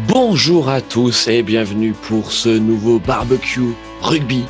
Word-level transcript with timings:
Bonjour 0.00 0.68
à 0.70 0.80
tous 0.80 1.28
et 1.28 1.44
bienvenue 1.44 1.92
pour 1.92 2.32
ce 2.32 2.48
nouveau 2.48 2.98
barbecue 2.98 3.74
rugby. 4.02 4.44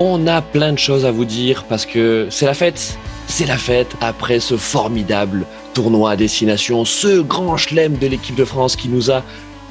On 0.00 0.26
a 0.26 0.42
plein 0.42 0.72
de 0.72 0.78
choses 0.78 1.04
à 1.04 1.12
vous 1.12 1.24
dire 1.24 1.62
parce 1.68 1.86
que 1.86 2.26
c'est 2.28 2.44
la 2.44 2.54
fête. 2.54 2.98
C'est 3.28 3.46
la 3.46 3.56
fête 3.56 3.94
après 4.00 4.40
ce 4.40 4.56
formidable 4.56 5.46
tournoi 5.74 6.10
à 6.10 6.16
destination, 6.16 6.84
ce 6.84 7.20
grand 7.20 7.56
chelem 7.56 7.96
de 7.98 8.08
l'équipe 8.08 8.34
de 8.34 8.44
France 8.44 8.74
qui 8.74 8.88
nous 8.88 9.12
a 9.12 9.22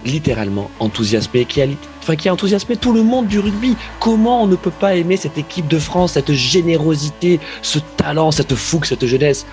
littéralement 0.05 0.71
enthousiasmé, 0.79 1.43
qui 1.43 1.61
a, 1.61 1.65
enfin, 2.01 2.15
qui 2.15 2.29
a 2.29 2.33
enthousiasmé 2.33 2.77
tout 2.77 2.93
le 2.93 3.03
monde 3.03 3.27
du 3.27 3.39
rugby. 3.39 3.75
Comment 3.99 4.43
on 4.43 4.47
ne 4.47 4.55
peut 4.55 4.71
pas 4.71 4.95
aimer 4.95 5.17
cette 5.17 5.37
équipe 5.37 5.67
de 5.67 5.79
France, 5.79 6.13
cette 6.13 6.31
générosité, 6.31 7.41
ce 7.61 7.79
talent, 7.97 8.31
cette 8.31 8.55
fougue, 8.55 8.85
cette 8.85 9.05
jeunesse, 9.05 9.45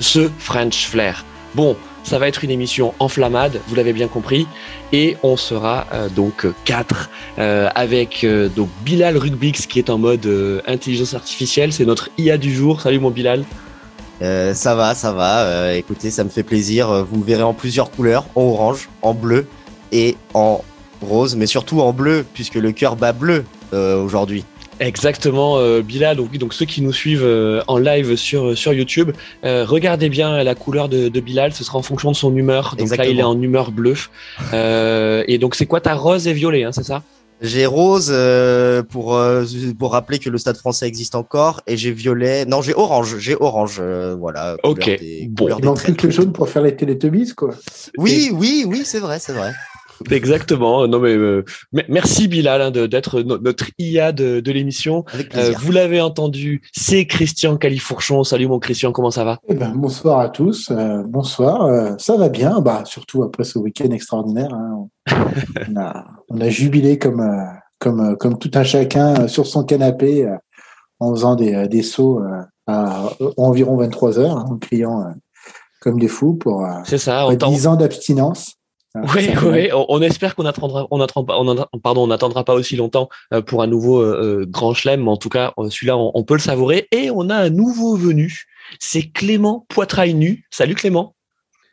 ce 0.00 0.30
French 0.38 0.86
flair? 0.86 1.26
Bon, 1.54 1.76
ça 2.04 2.18
va 2.18 2.28
être 2.28 2.44
une 2.44 2.50
émission 2.50 2.94
enflammade, 2.98 3.60
vous 3.68 3.74
l'avez 3.74 3.92
bien 3.92 4.08
compris, 4.08 4.46
et 4.92 5.16
on 5.22 5.36
sera 5.36 5.86
euh, 5.92 6.08
donc 6.08 6.46
quatre 6.64 7.10
euh, 7.38 7.68
avec 7.74 8.24
euh, 8.24 8.48
donc 8.48 8.68
Bilal 8.84 9.16
Rugbix 9.16 9.66
qui 9.66 9.78
est 9.78 9.90
en 9.90 9.98
mode 9.98 10.28
intelligence 10.66 11.14
artificielle, 11.14 11.72
c'est 11.72 11.84
notre 11.84 12.10
IA 12.18 12.38
du 12.38 12.54
jour. 12.54 12.80
Salut 12.80 12.98
mon 12.98 13.10
Bilal. 13.10 13.44
ça 14.20 14.74
va, 14.74 14.94
ça 14.94 15.12
va. 15.12 15.74
écoutez, 15.74 16.10
ça 16.10 16.24
me 16.24 16.30
fait 16.30 16.42
plaisir. 16.42 17.04
Vous 17.04 17.18
me 17.18 17.24
verrez 17.24 17.42
en 17.42 17.54
plusieurs 17.54 17.90
couleurs, 17.90 18.26
en 18.34 18.42
orange, 18.42 18.88
en 19.02 19.14
bleu 19.14 19.46
et 19.92 20.16
en 20.34 20.64
rose, 21.00 21.36
mais 21.36 21.46
surtout 21.46 21.80
en 21.80 21.92
bleu 21.92 22.24
puisque 22.34 22.56
le 22.56 22.72
cœur 22.72 22.96
bat 22.96 23.12
bleu 23.12 23.44
aujourd'hui. 23.72 24.44
Exactement, 24.80 25.58
euh, 25.58 25.82
Bilal. 25.82 26.16
Donc, 26.16 26.36
donc 26.38 26.54
ceux 26.54 26.66
qui 26.66 26.82
nous 26.82 26.92
suivent 26.92 27.24
euh, 27.24 27.62
en 27.66 27.78
live 27.78 28.16
sur 28.16 28.48
euh, 28.48 28.54
sur 28.54 28.72
YouTube, 28.72 29.10
regardez 29.42 30.08
bien 30.08 30.42
la 30.42 30.54
couleur 30.54 30.88
de, 30.88 31.08
de, 31.08 31.20
Bilal. 31.20 31.52
Ce 31.52 31.64
sera 31.64 31.78
en 31.78 31.82
fonction 31.82 32.10
de 32.10 32.16
son 32.16 32.36
humeur. 32.36 32.76
Donc 32.78 32.96
là, 32.96 33.06
il 33.06 33.18
est 33.18 33.24
en 33.24 33.40
humeur 33.40 33.70
bleue. 33.72 33.96
et 34.52 35.38
donc, 35.38 35.54
c'est 35.54 35.66
quoi 35.66 35.80
ta 35.80 35.94
rose 35.94 36.28
et 36.28 36.32
violet, 36.32 36.64
hein, 36.64 36.72
c'est 36.72 36.84
ça? 36.84 37.02
J'ai 37.40 37.66
rose 37.66 38.12
pour 38.88 39.20
pour 39.78 39.92
rappeler 39.92 40.18
que 40.18 40.28
le 40.28 40.38
Stade 40.38 40.56
Français 40.56 40.88
existe 40.88 41.14
encore, 41.14 41.60
et 41.68 41.76
j'ai 41.76 41.92
violet. 41.92 42.44
Non, 42.46 42.62
j'ai 42.62 42.74
orange. 42.74 43.18
J'ai 43.18 43.36
orange. 43.38 43.80
voilà. 44.18 44.56
Ok. 44.64 44.90
bon. 45.28 45.48
Il 45.56 45.64
manque 45.64 45.82
plus 45.82 45.94
que 45.94 46.06
le 46.06 46.12
jaune 46.12 46.32
pour 46.32 46.48
faire 46.48 46.62
les 46.62 46.74
Télétubbies, 46.74 47.34
quoi. 47.34 47.50
Oui, 47.96 48.30
oui, 48.32 48.64
oui, 48.66 48.82
c'est 48.84 49.00
vrai, 49.00 49.18
c'est 49.20 49.32
vrai. 49.32 49.52
Exactement. 50.10 50.86
Non 50.86 50.98
mais 50.98 51.14
euh, 51.14 51.44
merci 51.88 52.28
Bilal 52.28 52.62
hein, 52.62 52.70
d'être 52.70 53.20
notre 53.22 53.66
IA 53.78 54.12
de, 54.12 54.40
de 54.40 54.52
l'émission. 54.52 55.04
Euh, 55.36 55.52
vous 55.58 55.72
l'avez 55.72 56.00
entendu, 56.00 56.62
c'est 56.72 57.06
Christian 57.06 57.56
Califourchon. 57.56 58.24
Salut 58.24 58.48
mon 58.48 58.58
Christian, 58.58 58.92
comment 58.92 59.10
ça 59.10 59.24
va? 59.24 59.38
Eh 59.48 59.54
ben, 59.54 59.72
Bonsoir 59.74 60.20
à 60.20 60.28
tous. 60.28 60.70
Euh, 60.70 61.02
bonsoir. 61.06 61.98
ça 62.00 62.16
va 62.16 62.28
bien. 62.28 62.60
Bah 62.60 62.82
surtout 62.84 63.22
après 63.22 63.44
ce 63.44 63.58
week-end 63.58 63.90
extraordinaire. 63.90 64.52
Hein. 64.52 64.88
on, 65.68 65.76
a, 65.80 66.04
on, 66.28 66.40
a, 66.40 66.48
jubilé 66.48 66.98
comme 66.98 67.24
comme 67.78 68.16
comme 68.16 68.38
tout 68.38 68.50
un 68.54 68.64
chacun 68.64 69.28
sur 69.28 69.46
son 69.46 69.64
canapé 69.64 70.28
en 71.00 71.14
faisant 71.14 71.36
des, 71.36 71.68
des 71.68 71.82
sauts 71.82 72.20
à 72.66 73.10
environ 73.36 73.76
23 73.76 74.18
heures, 74.18 74.36
hein, 74.36 74.44
en 74.48 74.56
criant 74.56 75.14
comme 75.80 75.98
des 75.98 76.08
fous 76.08 76.34
pour, 76.34 76.66
ça, 76.84 77.28
10 77.34 77.66
ans 77.66 77.76
d'abstinence. 77.76 78.57
Oui, 78.94 79.28
oui, 79.42 79.68
on, 79.72 80.00
espère 80.00 80.34
qu'on 80.34 80.46
attendra, 80.46 80.86
on 80.90 81.00
attendra, 81.00 81.40
on, 81.40 81.78
pardon, 81.78 82.04
on 82.04 82.06
n'attendra 82.06 82.44
pas 82.44 82.54
aussi 82.54 82.74
longtemps 82.74 83.08
euh, 83.34 83.42
pour 83.42 83.62
un 83.62 83.66
nouveau 83.66 84.00
euh, 84.00 84.40
euh, 84.40 84.46
grand 84.46 84.72
chelem, 84.72 85.02
mais 85.02 85.10
en 85.10 85.18
tout 85.18 85.28
cas, 85.28 85.52
celui-là, 85.68 85.96
on, 85.96 86.24
peut 86.24 86.34
le 86.34 86.40
savourer. 86.40 86.88
Et 86.90 87.10
on 87.10 87.28
a 87.28 87.36
un 87.36 87.50
nouveau 87.50 87.96
venu, 87.96 88.44
c'est 88.78 89.10
Clément 89.10 89.66
Poitrail 89.68 90.14
nu. 90.14 90.46
Salut 90.50 90.74
Clément. 90.74 91.14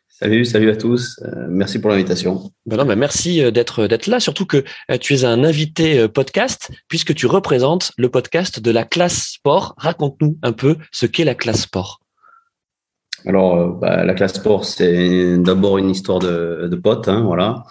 Salut, 0.10 0.46
salut 0.46 0.70
à 0.70 0.76
tous. 0.78 1.20
merci 1.50 1.80
pour 1.80 1.90
l'invitation. 1.90 2.52
Ben 2.66 2.78
non, 2.78 2.86
ben 2.86 2.96
merci 2.96 3.52
d'être 3.52 3.86
d'être 3.86 4.08
là, 4.08 4.22
surtout 4.22 4.46
que 4.46 4.64
tu 5.02 5.14
es 5.14 5.26
un 5.26 5.44
invité 5.44 6.08
podcast 6.08 6.72
puisque 6.88 7.14
tu 7.14 7.26
représentes 7.26 7.92
le 7.98 8.08
podcast 8.08 8.62
de 8.62 8.72
la 8.72 8.86
classe 8.86 9.34
sport. 9.34 9.76
Raconte-nous 9.78 10.38
un 10.42 10.54
peu 10.54 10.78
ce 10.94 11.06
qu'est 11.06 11.26
la 11.26 11.36
classe 11.36 11.64
sport. 11.64 12.00
Alors, 13.26 13.56
euh, 13.56 13.72
bah, 13.80 14.04
la 14.06 14.14
classe 14.14 14.36
sport, 14.36 14.66
c'est 14.66 15.38
d'abord 15.38 15.78
une 15.78 15.90
histoire 15.90 16.20
de, 16.20 16.68
de 16.70 16.76
potes, 16.76 17.08
hein, 17.08 17.22
voilà. 17.22 17.64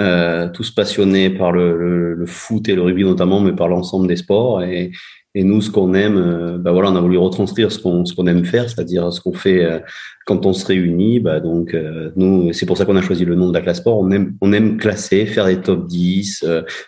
Euh, 0.00 0.48
tous 0.48 0.70
passionnés 0.70 1.28
par 1.28 1.52
le, 1.52 2.14
le, 2.14 2.26
foot 2.26 2.66
et 2.68 2.74
le 2.74 2.80
rugby 2.80 3.04
notamment, 3.04 3.40
mais 3.40 3.52
par 3.52 3.68
l'ensemble 3.68 4.08
des 4.08 4.16
sports. 4.16 4.62
Et, 4.62 4.90
et 5.34 5.44
nous, 5.44 5.60
ce 5.60 5.70
qu'on 5.70 5.94
aime, 5.94 6.16
euh, 6.16 6.58
bah 6.58 6.72
voilà, 6.72 6.90
on 6.90 6.96
a 6.96 7.00
voulu 7.00 7.18
retranscrire 7.18 7.70
ce 7.70 7.78
qu'on 7.78 8.04
ce 8.04 8.14
qu'on 8.14 8.26
aime 8.26 8.44
faire, 8.44 8.68
c'est-à-dire 8.68 9.12
ce 9.12 9.20
qu'on 9.20 9.32
fait 9.32 9.64
euh, 9.64 9.80
quand 10.26 10.46
on 10.46 10.52
se 10.52 10.66
réunit. 10.66 11.20
Bah 11.20 11.40
donc 11.40 11.74
euh, 11.74 12.10
nous, 12.16 12.52
c'est 12.52 12.66
pour 12.66 12.76
ça 12.76 12.84
qu'on 12.84 12.96
a 12.96 13.02
choisi 13.02 13.24
le 13.24 13.34
nom 13.34 13.48
de 13.48 13.54
la 13.54 13.60
classe 13.60 13.78
sport. 13.78 13.98
On 13.98 14.10
aime 14.10 14.34
on 14.40 14.52
aime 14.52 14.76
classer, 14.76 15.26
faire 15.26 15.46
des 15.46 15.60
top 15.60 15.86
10, 15.86 16.44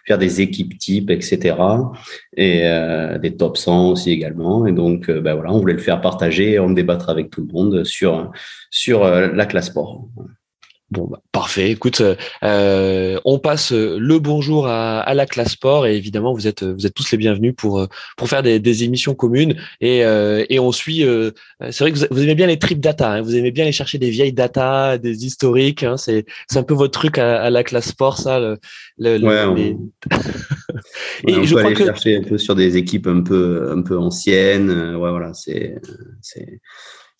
faire 0.06 0.18
des 0.18 0.40
équipes 0.40 0.78
types, 0.78 1.10
etc. 1.10 1.56
Et 2.36 2.62
des 3.20 3.36
top 3.36 3.56
100 3.56 3.92
aussi 3.92 4.10
également. 4.10 4.66
Et 4.66 4.72
donc 4.72 5.10
bah 5.10 5.34
voilà, 5.34 5.52
on 5.52 5.58
voulait 5.58 5.74
le 5.74 5.78
faire 5.78 6.00
partager, 6.00 6.58
on 6.58 6.70
débattre 6.70 7.10
avec 7.10 7.30
tout 7.30 7.46
le 7.46 7.52
monde 7.52 7.84
sur 7.84 8.30
sur 8.70 9.04
la 9.04 9.46
classe 9.46 9.66
sport. 9.66 10.08
Bon, 10.94 11.08
bah, 11.10 11.20
parfait. 11.32 11.72
Écoute, 11.72 12.02
euh, 12.44 13.20
on 13.24 13.40
passe 13.40 13.72
le 13.72 14.18
bonjour 14.20 14.68
à, 14.68 15.12
la 15.12 15.26
classe 15.26 15.52
sport 15.52 15.86
et 15.88 15.96
évidemment 15.96 16.32
vous 16.32 16.46
êtes 16.46 16.62
vous 16.62 16.86
êtes 16.86 16.94
tous 16.94 17.10
les 17.10 17.18
bienvenus 17.18 17.52
pour 17.56 17.86
pour 18.16 18.28
faire 18.28 18.44
des, 18.44 18.84
émissions 18.84 19.14
communes 19.14 19.56
et, 19.80 20.04
euh, 20.04 20.44
et 20.48 20.60
on 20.60 20.70
suit. 20.70 21.04
Euh, 21.04 21.32
c'est 21.60 21.80
vrai 21.80 21.92
que 21.92 21.98
vous, 21.98 22.22
aimez 22.22 22.36
bien 22.36 22.46
les 22.46 22.58
trip 22.60 22.78
data, 22.78 23.12
hein, 23.12 23.22
vous 23.22 23.34
aimez 23.34 23.50
bien 23.50 23.64
aller 23.64 23.72
chercher 23.72 23.98
des 23.98 24.10
vieilles 24.10 24.32
data, 24.32 24.96
des 24.96 25.26
historiques. 25.26 25.82
Hein, 25.82 25.96
c'est 25.96 26.26
c'est 26.48 26.60
un 26.60 26.62
peu 26.62 26.74
votre 26.74 26.92
truc 26.92 27.18
à, 27.18 27.50
la 27.50 27.64
classe 27.64 27.88
sport, 27.88 28.18
ça. 28.18 28.38
Le, 28.38 28.58
ouais, 29.18 29.44
on... 29.44 29.56
et 29.56 31.44
je 31.44 31.54
peut 31.54 31.60
crois 31.60 31.70
aller 31.70 31.76
chercher 31.76 32.18
un 32.18 32.22
peu 32.22 32.38
sur 32.38 32.54
des 32.54 32.76
équipes 32.76 33.08
un 33.08 33.22
peu 33.22 33.72
un 33.76 33.82
peu 33.82 33.98
anciennes. 33.98 34.70
Ouais, 34.70 35.10
voilà, 35.10 35.34
c'est 35.34 35.74
c'est 36.20 36.60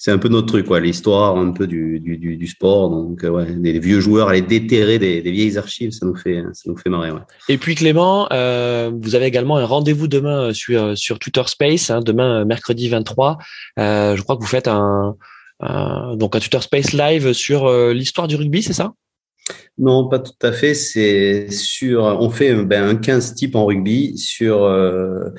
c'est 0.05 0.11
un 0.11 0.19
peu 0.19 0.29
notre 0.29 0.49
truc, 0.49 0.67
quoi, 0.67 0.81
l'histoire 0.81 1.39
un 1.39 1.53
peu 1.53 1.67
du, 1.67 1.99
du, 1.99 2.19
du, 2.19 2.47
sport. 2.47 2.91
Donc, 2.91 3.25
euh, 3.25 3.31
ouais, 3.31 3.47
des, 3.55 3.79
vieux 3.79 4.01
joueurs, 4.01 4.29
aller 4.29 4.43
déterrer 4.43 4.99
des, 4.99 5.23
des, 5.23 5.31
vieilles 5.31 5.57
archives, 5.57 5.93
ça 5.93 6.05
nous 6.05 6.15
fait, 6.15 6.43
ça 6.53 6.65
nous 6.67 6.77
fait 6.77 6.91
marrer. 6.91 7.11
Ouais. 7.11 7.23
Et 7.49 7.57
puis 7.57 7.75
Clément, 7.75 8.29
euh, 8.31 8.91
vous 9.01 9.15
avez 9.15 9.25
également 9.25 9.57
un 9.57 9.65
rendez-vous 9.65 10.07
demain 10.07 10.53
sur, 10.53 10.99
sur 10.99 11.19
Twitter 11.19 11.45
Space, 11.47 11.89
hein, 11.89 12.01
demain 12.05 12.45
mercredi 12.45 12.91
23. 12.91 13.39
Euh, 13.79 14.15
je 14.15 14.21
crois 14.21 14.37
que 14.37 14.43
vous 14.43 14.47
faites 14.47 14.69
un, 14.69 15.17
donc 16.17 16.37
un 16.37 16.39
Twitter 16.39 16.61
Space 16.61 16.93
live 16.93 17.33
sur 17.33 17.65
euh, 17.65 17.95
l'histoire 17.95 18.29
du 18.29 18.37
rugby, 18.37 18.63
c'est 18.63 18.75
ça? 18.75 18.93
Non, 19.79 20.11
pas 20.11 20.19
tout 20.19 20.33
à 20.43 20.53
fait. 20.53 20.75
C'est 20.75 21.51
sur, 21.51 22.03
on 22.03 22.29
fait 22.29 22.55
ben, 22.55 22.85
un 22.85 22.97
15 22.97 23.37
type 23.37 23.57
en 23.57 23.65
rugby 23.65 24.19
sur 24.19 24.65
euh, 24.65 25.31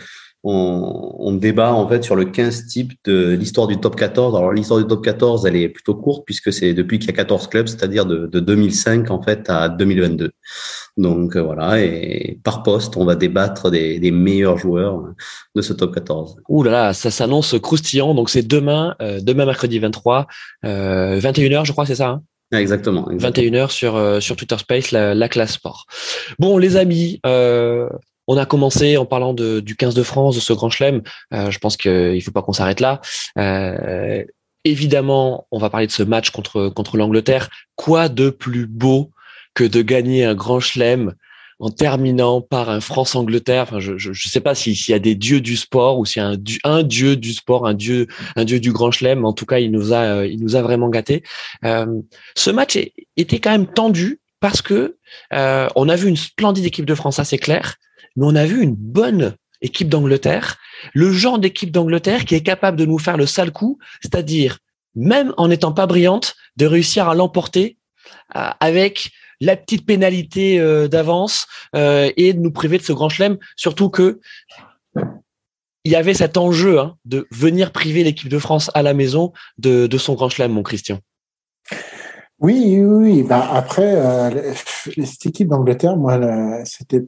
on, 0.47 1.33
débat 1.33 1.73
en 1.73 1.87
fait 1.87 2.03
sur 2.03 2.15
le 2.15 2.25
15 2.25 2.67
type 2.67 2.93
de 3.03 3.31
l'histoire 3.31 3.67
du 3.67 3.77
top 3.77 3.95
14. 3.95 4.35
Alors 4.35 4.53
l'histoire 4.53 4.79
du 4.79 4.87
top 4.87 5.03
14, 5.03 5.45
elle 5.45 5.55
est 5.55 5.69
plutôt 5.69 5.95
courte 5.95 6.23
puisque 6.25 6.53
c'est 6.53 6.73
depuis 6.73 6.99
qu'il 6.99 7.09
y 7.09 7.13
a 7.13 7.15
14 7.15 7.47
clubs, 7.47 7.67
c'est-à-dire 7.67 8.05
de, 8.05 8.27
2005 8.27 9.09
en 9.09 9.21
fait 9.21 9.49
à 9.49 9.69
2022. 9.69 10.31
Donc 10.97 11.35
euh, 11.35 11.41
voilà, 11.41 11.81
et 11.81 12.39
par 12.43 12.63
poste, 12.63 12.95
on 12.95 13.05
va 13.05 13.15
débattre 13.15 13.71
des, 13.71 14.11
meilleurs 14.11 14.57
joueurs 14.57 15.03
de 15.55 15.61
ce 15.61 15.73
top 15.73 15.93
14. 15.93 16.37
Ouh 16.47 16.63
là 16.63 16.71
là, 16.71 16.93
ça 16.93 17.11
s'annonce 17.11 17.59
croustillant. 17.59 18.13
Donc 18.13 18.29
c'est 18.29 18.47
demain, 18.47 18.95
euh, 19.01 19.19
demain 19.21 19.45
mercredi 19.45 19.79
23, 19.79 20.27
21h 20.63 21.65
je 21.65 21.71
crois, 21.71 21.85
c'est 21.85 21.95
ça 21.95 22.09
hein? 22.09 22.21
Exactement, 22.51 23.09
21h 23.09 23.71
sur 23.71 24.21
sur 24.21 24.35
Twitter 24.35 24.57
Space, 24.59 24.91
la, 24.91 25.29
classe 25.29 25.53
sport. 25.53 25.87
Bon, 26.37 26.59
les 26.59 26.77
amis, 26.77 27.19
euh, 27.25 27.89
on 28.27 28.37
a 28.37 28.45
commencé 28.45 28.97
en 28.97 29.05
parlant 29.05 29.33
de, 29.33 29.59
du 29.59 29.75
15 29.75 29.95
de 29.95 30.03
France, 30.03 30.35
de 30.35 30.41
ce 30.41 30.53
grand 30.53 30.69
chelem. 30.69 31.01
Euh, 31.33 31.51
je 31.51 31.59
pense 31.59 31.77
qu'il 31.77 32.21
faut 32.23 32.31
pas 32.31 32.41
qu'on 32.41 32.53
s'arrête 32.53 32.79
là. 32.79 33.01
Euh, 33.37 34.23
évidemment, 34.63 35.47
on 35.51 35.59
va 35.59 35.69
parler 35.69 35.87
de 35.87 35.91
ce 35.91 36.03
match 36.03 36.31
contre 36.31 36.69
contre 36.69 36.97
l'Angleterre. 36.97 37.49
Quoi 37.75 38.09
de 38.09 38.29
plus 38.29 38.67
beau 38.67 39.11
que 39.53 39.63
de 39.63 39.81
gagner 39.81 40.25
un 40.25 40.35
grand 40.35 40.59
chelem 40.59 41.13
en 41.59 41.69
terminant 41.69 42.41
par 42.41 42.69
un 42.69 42.81
France-Angleterre? 42.81 43.63
Enfin, 43.63 43.79
je 43.79 44.09
ne 44.09 44.13
sais 44.13 44.41
pas 44.41 44.55
s'il 44.55 44.75
y 44.89 44.93
a 44.93 44.99
des 44.99 45.15
dieux 45.15 45.39
du 45.39 45.55
sport 45.55 45.99
ou 45.99 46.05
s'il 46.05 46.21
y 46.21 46.25
a 46.25 46.29
un, 46.29 46.37
un, 46.63 46.83
dieu 46.83 47.15
du 47.15 47.33
sport, 47.33 47.67
un 47.67 47.75
dieu, 47.75 48.07
un 48.35 48.43
dieu 48.43 48.59
du 48.59 48.71
grand 48.71 48.91
chelem. 48.91 49.23
En 49.23 49.33
tout 49.33 49.45
cas, 49.45 49.59
il 49.59 49.71
nous 49.71 49.93
a, 49.93 50.25
il 50.25 50.41
nous 50.41 50.55
a 50.55 50.61
vraiment 50.61 50.89
gâté. 50.89 51.23
Euh, 51.63 51.85
ce 52.35 52.49
match 52.49 52.77
était 53.17 53.39
quand 53.39 53.51
même 53.51 53.67
tendu 53.67 54.19
parce 54.39 54.61
que 54.61 54.97
euh, 55.33 55.67
on 55.75 55.89
a 55.89 55.95
vu 55.95 56.09
une 56.09 56.17
splendide 56.17 56.65
équipe 56.65 56.85
de 56.85 56.95
France, 56.95 57.15
ça 57.15 57.23
c'est 57.23 57.37
clair 57.37 57.77
mais 58.15 58.25
on 58.25 58.35
a 58.35 58.45
vu 58.45 58.61
une 58.61 58.75
bonne 58.75 59.35
équipe 59.61 59.89
d'Angleterre, 59.89 60.57
le 60.93 61.11
genre 61.11 61.39
d'équipe 61.39 61.71
d'Angleterre 61.71 62.25
qui 62.25 62.35
est 62.35 62.43
capable 62.43 62.77
de 62.77 62.85
nous 62.85 62.99
faire 62.99 63.17
le 63.17 63.25
sale 63.25 63.51
coup, 63.51 63.79
c'est-à-dire 64.01 64.59
même 64.95 65.33
en 65.37 65.47
n'étant 65.47 65.73
pas 65.73 65.87
brillante, 65.87 66.35
de 66.55 66.65
réussir 66.65 67.09
à 67.09 67.15
l'emporter 67.15 67.77
euh, 68.35 68.49
avec 68.59 69.11
la 69.41 69.55
petite 69.55 69.85
pénalité 69.85 70.59
euh, 70.59 70.87
d'avance 70.87 71.47
euh, 71.75 72.11
et 72.15 72.33
de 72.33 72.39
nous 72.39 72.51
priver 72.51 72.77
de 72.77 72.83
ce 72.83 72.93
grand 72.93 73.09
chelem, 73.09 73.37
surtout 73.55 73.89
que 73.89 74.19
il 75.83 75.91
y 75.91 75.95
avait 75.95 76.13
cet 76.13 76.37
enjeu 76.37 76.79
hein, 76.79 76.97
de 77.05 77.27
venir 77.31 77.71
priver 77.71 78.03
l'équipe 78.03 78.29
de 78.29 78.39
France 78.39 78.71
à 78.73 78.81
la 78.81 78.93
maison 78.93 79.33
de, 79.59 79.97
son 79.97 80.15
grand 80.15 80.29
chelem, 80.29 80.51
mon 80.51 80.63
Christian. 80.63 80.99
Oui, 82.39 82.79
oui, 82.79 82.81
oui. 82.81 83.23
Bah, 83.23 83.47
après, 83.53 83.95
euh, 83.95 84.53
cette 85.03 85.27
équipe 85.27 85.47
d'Angleterre, 85.47 85.95
moi, 85.95 86.19
c'était. 86.65 87.03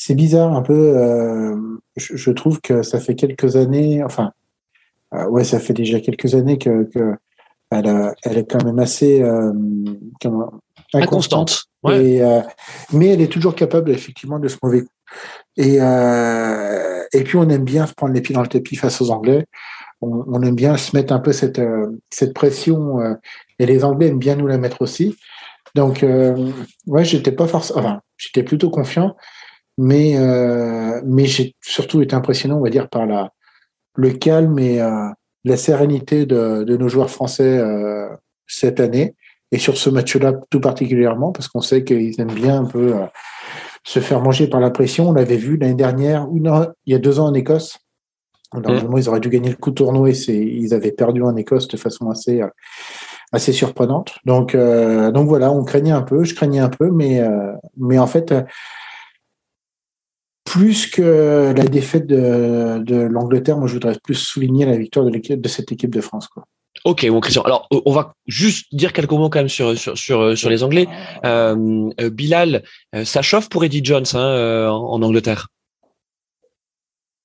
C'est 0.00 0.14
bizarre 0.14 0.54
un 0.54 0.62
peu. 0.62 0.96
Euh, 0.96 1.56
je, 1.96 2.30
trouve 2.30 2.60
que 2.60 2.82
ça 2.82 3.00
fait 3.00 3.14
quelques 3.14 3.56
années. 3.56 4.02
Enfin, 4.04 4.32
euh, 5.12 5.26
ouais, 5.28 5.44
ça 5.44 5.58
fait 5.58 5.72
déjà 5.74 6.00
quelques 6.00 6.34
années 6.34 6.56
que, 6.56 6.84
que 6.84 7.14
elle, 7.70 8.14
elle, 8.22 8.38
est 8.38 8.50
quand 8.50 8.64
même 8.64 8.78
assez 8.78 9.22
comment, 10.22 10.52
inconstante. 10.94 11.64
Et, 11.90 12.22
mais 12.92 13.08
elle 13.08 13.20
est 13.20 13.30
toujours 13.30 13.54
capable, 13.54 13.90
effectivement, 13.90 14.38
de 14.38 14.48
se 14.48 14.56
mauvais 14.62 14.82
coup. 14.82 14.92
Et, 15.56 15.76
et 15.76 17.24
puis, 17.24 17.36
on 17.36 17.48
aime 17.50 17.64
bien 17.64 17.86
se 17.86 17.92
prendre 17.92 18.14
les 18.14 18.22
pieds 18.22 18.34
dans 18.34 18.42
le 18.42 18.48
tapis 18.48 18.76
face 18.76 19.02
aux 19.02 19.10
Anglais 19.10 19.44
on, 20.00 20.42
aime 20.42 20.54
bien 20.54 20.76
se 20.76 20.96
mettre 20.96 21.12
un 21.12 21.18
peu 21.18 21.32
cette, 21.32 21.58
euh, 21.58 21.86
cette 22.10 22.34
pression 22.34 23.00
euh, 23.00 23.14
et 23.58 23.66
les 23.66 23.84
Anglais 23.84 24.08
aiment 24.08 24.18
bien 24.18 24.36
nous 24.36 24.46
la 24.46 24.58
mettre 24.58 24.82
aussi. 24.82 25.16
Donc, 25.74 26.02
euh, 26.02 26.50
ouais, 26.86 27.04
j'étais 27.04 27.32
pas 27.32 27.46
forcément, 27.46 27.80
enfin, 27.80 28.00
j'étais 28.16 28.42
plutôt 28.42 28.70
confiant, 28.70 29.16
mais, 29.78 30.16
mais 31.06 31.24
j'ai 31.24 31.54
surtout 31.62 32.02
été 32.02 32.14
impressionné, 32.14 32.54
on 32.54 32.60
va 32.60 32.70
dire, 32.70 32.88
par 32.88 33.06
la, 33.06 33.32
le 33.94 34.10
calme 34.10 34.58
et 34.58 34.78
la 35.44 35.56
sérénité 35.56 36.26
de, 36.26 36.64
de, 36.64 36.76
nos 36.76 36.88
joueurs 36.88 37.10
français 37.10 37.62
cette 38.46 38.80
année 38.80 39.14
et 39.50 39.58
sur 39.58 39.78
ce 39.78 39.88
match-là 39.88 40.34
tout 40.50 40.60
particulièrement 40.60 41.32
parce 41.32 41.48
qu'on 41.48 41.62
sait 41.62 41.84
qu'ils 41.84 42.20
aiment 42.20 42.34
bien 42.34 42.60
un 42.60 42.64
peu 42.66 42.94
se 43.88 44.00
faire 44.00 44.20
manger 44.20 44.48
par 44.48 44.60
la 44.60 44.70
pression. 44.70 45.08
On 45.08 45.12
l'avait 45.12 45.36
vu 45.36 45.56
l'année 45.56 45.74
dernière, 45.74 46.28
une, 46.34 46.52
il 46.84 46.92
y 46.92 46.96
a 46.96 46.98
deux 46.98 47.20
ans 47.20 47.28
en 47.28 47.34
Écosse. 47.34 47.78
Normalement, 48.54 48.96
ils 48.96 49.08
auraient 49.08 49.20
dû 49.20 49.28
gagner 49.28 49.50
le 49.50 49.56
coup 49.56 49.70
de 49.70 49.74
tournoi. 49.74 50.10
Ils 50.10 50.74
avaient 50.74 50.92
perdu 50.92 51.22
en 51.22 51.36
Écosse 51.36 51.68
de 51.68 51.76
façon 51.76 52.10
assez, 52.10 52.42
euh, 52.42 52.48
assez 53.32 53.52
surprenante. 53.52 54.18
Donc, 54.24 54.54
euh, 54.54 55.10
donc 55.10 55.28
voilà, 55.28 55.50
on 55.52 55.64
craignait 55.64 55.92
un 55.92 56.02
peu, 56.02 56.24
je 56.24 56.34
craignais 56.34 56.60
un 56.60 56.70
peu, 56.70 56.90
mais, 56.90 57.20
euh, 57.20 57.52
mais 57.76 57.98
en 57.98 58.06
fait, 58.06 58.34
plus 60.48 60.86
que 60.86 61.52
la 61.54 61.64
défaite 61.64 62.06
de, 62.06 62.78
de 62.82 62.96
l'Angleterre, 62.96 63.58
moi, 63.58 63.68
je 63.68 63.74
voudrais 63.74 63.98
plus 64.02 64.14
souligner 64.14 64.64
la 64.64 64.78
victoire 64.78 65.04
de, 65.04 65.10
l'équipe, 65.10 65.40
de 65.40 65.48
cette 65.48 65.70
équipe 65.72 65.94
de 65.94 66.00
France. 66.00 66.26
Quoi. 66.26 66.44
Ok, 66.84 67.06
bon 67.08 67.20
Christian. 67.20 67.42
Alors, 67.42 67.68
on 67.70 67.92
va 67.92 68.14
juste 68.26 68.66
dire 68.72 68.94
quelques 68.94 69.12
mots 69.12 69.28
quand 69.28 69.40
même 69.40 69.48
sur 69.48 69.76
sur 69.76 69.98
sur, 69.98 70.38
sur 70.38 70.48
les 70.48 70.62
Anglais. 70.62 70.86
Bilal, 72.12 72.62
ça 73.04 73.20
chauffe 73.20 73.48
pour 73.48 73.64
Eddie 73.64 73.84
Jones 73.84 74.06
hein, 74.14 74.68
en 74.70 75.02
Angleterre? 75.02 75.48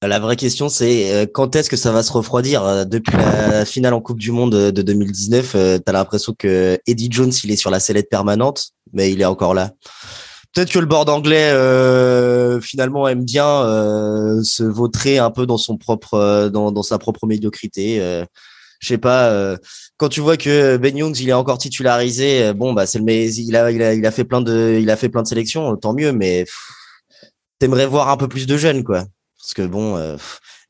La 0.05 0.19
vraie 0.19 0.35
question, 0.35 0.67
c'est 0.67 1.13
euh, 1.13 1.25
quand 1.31 1.55
est-ce 1.55 1.69
que 1.69 1.77
ça 1.77 1.93
va 1.93 2.03
se 2.03 2.11
refroidir? 2.11 2.63
Euh, 2.65 2.83
Depuis 2.83 3.15
la 3.15 3.63
finale 3.63 3.93
en 3.93 4.01
Coupe 4.01 4.19
du 4.19 4.31
Monde 4.31 4.53
de 4.53 4.81
2019, 4.81 5.51
tu 5.51 5.57
as 5.57 5.91
l'impression 5.93 6.33
que 6.37 6.77
Eddie 6.87 7.07
Jones, 7.09 7.31
il 7.43 7.51
est 7.51 7.55
sur 7.55 7.71
la 7.71 7.79
sellette 7.79 8.09
permanente, 8.09 8.71
mais 8.91 9.13
il 9.13 9.21
est 9.21 9.25
encore 9.25 9.53
là? 9.53 9.71
Peut-être 10.53 10.71
que 10.71 10.79
le 10.79 10.85
board 10.85 11.09
anglais 11.09 11.50
euh, 11.51 12.61
finalement 12.61 13.07
aime 13.07 13.25
bien 13.25 13.44
se 14.44 14.63
vautrer 14.63 15.17
un 15.17 15.31
peu 15.31 15.45
dans 15.45 15.57
son 15.57 15.77
propre, 15.77 16.50
dans, 16.50 16.83
sa 16.83 17.00
propre 17.00 17.25
médiocrité. 17.25 17.97
je 18.79 18.88
sais 18.88 19.00
pas. 19.00 19.57
quand 19.97 20.09
tu 20.09 20.21
vois 20.21 20.38
que 20.38 20.77
Ben 20.77 20.95
Youngs, 20.95 21.15
il 21.19 21.29
est 21.29 21.33
encore 21.33 21.57
titularisé, 21.57 22.53
bon 22.53 22.73
bah 22.73 22.85
c'est 22.85 23.00
le, 23.00 23.11
il 23.11 23.55
a, 23.55 23.71
il 23.71 23.81
a, 23.81 23.94
il 23.95 24.05
a 24.05 24.11
fait 24.11 24.25
plein 24.25 24.41
de, 24.41 24.77
il 24.79 24.89
a 24.91 24.95
fait 24.95 25.09
plein 25.09 25.23
de 25.23 25.27
sélections, 25.27 25.75
tant 25.75 25.94
mieux. 25.94 26.11
Mais 26.11 26.45
t'aimerais 27.63 27.85
voir 27.85 28.09
un 28.09 28.17
peu 28.17 28.27
plus 28.27 28.45
de 28.45 28.57
jeunes, 28.57 28.83
quoi. 28.83 29.06
Parce 29.39 29.53
que 29.53 29.61
bon, 29.61 29.95
euh, 29.95 30.17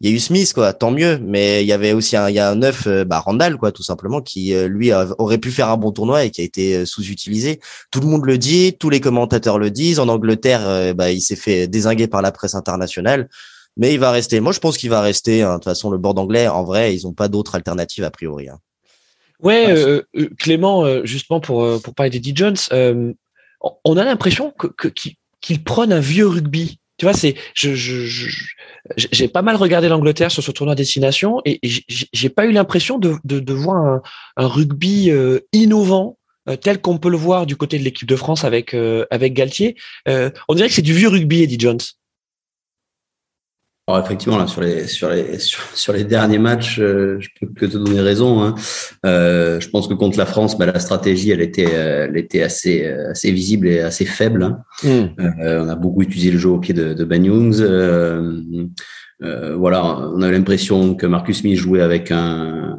il 0.03 0.09
y 0.09 0.11
a 0.11 0.15
eu 0.17 0.19
Smith, 0.19 0.51
quoi, 0.53 0.73
tant 0.73 0.91
mieux. 0.91 1.17
Mais 1.23 1.63
il 1.63 1.67
y 1.67 1.71
avait 1.71 1.93
aussi 1.93 2.17
un, 2.17 2.29
il 2.29 2.35
y 2.35 2.39
a 2.39 2.49
un 2.49 2.55
neuf, 2.55 2.87
euh, 2.87 3.05
bah, 3.05 3.19
Randall, 3.19 3.55
quoi, 3.55 3.71
tout 3.71 3.83
simplement, 3.83 4.21
qui 4.21 4.53
euh, 4.53 4.67
lui 4.67 4.91
aurait 5.17 5.37
pu 5.37 5.49
faire 5.49 5.69
un 5.69 5.77
bon 5.77 5.93
tournoi 5.93 6.25
et 6.25 6.29
qui 6.29 6.41
a 6.41 6.43
été 6.43 6.85
sous-utilisé. 6.85 7.61
Tout 7.89 8.01
le 8.01 8.07
monde 8.07 8.25
le 8.25 8.37
dit, 8.37 8.75
tous 8.77 8.89
les 8.89 8.99
commentateurs 8.99 9.57
le 9.57 9.71
disent. 9.71 9.99
En 9.99 10.09
Angleterre, 10.09 10.93
bah, 10.93 11.09
il 11.09 11.21
s'est 11.21 11.37
fait 11.37 11.67
désinguer 11.69 12.07
par 12.07 12.21
la 12.21 12.33
presse 12.33 12.53
internationale. 12.53 13.29
Mais 13.77 13.93
il 13.93 13.99
va 13.99 14.11
rester. 14.11 14.41
Moi, 14.41 14.51
je 14.51 14.59
pense 14.59 14.77
qu'il 14.77 14.89
va 14.89 14.99
rester. 14.99 15.41
Hein. 15.41 15.51
De 15.51 15.55
toute 15.55 15.63
façon, 15.63 15.89
le 15.89 15.97
board 15.97 16.19
anglais, 16.19 16.49
en 16.49 16.65
vrai, 16.65 16.93
ils 16.93 17.05
n'ont 17.05 17.13
pas 17.13 17.29
d'autres 17.29 17.55
alternatives 17.55 18.03
a 18.03 18.11
priori. 18.11 18.49
Hein. 18.49 18.59
Ouais, 19.41 19.73
Clément, 20.37 21.05
justement 21.05 21.39
pour 21.39 21.81
pour 21.81 21.95
parler 21.95 22.09
d'Eddie 22.09 22.33
Jones, 22.35 22.57
on 22.71 23.97
a 23.97 24.03
l'impression 24.03 24.51
que 24.51 24.87
qu'il 25.41 25.63
prenne 25.63 25.93
un 25.93 25.99
vieux 25.99 26.27
rugby 26.27 26.79
tu 26.97 27.05
vois, 27.05 27.13
c'est, 27.13 27.35
je, 27.55 27.73
j'ai 28.95 29.27
pas 29.27 29.41
mal 29.41 29.55
regardé 29.55 29.89
l'Angleterre 29.89 30.31
sur 30.31 30.43
ce 30.43 30.51
tournoi 30.51 30.75
destination 30.75 31.41
et 31.45 31.59
j'ai 31.63 32.29
pas 32.29 32.45
eu 32.45 32.51
l'impression 32.51 32.99
de, 32.99 33.15
de, 33.23 33.39
de, 33.39 33.53
voir 33.53 33.77
un, 33.77 34.01
un 34.37 34.47
rugby 34.47 35.09
euh, 35.09 35.39
innovant 35.53 36.17
euh, 36.49 36.55
tel 36.55 36.81
qu'on 36.81 36.99
peut 36.99 37.09
le 37.09 37.17
voir 37.17 37.45
du 37.45 37.55
côté 37.55 37.79
de 37.79 37.83
l'équipe 37.83 38.07
de 38.07 38.15
France 38.15 38.43
avec 38.43 38.73
euh, 38.73 39.05
avec 39.09 39.33
Galtier. 39.33 39.75
on 40.07 40.55
dirait 40.55 40.67
que 40.67 40.73
c'est 40.73 40.81
du 40.81 40.93
vieux 40.93 41.09
rugby, 41.09 41.41
Eddie 41.41 41.59
Jones. 41.59 41.79
Alors 43.85 44.05
effectivement, 44.05 44.37
là, 44.37 44.47
sur 44.47 44.61
les 44.61 44.87
sur 44.87 45.09
les 45.09 45.39
sur, 45.39 45.91
les 45.91 46.05
derniers 46.05 46.37
matchs, 46.37 46.79
euh, 46.79 47.17
je 47.19 47.27
peux 47.37 47.47
que 47.47 47.65
te 47.65 47.77
donner 47.77 47.99
raison. 47.99 48.41
Hein. 48.41 48.55
Euh, 49.05 49.59
je 49.59 49.67
pense 49.67 49.89
que 49.89 49.93
contre 49.93 50.17
la 50.17 50.25
France, 50.25 50.57
bah, 50.57 50.65
la 50.65 50.79
stratégie, 50.79 51.31
elle 51.31 51.41
était 51.41 51.69
elle 51.69 52.15
était 52.15 52.43
assez 52.43 52.85
assez 52.85 53.31
visible 53.31 53.67
et 53.67 53.81
assez 53.81 54.05
faible. 54.05 54.43
Hein. 54.43 54.63
Hmm. 54.83 55.21
Euh, 55.41 55.65
on 55.65 55.67
a 55.67 55.75
beaucoup 55.75 56.01
utilisé 56.01 56.31
le 56.31 56.37
jeu 56.37 56.49
au 56.49 56.59
pied 56.59 56.73
de, 56.73 56.93
de 56.93 57.03
Ben 57.03 57.25
Youngs. 57.25 57.61
Voilà, 59.57 60.09
on 60.13 60.21
a 60.21 60.31
l'impression 60.31 60.95
que 60.95 61.05
Marcus 61.05 61.39
Smith 61.39 61.57
jouait 61.57 61.81
avec 61.81 62.11
un 62.11 62.77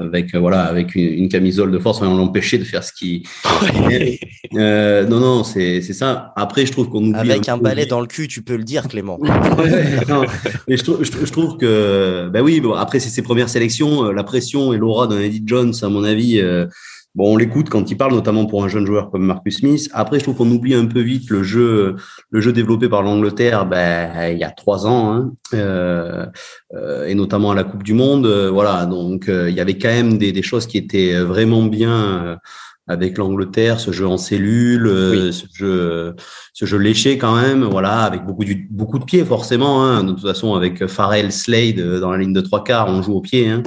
avec 0.00 0.34
voilà 0.34 0.64
avec 0.64 0.94
une, 0.94 1.28
camisole 1.28 1.70
de 1.70 1.78
force, 1.78 2.00
on 2.02 2.16
l'empêchait 2.16 2.58
de 2.58 2.64
faire 2.64 2.82
ce 2.82 2.92
qu'il. 2.92 3.22
euh, 4.54 5.06
non 5.06 5.20
non, 5.20 5.44
c'est 5.44 5.80
c'est 5.82 5.92
ça. 5.92 6.32
Après, 6.36 6.66
je 6.66 6.72
trouve 6.72 6.88
qu'on 6.88 7.04
oublie 7.04 7.30
avec 7.30 7.48
un, 7.48 7.58
balai 7.58 7.86
dans 7.86 8.00
le 8.00 8.06
cul, 8.06 8.28
tu 8.28 8.42
peux 8.42 8.56
le 8.56 8.64
dire, 8.64 8.88
Clément. 8.88 9.18
mais 10.68 10.76
je, 10.76 10.82
trouve, 10.82 11.04
je, 11.04 11.32
trouve 11.32 11.56
que 11.56 12.28
ben 12.32 12.42
oui, 12.42 12.60
bon, 12.60 12.74
après 12.74 12.98
c'est 12.98 13.10
ses 13.10 13.22
premières 13.22 13.48
sélections, 13.48 14.06
euh, 14.06 14.12
la 14.12 14.24
pression 14.24 14.72
et 14.72 14.78
l'aura 14.78 15.06
d'un 15.06 15.20
Eddie 15.20 15.42
Jones, 15.44 15.74
à 15.82 15.88
mon 15.88 16.04
avis. 16.04 16.40
Euh, 16.40 16.66
Bon, 17.16 17.34
on 17.34 17.36
l'écoute 17.36 17.68
quand 17.68 17.90
il 17.90 17.96
parle, 17.96 18.14
notamment 18.14 18.46
pour 18.46 18.62
un 18.62 18.68
jeune 18.68 18.86
joueur 18.86 19.10
comme 19.10 19.24
Marcus 19.24 19.58
Smith. 19.58 19.88
Après, 19.92 20.20
je 20.20 20.24
trouve 20.24 20.36
qu'on 20.36 20.50
oublie 20.50 20.74
un 20.74 20.86
peu 20.86 21.00
vite 21.00 21.28
le 21.30 21.42
jeu, 21.42 21.96
le 22.30 22.40
jeu 22.40 22.52
développé 22.52 22.88
par 22.88 23.02
l'Angleterre, 23.02 23.66
ben, 23.66 24.30
il 24.32 24.38
y 24.38 24.44
a 24.44 24.50
trois 24.50 24.86
ans, 24.86 25.12
hein, 25.12 25.32
euh, 25.54 26.26
euh, 26.74 27.06
et 27.06 27.16
notamment 27.16 27.50
à 27.50 27.56
la 27.56 27.64
Coupe 27.64 27.82
du 27.82 27.94
Monde. 27.94 28.26
Euh, 28.26 28.48
voilà, 28.50 28.86
donc 28.86 29.24
il 29.28 29.52
y 29.52 29.60
avait 29.60 29.76
quand 29.76 29.88
même 29.88 30.18
des, 30.18 30.30
des 30.30 30.42
choses 30.42 30.68
qui 30.68 30.78
étaient 30.78 31.18
vraiment 31.20 31.64
bien 31.64 32.38
avec 32.86 33.18
l'Angleterre, 33.18 33.80
ce 33.80 33.90
jeu 33.90 34.06
en 34.06 34.16
cellule, 34.16 35.32
ce 35.32 35.46
jeu, 35.52 36.14
ce 36.52 36.64
jeu 36.64 36.78
léché 36.78 37.18
quand 37.18 37.34
même, 37.34 37.64
voilà, 37.64 38.02
avec 38.02 38.24
beaucoup 38.24 38.44
de 38.44 38.54
beaucoup 38.70 39.00
de 39.00 39.04
pieds 39.04 39.24
forcément. 39.24 39.84
Hein, 39.84 40.04
de 40.04 40.12
toute 40.12 40.22
façon, 40.22 40.54
avec 40.54 40.86
Farrell, 40.86 41.32
Slade 41.32 41.80
dans 42.00 42.12
la 42.12 42.18
ligne 42.18 42.32
de 42.32 42.40
trois 42.40 42.62
quarts, 42.62 42.88
on 42.88 43.02
joue 43.02 43.14
au 43.14 43.20
pied. 43.20 43.48
Hein. 43.48 43.62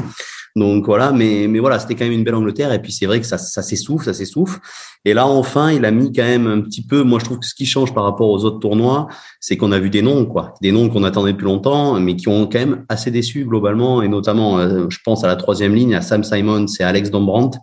Donc 0.55 0.86
voilà, 0.86 1.12
mais, 1.12 1.48
mais 1.48 1.57
voilà, 1.60 1.79
c'était 1.79 1.95
quand 1.95 2.05
même 2.05 2.13
une 2.13 2.24
belle 2.24 2.36
Angleterre. 2.36 2.72
Et 2.74 2.81
puis 2.81 2.91
c'est 2.91 3.07
vrai 3.07 3.19
que 3.19 3.25
ça, 3.25 3.38
ça 3.39 3.63
s'essouffle, 3.63 4.05
ça 4.05 4.13
s'essouffle. 4.13 4.60
Et 5.03 5.13
là, 5.13 5.25
enfin, 5.25 5.72
il 5.72 5.83
a 5.83 5.91
mis 5.91 6.12
quand 6.13 6.24
même 6.24 6.45
un 6.45 6.62
petit 6.62 6.86
peu. 6.86 7.01
Moi, 7.03 7.19
je 7.19 7.25
trouve 7.25 7.39
que 7.39 7.45
ce 7.45 7.55
qui 7.55 7.65
change 7.65 7.93
par 7.93 8.03
rapport 8.03 8.29
aux 8.29 8.45
autres 8.45 8.60
tournois, 8.60 9.07
c'est 9.39 9.57
qu'on 9.57 9.72
a 9.72 9.79
vu 9.79 9.89
des 9.89 10.03
noms, 10.03 10.25
quoi, 10.25 10.53
des 10.62 10.72
noms 10.72 10.89
qu'on 10.89 11.03
attendait 11.03 11.33
depuis 11.33 11.45
longtemps, 11.45 12.00
mais 12.00 12.15
qui 12.15 12.27
ont 12.29 12.45
quand 12.45 12.60
même 12.60 12.86
assez 12.88 13.10
déçu 13.10 13.45
globalement. 13.45 14.03
Et 14.03 14.07
notamment, 14.07 14.60
euh, 14.60 14.86
je 14.89 15.00
pense 15.03 15.24
à 15.24 15.27
la 15.27 15.36
troisième 15.36 15.74
ligne, 15.74 15.95
à 15.95 16.01
Sam 16.01 16.24
Simon, 16.24 16.67
c'est 16.67 16.83
Alex 16.83 17.10
Dombrandt 17.10 17.57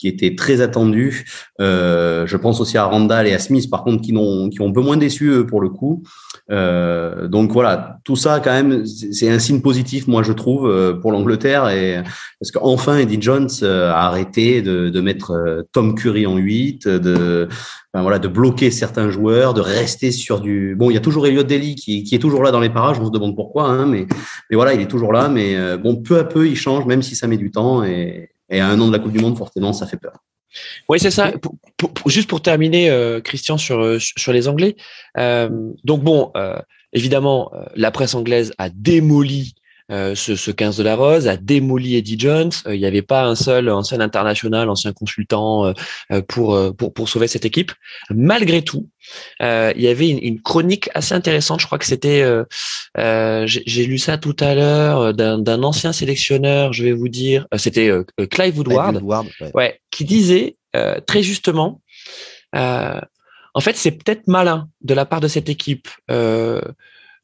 qui 0.00 0.08
était 0.08 0.34
très 0.34 0.62
attendu. 0.62 1.26
Euh, 1.60 2.26
je 2.26 2.36
pense 2.38 2.60
aussi 2.60 2.78
à 2.78 2.84
Randall 2.84 3.26
et 3.26 3.34
à 3.34 3.38
Smith, 3.38 3.68
par 3.68 3.84
contre, 3.84 4.02
qui, 4.02 4.16
ont, 4.16 4.48
qui 4.48 4.62
ont 4.62 4.68
un 4.68 4.72
peu 4.72 4.80
moins 4.80 4.96
déçu 4.96 5.44
pour 5.46 5.60
le 5.60 5.68
coup. 5.68 6.02
Euh, 6.50 7.28
donc 7.28 7.52
voilà, 7.52 7.98
tout 8.04 8.16
ça 8.16 8.40
quand 8.42 8.50
même, 8.50 8.84
c'est 8.84 9.30
un 9.30 9.38
signe 9.38 9.60
positif, 9.60 10.08
moi 10.08 10.22
je 10.22 10.32
trouve, 10.32 10.68
euh, 10.68 10.94
pour 10.94 11.12
l'Angleterre, 11.12 11.68
et 11.68 12.02
parce 12.40 12.50
qu'enfin 12.50 12.98
Eddie 12.98 13.20
Jones 13.20 13.48
euh, 13.62 13.92
a 13.92 14.06
arrêté 14.06 14.60
de, 14.60 14.88
de 14.88 15.00
mettre 15.00 15.64
Tom 15.72 15.94
Curry 15.94 16.26
en 16.26 16.36
8, 16.36 16.88
de 16.88 17.46
enfin, 17.92 18.02
voilà, 18.02 18.18
de 18.18 18.26
bloquer 18.26 18.72
certains 18.72 19.10
joueurs, 19.10 19.54
de 19.54 19.60
rester 19.60 20.10
sur 20.10 20.40
du. 20.40 20.74
Bon, 20.76 20.90
il 20.90 20.94
y 20.94 20.96
a 20.96 21.00
toujours 21.00 21.26
Elliot 21.26 21.44
Daly 21.44 21.76
qui, 21.76 22.02
qui 22.02 22.14
est 22.16 22.20
toujours 22.20 22.42
là 22.42 22.50
dans 22.50 22.60
les 22.60 22.70
parages, 22.70 22.98
on 23.00 23.06
se 23.06 23.12
demande 23.12 23.36
pourquoi, 23.36 23.68
hein, 23.68 23.86
mais 23.86 24.06
mais 24.50 24.56
voilà, 24.56 24.74
il 24.74 24.80
est 24.80 24.90
toujours 24.90 25.12
là, 25.12 25.28
mais 25.28 25.76
bon, 25.78 25.96
peu 25.96 26.18
à 26.18 26.24
peu 26.24 26.48
il 26.48 26.56
change, 26.56 26.84
même 26.86 27.02
si 27.02 27.14
ça 27.14 27.28
met 27.28 27.36
du 27.36 27.52
temps, 27.52 27.84
et, 27.84 28.29
et 28.50 28.60
à 28.60 28.68
un 28.68 28.80
an 28.80 28.88
de 28.88 28.92
la 28.92 28.98
Coupe 28.98 29.12
du 29.12 29.20
Monde, 29.20 29.38
forcément, 29.38 29.72
ça 29.72 29.86
fait 29.86 29.96
peur. 29.96 30.12
Oui, 30.88 30.98
c'est 30.98 31.10
ça. 31.10 31.32
juste 32.06 32.28
pour 32.28 32.42
terminer, 32.42 32.90
euh, 32.90 33.20
Christian, 33.20 33.56
sur, 33.56 33.80
euh, 33.80 33.98
sur 34.00 34.32
les 34.32 34.48
Anglais. 34.48 34.76
Euh, 35.16 35.48
donc 35.84 36.02
bon, 36.02 36.32
évidemment, 36.92 37.52
la 37.76 37.90
presse 37.90 38.14
anglaise 38.14 38.52
a 38.58 38.68
démoli 38.68 39.54
ce, 39.90 40.36
ce 40.36 40.50
15 40.50 40.76
de 40.76 40.82
la 40.82 40.96
Rose, 40.96 41.28
a 41.28 41.36
démoli 41.36 41.96
Eddie 41.96 42.18
Jones. 42.18 42.50
Il 42.66 42.78
n'y 42.78 42.86
avait 42.86 43.02
pas 43.02 43.24
un 43.24 43.34
seul, 43.34 43.72
seul 43.84 44.00
international, 44.00 44.68
ancien 44.68 44.92
consultant 44.92 45.72
pour, 46.28 46.74
pour, 46.76 46.92
pour 46.94 47.08
sauver 47.08 47.26
cette 47.26 47.44
équipe. 47.44 47.72
Malgré 48.10 48.62
tout, 48.62 48.88
il 49.40 49.74
y 49.76 49.88
avait 49.88 50.08
une, 50.08 50.22
une, 50.22 50.40
chronique 50.40 50.90
assez 50.94 51.14
intéressante. 51.14 51.60
Je 51.60 51.66
crois 51.66 51.78
que 51.78 51.86
c'était, 51.86 52.24
j'ai 52.96 53.84
lu 53.86 53.98
ça 53.98 54.18
tout 54.18 54.36
à 54.40 54.54
l'heure, 54.54 55.14
d'un 55.14 55.62
ancien 55.62 55.92
sélectionneur. 55.92 56.72
Je 56.72 56.84
vais 56.84 56.92
vous 56.92 57.08
dire, 57.08 57.46
c'était 57.56 57.90
Clive 58.30 58.58
Woodward, 58.58 59.02
ouais. 59.54 59.80
qui 59.90 60.04
disait 60.04 60.56
très 61.06 61.22
justement. 61.22 61.80
Euh, 62.54 63.00
en 63.54 63.60
fait, 63.60 63.76
c'est 63.76 63.92
peut-être 63.92 64.26
malin 64.28 64.68
de 64.82 64.94
la 64.94 65.04
part 65.04 65.20
de 65.20 65.28
cette 65.28 65.48
équipe 65.48 65.88
euh, 66.10 66.60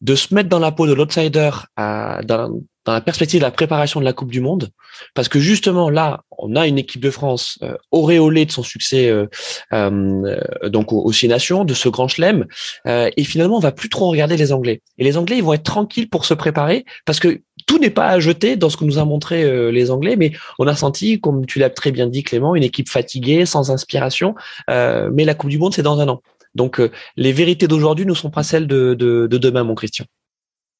de 0.01 0.15
se 0.15 0.35
mettre 0.35 0.49
dans 0.49 0.59
la 0.59 0.73
peau 0.73 0.87
de 0.87 0.93
l'outsider 0.93 1.51
dans, 1.77 2.21
dans, 2.25 2.93
la 2.93 3.01
perspective 3.01 3.41
de 3.41 3.45
la 3.45 3.51
préparation 3.51 3.99
de 3.99 4.05
la 4.05 4.13
Coupe 4.13 4.31
du 4.31 4.41
Monde, 4.41 4.71
parce 5.15 5.29
que 5.29 5.41
justement 5.41 5.91
là, 5.91 6.23
on 6.39 6.55
a 6.55 6.67
une 6.67 6.79
équipe 6.79 7.01
de 7.01 7.11
France 7.11 7.59
euh, 7.63 7.77
auréolée 7.91 8.47
de 8.47 8.53
son 8.53 8.63
succès 8.63 9.09
euh, 9.09 9.27
euh 9.73 10.69
donc 10.69 10.93
aux, 10.93 11.13
Six 11.13 11.29
Nations, 11.29 11.65
de 11.65 11.75
ce 11.75 11.89
grand 11.89 12.09
chelem, 12.09 12.47
euh, 12.87 13.11
et 13.17 13.25
finalement 13.25 13.57
on 13.57 13.61
va 13.61 13.73
plus 13.73 13.89
trop 13.89 14.11
regarder 14.11 14.37
les 14.37 14.53
Anglais. 14.53 14.83
Et 14.99 15.05
les 15.05 15.17
Anglais, 15.17 15.39
ils 15.39 15.45
vont 15.45 15.55
être 15.55 15.65
tranquilles 15.65 16.09
pour 16.09 16.25
se 16.25 16.35
préparer, 16.35 16.85
parce 17.05 17.19
que 17.19 17.41
tout 17.67 17.79
n'est 17.79 17.91
pas 17.91 18.09
à 18.09 18.21
jeter 18.21 18.57
dans 18.57 18.71
ce 18.71 18.77
que 18.77 18.85
nous 18.85 18.99
a 18.99 19.05
montré 19.05 19.43
euh, 19.43 19.71
les 19.71 19.91
Anglais, 19.91 20.17
mais 20.17 20.33
on 20.59 20.67
a 20.67 20.77
senti, 20.77 21.21
comme 21.21 21.47
tu 21.47 21.59
l'as 21.59 21.71
très 21.71 21.91
bien 21.91 22.07
dit 22.07 22.23
Clément, 22.23 22.55
une 22.55 22.63
équipe 22.63 22.89
fatiguée, 22.89 23.45
sans 23.45 23.71
inspiration. 23.71 24.35
Euh, 24.71 25.11
mais 25.13 25.25
la 25.25 25.35
Coupe 25.35 25.51
du 25.51 25.59
Monde, 25.59 25.75
c'est 25.75 25.83
dans 25.83 26.01
un 26.01 26.09
an. 26.09 26.23
Donc 26.57 26.81
euh, 26.81 26.91
les 27.17 27.33
vérités 27.33 27.69
d'aujourd'hui 27.69 28.07
ne 28.07 28.15
sont 28.15 28.31
pas 28.31 28.43
celles 28.43 28.67
de, 28.67 28.95
de, 28.95 29.27
de 29.27 29.39
demain, 29.39 29.65
mon 29.65 29.75
Christian. 29.75 30.07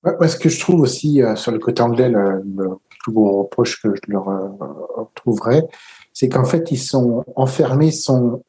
Ce 0.05 0.37
que 0.37 0.49
je 0.49 0.61
trouve 0.61 0.81
aussi 0.83 1.21
sur 1.35 1.51
le 1.51 1.59
côté 1.59 1.83
anglais, 1.83 2.09
le, 2.09 2.43
plus 3.03 3.13
gros 3.13 3.43
reproche 3.43 3.83
que 3.83 3.89
je 3.95 4.13
leur 4.13 4.29
trouverais, 5.15 5.65
c'est 6.13 6.29
qu'en 6.29 6.45
fait 6.45 6.71
ils 6.71 6.79
sont 6.79 7.25
enfermés, 7.35 7.91
sont 7.91 8.43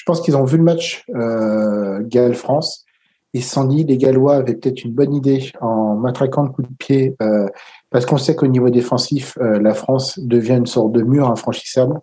je 0.00 0.04
pense 0.04 0.20
qu'ils 0.22 0.36
ont 0.36 0.44
vu 0.44 0.56
le 0.56 0.62
match 0.62 1.04
euh, 1.14 2.00
Galles-France 2.04 2.86
et 3.34 3.40
se 3.42 3.68
dit 3.68 3.84
les 3.84 3.98
Gallois 3.98 4.36
avaient 4.36 4.54
peut-être 4.54 4.82
une 4.82 4.92
bonne 4.92 5.14
idée 5.14 5.52
en 5.60 5.94
matraquant 5.94 6.42
le 6.42 6.48
coup 6.48 6.62
de 6.62 6.74
pied, 6.78 7.14
euh, 7.22 7.46
parce 7.90 8.06
qu'on 8.06 8.16
sait 8.16 8.34
qu'au 8.34 8.46
niveau 8.46 8.70
défensif, 8.70 9.36
euh, 9.40 9.60
la 9.60 9.74
France 9.74 10.18
devient 10.18 10.56
une 10.56 10.66
sorte 10.66 10.92
de 10.92 11.02
mur 11.02 11.28
infranchissable 11.28 12.00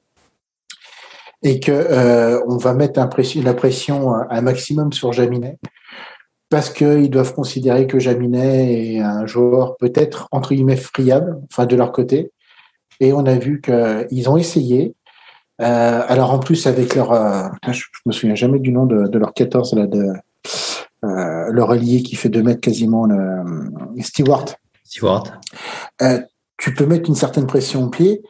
et 1.44 1.60
que 1.60 1.72
euh, 1.72 2.42
on 2.48 2.58
va 2.58 2.74
mettre 2.74 3.00
la 3.00 3.54
pression 3.54 4.14
un 4.14 4.42
maximum 4.42 4.92
sur 4.92 5.14
Jaminet 5.14 5.58
parce 6.50 6.70
qu'ils 6.70 7.10
doivent 7.10 7.34
considérer 7.34 7.88
que 7.88 8.00
Jaminet 8.00 8.96
est 8.96 9.00
un 9.00 9.26
joueur 9.26 9.76
peut-être 9.78 10.28
entre 10.32 10.54
guillemets 10.54 10.78
friable, 10.78 11.40
enfin 11.52 11.66
de 11.66 11.76
leur 11.76 11.92
côté. 11.92 12.32
Et 13.00 13.14
on 13.14 13.26
a 13.26 13.36
vu 13.36 13.62
qu'ils 13.62 14.30
ont 14.30 14.38
essayé. 14.38 14.96
Euh, 15.62 16.02
alors 16.08 16.32
en 16.32 16.40
plus 16.40 16.68
avec 16.68 16.96
leur, 16.96 17.12
euh, 17.12 17.48
je, 17.72 17.84
me 18.06 18.12
souviens 18.12 18.36
jamais 18.36 18.60
du 18.60 18.72
nom 18.72 18.86
de, 18.86 19.08
de 19.08 19.20
leur 19.20 19.34
14 19.34 19.74
là 19.74 19.88
de 19.88 20.14
euh, 21.04 21.48
le 21.52 21.64
relier 21.64 22.02
qui 22.02 22.16
fait 22.16 22.30
2 22.30 22.42
mètres 22.44 22.62
quasiment, 22.62 23.06
le 23.06 24.02
Stewart. 24.02 24.46
Stewart. 24.84 25.24
Euh, 26.02 26.20
tu 26.58 26.74
peux 26.74 26.86
mettre 26.86 27.10
une 27.10 27.16
certaine 27.16 27.46
pression 27.46 27.84
au 27.84 27.90
pied, 27.90 28.24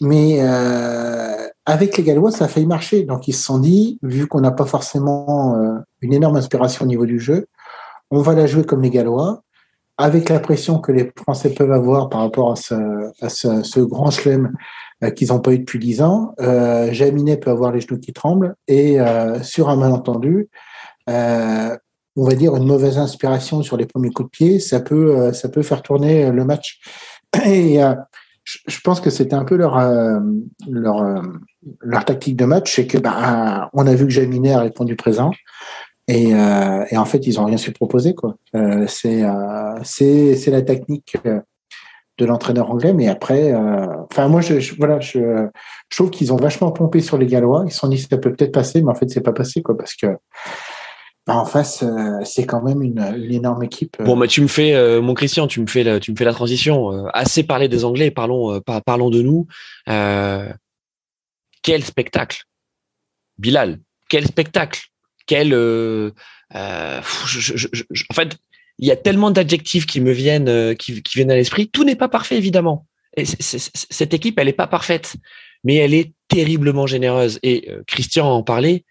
mais 0.00 0.38
euh, 0.40 1.48
avec 1.66 1.96
les 1.96 2.02
Gallois, 2.02 2.30
ça 2.30 2.44
a 2.44 2.48
failli 2.48 2.66
marcher. 2.66 3.04
Donc 3.04 3.28
ils 3.28 3.32
se 3.32 3.44
sont 3.44 3.58
dit, 3.58 3.98
vu 4.02 4.26
qu'on 4.26 4.40
n'a 4.40 4.50
pas 4.50 4.66
forcément 4.66 5.56
euh, 5.56 5.78
une 6.00 6.12
énorme 6.12 6.36
inspiration 6.36 6.84
au 6.84 6.88
niveau 6.88 7.06
du 7.06 7.18
jeu, 7.18 7.46
on 8.10 8.20
va 8.20 8.34
la 8.34 8.46
jouer 8.46 8.64
comme 8.64 8.82
les 8.82 8.90
Gallois, 8.90 9.42
avec 9.96 10.28
la 10.28 10.40
pression 10.40 10.78
que 10.78 10.92
les 10.92 11.12
Français 11.16 11.50
peuvent 11.50 11.72
avoir 11.72 12.08
par 12.08 12.20
rapport 12.20 12.52
à 12.52 12.56
ce, 12.56 12.74
à 13.20 13.28
ce, 13.28 13.62
ce 13.62 13.80
grand 13.80 14.10
slam 14.10 14.52
euh, 15.02 15.10
qu'ils 15.10 15.28
n'ont 15.28 15.40
pas 15.40 15.52
eu 15.52 15.58
depuis 15.60 15.78
10 15.78 16.02
ans. 16.02 16.34
Euh, 16.40 16.92
Jaminet 16.92 17.36
peut 17.36 17.50
avoir 17.50 17.72
les 17.72 17.80
genoux 17.80 17.98
qui 17.98 18.12
tremblent 18.12 18.56
et 18.68 18.98
sur 19.42 19.68
un 19.68 19.76
malentendu, 19.76 20.48
euh, 21.08 21.76
on 22.16 22.24
va 22.24 22.34
dire, 22.34 22.54
une 22.56 22.66
mauvaise 22.66 22.98
inspiration 22.98 23.62
sur 23.62 23.76
les 23.76 23.86
premiers 23.86 24.10
coups 24.10 24.28
de 24.28 24.30
pied, 24.30 24.60
ça 24.60 24.80
peut, 24.80 25.16
euh, 25.16 25.32
ça 25.32 25.48
peut 25.48 25.62
faire 25.62 25.82
tourner 25.82 26.26
euh, 26.26 26.32
le 26.32 26.44
match. 26.44 26.80
Et 27.46 27.82
euh, 27.82 27.94
je 28.44 28.80
pense 28.80 29.00
que 29.00 29.10
c'était 29.10 29.34
un 29.34 29.44
peu 29.44 29.56
leur, 29.56 29.78
leur, 30.68 31.22
leur 31.80 32.04
tactique 32.04 32.36
de 32.36 32.44
match, 32.44 32.74
c'est 32.74 32.86
que 32.86 32.98
bah, 32.98 33.70
on 33.72 33.86
a 33.86 33.94
vu 33.94 34.04
que 34.04 34.10
Jaminet 34.12 34.52
a 34.52 34.60
répondu 34.60 34.96
présent. 34.96 35.30
Et, 36.08 36.30
et 36.30 36.96
en 36.98 37.04
fait, 37.06 37.26
ils 37.26 37.40
ont 37.40 37.46
rien 37.46 37.56
su 37.56 37.72
proposer. 37.72 38.14
quoi. 38.14 38.36
c'est 38.86 39.22
c'est 39.82 40.36
c'est 40.36 40.50
la 40.50 40.62
technique 40.62 41.16
de 42.18 42.26
l'entraîneur 42.26 42.70
anglais, 42.70 42.92
mais 42.92 43.08
après, 43.08 43.54
enfin 43.54 44.28
moi, 44.28 44.40
je, 44.40 44.74
voilà, 44.76 45.00
je, 45.00 45.48
je 45.88 45.96
trouve 45.96 46.10
qu'ils 46.10 46.32
ont 46.32 46.36
vachement 46.36 46.70
pompé 46.70 47.00
sur 47.00 47.18
les 47.18 47.26
Gallois. 47.26 47.64
Ils 47.66 47.72
se 47.72 47.78
sont 47.78 47.88
dit 47.88 47.98
ça 47.98 48.18
peut 48.18 48.32
peut-être 48.32 48.52
passer, 48.52 48.82
mais 48.82 48.90
en 48.90 48.94
fait, 48.94 49.08
c'est 49.08 49.22
pas 49.22 49.32
passé 49.32 49.62
quoi, 49.62 49.76
parce 49.76 49.94
que 49.94 50.06
en 51.32 51.44
face, 51.46 51.82
euh, 51.82 52.22
c'est 52.24 52.44
quand 52.44 52.62
même 52.62 52.82
une, 52.82 53.00
énorme 53.30 53.62
équipe. 53.62 53.96
Euh. 54.00 54.04
Bon, 54.04 54.16
mais 54.16 54.28
tu 54.28 54.42
me 54.42 54.46
fais, 54.46 54.74
euh, 54.74 55.00
mon 55.00 55.14
Christian, 55.14 55.46
tu 55.46 55.60
me 55.60 55.66
fais 55.66 55.82
la, 55.82 55.98
tu 56.00 56.12
me 56.12 56.16
fais 56.16 56.24
la 56.24 56.34
transition. 56.34 57.06
assez 57.14 57.44
parlé 57.44 57.68
des 57.68 57.84
Anglais, 57.84 58.10
parlons, 58.10 58.60
parlons 58.84 59.10
de 59.10 59.22
nous. 59.22 59.46
quel 61.62 61.84
spectacle, 61.84 62.42
Bilal 63.38 63.78
Quel 64.10 64.26
spectacle 64.26 64.80
Quel, 65.26 65.54
en 65.54 67.00
fait, 68.12 68.36
il 68.78 68.88
y 68.88 68.90
a 68.90 68.96
tellement 68.96 69.30
d'adjectifs 69.30 69.86
qui 69.86 70.00
me 70.00 70.12
viennent, 70.12 70.76
qui, 70.76 71.02
qui 71.02 71.18
viennent 71.18 71.30
à 71.30 71.36
l'esprit. 71.36 71.68
Tout 71.70 71.84
n'est 71.84 71.96
pas 71.96 72.08
parfait, 72.08 72.36
évidemment. 72.36 72.86
Et 73.16 73.24
cette 73.24 74.12
équipe, 74.12 74.38
elle 74.38 74.46
n'est 74.46 74.52
pas 74.52 74.66
parfaite, 74.66 75.14
mais 75.62 75.76
elle 75.76 75.94
est 75.94 76.12
terriblement 76.28 76.86
généreuse. 76.86 77.38
Et 77.42 77.70
Christian 77.86 78.26
en 78.26 78.42
parlait 78.42 78.84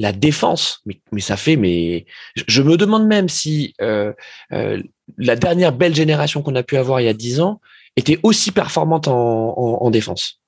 la 0.00 0.12
défense, 0.12 0.80
mais, 0.86 0.98
mais 1.12 1.20
ça 1.20 1.36
fait, 1.36 1.56
mais 1.56 2.06
je 2.34 2.62
me 2.62 2.78
demande 2.78 3.06
même 3.06 3.28
si 3.28 3.74
euh, 3.82 4.14
euh, 4.50 4.82
la 5.18 5.36
dernière 5.36 5.72
belle 5.72 5.94
génération 5.94 6.40
qu'on 6.42 6.56
a 6.56 6.62
pu 6.62 6.78
avoir 6.78 7.02
il 7.02 7.04
y 7.04 7.08
a 7.08 7.12
dix 7.12 7.38
ans 7.40 7.60
était 7.96 8.18
aussi 8.22 8.50
performante 8.50 9.08
en, 9.08 9.54
en, 9.54 9.90
défense. 9.90 10.40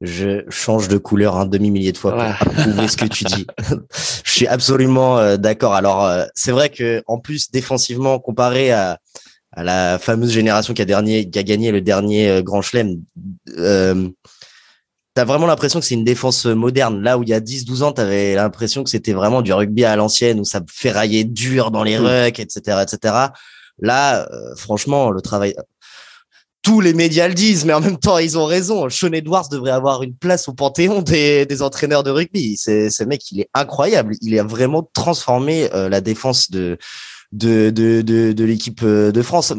Je 0.00 0.48
change 0.50 0.86
de 0.86 0.98
couleur 0.98 1.36
un 1.36 1.46
demi-millier 1.46 1.90
de 1.90 1.98
fois 1.98 2.36
pour 2.38 2.52
prouver 2.52 2.86
ce 2.86 2.96
que 2.96 3.06
tu 3.06 3.24
dis. 3.24 3.44
je 4.24 4.30
suis 4.30 4.46
absolument 4.46 5.18
euh, 5.18 5.36
d'accord. 5.36 5.74
Alors, 5.74 6.08
c'est 6.36 6.52
vrai 6.52 6.70
que 6.70 7.02
en 7.08 7.18
plus, 7.18 7.50
défensivement, 7.50 8.20
comparé 8.20 8.70
à, 8.70 9.00
à 9.50 9.64
la 9.64 9.98
fameuse 9.98 10.30
génération 10.30 10.74
qui 10.74 10.82
a, 10.82 10.84
dernier, 10.84 11.28
qui 11.28 11.40
a 11.40 11.42
gagné 11.42 11.72
le 11.72 11.80
dernier 11.80 12.40
Grand 12.44 12.62
Chelem, 12.62 13.02
T'as 15.14 15.24
vraiment 15.24 15.46
l'impression 15.46 15.78
que 15.78 15.84
c'est 15.84 15.94
une 15.94 16.04
défense 16.04 16.46
moderne. 16.46 17.02
Là 17.02 17.18
où 17.18 17.22
il 17.22 17.28
y 17.28 17.34
a 17.34 17.40
10-12 17.40 17.82
ans, 17.82 17.92
t'avais 17.92 18.34
l'impression 18.34 18.82
que 18.82 18.88
c'était 18.88 19.12
vraiment 19.12 19.42
du 19.42 19.52
rugby 19.52 19.84
à 19.84 19.94
l'ancienne 19.94 20.40
où 20.40 20.44
ça 20.44 20.62
ferraillait 20.70 21.24
dur 21.24 21.70
dans 21.70 21.82
les 21.82 21.98
rucks, 21.98 22.40
etc., 22.40 22.82
etc. 22.82 23.14
Là, 23.78 24.26
euh, 24.32 24.54
franchement, 24.56 25.10
le 25.10 25.20
travail, 25.20 25.54
tous 26.62 26.80
les 26.80 26.94
médias 26.94 27.28
le 27.28 27.34
disent, 27.34 27.64
mais 27.66 27.74
en 27.74 27.80
même 27.80 27.98
temps, 27.98 28.16
ils 28.18 28.38
ont 28.38 28.46
raison. 28.46 28.88
Sean 28.88 29.12
Edwards 29.12 29.48
devrait 29.50 29.72
avoir 29.72 30.02
une 30.02 30.14
place 30.14 30.48
au 30.48 30.54
panthéon 30.54 31.02
des, 31.02 31.44
des 31.44 31.60
entraîneurs 31.60 32.04
de 32.04 32.10
rugby. 32.10 32.56
C'est, 32.56 32.88
ce 32.88 33.04
mec, 33.04 33.30
il 33.32 33.40
est 33.40 33.50
incroyable. 33.52 34.14
Il 34.22 34.38
a 34.38 34.44
vraiment 34.44 34.88
transformé 34.94 35.68
euh, 35.74 35.88
la 35.90 36.00
défense 36.00 36.50
de, 36.50 36.78
de, 37.32 37.70
de, 37.70 38.02
de, 38.02 38.32
de 38.32 38.44
l'équipe 38.44 38.80
euh, 38.82 39.10
de 39.10 39.22
France. 39.22 39.52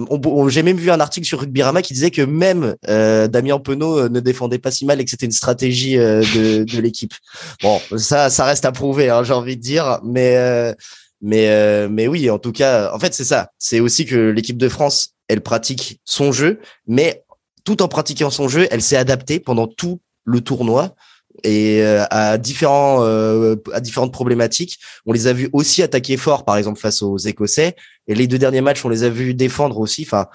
J'ai 0.47 0.63
même 0.63 0.77
vu 0.77 0.91
un 0.91 0.99
article 0.99 1.27
sur 1.27 1.39
Rugbyrama 1.39 1.81
qui 1.81 1.93
disait 1.93 2.11
que 2.11 2.21
même 2.21 2.75
euh, 2.87 3.27
Damien 3.27 3.59
Penaud 3.59 3.97
euh, 3.97 4.09
ne 4.09 4.19
défendait 4.19 4.59
pas 4.59 4.71
si 4.71 4.85
mal 4.85 5.01
et 5.01 5.05
que 5.05 5.09
c'était 5.09 5.25
une 5.25 5.31
stratégie 5.31 5.97
euh, 5.97 6.21
de, 6.35 6.63
de 6.63 6.79
l'équipe. 6.79 7.13
Bon, 7.61 7.81
ça, 7.97 8.29
ça 8.29 8.45
reste 8.45 8.65
à 8.65 8.71
prouver, 8.71 9.09
hein, 9.09 9.23
j'ai 9.23 9.33
envie 9.33 9.57
de 9.57 9.61
dire, 9.61 9.99
mais 10.03 10.73
mais 11.21 11.87
mais 11.87 12.07
oui, 12.07 12.29
en 12.29 12.37
tout 12.37 12.51
cas, 12.51 12.91
en 12.93 12.99
fait, 12.99 13.13
c'est 13.13 13.23
ça. 13.23 13.51
C'est 13.57 13.79
aussi 13.79 14.05
que 14.05 14.29
l'équipe 14.29 14.57
de 14.57 14.69
France, 14.69 15.13
elle 15.27 15.41
pratique 15.41 15.99
son 16.03 16.31
jeu, 16.31 16.59
mais 16.85 17.23
tout 17.63 17.81
en 17.81 17.87
pratiquant 17.87 18.29
son 18.29 18.47
jeu, 18.47 18.67
elle 18.71 18.81
s'est 18.81 18.97
adaptée 18.97 19.39
pendant 19.39 19.67
tout 19.67 20.01
le 20.25 20.41
tournoi 20.41 20.95
et 21.43 21.81
euh, 21.83 22.05
à 22.09 22.37
différents 22.37 23.03
euh, 23.03 23.55
à 23.73 23.81
différentes 23.81 24.13
problématiques. 24.13 24.79
On 25.05 25.11
les 25.11 25.27
a 25.27 25.33
vus 25.33 25.49
aussi 25.53 25.83
attaquer 25.83 26.17
fort, 26.17 26.45
par 26.45 26.57
exemple 26.57 26.79
face 26.79 27.01
aux 27.01 27.17
Écossais. 27.17 27.75
Et 28.07 28.15
les 28.15 28.27
deux 28.27 28.37
derniers 28.37 28.61
matchs, 28.61 28.83
on 28.85 28.89
les 28.89 29.03
a 29.03 29.09
vus 29.09 29.33
défendre 29.33 29.79
aussi. 29.79 30.03
Enfin, 30.03 30.27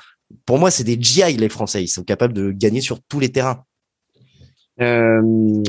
pour 0.47 0.59
moi, 0.59 0.71
c'est 0.71 0.85
des 0.85 0.99
GI 1.00 1.37
les 1.37 1.49
Français. 1.49 1.83
Ils 1.83 1.88
sont 1.88 2.05
capables 2.05 2.35
de 2.35 2.50
gagner 2.50 2.81
sur 2.81 3.00
tous 3.09 3.21
les 3.21 3.31
terrains. 3.31 3.65
Euh, 4.81 5.62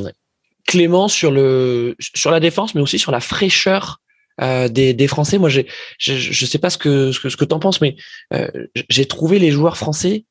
Clément 0.67 1.07
sur 1.07 1.31
le 1.31 1.95
sur 1.99 2.29
la 2.29 2.39
défense, 2.39 2.75
mais 2.75 2.81
aussi 2.81 2.99
sur 2.99 3.11
la 3.11 3.19
fraîcheur 3.19 3.99
euh, 4.41 4.67
des, 4.67 4.93
des, 4.93 5.07
Français. 5.07 5.37
Moi, 5.37 5.49
j'ai, 5.49 5.67
je 5.97 6.13
je 6.15 6.45
sais 6.45 6.59
pas 6.59 6.69
ce 6.69 6.77
que 6.77 7.11
ce 7.11 7.19
que, 7.19 7.29
ce 7.29 7.37
que 7.37 7.45
t'en 7.45 7.59
penses, 7.59 7.81
mais 7.81 7.95
euh, 8.33 8.47
j'ai 8.89 9.05
trouvé 9.05 9.39
les 9.39 9.51
joueurs 9.51 9.77
français 9.77 10.25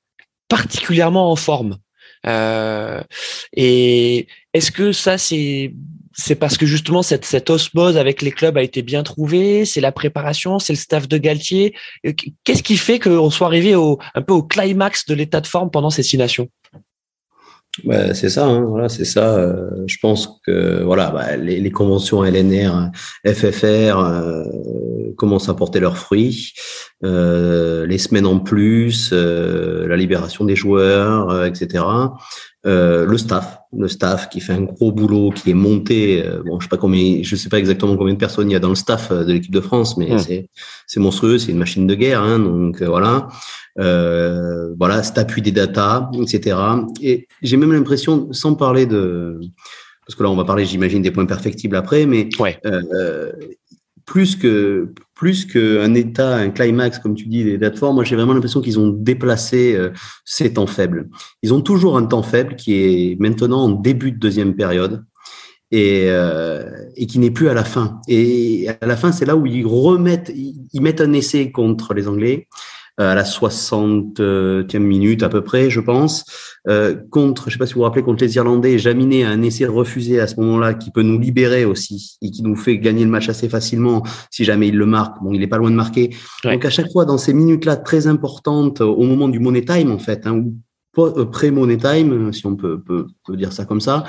particulièrement 0.48 1.30
en 1.30 1.36
forme. 1.36 1.78
Euh, 2.26 3.00
et 3.52 4.26
est-ce 4.54 4.70
que 4.70 4.92
ça, 4.92 5.18
c'est 5.18 5.72
c'est 6.20 6.34
parce 6.34 6.56
que 6.56 6.66
justement 6.66 7.04
cette, 7.04 7.24
cette 7.24 7.48
osmose 7.48 7.96
avec 7.96 8.22
les 8.22 8.32
clubs 8.32 8.58
a 8.58 8.62
été 8.62 8.82
bien 8.82 9.04
trouvée, 9.04 9.64
c'est 9.64 9.80
la 9.80 9.92
préparation, 9.92 10.58
c'est 10.58 10.72
le 10.72 10.78
staff 10.78 11.06
de 11.06 11.16
Galtier? 11.16 11.74
Euh, 12.04 12.12
qu'est-ce 12.42 12.64
qui 12.64 12.76
fait 12.76 12.98
qu'on 12.98 13.30
soit 13.30 13.46
arrivé 13.46 13.76
au, 13.76 13.98
un 14.16 14.22
peu 14.22 14.32
au 14.32 14.42
climax 14.42 15.06
de 15.06 15.14
l'état 15.14 15.40
de 15.40 15.46
forme 15.46 15.70
pendant 15.70 15.90
ces 15.90 16.02
six 16.02 16.18
nations? 16.18 16.48
Bah, 17.84 18.12
c'est 18.14 18.30
ça, 18.30 18.46
hein, 18.46 18.62
voilà, 18.62 18.88
c'est 18.88 19.04
ça. 19.04 19.36
Euh, 19.36 19.70
je 19.86 19.98
pense 20.02 20.40
que 20.44 20.82
voilà, 20.82 21.10
bah, 21.12 21.36
les, 21.36 21.70
conventions 21.70 22.24
LNR, 22.24 22.90
FFR 23.24 24.02
commencent 25.16 25.48
à 25.48 25.54
porter 25.54 25.78
leurs 25.78 25.98
fruits. 25.98 26.52
Euh, 27.04 27.86
les 27.86 27.98
semaines 27.98 28.26
en 28.26 28.40
plus, 28.40 29.10
euh, 29.12 29.86
la 29.86 29.96
libération 29.96 30.44
des 30.44 30.56
joueurs, 30.56 31.30
euh, 31.30 31.46
etc. 31.46 31.84
le 32.64 33.16
staff, 33.16 33.60
le 33.76 33.88
staff 33.88 34.28
qui 34.28 34.40
fait 34.40 34.52
un 34.52 34.62
gros 34.62 34.90
boulot, 34.90 35.30
qui 35.30 35.50
est 35.50 35.54
monté. 35.54 36.22
bon, 36.44 36.58
je 36.60 36.64
sais 36.64 36.68
pas 36.68 36.76
combien, 36.76 37.22
je 37.22 37.36
sais 37.36 37.48
pas 37.48 37.58
exactement 37.58 37.96
combien 37.96 38.14
de 38.14 38.18
personnes 38.18 38.50
il 38.50 38.52
y 38.52 38.56
a 38.56 38.60
dans 38.60 38.68
le 38.68 38.74
staff 38.74 39.12
de 39.12 39.32
l'équipe 39.32 39.52
de 39.52 39.60
France, 39.60 39.96
mais 39.96 40.14
mmh. 40.14 40.18
c'est 40.18 40.50
c'est 40.86 41.00
monstrueux, 41.00 41.38
c'est 41.38 41.52
une 41.52 41.58
machine 41.58 41.86
de 41.86 41.94
guerre. 41.94 42.22
Hein, 42.22 42.40
donc 42.40 42.82
voilà. 42.82 43.28
Euh, 43.78 44.74
voilà, 44.76 45.02
cet 45.02 45.18
appui 45.18 45.42
des 45.42 45.52
datas, 45.52 46.10
etc. 46.20 46.56
Et 47.00 47.28
j'ai 47.42 47.56
même 47.56 47.72
l'impression, 47.72 48.32
sans 48.32 48.54
parler 48.54 48.86
de, 48.86 49.40
parce 50.06 50.16
que 50.16 50.22
là 50.22 50.30
on 50.30 50.36
va 50.36 50.44
parler, 50.44 50.64
j'imagine, 50.64 51.02
des 51.02 51.10
points 51.10 51.26
perfectibles 51.26 51.76
après, 51.76 52.06
mais 52.06 52.28
ouais. 52.40 52.58
euh, 52.66 53.32
plus 54.04 54.36
que 54.36 54.92
plus 55.18 55.44
qu'un 55.44 55.94
état, 55.94 56.36
un 56.36 56.50
climax, 56.50 57.00
comme 57.00 57.16
tu 57.16 57.26
dis, 57.26 57.42
des 57.42 57.58
dates 57.58 57.76
fortes, 57.76 57.92
moi 57.92 58.04
j'ai 58.04 58.14
vraiment 58.14 58.34
l'impression 58.34 58.60
qu'ils 58.60 58.78
ont 58.78 58.88
déplacé 58.88 59.74
euh, 59.74 59.90
ces 60.24 60.54
temps 60.54 60.68
faibles. 60.68 61.10
Ils 61.42 61.52
ont 61.52 61.60
toujours 61.60 61.96
un 61.96 62.06
temps 62.06 62.22
faible 62.22 62.54
qui 62.54 62.74
est 62.74 63.20
maintenant 63.20 63.64
en 63.64 63.70
début 63.70 64.12
de 64.12 64.16
deuxième 64.16 64.54
période 64.54 65.04
et, 65.72 66.04
euh, 66.06 66.70
et 66.94 67.06
qui 67.08 67.18
n'est 67.18 67.32
plus 67.32 67.48
à 67.48 67.54
la 67.54 67.64
fin. 67.64 68.00
Et 68.06 68.68
à 68.80 68.86
la 68.86 68.96
fin, 68.96 69.10
c'est 69.10 69.26
là 69.26 69.36
où 69.36 69.44
ils 69.44 69.66
remettent, 69.66 70.32
ils 70.34 70.80
mettent 70.80 71.00
un 71.00 71.12
essai 71.12 71.50
contre 71.50 71.94
les 71.94 72.06
Anglais. 72.06 72.46
Euh, 73.00 73.12
à 73.12 73.14
la 73.14 73.22
60e 73.22 74.78
minute 74.78 75.22
à 75.22 75.28
peu 75.28 75.42
près, 75.42 75.70
je 75.70 75.78
pense. 75.78 76.24
Euh, 76.68 76.96
contre, 77.10 77.48
je 77.48 77.52
sais 77.52 77.58
pas 77.58 77.66
si 77.66 77.74
vous 77.74 77.80
vous 77.80 77.84
rappelez, 77.84 78.02
contre 78.02 78.24
les 78.24 78.34
Irlandais, 78.34 78.76
Jaminet 78.76 79.22
a 79.22 79.30
un 79.30 79.42
essai 79.42 79.66
refusé 79.66 80.18
à 80.18 80.26
ce 80.26 80.34
moment-là 80.40 80.74
qui 80.74 80.90
peut 80.90 81.02
nous 81.02 81.18
libérer 81.18 81.64
aussi 81.64 82.18
et 82.22 82.30
qui 82.32 82.42
nous 82.42 82.56
fait 82.56 82.78
gagner 82.78 83.04
le 83.04 83.10
match 83.10 83.28
assez 83.28 83.48
facilement 83.48 84.02
si 84.30 84.44
jamais 84.44 84.68
il 84.68 84.76
le 84.76 84.86
marque. 84.86 85.22
Bon, 85.22 85.32
il 85.32 85.42
est 85.42 85.46
pas 85.46 85.58
loin 85.58 85.70
de 85.70 85.76
marquer. 85.76 86.10
Donc 86.42 86.64
à 86.64 86.70
chaque 86.70 86.90
fois, 86.90 87.04
dans 87.04 87.18
ces 87.18 87.34
minutes-là 87.34 87.76
très 87.76 88.08
importantes, 88.08 88.80
au 88.80 89.04
moment 89.04 89.28
du 89.28 89.38
money 89.38 89.64
time 89.64 89.92
en 89.92 89.98
fait, 89.98 90.26
hein, 90.26 90.44
euh, 90.98 91.24
pré-money 91.26 91.76
time, 91.76 92.32
si 92.32 92.44
on 92.46 92.56
peut, 92.56 92.80
peut, 92.80 93.06
peut, 93.24 93.36
dire 93.36 93.52
ça 93.52 93.64
comme 93.64 93.80
ça. 93.80 94.04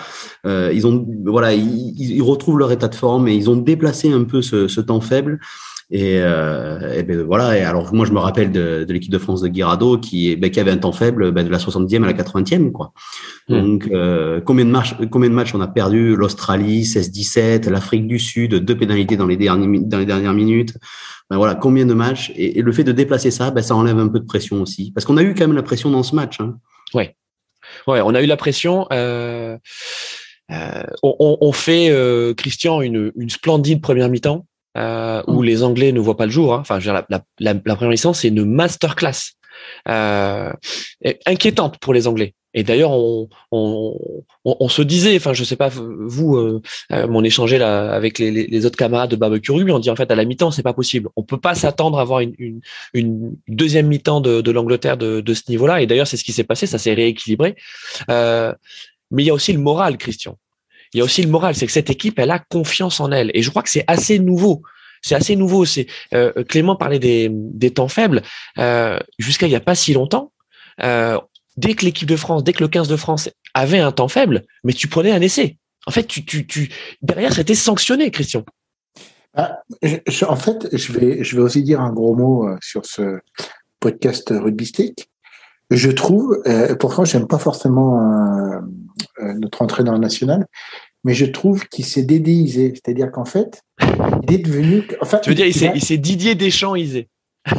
Euh, 0.46 0.72
ils 0.74 0.88
ont, 0.88 1.05
voilà, 1.25 1.53
ils, 1.53 1.93
ils, 2.00 2.22
retrouvent 2.22 2.58
leur 2.58 2.72
état 2.72 2.88
de 2.88 2.96
forme 2.96 3.27
et 3.27 3.36
ils 3.36 3.50
ont 3.50 3.55
déplacé 3.55 4.12
un 4.12 4.24
peu 4.24 4.41
ce, 4.41 4.67
ce 4.67 4.81
temps 4.81 5.01
faible. 5.01 5.39
Et, 5.91 6.19
euh, 6.22 6.93
et 6.93 7.03
ben 7.03 7.24
voilà. 7.24 7.58
Et 7.58 7.62
alors 7.62 7.93
moi 7.93 8.05
je 8.05 8.12
me 8.12 8.19
rappelle 8.19 8.51
de, 8.51 8.84
de 8.84 8.93
l'équipe 8.93 9.12
de 9.12 9.17
France 9.17 9.41
de 9.41 9.48
Guirado 9.48 9.98
qui, 9.98 10.36
ben, 10.36 10.51
qui 10.51 10.60
avait 10.60 10.69
un 10.72 10.77
temps 10.77 10.91
faible 10.91 11.31
ben, 11.31 11.43
de 11.43 11.50
la 11.50 11.58
70e 11.58 12.03
à 12.03 12.05
la 12.05 12.13
80e 12.13 12.72
quoi. 12.72 12.93
Hmm. 13.48 13.60
Donc 13.60 13.88
euh, 13.91 14.39
combien 14.39 14.65
de 14.65 14.69
matchs 14.69 14.96
combien 15.10 15.29
de 15.29 15.36
matchs 15.36 15.55
on 15.55 15.62
a 15.62 15.67
perdu? 15.67 16.15
L'Australie 16.15 16.84
16-17, 16.84 17.69
l'Afrique 17.69 18.05
du 18.05 18.19
Sud 18.19 18.53
deux 18.55 18.77
pénalités 18.77 19.17
dans 19.17 19.25
les 19.25 19.38
dernières 19.38 19.81
dans 19.81 19.98
les 19.98 20.05
dernières 20.05 20.34
minutes. 20.34 20.77
Ben 21.31 21.38
voilà 21.38 21.55
combien 21.55 21.88
de 21.88 21.93
matchs? 21.96 22.31
Et, 22.36 22.60
et 22.60 22.62
le 22.62 22.72
fait 22.72 22.84
de 22.84 22.91
déplacer 22.91 23.31
ça 23.31 23.50
ben, 23.50 23.63
ça 23.63 23.75
enlève 23.75 23.98
un 23.98 24.10
peu 24.10 24.19
de 24.19 24.25
pression 24.25 24.62
aussi 24.62 24.91
parce 24.91 25.05
qu'on 25.05 25.17
a 25.17 25.24
eu 25.24 25.34
quand 25.34 25.48
même 25.48 25.55
la 25.55 25.63
pression 25.63 25.89
dans 25.89 26.03
ce 26.03 26.13
match. 26.15 26.39
Hein. 26.39 26.58
Ouais 26.93 27.15
ouais 27.88 28.01
on 28.01 28.13
a 28.13 28.22
eu 28.22 28.27
la 28.27 28.38
pression. 28.38 28.86
Euh... 28.93 29.58
Euh, 30.51 30.84
on, 31.03 31.38
on, 31.41 31.51
fait, 31.51 31.91
euh, 31.91 32.34
Christian, 32.34 32.81
une, 32.81 33.12
une 33.15 33.29
splendide 33.29 33.81
première 33.81 34.10
mi-temps 34.10 34.48
euh, 34.78 35.24
où 35.28 35.42
mm. 35.42 35.46
les 35.46 35.64
Anglais 35.64 35.92
ne 35.92 36.00
voient 36.00 36.18
pas 36.18 36.26
le 36.26 36.32
jour. 36.32 36.54
Hein. 36.54 36.60
Enfin, 36.62 36.80
je 36.80 36.90
veux 36.90 36.94
dire, 36.96 37.06
la, 37.10 37.22
la, 37.40 37.54
la, 37.66 37.76
première 37.76 37.92
licence, 37.92 38.22
c'est 38.22 38.28
une 38.30 38.46
masterclass 38.46 39.34
euh, 39.88 40.52
inquiétante 41.26 41.78
pour 41.80 41.94
les 41.94 42.08
Anglais. 42.08 42.34
Et 42.56 42.64
d'ailleurs, 42.64 42.92
on, 42.92 43.30
on, 43.52 43.96
on, 44.44 44.56
on, 44.60 44.70
se 44.70 44.82
disait, 44.82 45.16
enfin, 45.16 45.34
je 45.34 45.44
sais 45.44 45.56
pas, 45.56 45.70
vous, 45.70 46.36
euh, 46.36 46.62
euh 46.92 47.08
on 47.10 47.24
échangeait 47.24 47.60
là 47.60 47.92
avec 47.94 48.18
les, 48.18 48.32
les, 48.32 48.66
autres 48.66 48.78
camarades 48.78 49.12
de 49.12 49.16
barbecue 49.16 49.52
rugby, 49.52 49.72
on 49.72 49.78
dit 49.78 49.92
en 49.92 49.96
fait 49.96 50.10
à 50.10 50.16
la 50.16 50.26
mi-temps, 50.26 50.50
c'est 50.50 50.64
pas 50.64 50.74
possible. 50.74 51.10
On 51.16 51.22
peut 51.22 51.40
pas 51.40 51.54
s'attendre 51.54 52.00
à 52.00 52.02
avoir 52.02 52.22
une, 52.22 52.34
une, 52.40 52.62
une 52.94 53.36
deuxième 53.48 53.88
mi-temps 53.88 54.20
de, 54.20 54.42
de 54.42 54.52
l'Angleterre 54.52 54.98
de, 54.98 55.22
de, 55.22 55.34
ce 55.36 55.44
niveau-là. 55.50 55.82
Et 55.82 55.86
d'ailleurs, 55.86 56.08
c'est 56.08 56.18
ce 56.18 56.24
qui 56.24 56.34
s'est 56.34 56.44
passé, 56.44 56.66
ça 56.66 56.80
s'est 56.80 56.94
rééquilibré. 56.94 57.56
Euh, 58.10 58.54
mais 59.12 59.24
il 59.24 59.28
y 59.28 59.30
a 59.30 59.34
aussi 59.34 59.54
le 59.54 59.60
moral, 59.60 59.98
Christian 59.98 60.38
il 60.93 60.98
y 60.98 61.01
a 61.01 61.03
aussi 61.03 61.22
le 61.22 61.29
moral, 61.29 61.55
c'est 61.55 61.65
que 61.65 61.72
cette 61.72 61.89
équipe, 61.89 62.19
elle 62.19 62.31
a 62.31 62.39
confiance 62.39 63.00
en 63.00 63.12
elle. 63.12 63.31
Et 63.34 63.41
je 63.41 63.50
crois 63.50 63.62
que 63.62 63.69
c'est 63.69 63.86
assez 63.88 64.19
nouveau. 64.19 64.62
C'est 65.01 65.15
assez 65.15 65.36
nouveau. 65.36 65.65
C'est 65.65 65.88
euh, 66.14 66.44
Clément 66.44 66.75
parlait 66.75 67.00
des, 67.00 67.29
des 67.31 67.72
temps 67.72 67.87
faibles. 67.87 68.22
Euh, 68.57 69.00
Jusqu'à 69.18 69.48
il 69.48 69.50
n'y 69.50 69.55
a 69.55 69.61
pas 69.61 69.75
si 69.75 69.94
longtemps, 69.94 70.31
euh, 70.81 71.20
dès 71.57 71.74
que 71.74 71.85
l'équipe 71.85 72.07
de 72.07 72.16
France, 72.16 72.44
dès 72.44 72.53
que 72.53 72.64
le 72.64 72.70
15 72.70 72.87
de 72.87 72.96
France 72.96 73.29
avait 73.53 73.79
un 73.79 73.92
temps 73.92 74.07
faible, 74.07 74.44
mais 74.64 74.74
tu 74.74 74.87
prenais 74.87 75.11
un 75.11 75.22
essai. 75.22 75.57
En 75.85 75.92
fait, 75.92 76.05
tu, 76.05 76.25
tu, 76.25 76.46
tu 76.46 76.70
derrière, 77.01 77.33
c'était 77.33 77.55
sanctionné, 77.55 78.11
Christian. 78.11 78.44
Ah, 79.35 79.59
je, 79.81 80.25
en 80.25 80.35
fait, 80.35 80.75
je 80.75 80.92
vais, 80.92 81.24
je 81.24 81.35
vais 81.35 81.42
aussi 81.42 81.64
dire 81.64 81.81
un 81.81 81.92
gros 81.92 82.16
mot 82.16 82.48
euh, 82.48 82.57
sur 82.61 82.85
ce 82.85 83.20
podcast 83.79 84.33
rugbystique. 84.35 85.09
Je 85.72 85.92
trouve, 85.92 86.42
euh, 86.48 86.75
pourtant, 86.75 87.05
j'aime 87.05 87.27
pas 87.27 87.37
forcément 87.37 88.01
euh, 88.01 88.59
notre 89.20 89.62
entrée 89.62 89.83
dans 89.83 89.94
le 89.94 90.00
national, 90.00 90.46
mais 91.03 91.14
je 91.14 91.25
trouve 91.25 91.68
qu'il 91.68 91.85
s'est 91.85 92.03
dédéisé. 92.03 92.74
C'est-à-dire 92.75 93.12
qu'en 93.12 93.25
fait, 93.25 93.62
il 94.24 94.33
est 94.33 94.40
devenu. 94.40 94.88
Enfin, 95.01 95.20
tu 95.20 95.29
veux 95.29 95.35
dire, 95.35 95.46
il, 95.46 95.53
s'est 95.81 95.98
Didier 95.98 96.35
Deschamps-isé. 96.35 97.07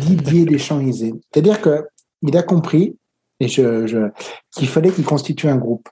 Didier 0.00 0.44
Deschamps-isé. 0.44 1.14
C'est-à-dire 1.33 1.61
qu'il 1.61 2.37
a 2.37 2.42
compris 2.42 2.96
et 3.40 3.48
je, 3.48 3.87
je 3.87 4.11
qu'il 4.55 4.68
fallait 4.68 4.90
qu'il 4.90 5.05
constitue 5.05 5.48
un 5.48 5.57
groupe. 5.57 5.88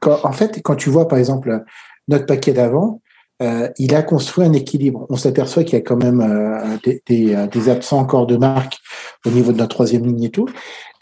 Quand, 0.00 0.20
en 0.24 0.32
fait, 0.32 0.60
quand 0.62 0.76
tu 0.76 0.90
vois, 0.90 1.06
par 1.06 1.18
exemple, 1.18 1.62
notre 2.08 2.26
paquet 2.26 2.52
d'avant, 2.52 3.00
euh, 3.42 3.68
il 3.78 3.94
a 3.94 4.02
construit 4.02 4.44
un 4.44 4.52
équilibre. 4.52 5.06
On 5.08 5.16
s'aperçoit 5.16 5.64
qu'il 5.64 5.74
y 5.74 5.76
a 5.76 5.84
quand 5.84 5.96
même 5.96 6.20
euh, 6.20 6.76
des, 6.84 7.02
des, 7.06 7.34
euh, 7.34 7.46
des, 7.46 7.68
absents 7.68 7.98
encore 7.98 8.26
de 8.26 8.36
marque 8.36 8.78
au 9.26 9.30
niveau 9.30 9.52
de 9.52 9.58
notre 9.58 9.74
troisième 9.74 10.04
ligne 10.04 10.24
et 10.24 10.30
tout. 10.30 10.48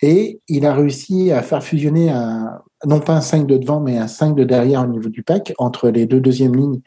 Et 0.02 0.40
il 0.48 0.66
a 0.66 0.74
réussi 0.74 1.30
à 1.30 1.42
faire 1.42 1.62
fusionner 1.62 2.10
un, 2.10 2.60
non 2.86 3.00
pas 3.00 3.14
un 3.14 3.20
5 3.20 3.46
de 3.46 3.58
devant, 3.58 3.80
mais 3.80 3.98
un 3.98 4.08
5 4.08 4.34
de 4.34 4.44
derrière 4.44 4.82
au 4.82 4.86
niveau 4.86 5.08
du 5.08 5.22
pack, 5.22 5.52
entre 5.58 5.90
les 5.90 6.06
deux 6.06 6.20
deuxièmes 6.20 6.56
lignes 6.56 6.80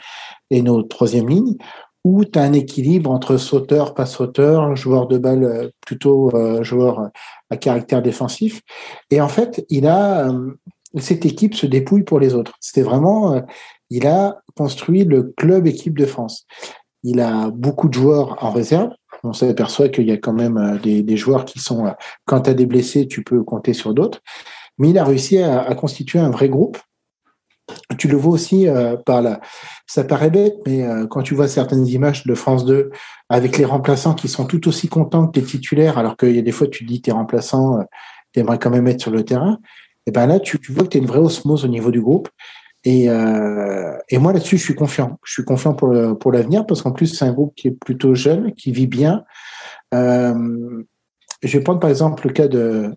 et 0.50 0.62
nos 0.62 0.82
troisième 0.84 1.30
lignes, 1.30 1.58
où 2.04 2.26
tu 2.26 2.38
as 2.38 2.44
un 2.44 2.54
équilibre 2.54 3.12
entre 3.12 3.38
sauteur, 3.38 3.94
pas 3.94 4.06
sauteur, 4.06 4.76
joueur 4.76 5.08
de 5.08 5.18
balle 5.18 5.44
euh, 5.44 5.70
plutôt 5.86 6.36
euh, 6.36 6.64
joueur 6.64 7.10
à 7.50 7.58
caractère 7.58 8.02
défensif. 8.02 8.62
Et 9.10 9.22
en 9.22 9.30
fait, 9.30 9.66
il 9.70 9.88
a 9.88 10.30
euh, 10.30 10.52
cette 11.00 11.26
équipe 11.26 11.56
se 11.56 11.66
dépouille 11.66 12.04
pour 12.04 12.20
les 12.20 12.36
autres. 12.36 12.54
C'était 12.60 12.84
vraiment, 12.84 13.42
il 13.90 14.06
a 14.06 14.42
construit 14.56 15.06
le 15.06 15.34
club 15.36 15.66
équipe 15.66 15.98
de 15.98 16.06
France. 16.06 16.46
Il 17.02 17.20
a 17.20 17.50
beaucoup 17.50 17.90
de 17.90 17.96
joueurs 17.96 18.38
en 18.44 18.52
réserve, 18.52 18.92
on 19.24 19.34
s'aperçoit 19.34 19.90
qu'il 19.90 20.08
y 20.08 20.12
a 20.12 20.18
quand 20.18 20.34
même 20.34 20.58
euh, 20.58 20.78
des, 20.78 21.18
joueurs 21.18 21.46
qui 21.46 21.60
sont, 21.60 21.88
euh, 21.88 21.92
quand 22.26 22.42
tu 22.42 22.50
as 22.50 22.54
des 22.54 22.66
blessés, 22.66 23.08
tu 23.08 23.24
peux 23.24 23.44
compter 23.44 23.74
sur 23.74 23.94
d'autres. 23.94 24.22
Mais 24.78 24.90
il 24.90 24.98
a 24.98 25.04
réussi 25.04 25.38
à, 25.38 25.74
constituer 25.76 26.20
un 26.20 26.30
vrai 26.30 26.50
groupe. 26.50 26.78
Tu 27.98 28.08
le 28.08 28.18
vois 28.18 28.34
aussi 28.34 28.68
euh, 28.68 28.98
par 28.98 29.22
là. 29.22 29.40
Ça 29.88 30.04
paraît 30.04 30.30
bête, 30.30 30.56
mais 30.66 30.84
quand 31.10 31.22
tu 31.22 31.36
vois 31.36 31.48
certaines 31.48 31.86
images 31.88 32.26
de 32.26 32.34
France 32.34 32.66
2 32.66 32.90
avec 33.30 33.58
les 33.58 33.66
remplaçants 33.66 34.16
qui 34.16 34.28
sont 34.28 34.46
tout 34.46 34.68
aussi 34.68 34.88
contents 34.88 35.28
que 35.28 35.40
les 35.40 35.46
titulaires, 35.46 35.98
alors 35.98 36.18
qu'il 36.18 36.36
y 36.36 36.40
a 36.40 36.42
des 36.42 36.52
fois 36.52 36.68
tu 36.68 36.86
te 36.86 36.92
dis 36.92 37.02
tes 37.02 37.12
remplaçants, 37.12 37.80
euh, 37.80 38.58
quand 38.58 38.70
même 38.70 38.88
être 38.88 39.02
sur 39.02 39.12
le 39.12 39.24
terrain, 39.24 39.60
et 40.06 40.12
ben 40.12 40.26
là 40.26 40.40
tu, 40.40 40.60
tu 40.60 40.72
vois 40.72 40.84
que 40.84 40.90
tu 40.90 40.98
as 40.98 41.02
une 41.02 41.08
vraie 41.08 41.20
osmose 41.20 41.64
au 41.64 41.68
niveau 41.68 41.92
du 41.92 42.02
groupe. 42.02 42.30
Et, 42.86 43.10
euh, 43.10 43.98
et 44.10 44.18
moi 44.18 44.34
là-dessus, 44.34 44.58
je 44.58 44.64
suis 44.64 44.76
confiant. 44.76 45.20
Je 45.24 45.34
suis 45.34 45.46
confiant 45.46 45.74
pour 45.74 45.88
le, 45.88 46.16
pour 46.16 46.32
l'avenir 46.32 46.66
parce 46.66 46.82
qu'en 46.82 46.92
plus 46.92 47.08
c'est 47.08 47.26
un 47.26 47.34
groupe 47.34 47.54
qui 47.56 47.70
est 47.70 47.72
plutôt 47.72 48.14
jeune, 48.14 48.54
qui 48.54 48.72
vit 48.72 48.88
bien. 48.88 49.24
Euh, 49.94 50.84
je 51.42 51.58
vais 51.58 51.64
prendre 51.64 51.80
par 51.80 51.90
exemple 51.90 52.28
le 52.28 52.34
cas 52.34 52.48
de, 52.48 52.94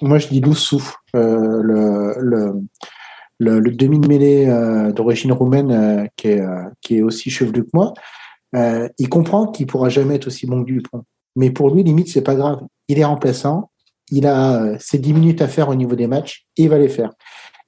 moi 0.00 0.18
je 0.18 0.28
dis 0.28 0.40
Loussou, 0.40 0.82
euh, 1.14 1.60
le, 1.62 2.14
le, 2.18 2.52
le, 3.38 3.70
demi 3.70 4.00
de 4.00 4.08
mêlée 4.08 4.46
euh, 4.46 4.92
d'origine 4.92 5.32
roumaine 5.32 5.70
euh, 5.70 6.06
qui 6.16 6.28
est 6.28 6.40
euh, 6.40 6.64
qui 6.80 6.98
est 6.98 7.02
aussi 7.02 7.30
chevelu 7.30 7.64
que 7.64 7.70
moi. 7.74 7.94
il 8.98 9.08
comprend 9.08 9.46
qu'il 9.46 9.66
pourra 9.66 9.88
jamais 9.88 10.16
être 10.16 10.26
aussi 10.26 10.46
bon 10.46 10.64
que 10.64 10.70
Dupont, 10.70 11.04
mais 11.36 11.50
pour 11.50 11.70
lui 11.70 11.82
limite 11.82 12.08
c'est 12.08 12.22
pas 12.22 12.34
grave. 12.34 12.60
Il 12.88 12.98
est 12.98 13.04
remplaçant, 13.04 13.70
il 14.10 14.26
a 14.26 14.78
ses 14.78 14.98
10 14.98 15.12
minutes 15.12 15.42
à 15.42 15.48
faire 15.48 15.68
au 15.68 15.74
niveau 15.74 15.94
des 15.94 16.06
matchs 16.06 16.46
et 16.56 16.64
il 16.64 16.68
va 16.68 16.78
les 16.78 16.88
faire 16.88 17.10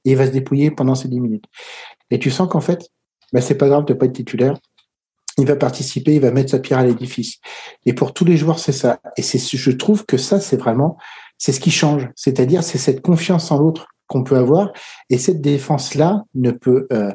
et 0.04 0.12
il 0.12 0.16
va 0.16 0.26
se 0.26 0.32
dépouiller 0.32 0.70
pendant 0.70 0.94
ces 0.94 1.08
10 1.08 1.20
minutes. 1.20 1.44
Et 2.10 2.18
tu 2.18 2.30
sens 2.30 2.48
qu'en 2.48 2.60
fait, 2.60 2.88
ben, 3.32 3.40
c'est 3.40 3.56
pas 3.56 3.68
grave 3.68 3.84
de 3.84 3.94
pas 3.94 4.06
être 4.06 4.12
titulaire. 4.12 4.58
Il 5.38 5.46
va 5.46 5.56
participer, 5.56 6.14
il 6.14 6.20
va 6.20 6.30
mettre 6.32 6.50
sa 6.50 6.58
pierre 6.58 6.80
à 6.80 6.84
l'édifice. 6.84 7.38
Et 7.86 7.92
pour 7.92 8.12
tous 8.12 8.24
les 8.24 8.36
joueurs, 8.36 8.58
c'est 8.58 8.72
ça. 8.72 8.98
Et 9.16 9.22
c'est, 9.22 9.38
je 9.38 9.70
trouve 9.70 10.04
que 10.04 10.16
ça, 10.16 10.40
c'est 10.40 10.56
vraiment, 10.56 10.98
c'est 11.38 11.52
ce 11.52 11.60
qui 11.60 11.70
change. 11.70 12.08
C'est-à-dire, 12.16 12.62
c'est 12.62 12.78
cette 12.78 13.00
confiance 13.00 13.50
en 13.50 13.58
l'autre 13.58 13.86
qu'on 14.06 14.24
peut 14.24 14.36
avoir. 14.36 14.72
Et 15.08 15.18
cette 15.18 15.40
défense-là 15.40 16.24
ne 16.34 16.50
peut, 16.50 16.86
euh, 16.92 17.12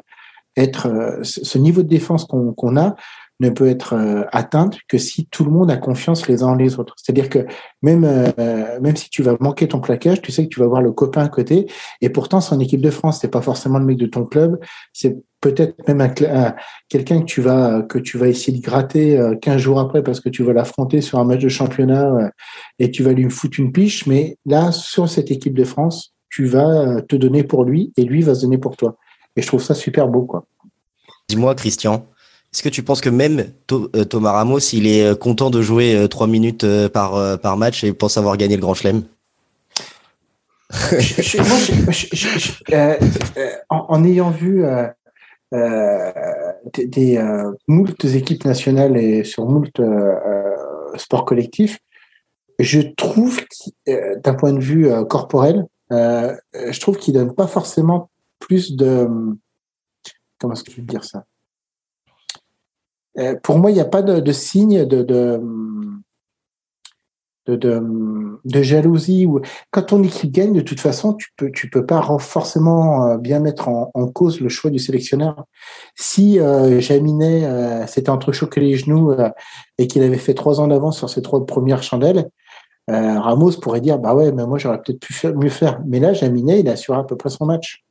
être 0.56 1.20
ce 1.22 1.58
niveau 1.58 1.82
de 1.82 1.88
défense 1.88 2.24
qu'on 2.24 2.76
a 2.76 2.94
ne 3.40 3.50
peut 3.50 3.68
être 3.68 3.94
euh, 3.94 4.24
atteinte 4.32 4.78
que 4.88 4.98
si 4.98 5.26
tout 5.26 5.44
le 5.44 5.50
monde 5.50 5.70
a 5.70 5.76
confiance 5.76 6.26
les 6.26 6.42
uns 6.42 6.56
les 6.56 6.78
autres. 6.78 6.94
C'est-à-dire 6.96 7.28
que 7.28 7.46
même 7.82 8.04
euh, 8.04 8.80
même 8.80 8.96
si 8.96 9.10
tu 9.10 9.22
vas 9.22 9.36
manquer 9.40 9.68
ton 9.68 9.80
plaquage, 9.80 10.22
tu 10.22 10.32
sais 10.32 10.44
que 10.44 10.48
tu 10.48 10.60
vas 10.60 10.66
voir 10.66 10.82
le 10.82 10.92
copain 10.92 11.24
à 11.24 11.28
côté. 11.28 11.66
Et 12.00 12.08
pourtant, 12.08 12.40
c'est 12.40 12.54
en 12.54 12.60
équipe 12.60 12.80
de 12.80 12.90
France, 12.90 13.18
c'est 13.20 13.30
pas 13.30 13.42
forcément 13.42 13.78
le 13.78 13.84
mec 13.84 13.98
de 13.98 14.06
ton 14.06 14.24
club. 14.24 14.58
C'est 14.92 15.18
peut-être 15.40 15.86
même 15.86 16.00
un, 16.00 16.54
quelqu'un 16.88 17.20
que 17.20 17.26
tu 17.26 17.42
vas 17.42 17.82
que 17.82 17.98
tu 17.98 18.16
vas 18.16 18.28
essayer 18.28 18.56
de 18.56 18.62
gratter 18.62 19.20
15 19.42 19.54
euh, 19.54 19.58
jours 19.58 19.80
après 19.80 20.02
parce 20.02 20.20
que 20.20 20.28
tu 20.28 20.42
vas 20.42 20.54
l'affronter 20.54 21.02
sur 21.02 21.18
un 21.18 21.24
match 21.24 21.40
de 21.40 21.48
championnat 21.48 22.30
et 22.78 22.90
tu 22.90 23.02
vas 23.02 23.12
lui 23.12 23.28
foutre 23.30 23.60
une 23.60 23.72
piche. 23.72 24.06
Mais 24.06 24.38
là, 24.46 24.72
sur 24.72 25.08
cette 25.08 25.30
équipe 25.30 25.54
de 25.54 25.64
France, 25.64 26.14
tu 26.30 26.46
vas 26.46 27.02
te 27.02 27.16
donner 27.16 27.44
pour 27.44 27.64
lui 27.64 27.92
et 27.96 28.04
lui 28.04 28.22
va 28.22 28.34
se 28.34 28.42
donner 28.42 28.58
pour 28.58 28.76
toi. 28.76 28.96
Et 29.36 29.42
je 29.42 29.46
trouve 29.46 29.62
ça 29.62 29.74
super 29.74 30.08
beau, 30.08 30.22
quoi. 30.22 30.46
Dis-moi, 31.28 31.54
Christian, 31.54 32.06
est-ce 32.56 32.62
que 32.62 32.70
tu 32.70 32.82
penses 32.82 33.02
que 33.02 33.10
même 33.10 33.52
euh, 33.70 34.04
Thomas 34.04 34.32
Ramos, 34.32 34.60
il 34.72 34.86
est 34.86 35.04
euh, 35.04 35.14
content 35.14 35.50
de 35.50 35.60
jouer 35.60 35.94
euh, 35.94 36.08
trois 36.08 36.26
minutes 36.26 36.64
par, 36.88 37.58
match 37.58 37.84
et 37.84 37.92
pense 37.92 38.16
avoir 38.16 38.38
gagné 38.38 38.56
le 38.56 38.62
Grand 38.62 38.72
Chelem? 38.72 39.02
En, 43.68 44.04
ayant 44.04 44.30
vu 44.30 44.64
des, 45.52 47.44
moultes 47.68 48.06
équipes 48.06 48.46
nationales 48.46 48.96
et 48.96 49.22
sur 49.22 49.44
moult 49.44 49.78
sports 50.96 51.26
collectifs, 51.26 51.78
je 52.58 52.80
trouve 52.80 53.38
d'un 53.86 54.32
point 54.32 54.54
de 54.54 54.60
vue 54.60 54.88
corporel, 55.10 55.66
je 55.90 56.80
trouve 56.80 56.96
qu'il 56.96 57.12
donne 57.12 57.34
pas 57.34 57.48
forcément 57.48 58.08
plus 58.38 58.74
de 58.76 59.06
comment 60.38 60.54
est-ce 60.54 60.64
que 60.64 60.72
je 60.72 60.78
veux 60.78 60.82
dire 60.84 61.04
ça? 61.04 61.26
Euh, 63.18 63.34
pour 63.42 63.58
moi, 63.58 63.70
il 63.70 63.74
n'y 63.74 63.80
a 63.80 63.84
pas 63.84 64.02
de, 64.02 64.32
signe 64.32 64.84
de, 64.84 65.02
de, 65.02 65.40
de, 67.46 68.62
jalousie. 68.62 69.26
Quand 69.70 69.82
ton 69.82 70.02
équipe 70.02 70.32
gagne, 70.32 70.52
de 70.52 70.60
toute 70.60 70.80
façon, 70.80 71.14
tu 71.14 71.28
peux, 71.36 71.50
tu 71.50 71.70
peux 71.70 71.86
pas 71.86 72.02
forcément 72.18 73.06
euh, 73.06 73.16
bien 73.18 73.40
mettre 73.40 73.68
en, 73.68 73.90
cause 74.08 74.40
le 74.40 74.48
choix 74.48 74.70
du 74.70 74.78
sélectionneur. 74.78 75.44
Si 75.94 76.40
euh, 76.40 76.80
Jaminet 76.80 77.44
euh, 77.44 77.86
s'était 77.86 78.10
entrechoqué 78.10 78.60
les 78.60 78.76
genoux 78.76 79.14
et 79.78 79.86
qu'il 79.86 80.02
avait 80.02 80.18
fait 80.18 80.34
trois 80.34 80.60
ans 80.60 80.68
d'avance 80.68 80.98
sur 80.98 81.10
ses 81.10 81.22
trois 81.22 81.44
premières 81.44 81.82
chandelles, 81.82 82.28
Ramos 82.88 83.58
pourrait 83.60 83.80
dire 83.80 83.98
bah 83.98 84.14
ouais, 84.14 84.30
mais 84.30 84.46
moi 84.46 84.58
j'aurais 84.58 84.80
peut-être 84.80 85.00
pu 85.00 85.26
mieux 85.34 85.48
faire. 85.48 85.80
Mais 85.86 85.98
là, 85.98 86.12
Jaminet, 86.12 86.60
il 86.60 86.68
assure 86.68 86.94
à 86.94 87.04
peu 87.04 87.16
près 87.16 87.30
son 87.30 87.44
match. 87.44 87.84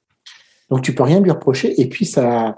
Donc 0.69 0.83
tu 0.83 0.95
peux 0.95 1.03
rien 1.03 1.19
lui 1.19 1.31
reprocher. 1.31 1.79
Et 1.81 1.89
puis 1.89 2.05
ça, 2.05 2.55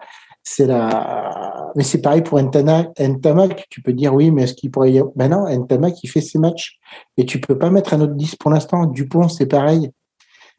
c'est 0.49 0.65
la, 0.65 1.71
mais 1.75 1.83
c'est 1.83 2.01
pareil 2.01 2.21
pour 2.21 2.39
Ntamak. 2.41 3.65
Tu 3.69 3.81
peux 3.81 3.91
dire 3.91 4.13
oui, 4.13 4.31
mais 4.31 4.43
est-ce 4.43 4.53
qu'il 4.53 4.71
pourrait 4.71 4.93
y 4.93 4.99
avoir, 4.99 5.13
ben 5.15 5.29
non, 5.29 5.45
Ntamak, 5.47 6.01
il 6.03 6.07
fait 6.07 6.21
ses 6.21 6.39
matchs. 6.39 6.79
Et 7.17 7.25
tu 7.25 7.41
peux 7.41 7.57
pas 7.57 7.69
mettre 7.69 7.93
un 7.93 8.01
autre 8.01 8.13
10 8.13 8.37
pour 8.37 8.51
l'instant. 8.51 8.85
Dupont, 8.85 9.27
c'est 9.27 9.45
pareil. 9.45 9.91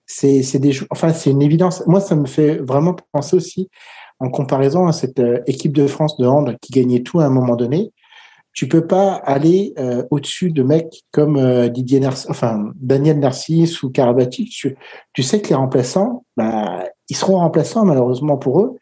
C'est, 0.07 0.43
c'est 0.43 0.59
des, 0.59 0.79
enfin, 0.91 1.13
c'est 1.15 1.31
une 1.31 1.41
évidence. 1.41 1.83
Moi, 1.87 2.01
ça 2.01 2.17
me 2.17 2.27
fait 2.27 2.59
vraiment 2.59 2.97
penser 3.13 3.35
aussi, 3.35 3.71
en 4.21 4.29
comparaison 4.29 4.87
à 4.87 4.93
cette 4.93 5.21
euh, 5.21 5.41
équipe 5.47 5.73
de 5.73 5.87
France 5.87 6.19
de 6.19 6.27
hand 6.27 6.57
qui 6.61 6.73
gagnait 6.73 7.03
tout 7.03 7.21
à 7.21 7.25
un 7.25 7.31
moment 7.31 7.57
donné. 7.57 7.93
Tu 8.53 8.69
peux 8.69 8.87
pas 8.87 9.15
aller 9.15 9.73
euh, 9.79 10.05
au-dessus 10.11 10.51
de 10.51 10.63
mecs 10.63 11.03
comme 11.13 11.37
euh, 11.37 11.69
Didier 11.69 12.01
Narcisse, 12.01 12.29
enfin 12.29 12.73
Daniel 12.75 13.21
Narcisse 13.21 13.83
ou 13.83 13.91
Karabatic. 13.91 14.51
Tu, 14.51 14.77
tu 15.15 15.23
sais 15.23 15.41
que 15.41 15.49
les 15.49 15.55
remplaçants, 15.55 16.25
bah, 16.37 16.85
ils 17.09 17.17
seront 17.17 17.39
remplaçants 17.39 17.85
malheureusement 17.85 18.37
pour 18.37 18.61
eux 18.61 18.79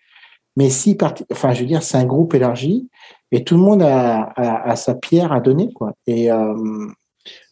mais 0.57 0.71
si, 0.71 0.97
enfin, 1.31 1.53
je 1.53 1.61
veux 1.61 1.67
dire, 1.67 1.83
c'est 1.83 1.99
un 1.99 2.07
groupe 2.07 2.35
élargi 2.35 2.89
et 3.31 3.45
tout 3.45 3.57
le 3.57 3.61
monde 3.61 3.83
a, 3.83 4.75
sa 4.77 4.95
pierre 4.95 5.33
à 5.33 5.41
donner, 5.41 5.73
quoi. 5.73 5.93
Et 6.07 6.31
euh, 6.31 6.55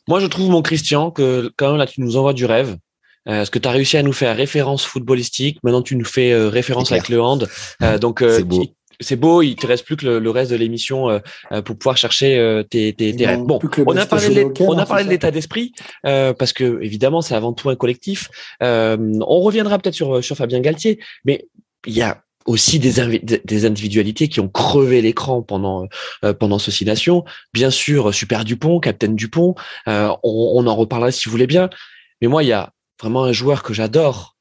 moi, 0.08 0.20
je 0.20 0.26
trouve 0.26 0.48
mon 0.50 0.62
Christian 0.62 1.10
que 1.10 1.52
quand 1.56 1.68
même 1.68 1.78
là, 1.78 1.86
tu 1.86 2.00
nous 2.00 2.16
envoies 2.16 2.32
du 2.32 2.46
rêve. 2.46 2.76
Euh, 3.26 3.38
parce 3.38 3.48
que 3.48 3.58
tu 3.58 3.66
as 3.66 3.70
réussi 3.70 3.96
à 3.96 4.02
nous 4.02 4.12
faire 4.12 4.36
référence 4.36 4.84
footballistique? 4.84 5.58
Maintenant, 5.62 5.80
tu 5.80 5.96
nous 5.96 6.04
fais 6.04 6.32
euh, 6.32 6.48
référence 6.48 6.92
avec 6.92 7.08
le 7.08 7.22
hand. 7.22 7.48
donc, 8.00 8.22
c'est 8.26 8.44
beau. 8.44 8.64
C'est 9.00 9.16
beau, 9.16 9.42
il 9.42 9.56
te 9.56 9.66
reste 9.66 9.84
plus 9.84 9.96
que 9.96 10.06
le, 10.06 10.30
reste 10.30 10.52
de 10.52 10.56
l'émission 10.56 11.20
pour 11.64 11.76
pouvoir 11.76 11.96
chercher 11.96 12.62
tes, 12.70 12.92
tes, 12.92 13.12
rêves. 13.26 13.40
Bon, 13.40 13.58
on 13.86 13.96
a 13.96 14.06
parlé, 14.06 14.28
de, 14.28 14.62
on 14.62 14.78
a 14.78 14.82
hein, 14.82 14.86
parlé 14.86 15.04
de 15.04 15.10
l'état 15.10 15.32
d'esprit 15.32 15.72
parce 16.04 16.52
que 16.52 16.80
évidemment 16.80 17.20
c'est 17.20 17.34
avant 17.34 17.52
tout 17.52 17.70
un 17.70 17.74
collectif. 17.74 18.30
on 18.60 19.40
reviendra 19.40 19.80
peut-être 19.80 19.96
sur 19.96 20.22
sur 20.22 20.36
Fabien 20.36 20.60
Galtier, 20.60 21.00
mais 21.24 21.48
il 21.86 21.94
y 21.94 22.02
a 22.02 22.23
aussi 22.44 22.78
des, 22.78 23.18
des 23.20 23.64
individualités 23.64 24.28
qui 24.28 24.40
ont 24.40 24.48
crevé 24.48 25.00
l'écran 25.00 25.42
pendant 25.42 25.88
euh, 26.24 26.35
pendant 26.35 26.59
ce 26.59 26.70
Six 26.70 26.85
Nations. 26.85 27.24
Bien 27.52 27.70
sûr, 27.70 28.12
Super 28.14 28.44
Dupont, 28.44 28.80
Captain 28.80 29.12
Dupont. 29.12 29.54
Euh, 29.88 30.09
on, 30.22 30.52
on, 30.57 30.66
en 30.66 30.76
reparlera 30.76 31.11
si 31.11 31.24
vous 31.24 31.30
voulez 31.30 31.46
bien. 31.46 31.70
Mais 32.20 32.28
moi, 32.28 32.42
il 32.42 32.48
y 32.48 32.52
a 32.52 32.72
vraiment 33.00 33.24
un 33.24 33.33
joueur 33.33 33.62
que 33.62 33.74
j'adore. 33.74 34.37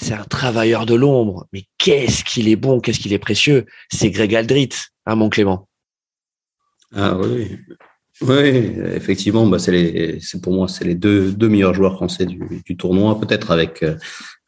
C'est 0.00 0.14
un 0.14 0.24
travailleur 0.24 0.86
de 0.86 0.94
l'ombre. 0.94 1.46
Mais 1.52 1.64
qu'est-ce 1.78 2.24
qu'il 2.24 2.48
est 2.48 2.56
bon, 2.56 2.80
qu'est-ce 2.80 3.00
qu'il 3.00 3.12
est 3.12 3.18
précieux. 3.18 3.66
C'est 3.90 4.10
Greg 4.10 4.34
Aldrit, 4.34 4.70
hein, 5.06 5.16
mon 5.16 5.28
Clément? 5.28 5.68
Ah 6.94 7.16
oui. 7.16 7.58
Oui, 8.22 8.72
effectivement, 8.96 9.46
bah 9.46 9.58
c'est 9.58 10.18
pour 10.42 10.52
moi, 10.52 10.66
c'est 10.66 10.84
les 10.84 10.96
deux, 10.96 11.30
deux 11.30 11.48
meilleurs 11.48 11.74
joueurs 11.74 11.94
français 11.94 12.26
du, 12.26 12.40
du 12.64 12.76
tournoi, 12.76 13.20
peut-être 13.20 13.50
avec 13.52 13.82
euh, 13.82 13.94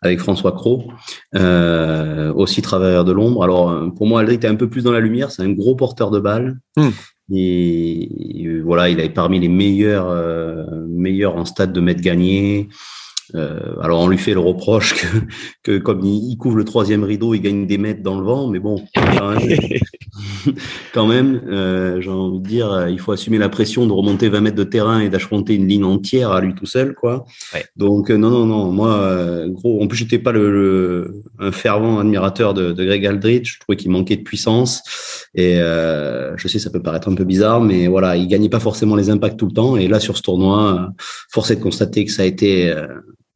avec 0.02 0.20
François 0.20 0.52
Cros, 0.52 0.90
euh, 1.34 2.32
aussi 2.32 2.62
travailleur 2.62 3.04
de 3.04 3.12
l'ombre. 3.12 3.44
Alors 3.44 3.70
euh, 3.70 3.90
pour 3.90 4.06
moi, 4.06 4.20
Aldric 4.20 4.44
est 4.44 4.48
un 4.48 4.54
peu 4.54 4.68
plus 4.68 4.82
dans 4.82 4.92
la 4.92 5.00
lumière. 5.00 5.30
C'est 5.30 5.42
un 5.42 5.52
gros 5.52 5.74
porteur 5.74 6.10
de 6.10 6.20
balles. 6.20 6.58
Hmm. 6.76 6.90
Et, 7.32 8.60
voilà, 8.64 8.88
il 8.88 8.98
est 8.98 9.10
parmi 9.10 9.38
les 9.38 9.48
meilleurs, 9.48 10.08
euh, 10.08 10.64
meilleurs 10.88 11.36
en 11.36 11.44
stade 11.44 11.72
de 11.72 11.80
mètres 11.80 12.00
gagnés. 12.00 12.68
Euh, 13.34 13.74
alors 13.80 14.00
on 14.00 14.08
lui 14.08 14.18
fait 14.18 14.34
le 14.34 14.40
reproche 14.40 14.94
que, 14.94 15.06
que 15.62 15.78
comme 15.78 16.04
il, 16.04 16.36
couvre 16.36 16.56
le 16.56 16.64
troisième 16.64 17.04
rideau, 17.04 17.34
il 17.34 17.40
gagne 17.40 17.66
des 17.66 17.78
mètres 17.78 18.02
dans 18.02 18.18
le 18.18 18.24
vent, 18.24 18.48
mais 18.48 18.58
bon, 18.58 18.84
quand 20.94 21.06
même, 21.06 21.40
euh, 21.48 22.00
j'ai 22.00 22.10
envie 22.10 22.40
de 22.40 22.48
dire, 22.48 22.72
euh, 22.72 22.90
il 22.90 22.98
faut 22.98 23.12
assumer 23.12 23.38
la 23.38 23.48
pression 23.48 23.86
de 23.86 23.92
remonter 23.92 24.28
20 24.28 24.40
mètres 24.40 24.56
de 24.56 24.64
terrain 24.64 25.00
et 25.00 25.08
d'affronter 25.08 25.54
une 25.54 25.68
ligne 25.68 25.84
entière 25.84 26.32
à 26.32 26.40
lui 26.40 26.54
tout 26.54 26.66
seul, 26.66 26.94
quoi. 26.94 27.24
Donc 27.76 28.10
non, 28.10 28.30
non, 28.30 28.46
non, 28.46 28.72
moi, 28.72 29.46
gros, 29.48 29.82
en 29.82 29.86
plus 29.86 29.98
j'étais 29.98 30.18
pas 30.18 30.32
le, 30.32 31.22
un 31.38 31.52
fervent 31.52 31.98
admirateur 31.98 32.54
de, 32.54 32.72
de 32.72 32.84
Greg 32.84 33.06
Aldrich, 33.06 33.54
je 33.54 33.60
trouvais 33.60 33.76
qu'il 33.76 33.90
manquait 33.90 34.16
de 34.16 34.22
puissance. 34.22 34.82
Et 35.34 35.56
je 35.56 36.48
sais 36.48 36.58
ça 36.58 36.70
peut 36.70 36.82
paraître 36.82 37.08
un 37.08 37.14
peu 37.14 37.24
bizarre, 37.24 37.60
mais 37.60 37.86
voilà, 37.86 38.16
il 38.16 38.26
gagnait 38.26 38.48
pas 38.48 38.60
forcément 38.60 38.96
les 38.96 39.10
impacts 39.10 39.38
tout 39.38 39.46
le 39.46 39.52
temps. 39.52 39.76
Et 39.76 39.88
là 39.88 40.00
sur 40.00 40.16
ce 40.16 40.22
tournoi, 40.22 40.90
force 41.30 41.50
est 41.50 41.56
de 41.56 41.62
constater 41.62 42.04
que 42.04 42.12
ça 42.12 42.22
a 42.22 42.26
été 42.26 42.74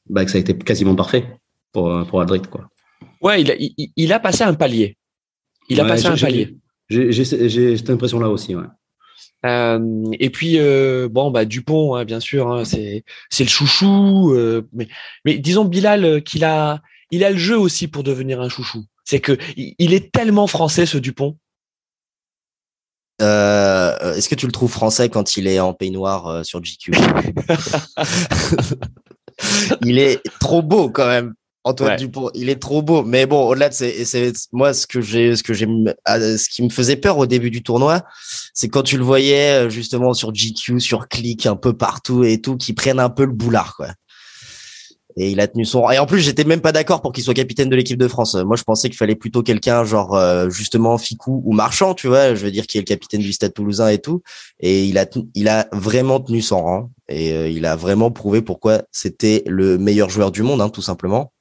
bah, 0.09 0.25
que 0.25 0.31
ça 0.31 0.39
a 0.39 0.41
été 0.41 0.57
quasiment 0.57 0.95
parfait 0.95 1.27
pour, 1.73 2.07
pour 2.07 2.21
Aldrit. 2.21 2.43
Quoi. 2.43 2.69
Ouais, 3.21 3.41
il 3.41 3.51
a, 3.51 3.55
il, 3.59 4.13
a 4.13 4.21
passé 4.21 4.45
un 4.45 4.55
palier. 4.55 4.97
Il 5.69 5.81
a 5.81 5.85
passé 5.85 6.07
un 6.07 6.17
palier. 6.17 6.57
J'ai 6.89 7.77
cette 7.77 7.91
impression-là 7.91 8.29
aussi. 8.29 8.55
Ouais. 8.55 8.67
Euh, 9.45 10.05
et 10.21 10.31
puis 10.31 10.59
euh, 10.59 11.09
bon 11.11 11.31
bah 11.31 11.45
Dupont 11.45 11.95
hein, 11.95 12.07
bien 12.07 12.19
sûr 12.19 12.51
hein, 12.51 12.65
c'est 12.65 13.05
c'est 13.29 13.45
le 13.45 13.51
chouchou 13.51 14.33
euh, 14.33 14.67
mais 14.73 14.89
mais 15.27 15.37
disons 15.37 15.67
Bilal 15.67 16.05
euh, 16.05 16.21
qu'il 16.21 16.45
a 16.45 16.81
il 17.11 17.25
a 17.25 17.31
le 17.31 17.37
jeu 17.37 17.59
aussi 17.59 17.87
pour 17.87 18.05
devenir 18.05 18.41
un 18.41 18.49
chouchou 18.49 18.87
c'est 19.05 19.21
que 19.21 19.37
il 19.57 19.93
est 19.93 20.11
tellement 20.13 20.47
français 20.47 20.87
ce 20.87 20.97
Dupont 20.97 21.37
euh, 23.21 24.15
Est-ce 24.15 24.31
que 24.31 24.35
tu 24.35 24.47
le 24.47 24.53
trouves 24.53 24.73
français 24.73 25.11
quand 25.11 25.37
il 25.37 25.47
est 25.47 25.61
en 25.61 25.75
peignoir 25.75 26.45
sur 26.45 26.65
GQ 26.65 26.93
il 29.83 29.99
est 29.99 30.21
trop 30.41 30.63
beau 30.63 30.91
quand 30.91 31.07
même. 31.07 31.35
Antoine 31.67 31.97
Dupont, 31.97 32.31
il 32.35 32.51
est 32.51 32.61
trop 32.61 32.83
beau. 32.83 33.03
Mais 33.03 33.25
bon, 33.25 33.49
au-delà 33.49 33.71
de 33.71 33.75
c'est, 33.75 34.33
moi 34.53 34.75
ce 34.75 34.87
que 34.87 35.01
j'ai, 35.01 35.35
ce 35.35 35.43
que 35.43 35.55
j'ai, 35.55 35.67
ah, 36.05 36.21
ce 36.21 36.49
qui 36.51 36.63
me 36.63 36.69
faisait 36.69 36.97
peur 36.97 37.17
au 37.17 37.25
début 37.25 37.51
du 37.51 37.63
tournoi, 37.63 38.03
c'est 38.53 38.69
quand 38.69 38.83
tu 38.83 38.99
le 38.99 39.05
voyais 39.05 39.71
justement 39.71 40.13
sur 40.13 40.33
GQ, 40.35 40.79
sur 40.79 41.09
Click, 41.09 41.47
un 41.47 41.57
peu 41.57 41.73
partout 41.73 42.23
et 42.23 42.41
tout, 42.43 42.59
qui 42.59 42.75
prennent 42.75 43.01
un 43.01 43.09
peu 43.09 43.25
le 43.25 43.33
boulard, 43.33 43.77
quoi. 43.77 43.89
Et 45.17 45.31
il 45.31 45.41
a 45.41 45.47
tenu 45.47 45.65
son 45.65 45.89
Et 45.91 45.99
en 45.99 46.07
plus, 46.07 46.21
j'étais 46.21 46.45
même 46.45 46.61
pas 46.61 46.73
d'accord 46.73 47.01
pour 47.01 47.13
qu'il 47.13 47.23
soit 47.23 47.35
capitaine 47.35 47.69
de 47.69 47.77
l'équipe 47.77 47.99
de 47.99 48.09
France. 48.09 48.35
Moi, 48.35 48.57
je 48.57 48.65
pensais 48.65 48.89
qu'il 48.89 48.97
fallait 48.97 49.15
plutôt 49.15 49.43
quelqu'un 49.43 49.85
genre 49.85 50.17
euh, 50.17 50.51
justement 50.51 50.99
Ficou 50.99 51.41
ou 51.45 51.53
Marchand, 51.53 51.95
tu 51.95 52.09
vois. 52.09 52.35
Je 52.35 52.45
veux 52.45 52.51
dire 52.51 52.67
qui 52.67 52.79
est 52.79 52.81
le 52.81 52.87
capitaine 52.87 53.21
du 53.21 53.33
Stade 53.33 53.55
Toulousain 53.55 53.89
et 53.89 53.99
tout. 53.99 54.23
Et 54.59 54.85
il 54.85 54.99
a 54.99 55.07
il 55.35 55.49
a 55.49 55.69
vraiment 55.73 56.19
tenu 56.19 56.43
son 56.43 56.63
rang 56.63 56.91
et 57.09 57.33
euh, 57.33 57.49
il 57.49 57.67
a 57.67 57.77
vraiment 57.77 58.11
prouvé 58.11 58.43
pourquoi 58.43 58.83
c'était 58.93 59.43
le 59.47 59.79
meilleur 59.79 60.11
joueur 60.11 60.33
du 60.33 60.43
monde, 60.43 60.61
hein, 60.61 60.69
tout 60.69 60.83
simplement. 60.83 61.33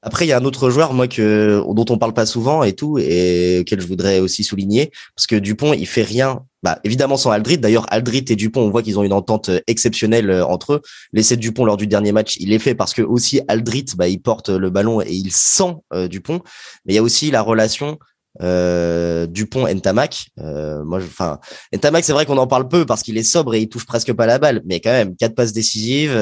Après, 0.00 0.26
il 0.26 0.28
y 0.28 0.32
a 0.32 0.38
un 0.38 0.44
autre 0.44 0.70
joueur, 0.70 0.94
moi, 0.94 1.08
que, 1.08 1.60
dont 1.72 1.84
on 1.90 1.98
parle 1.98 2.14
pas 2.14 2.24
souvent 2.24 2.62
et 2.62 2.72
tout, 2.72 2.98
et 2.98 3.58
auquel 3.60 3.80
je 3.80 3.86
voudrais 3.86 4.20
aussi 4.20 4.44
souligner, 4.44 4.92
parce 5.16 5.26
que 5.26 5.34
Dupont, 5.34 5.72
il 5.72 5.86
fait 5.86 6.02
rien, 6.02 6.44
bah, 6.62 6.78
évidemment 6.84 7.16
sans 7.16 7.32
Aldrit. 7.32 7.58
D'ailleurs, 7.58 7.84
Aldrit 7.92 8.24
et 8.28 8.36
Dupont, 8.36 8.62
on 8.62 8.70
voit 8.70 8.82
qu'ils 8.82 8.98
ont 8.98 9.02
une 9.02 9.12
entente 9.12 9.50
exceptionnelle 9.66 10.30
euh, 10.30 10.46
entre 10.46 10.74
eux. 10.74 10.82
L'essai 11.12 11.36
de 11.36 11.40
Dupont 11.40 11.64
lors 11.64 11.76
du 11.76 11.88
dernier 11.88 12.12
match, 12.12 12.36
il 12.38 12.52
est 12.52 12.58
fait 12.60 12.76
parce 12.76 12.94
que 12.94 13.02
aussi 13.02 13.40
Aldrit, 13.48 13.86
bah, 13.96 14.08
il 14.08 14.20
porte 14.20 14.50
le 14.50 14.70
ballon 14.70 15.00
et 15.00 15.10
il 15.10 15.32
sent 15.32 15.74
euh, 15.92 16.06
Dupont. 16.06 16.42
Mais 16.84 16.92
il 16.92 16.96
y 16.96 17.00
a 17.00 17.02
aussi 17.02 17.30
la 17.30 17.42
relation 17.42 17.98
euh, 18.40 19.26
Dupont 19.26 19.66
Ntamak. 19.66 20.28
Euh, 20.40 20.84
moi, 20.84 20.98
enfin, 20.98 21.38
Ntamak, 21.74 22.04
c'est 22.04 22.12
vrai 22.12 22.26
qu'on 22.26 22.38
en 22.38 22.46
parle 22.46 22.68
peu 22.68 22.86
parce 22.86 23.02
qu'il 23.02 23.18
est 23.18 23.22
sobre 23.22 23.54
et 23.54 23.60
il 23.60 23.68
touche 23.68 23.86
presque 23.86 24.12
pas 24.12 24.26
la 24.26 24.38
balle, 24.38 24.62
mais 24.64 24.80
quand 24.80 24.90
même 24.90 25.16
quatre 25.16 25.34
passes 25.34 25.52
décisives. 25.52 26.16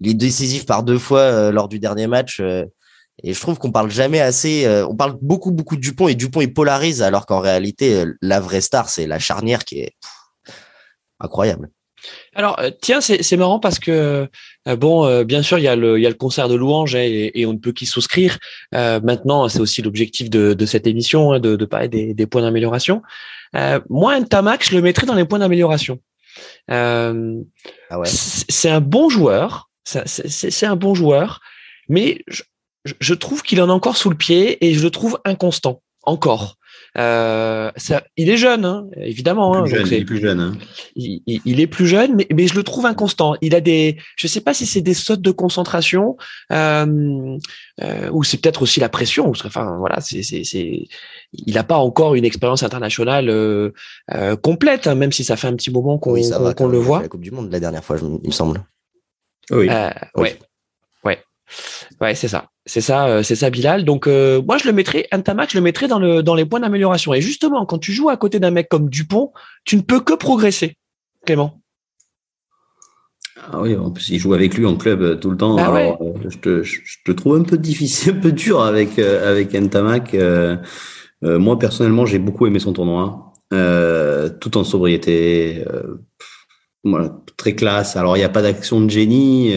il 0.00 0.10
est 0.10 0.14
décisif 0.14 0.66
par 0.66 0.82
deux 0.82 0.98
fois 0.98 1.50
lors 1.50 1.68
du 1.68 1.78
dernier 1.78 2.06
match. 2.06 2.40
Et 3.22 3.32
je 3.32 3.40
trouve 3.40 3.58
qu'on 3.58 3.72
parle 3.72 3.90
jamais 3.90 4.20
assez. 4.20 4.66
Euh, 4.66 4.86
on 4.86 4.94
parle 4.94 5.16
beaucoup, 5.20 5.50
beaucoup 5.50 5.76
de 5.76 5.80
Dupont 5.80 6.08
et 6.08 6.14
Dupont 6.14 6.40
il 6.40 6.52
polarise, 6.52 7.02
alors 7.02 7.26
qu'en 7.26 7.40
réalité, 7.40 8.02
euh, 8.02 8.14
la 8.20 8.40
vraie 8.40 8.60
star, 8.60 8.88
c'est 8.88 9.06
la 9.06 9.18
charnière 9.18 9.64
qui 9.64 9.80
est 9.80 9.96
incroyable. 11.18 11.70
Alors 12.34 12.58
euh, 12.60 12.70
tiens, 12.80 13.00
c'est 13.00 13.36
marrant 13.36 13.58
parce 13.58 13.78
que 13.78 14.28
bon, 14.66 15.24
bien 15.24 15.42
sûr, 15.42 15.58
il 15.58 15.62
y 15.62 15.68
a 15.68 15.76
le 15.76 15.98
il 15.98 16.02
y 16.02 16.06
a 16.06 16.10
le 16.10 16.16
concert 16.16 16.48
de 16.48 16.54
louanges 16.54 16.94
hein, 16.94 17.02
et, 17.02 17.46
on 17.46 17.52
ne 17.52 17.58
peut 17.58 17.72
qu'y 17.72 17.86
souscrire. 17.86 18.38
maintenant, 18.72 19.48
c'est 19.48 19.60
aussi 19.60 19.82
l'objectif 19.82 20.30
de, 20.30 20.54
de, 20.54 20.66
cette 20.66 20.86
émission 20.86 21.32
hein, 21.32 21.40
de, 21.40 21.56
de 21.56 21.64
parler 21.64 21.88
des, 21.88 22.14
des 22.14 22.26
points 22.26 22.42
d'amélioration. 22.42 23.02
moi, 23.88 24.12
un 24.14 24.22
Tamac, 24.22 24.64
je 24.68 24.74
le 24.74 24.82
mettrais 24.82 25.06
dans 25.06 25.14
les 25.14 25.24
points 25.24 25.38
d'amélioration. 25.38 26.00
Ah 26.68 27.12
ouais. 27.12 28.06
C'est 28.06 28.70
un 28.70 28.80
bon 28.80 29.08
joueur. 29.08 29.70
C'est 29.84 30.66
un 30.66 30.74
bon 30.74 30.94
joueur, 30.94 31.40
mais 31.88 32.24
je, 32.26 32.42
je 33.00 33.14
trouve 33.14 33.42
qu'il 33.42 33.60
en 33.60 33.68
a 33.68 33.72
encore 33.72 33.96
sous 33.96 34.10
le 34.10 34.16
pied 34.16 34.64
et 34.64 34.74
je 34.74 34.82
le 34.82 34.90
trouve 34.90 35.20
inconstant, 35.24 35.82
encore. 36.02 36.56
Euh, 36.98 37.70
ça, 37.76 38.02
il 38.16 38.30
est 38.30 38.36
jeune, 38.36 38.64
hein, 38.64 38.86
évidemment. 38.96 39.54
Hein, 39.56 39.64
il 39.66 39.92
est 39.92 40.04
plus 40.04 40.20
jeune. 40.20 40.40
Hein. 40.40 40.56
Il, 40.94 41.60
est 41.60 41.66
plus 41.66 41.86
jeune, 41.86 42.14
mais, 42.14 42.26
mais, 42.34 42.46
je 42.46 42.54
le 42.54 42.62
trouve 42.62 42.86
inconstant. 42.86 43.34
Il 43.42 43.54
a 43.54 43.60
des, 43.60 43.98
je 44.16 44.26
sais 44.26 44.40
pas 44.40 44.54
si 44.54 44.64
c'est 44.66 44.80
des 44.80 44.94
sautes 44.94 45.20
de 45.20 45.30
concentration 45.30 46.16
euh, 46.52 47.36
euh, 47.82 48.10
ou 48.12 48.24
c'est 48.24 48.38
peut-être 48.38 48.62
aussi 48.62 48.80
la 48.80 48.88
pression. 48.88 49.28
Enfin, 49.28 49.76
voilà, 49.78 50.00
c'est, 50.00 50.22
c'est, 50.22 50.44
c'est, 50.44 50.86
il 51.32 51.54
n'a 51.54 51.64
pas 51.64 51.76
encore 51.76 52.14
une 52.14 52.24
expérience 52.24 52.62
internationale 52.62 53.28
euh, 53.28 53.72
euh, 54.14 54.36
complète, 54.36 54.86
hein, 54.86 54.94
même 54.94 55.12
si 55.12 55.24
ça 55.24 55.36
fait 55.36 55.48
un 55.48 55.54
petit 55.54 55.70
moment 55.70 55.98
qu'on, 55.98 56.12
oui, 56.12 56.28
qu'on, 56.56 56.68
le 56.68 56.78
voit. 56.78 57.02
La 57.02 57.08
Coupe 57.08 57.22
du 57.22 57.30
Monde 57.30 57.50
la 57.52 57.60
dernière 57.60 57.84
fois, 57.84 57.96
il 58.00 58.26
me 58.26 58.32
semble. 58.32 58.62
Oui. 59.50 59.68
Euh, 59.68 59.90
ouais. 60.16 60.38
Ouais. 61.04 61.22
Ouais, 62.00 62.14
c'est 62.14 62.28
ça. 62.28 62.48
C'est 62.68 62.80
ça, 62.80 63.06
euh, 63.06 63.22
c'est 63.22 63.36
ça, 63.36 63.48
Bilal. 63.48 63.84
Donc, 63.84 64.08
euh, 64.08 64.42
moi, 64.42 64.58
je 64.58 64.66
le 64.66 64.72
mettrais, 64.72 65.06
Ntamak, 65.14 65.52
je 65.52 65.56
le 65.56 65.62
mettrais 65.62 65.86
dans, 65.86 66.00
le, 66.00 66.24
dans 66.24 66.34
les 66.34 66.44
points 66.44 66.58
d'amélioration. 66.58 67.14
Et 67.14 67.20
justement, 67.20 67.64
quand 67.64 67.78
tu 67.78 67.92
joues 67.92 68.08
à 68.08 68.16
côté 68.16 68.40
d'un 68.40 68.50
mec 68.50 68.68
comme 68.68 68.90
Dupont, 68.90 69.32
tu 69.64 69.76
ne 69.76 69.82
peux 69.82 70.00
que 70.00 70.14
progresser, 70.14 70.76
Clément. 71.24 71.60
Ah 73.52 73.60
oui, 73.60 73.76
en 73.76 73.92
plus, 73.92 74.08
il 74.08 74.18
joue 74.18 74.34
avec 74.34 74.56
lui 74.56 74.66
en 74.66 74.76
club 74.76 75.02
euh, 75.02 75.14
tout 75.14 75.30
le 75.30 75.36
temps. 75.36 75.56
Ah 75.58 75.66
Alors, 75.66 75.98
je, 76.28 76.38
te, 76.38 76.62
je, 76.64 76.80
te, 77.04 77.12
trouve 77.12 77.36
un 77.36 77.44
peu 77.44 77.56
difficile, 77.56 78.14
un 78.16 78.20
peu 78.20 78.32
dur 78.32 78.60
avec, 78.60 78.98
avec 78.98 79.54
Ntamak. 79.54 80.16
moi, 81.22 81.58
personnellement, 81.60 82.04
j'ai 82.04 82.18
beaucoup 82.18 82.48
aimé 82.48 82.58
son 82.58 82.72
tournoi, 82.72 83.32
tout 84.40 84.58
en 84.58 84.64
sobriété. 84.64 85.64
Voilà, 86.82 87.16
très 87.36 87.54
classe. 87.54 87.96
Alors, 87.96 88.16
il 88.16 88.20
n'y 88.20 88.24
a 88.24 88.28
pas 88.28 88.42
d'action 88.42 88.80
de 88.80 88.90
génie, 88.90 89.54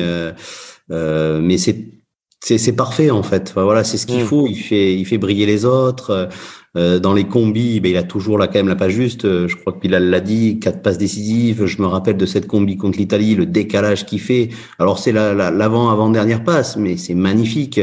mais 0.89 1.57
c'est 1.57 1.98
c'est 2.41 2.75
parfait 2.75 3.11
en 3.11 3.23
fait. 3.23 3.53
voilà, 3.55 3.83
c'est 3.83 3.97
ce 3.97 4.05
qu'il 4.05 4.23
mm. 4.23 4.27
faut. 4.27 4.47
Il 4.47 4.55
fait, 4.55 4.95
il 4.95 5.05
fait 5.05 5.17
briller 5.17 5.45
les 5.45 5.65
autres. 5.65 6.29
Euh, 6.77 6.99
dans 6.99 7.13
les 7.15 7.23
combis, 7.23 7.79
ben, 7.79 7.89
il 7.89 7.97
a 7.97 8.03
toujours 8.03 8.37
là 8.37 8.45
quand 8.47 8.59
même 8.59 8.67
la 8.67 8.75
pas 8.75 8.89
juste. 8.89 9.25
Euh, 9.25 9.47
je 9.47 9.55
crois 9.55 9.73
que 9.73 9.79
Bilal 9.79 10.09
l'a 10.09 10.19
dit, 10.19 10.59
quatre 10.59 10.83
passes 10.83 10.99
décisives. 10.99 11.65
Je 11.65 11.81
me 11.81 11.87
rappelle 11.87 12.15
de 12.15 12.25
cette 12.27 12.45
combi 12.45 12.77
contre 12.77 12.99
l'Italie, 12.99 13.33
le 13.33 13.47
décalage 13.47 14.05
qu'il 14.05 14.21
fait. 14.21 14.49
Alors 14.77 14.99
c'est 14.99 15.11
l'avant 15.11 15.89
avant 15.89 16.09
dernière 16.09 16.43
passe, 16.43 16.77
mais 16.77 16.95
c'est 16.95 17.15
magnifique. 17.15 17.79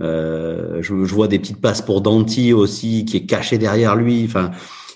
Euh, 0.00 0.78
je, 0.80 1.04
je, 1.04 1.14
vois 1.14 1.26
des 1.26 1.40
petites 1.40 1.60
passes 1.60 1.82
pour 1.82 2.02
Danti 2.02 2.52
aussi, 2.52 3.04
qui 3.04 3.16
est 3.16 3.26
caché 3.26 3.58
derrière 3.58 3.96
lui. 3.96 4.24
Enfin, 4.26 4.52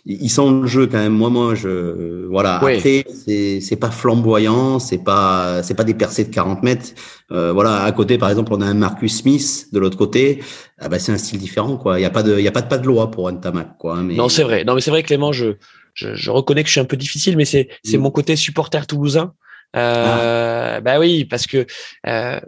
il 0.06 0.28
sent 0.28 0.50
le 0.50 0.66
jeu 0.66 0.86
quand 0.86 0.98
même. 0.98 1.14
Moi, 1.14 1.30
moi, 1.30 1.54
je 1.54 2.26
voilà. 2.26 2.56
Après, 2.56 2.78
c'est 2.80 3.60
c'est 3.60 3.76
pas 3.76 3.90
flamboyant, 3.90 4.78
c'est 4.78 5.02
pas 5.02 5.62
c'est 5.62 5.74
pas 5.74 5.84
des 5.84 5.94
percées 5.94 6.24
de 6.24 6.30
40 6.30 6.62
mètres. 6.62 6.90
Euh, 7.32 7.52
voilà. 7.52 7.82
À 7.82 7.92
côté, 7.92 8.18
par 8.18 8.28
exemple, 8.28 8.52
on 8.52 8.60
a 8.60 8.66
un 8.66 8.74
Marcus 8.74 9.18
Smith 9.18 9.68
de 9.72 9.78
l'autre 9.78 9.96
côté. 9.96 10.42
Ah 10.78 10.88
bah, 10.88 10.98
c'est 10.98 11.12
un 11.12 11.18
style 11.18 11.38
différent, 11.38 11.76
quoi. 11.76 11.98
Il 11.98 12.02
y 12.02 12.06
a 12.06 12.10
pas 12.10 12.22
de 12.22 12.36
il 12.38 12.44
y 12.44 12.48
a 12.48 12.52
pas 12.52 12.62
de 12.62 12.68
pas 12.68 12.78
de 12.78 12.86
loi 12.86 13.10
pour 13.10 13.28
un 13.28 13.34
tamac, 13.34 13.78
quoi. 13.78 14.02
Mais... 14.02 14.14
Non, 14.14 14.28
c'est 14.28 14.42
vrai. 14.42 14.64
Non, 14.64 14.74
mais 14.74 14.82
c'est 14.82 14.90
vrai, 14.90 15.02
Clément. 15.02 15.32
Je, 15.32 15.54
je, 15.94 16.14
je 16.14 16.30
reconnais 16.30 16.62
que 16.62 16.68
je 16.68 16.72
suis 16.72 16.80
un 16.80 16.86
peu 16.86 16.96
difficile, 16.98 17.36
mais 17.36 17.46
c'est 17.46 17.68
c'est 17.82 17.96
mm. 17.96 18.02
mon 18.02 18.10
côté 18.10 18.36
supporter 18.36 18.86
toulousain. 18.86 19.32
Euh, 19.76 20.74
ah. 20.76 20.80
Bah 20.80 20.98
oui, 20.98 21.24
parce 21.24 21.46
que 21.46 21.66
euh, 22.06 22.40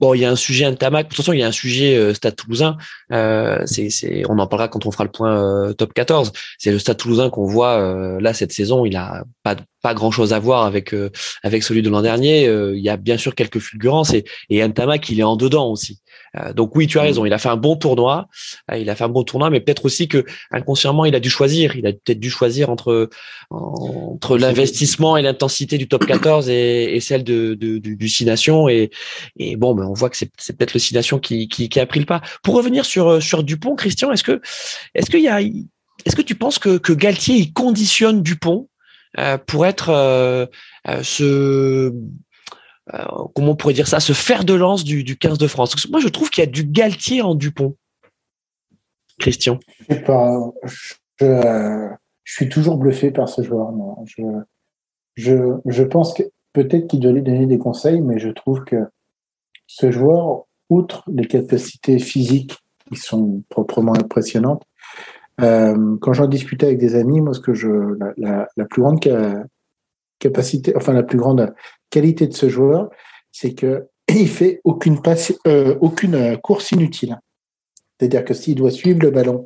Bon, 0.00 0.14
il 0.14 0.20
y 0.20 0.24
a 0.24 0.30
un 0.30 0.36
sujet 0.36 0.64
Antamac. 0.64 1.06
De 1.06 1.08
toute 1.08 1.16
façon, 1.16 1.32
il 1.32 1.40
y 1.40 1.42
a 1.42 1.48
un 1.48 1.52
sujet 1.52 1.96
euh, 1.96 2.14
Stade 2.14 2.36
Toulousain. 2.36 2.76
Euh, 3.12 3.60
c'est, 3.66 3.90
c'est, 3.90 4.22
on 4.28 4.38
en 4.38 4.46
parlera 4.46 4.68
quand 4.68 4.86
on 4.86 4.92
fera 4.92 5.02
le 5.02 5.10
point 5.10 5.42
euh, 5.42 5.72
top 5.72 5.92
14. 5.92 6.32
C'est 6.58 6.70
le 6.70 6.78
Stade 6.78 6.98
Toulousain 6.98 7.30
qu'on 7.30 7.46
voit 7.46 7.80
euh, 7.80 8.20
là 8.20 8.32
cette 8.32 8.52
saison. 8.52 8.84
Il 8.84 8.96
a 8.96 9.24
pas 9.42 9.56
pas 9.82 9.94
grand 9.94 10.10
chose 10.10 10.32
à 10.32 10.40
voir 10.40 10.64
avec 10.64 10.94
avec 11.44 11.62
celui 11.62 11.82
de 11.82 11.88
l'an 11.88 12.02
dernier. 12.02 12.46
il 12.46 12.80
y 12.80 12.88
a 12.88 12.96
bien 12.96 13.16
sûr 13.16 13.36
quelques 13.36 13.60
fulgurances 13.60 14.12
et 14.12 14.24
et 14.50 14.62
Antamac, 14.64 15.08
il 15.08 15.20
est 15.20 15.24
en 15.24 15.36
dedans 15.36 15.70
aussi. 15.70 16.00
Euh, 16.38 16.52
donc 16.52 16.74
oui, 16.76 16.86
tu 16.86 16.98
as 16.98 17.02
raison. 17.02 17.24
Il 17.24 17.32
a 17.32 17.38
fait 17.38 17.48
un 17.48 17.56
bon 17.56 17.76
tournoi. 17.76 18.28
Euh, 18.70 18.78
il 18.78 18.88
a 18.90 18.94
fait 18.94 19.04
un 19.04 19.08
bon 19.08 19.24
tournoi, 19.24 19.50
mais 19.50 19.60
peut-être 19.60 19.84
aussi 19.84 20.08
que 20.08 20.24
inconsciemment, 20.50 21.04
il 21.04 21.14
a 21.14 21.20
dû 21.20 21.30
choisir. 21.30 21.76
Il 21.76 21.86
a 21.86 21.92
peut-être 21.92 22.20
dû 22.20 22.30
choisir 22.30 22.70
entre 22.70 23.10
entre 23.50 24.36
l'investissement 24.36 25.16
et 25.16 25.22
l'intensité 25.22 25.78
du 25.78 25.88
top 25.88 26.04
14 26.06 26.50
et, 26.50 26.94
et 26.94 27.00
celle 27.00 27.24
de, 27.24 27.54
de, 27.54 27.78
du, 27.78 27.96
du 27.96 28.08
Six 28.08 28.26
Nations. 28.26 28.68
Et, 28.68 28.90
et 29.38 29.56
bon, 29.56 29.74
ben 29.74 29.84
on 29.84 29.94
voit 29.94 30.10
que 30.10 30.16
c'est, 30.16 30.30
peut-être 30.56 30.74
le 30.74 30.80
Six 30.80 30.94
Nations 30.94 31.18
qui, 31.18 31.48
qui, 31.48 31.68
qui, 31.68 31.80
a 31.80 31.86
pris 31.86 32.00
le 32.00 32.06
pas. 32.06 32.20
Pour 32.42 32.54
revenir 32.54 32.84
sur 32.84 33.22
sur 33.22 33.42
Dupont, 33.42 33.74
Christian, 33.74 34.12
est-ce 34.12 34.24
que 34.24 34.40
est-ce 34.94 35.10
qu'il 35.10 35.22
y 35.22 35.28
a 35.28 35.40
est-ce 36.04 36.16
que 36.16 36.22
tu 36.22 36.34
penses 36.34 36.58
que, 36.58 36.78
que 36.78 36.92
Galtier 36.92 37.36
il 37.36 37.52
conditionne 37.52 38.22
Dupont 38.22 38.68
euh, 39.18 39.38
pour 39.38 39.66
être 39.66 39.88
euh, 39.90 40.46
ce 41.02 41.92
euh, 42.94 43.04
comment 43.34 43.52
on 43.52 43.56
pourrait 43.56 43.74
dire 43.74 43.88
ça, 43.88 44.00
se 44.00 44.12
faire 44.12 44.44
de 44.44 44.54
lance 44.54 44.84
du, 44.84 45.04
du 45.04 45.16
15 45.16 45.38
de 45.38 45.46
France. 45.46 45.88
Moi, 45.90 46.00
je 46.00 46.08
trouve 46.08 46.30
qu'il 46.30 46.42
y 46.42 46.46
a 46.46 46.50
du 46.50 46.64
Galtier 46.64 47.22
en 47.22 47.34
Dupont. 47.34 47.76
Christian. 49.18 49.58
Je, 49.80 49.94
sais 49.94 50.02
pas, 50.02 50.52
je, 50.66 51.94
suis 52.24 52.48
toujours 52.48 52.76
bluffé 52.76 53.10
par 53.10 53.28
ce 53.28 53.42
joueur. 53.42 53.72
Je, 55.16 55.82
pense 55.82 56.14
peut-être 56.52 56.86
qu'il 56.86 57.00
doit 57.00 57.12
lui 57.12 57.22
donner 57.22 57.46
des 57.46 57.58
conseils, 57.58 58.00
mais 58.00 58.18
je 58.18 58.28
trouve 58.28 58.64
que 58.64 58.76
ce 59.66 59.90
joueur, 59.90 60.44
outre 60.70 61.02
les 61.08 61.26
capacités 61.26 61.98
physiques 61.98 62.56
qui 62.88 62.96
sont 62.96 63.42
proprement 63.48 63.94
impressionnantes, 63.94 64.62
euh, 65.40 65.96
quand 66.00 66.12
j'en 66.12 66.26
discutais 66.26 66.66
avec 66.66 66.78
des 66.78 66.94
amis, 66.94 67.20
moi, 67.20 67.34
ce 67.34 67.40
que 67.40 67.54
je, 67.54 67.68
la 68.16 68.64
plus 68.64 68.82
grande 68.82 69.00
capacité, 70.18 70.74
enfin 70.76 70.92
la 70.92 71.02
plus 71.02 71.18
grande 71.18 71.54
qualité 71.90 72.26
de 72.26 72.34
ce 72.34 72.48
joueur, 72.48 72.90
c'est 73.32 73.54
que 73.54 73.88
il 74.08 74.28
fait 74.28 74.60
aucune 74.64 75.00
passe, 75.02 75.32
euh, 75.46 75.76
aucune 75.80 76.14
euh, 76.14 76.36
course 76.36 76.72
inutile. 76.72 77.18
C'est-à-dire 77.98 78.24
que 78.24 78.34
s'il 78.34 78.54
doit 78.54 78.70
suivre 78.70 79.00
le 79.02 79.10
ballon, 79.10 79.44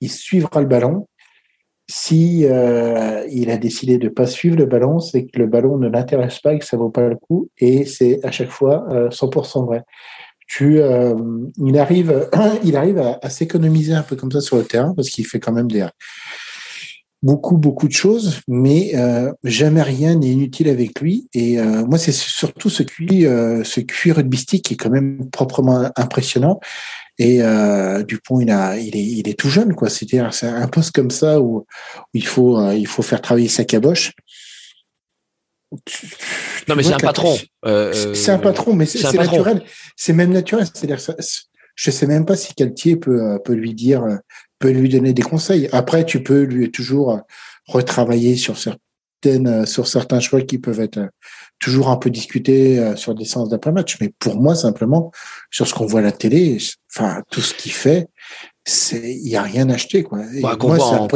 il 0.00 0.10
suivra 0.10 0.60
le 0.60 0.66
ballon. 0.66 1.06
Si 1.90 2.44
euh, 2.44 3.26
il 3.30 3.50
a 3.50 3.56
décidé 3.56 3.96
de 3.96 4.10
pas 4.10 4.26
suivre 4.26 4.56
le 4.56 4.66
ballon, 4.66 5.00
c'est 5.00 5.24
que 5.24 5.38
le 5.38 5.46
ballon 5.46 5.78
ne 5.78 5.88
l'intéresse 5.88 6.38
pas 6.40 6.52
et 6.52 6.58
que 6.58 6.66
ça 6.66 6.76
vaut 6.76 6.90
pas 6.90 7.08
le 7.08 7.16
coup. 7.16 7.48
Et 7.56 7.86
c'est 7.86 8.22
à 8.24 8.30
chaque 8.30 8.50
fois 8.50 8.86
100% 9.08 9.64
vrai. 9.64 9.84
Tu, 10.46 10.80
il 11.56 11.78
arrive, 11.78 12.28
il 12.62 12.76
arrive 12.76 12.98
à 13.22 13.30
s'économiser 13.30 13.94
un 13.94 14.02
peu 14.02 14.16
comme 14.16 14.30
ça 14.30 14.42
sur 14.42 14.58
le 14.58 14.64
terrain 14.64 14.92
parce 14.94 15.08
qu'il 15.08 15.26
fait 15.26 15.40
quand 15.40 15.52
même 15.52 15.70
des, 15.70 15.86
beaucoup, 17.22 17.56
beaucoup 17.56 17.88
de 17.88 17.92
choses, 17.92 18.40
mais 18.46 18.92
euh, 18.94 19.32
jamais 19.44 19.82
rien 19.82 20.14
n'est 20.14 20.28
inutile 20.28 20.68
avec 20.68 21.00
lui. 21.00 21.28
Et 21.34 21.58
euh, 21.58 21.84
moi, 21.84 21.98
c'est 21.98 22.12
surtout 22.12 22.70
ce 22.70 22.82
cuir, 22.82 23.30
euh, 23.30 23.64
ce 23.64 23.80
cuir 23.80 24.16
rugbystique 24.16 24.66
qui 24.66 24.74
est 24.74 24.76
quand 24.76 24.90
même 24.90 25.28
proprement 25.30 25.90
impressionnant. 25.96 26.60
Et 27.18 27.42
euh, 27.42 28.04
Dupont, 28.04 28.40
il 28.40 28.50
a, 28.50 28.76
il 28.76 28.96
est, 28.96 29.04
il 29.04 29.28
est 29.28 29.38
tout 29.38 29.48
jeune, 29.48 29.74
quoi. 29.74 29.90
C'est-à-dire, 29.90 30.32
c'est 30.32 30.46
un 30.46 30.68
poste 30.68 30.92
comme 30.92 31.10
ça 31.10 31.40
où, 31.40 31.66
il 32.14 32.24
faut, 32.24 32.70
il 32.70 32.86
faut 32.86 33.02
faire 33.02 33.20
travailler 33.20 33.48
sa 33.48 33.64
caboche. 33.64 34.12
Non, 36.68 36.76
mais 36.76 36.84
c'est 36.84 36.92
un 36.92 36.98
patron. 36.98 37.36
c'est 37.64 38.30
un 38.30 38.38
patron, 38.38 38.74
mais 38.74 38.86
c'est 38.86 39.12
naturel. 39.12 39.62
C'est 39.96 40.12
même 40.12 40.32
naturel. 40.32 40.66
C'est-à-dire, 40.72 40.98
je 41.74 41.90
sais 41.90 42.06
même 42.06 42.24
pas 42.24 42.36
si 42.36 42.54
Caltier 42.54 42.96
peut, 42.96 43.40
peut 43.44 43.54
lui 43.54 43.74
dire 43.74 44.04
peut 44.58 44.70
lui 44.70 44.88
donner 44.88 45.12
des 45.12 45.22
conseils. 45.22 45.68
Après, 45.72 46.04
tu 46.04 46.22
peux 46.22 46.42
lui 46.42 46.70
toujours 46.70 47.20
retravailler 47.66 48.36
sur 48.36 48.56
certaines, 48.58 49.66
sur 49.66 49.86
certains 49.86 50.20
choix 50.20 50.42
qui 50.42 50.58
peuvent 50.58 50.80
être 50.80 51.00
toujours 51.58 51.88
un 51.88 51.96
peu 51.96 52.10
discutés 52.10 52.94
sur 52.96 53.14
des 53.14 53.24
séances 53.24 53.48
d'après-match. 53.48 53.98
Mais 54.00 54.12
pour 54.18 54.40
moi, 54.40 54.54
simplement, 54.54 55.12
sur 55.50 55.66
ce 55.66 55.74
qu'on 55.74 55.86
voit 55.86 56.00
à 56.00 56.04
la 56.04 56.12
télé, 56.12 56.58
enfin, 56.94 57.22
tout 57.30 57.40
ce 57.40 57.54
qu'il 57.54 57.72
fait, 57.72 58.08
c'est 58.64 59.14
il 59.14 59.28
y 59.28 59.36
a 59.36 59.42
rien 59.42 59.70
acheté 59.70 60.02
quoi. 60.02 60.20
Bah, 60.42 60.56
qu'on 60.56 60.74
voit, 60.74 61.08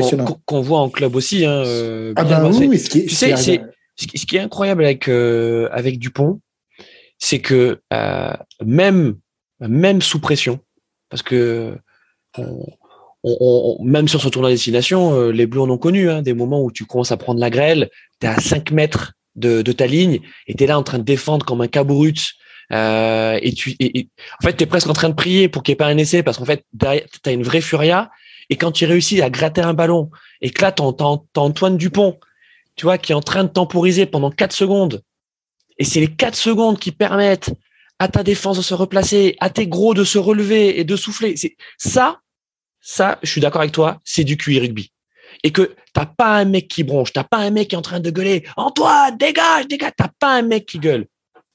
qu'on 0.47 0.61
voit 0.61 0.81
en 0.81 0.89
club 0.89 1.15
aussi. 1.15 1.45
Hein, 1.45 1.63
ah 2.17 2.25
ben 2.25 2.51
oui, 2.51 2.79
ce 2.79 2.89
qui, 2.89 3.07
tu 3.07 3.15
sais, 3.15 3.37
ce 3.37 4.27
qui 4.27 4.37
est 4.37 4.41
incroyable 4.41 4.85
avec 4.85 5.09
avec 5.09 5.99
Dupont, 5.99 6.41
c'est 7.19 7.41
que 7.41 7.81
euh, 7.93 8.33
même 8.65 9.17
même 9.61 10.03
sous 10.03 10.21
pression, 10.21 10.59
parce 11.09 11.23
que 11.23 11.79
on, 12.37 12.67
même 13.25 14.09
sur 14.09 14.21
ce 14.21 14.29
tournoi 14.29 14.51
de 14.51 14.55
destination, 14.55 15.15
euh, 15.15 15.31
les 15.31 15.47
Bleus 15.47 15.61
en 15.61 15.71
ont 15.71 15.79
connu 15.79 16.11
hein, 16.11 16.23
des 16.23 16.35
moments 16.35 16.63
où 16.63 16.73
tu 16.73 16.85
commences 16.85 17.13
à 17.13 17.17
prendre 17.17 17.41
la 17.41 17.51
grêle, 17.51 17.89
tu 18.21 18.27
es 18.27 18.31
à 18.31 18.41
5 18.41 18.73
mètres 18.73 19.13
de, 19.37 19.63
ta 19.63 19.87
ligne 19.87 20.21
et 20.47 20.55
tu 20.55 20.65
es 20.65 20.67
là 20.67 20.79
en 20.79 20.83
train 20.83 20.99
de 20.99 21.05
défendre 21.05 21.47
comme 21.47 21.61
un 21.61 21.69
cabourut. 21.69 22.35
Euh, 22.73 23.39
et 23.43 23.53
tu 23.53 23.75
et, 23.81 24.09
en 24.41 24.47
fait 24.47 24.57
tu 24.57 24.63
es 24.63 24.67
presque 24.67 24.89
en 24.89 24.93
train 24.93 25.09
de 25.09 25.15
prier 25.15 25.49
pour 25.49 25.63
qu'il 25.63 25.73
n'y 25.73 25.75
ait 25.75 25.77
pas 25.77 25.89
un 25.89 25.99
essai 25.99 26.23
parce 26.23 26.39
qu'en 26.39 26.45
fait 26.45 26.65
tu 26.81 26.87
as 26.87 27.33
une 27.33 27.43
vraie 27.43 27.61
furia 27.61 28.11
et 28.49 28.57
quand 28.57 28.71
tu 28.71 28.87
réussis 28.87 29.21
à 29.21 29.29
gratter 29.29 29.61
un 29.61 29.75
ballon 29.75 30.11
et 30.41 30.51
que 30.51 30.63
là 30.63 30.73
tu 30.73 30.81
Antoine 30.81 31.77
Dupont 31.77 32.19
tu 32.77 32.87
vois 32.87 32.99
qui 32.99 33.13
est 33.13 33.15
en 33.17 33.21
train 33.21 33.45
de 33.45 33.49
temporiser 33.49 34.07
pendant 34.07 34.31
4 34.31 34.53
secondes 34.53 35.03
et 35.79 35.85
c'est 35.85 36.01
les 36.01 36.09
4 36.09 36.37
secondes 36.37 36.79
qui 36.79 36.93
permettent 36.93 37.53
à 37.99 38.09
ta 38.09 38.23
défense 38.23 38.57
de 38.57 38.63
se 38.63 38.75
replacer, 38.75 39.37
à 39.41 39.49
tes 39.49 39.67
gros 39.67 39.95
de 39.95 40.03
se 40.03 40.19
relever 40.19 40.81
et 40.81 40.85
de 40.85 40.97
souffler. 40.97 41.37
C'est 41.37 41.57
ça, 41.79 42.19
ça, 42.83 43.19
je 43.23 43.31
suis 43.31 43.41
d'accord 43.41 43.63
avec 43.63 43.73
toi, 43.73 44.01
c'est 44.05 44.25
du 44.25 44.37
QI 44.37 44.61
rugby. 44.61 44.93
Et 45.45 45.51
que 45.51 45.75
t'as 45.95 46.05
pas 46.05 46.37
un 46.37 46.45
mec 46.45 46.69
qui 46.69 46.85
bronche, 46.85 47.13
t'as 47.13 47.25
pas 47.25 47.39
un 47.39 47.51
mec 47.51 47.69
qui 47.69 47.75
est 47.75 47.79
en 47.79 47.83
train 47.83 48.01
de 48.01 48.11
gueuler 48.11 48.45
Antoine, 48.57 49.17
dégage, 49.17 49.67
dégage. 49.67 49.93
T'as 49.97 50.11
pas 50.19 50.35
un 50.35 50.43
mec 50.43 50.67
qui 50.67 50.79
gueule 50.79 51.07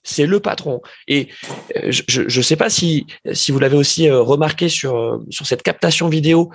c'est 0.07 0.25
le 0.25 0.39
patron. 0.39 0.81
Et 1.07 1.27
euh, 1.75 1.91
je 1.91 2.21
ne 2.21 2.43
sais 2.43 2.55
pas 2.55 2.69
si, 2.69 3.05
si 3.33 3.51
vous 3.51 3.59
l'avez 3.59 3.75
aussi 3.75 4.09
euh, 4.09 4.21
remarqué 4.21 4.69
sur, 4.69 4.95
euh, 4.95 5.25
sur 5.29 5.45
cette 5.45 5.63
captation 5.63 6.07
vidéo 6.07 6.49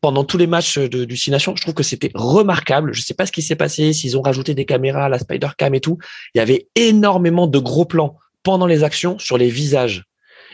pendant 0.00 0.24
tous 0.24 0.36
les 0.36 0.46
matchs 0.46 0.78
de, 0.78 1.04
du. 1.04 1.16
Je 1.16 1.60
trouve 1.60 1.74
que 1.74 1.82
c'était 1.82 2.10
remarquable. 2.14 2.92
Je 2.92 3.00
ne 3.00 3.04
sais 3.04 3.14
pas 3.14 3.26
ce 3.26 3.32
qui 3.32 3.42
s'est 3.42 3.56
passé, 3.56 3.92
s'ils 3.92 4.16
ont 4.18 4.22
rajouté 4.22 4.54
des 4.54 4.64
caméras, 4.64 5.08
la 5.08 5.18
Spider 5.18 5.48
Cam 5.56 5.74
et 5.74 5.80
tout. 5.80 5.98
Il 6.34 6.38
y 6.38 6.40
avait 6.40 6.68
énormément 6.74 7.46
de 7.46 7.58
gros 7.58 7.84
plans 7.84 8.18
pendant 8.42 8.66
les 8.66 8.84
actions 8.84 9.18
sur 9.18 9.38
les 9.38 9.48
visages. 9.48 10.04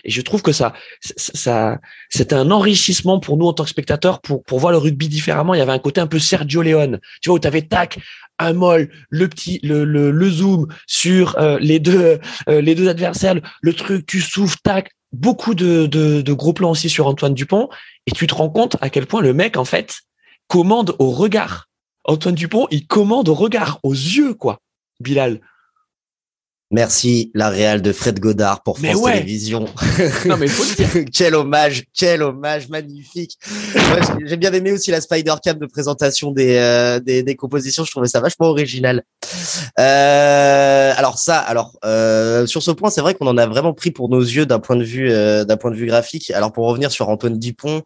Et 0.06 0.10
je 0.12 0.22
trouve 0.22 0.40
que 0.40 0.52
ça, 0.52 0.72
ça, 1.00 1.80
c'était 2.08 2.36
un 2.36 2.52
enrichissement 2.52 3.18
pour 3.18 3.36
nous 3.36 3.46
en 3.46 3.52
tant 3.52 3.64
que 3.64 3.70
spectateurs 3.70 4.20
pour, 4.20 4.44
pour 4.44 4.60
voir 4.60 4.70
le 4.70 4.78
rugby 4.78 5.08
différemment. 5.08 5.52
Il 5.52 5.58
y 5.58 5.60
avait 5.60 5.72
un 5.72 5.80
côté 5.80 6.00
un 6.00 6.06
peu 6.06 6.20
Sergio 6.20 6.62
Leone, 6.62 7.00
tu 7.20 7.28
vois, 7.28 7.36
où 7.36 7.40
tu 7.40 7.48
avais 7.48 7.62
tac, 7.62 7.98
un 8.38 8.52
molle, 8.52 8.88
le 9.10 9.28
petit, 9.28 9.58
le, 9.64 9.84
le, 9.84 10.12
le 10.12 10.30
zoom 10.30 10.68
sur 10.86 11.36
euh, 11.38 11.58
les 11.60 11.80
deux, 11.80 12.20
euh, 12.48 12.60
les 12.60 12.76
deux 12.76 12.88
adversaires, 12.88 13.34
le 13.60 13.72
truc, 13.72 14.06
tu 14.06 14.20
souffles, 14.20 14.58
tac, 14.62 14.92
beaucoup 15.12 15.54
de, 15.54 15.86
de, 15.86 16.20
de, 16.22 16.32
gros 16.32 16.52
plans 16.52 16.70
aussi 16.70 16.88
sur 16.88 17.08
Antoine 17.08 17.34
Dupont, 17.34 17.68
et 18.06 18.12
tu 18.12 18.28
te 18.28 18.34
rends 18.34 18.50
compte 18.50 18.76
à 18.80 18.90
quel 18.90 19.06
point 19.06 19.22
le 19.22 19.32
mec 19.32 19.56
en 19.56 19.64
fait 19.64 20.02
commande 20.46 20.94
au 21.00 21.10
regard. 21.10 21.68
Antoine 22.04 22.36
Dupont, 22.36 22.68
il 22.70 22.86
commande 22.86 23.28
au 23.28 23.34
regard, 23.34 23.80
aux 23.82 23.94
yeux 23.94 24.34
quoi. 24.34 24.60
Bilal. 25.00 25.40
Merci 26.72 27.30
la 27.32 27.48
Real 27.48 27.80
de 27.80 27.92
Fred 27.92 28.18
Godard 28.18 28.62
pour 28.64 28.78
France 28.78 29.02
Télévisions. 29.04 29.66
Non 30.26 30.36
mais 30.36 30.48
faut 30.48 30.64
dire. 30.74 31.04
quel 31.12 31.36
hommage, 31.36 31.84
quel 31.96 32.22
hommage 32.22 32.68
magnifique. 32.68 33.38
J'ai 34.24 34.36
bien 34.36 34.52
aimé 34.52 34.72
aussi 34.72 34.90
la 34.90 35.00
Spider 35.00 35.34
Cam 35.42 35.58
de 35.58 35.66
présentation 35.66 36.32
des, 36.32 36.56
euh, 36.56 36.98
des, 36.98 37.22
des 37.22 37.36
compositions. 37.36 37.84
Je 37.84 37.90
trouvais 37.92 38.08
ça 38.08 38.18
vachement 38.18 38.46
original. 38.48 39.04
Euh, 39.78 40.92
alors 40.96 41.18
ça, 41.18 41.38
alors 41.38 41.78
euh, 41.84 42.46
sur 42.46 42.62
ce 42.62 42.72
point, 42.72 42.90
c'est 42.90 43.00
vrai 43.00 43.14
qu'on 43.14 43.26
en 43.28 43.38
a 43.38 43.46
vraiment 43.46 43.72
pris 43.72 43.92
pour 43.92 44.08
nos 44.08 44.20
yeux 44.20 44.46
d'un 44.46 44.58
point 44.58 44.76
de 44.76 44.84
vue 44.84 45.10
euh, 45.10 45.44
d'un 45.44 45.56
point 45.56 45.70
de 45.70 45.76
vue 45.76 45.86
graphique. 45.86 46.30
Alors 46.32 46.52
pour 46.52 46.66
revenir 46.66 46.90
sur 46.90 47.08
Antoine 47.08 47.38
Dupont, 47.38 47.82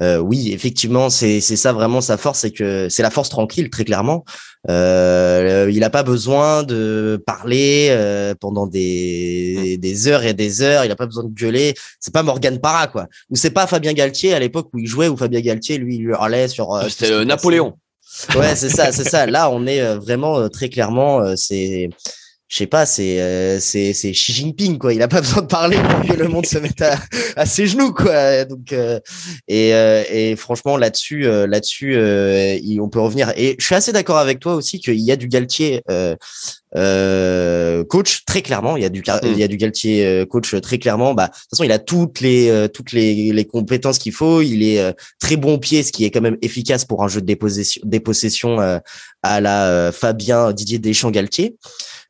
euh, 0.00 0.18
oui, 0.18 0.52
effectivement, 0.52 1.10
c'est 1.10 1.40
c'est 1.40 1.56
ça 1.56 1.72
vraiment 1.72 2.00
sa 2.00 2.16
force, 2.16 2.40
c'est 2.40 2.52
que 2.52 2.88
c'est 2.88 3.02
la 3.02 3.10
force 3.10 3.28
tranquille, 3.28 3.70
très 3.70 3.84
clairement. 3.84 4.24
Euh, 4.68 5.70
il 5.72 5.80
n'a 5.80 5.88
pas 5.90 6.02
besoin 6.02 6.62
de 6.62 7.22
parler 7.26 7.88
euh, 7.90 8.34
pendant 8.38 8.66
des, 8.66 9.78
des 9.78 10.08
heures 10.08 10.24
et 10.24 10.34
des 10.34 10.60
heures. 10.62 10.84
Il 10.84 10.88
n'a 10.88 10.96
pas 10.96 11.06
besoin 11.06 11.24
de 11.24 11.30
gueuler. 11.30 11.74
C'est 11.98 12.12
pas 12.12 12.22
Morgan 12.22 12.60
Parra, 12.60 12.86
quoi. 12.88 13.06
Ou 13.30 13.36
c'est 13.36 13.50
pas 13.50 13.66
Fabien 13.66 13.92
Galtier 13.92 14.34
à 14.34 14.38
l'époque 14.38 14.68
où 14.72 14.78
il 14.78 14.86
jouait, 14.86 15.08
où 15.08 15.16
Fabien 15.16 15.40
Galtier, 15.40 15.78
lui, 15.78 15.96
il 15.96 16.02
hurlait 16.02 16.48
sur. 16.48 16.74
Euh, 16.74 16.88
C'était 16.88 17.24
Napoléon. 17.24 17.74
Ouais, 18.34 18.54
c'est 18.56 18.68
ça, 18.68 18.92
c'est 18.92 19.08
ça. 19.08 19.24
Là, 19.26 19.50
on 19.50 19.66
est 19.66 19.96
vraiment 19.96 20.48
très 20.48 20.68
clairement, 20.68 21.36
c'est 21.36 21.88
je 22.50 22.56
sais 22.56 22.66
pas, 22.66 22.84
c'est 22.84 23.20
euh, 23.20 23.60
c'est 23.60 23.92
c'est 23.92 24.10
Xi 24.10 24.32
Jinping 24.32 24.76
quoi. 24.76 24.92
Il 24.92 25.00
a 25.02 25.08
pas 25.08 25.20
besoin 25.20 25.42
de 25.42 25.46
parler 25.46 25.78
pour 25.78 26.00
que 26.08 26.20
le 26.20 26.28
monde 26.28 26.46
se 26.46 26.58
mette 26.58 26.82
à, 26.82 26.98
à 27.36 27.46
ses 27.46 27.68
genoux 27.68 27.92
quoi. 27.92 28.44
Donc 28.44 28.72
euh, 28.72 28.98
et 29.46 29.72
euh, 29.72 30.02
et 30.10 30.34
franchement 30.34 30.76
là-dessus 30.76 31.22
là-dessus 31.22 31.96
on 32.80 32.88
peut 32.88 33.00
revenir. 33.00 33.32
Et 33.36 33.54
je 33.58 33.64
suis 33.64 33.76
assez 33.76 33.92
d'accord 33.92 34.18
avec 34.18 34.40
toi 34.40 34.54
aussi 34.54 34.80
qu'il 34.80 34.98
y 34.98 35.12
a 35.12 35.16
du 35.16 35.28
Galtier 35.28 35.82
coach 36.74 38.24
très 38.24 38.42
clairement. 38.42 38.76
Il 38.76 38.82
y 38.82 38.86
a 38.86 38.88
du 38.88 39.02
il 39.22 39.38
y 39.38 39.42
a 39.42 39.48
du 39.48 39.56
Galtier 39.56 40.24
coach 40.28 40.54
très 40.60 40.78
clairement. 40.78 41.14
Bah 41.14 41.26
de 41.26 41.32
toute 41.32 41.50
façon 41.50 41.64
il 41.64 41.72
a 41.72 41.78
toutes 41.78 42.20
les 42.20 42.68
toutes 42.72 42.92
les 42.92 43.32
les 43.32 43.44
compétences 43.44 43.98
qu'il 43.98 44.12
faut. 44.12 44.40
Il 44.42 44.62
est 44.62 44.94
très 45.18 45.36
bon 45.36 45.54
au 45.54 45.58
pied, 45.58 45.82
ce 45.82 45.92
qui 45.92 46.04
est 46.04 46.10
quand 46.10 46.20
même 46.20 46.38
efficace 46.42 46.84
pour 46.84 47.02
un 47.02 47.08
jeu 47.08 47.20
de 47.20 47.26
dépossession 47.26 47.82
dépossession 47.84 48.80
à 49.22 49.40
la 49.40 49.90
Fabien 49.92 50.52
Didier 50.52 50.78
Deschamps 50.78 51.10
Galtier. 51.10 51.56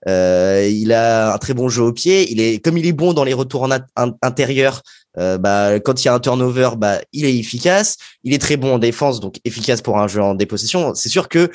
Euh, 0.09 0.68
il 0.70 0.92
a 0.92 1.35
un 1.35 1.38
très 1.38 1.55
bon 1.55 1.68
jeu 1.68 1.83
au 1.83 1.92
pied. 1.92 2.31
Il 2.31 2.40
est 2.40 2.62
comme 2.62 2.79
il 2.79 2.87
est 2.87 2.92
bon 2.92 3.12
dans 3.12 3.25
les 3.25 3.35
retours 3.35 3.62
en 3.62 4.12
intérieur. 4.23 4.83
Euh, 5.18 5.38
bah, 5.38 5.81
quand 5.81 6.03
il 6.03 6.07
y 6.07 6.09
a 6.09 6.14
un 6.14 6.20
turnover, 6.20 6.70
bah, 6.77 7.01
il 7.12 7.25
est 7.25 7.37
efficace. 7.37 7.96
Il 8.23 8.33
est 8.33 8.38
très 8.38 8.57
bon 8.57 8.75
en 8.75 8.79
défense, 8.79 9.20
donc 9.20 9.37
efficace 9.44 9.83
pour 9.83 9.99
un 9.99 10.07
jeu 10.09 10.23
en 10.23 10.35
dépossession. 10.35 10.94
C'est 10.94 11.09
sûr 11.09 11.29
que 11.29 11.51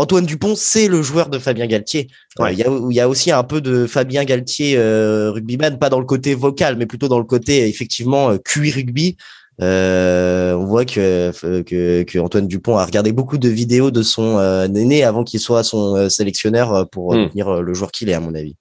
Antoine 0.00 0.26
Dupont, 0.26 0.54
c'est 0.56 0.88
le 0.88 1.02
joueur 1.02 1.28
de 1.28 1.38
Fabien 1.38 1.66
Galtier. 1.66 2.08
Euh, 2.40 2.50
il 2.50 2.58
y, 2.58 2.62
a, 2.62 2.70
il 2.90 2.94
y, 2.94 3.00
a, 3.00 3.08
aussi 3.08 3.30
un 3.30 3.44
peu 3.44 3.60
de 3.60 3.86
Fabien 3.86 4.24
Galtier 4.24 4.76
euh, 4.76 5.30
rugbyman, 5.30 5.78
pas 5.78 5.90
dans 5.90 6.00
le 6.00 6.06
côté 6.06 6.34
vocal, 6.34 6.76
mais 6.76 6.86
plutôt 6.86 7.08
dans 7.08 7.18
le 7.18 7.24
côté 7.24 7.68
effectivement 7.68 8.36
QI 8.38 8.70
rugby. 8.70 9.16
Euh, 9.60 10.54
on 10.54 10.64
voit 10.64 10.84
que, 10.84 11.32
que, 11.62 12.02
que, 12.02 12.18
Antoine 12.18 12.48
Dupont 12.48 12.78
a 12.78 12.84
regardé 12.84 13.12
beaucoup 13.12 13.36
de 13.36 13.48
vidéos 13.48 13.90
de 13.90 14.02
son 14.02 14.38
euh, 14.38 14.64
aîné 14.64 15.04
avant 15.04 15.22
qu'il 15.22 15.40
soit 15.40 15.62
son 15.62 15.96
euh, 15.96 16.08
sélectionneur 16.08 16.88
pour 16.88 17.14
hmm. 17.14 17.24
devenir 17.24 17.62
le 17.62 17.74
joueur 17.74 17.90
qu'il 17.90 18.08
est, 18.08 18.14
à 18.14 18.20
mon 18.20 18.34
avis. 18.34 18.56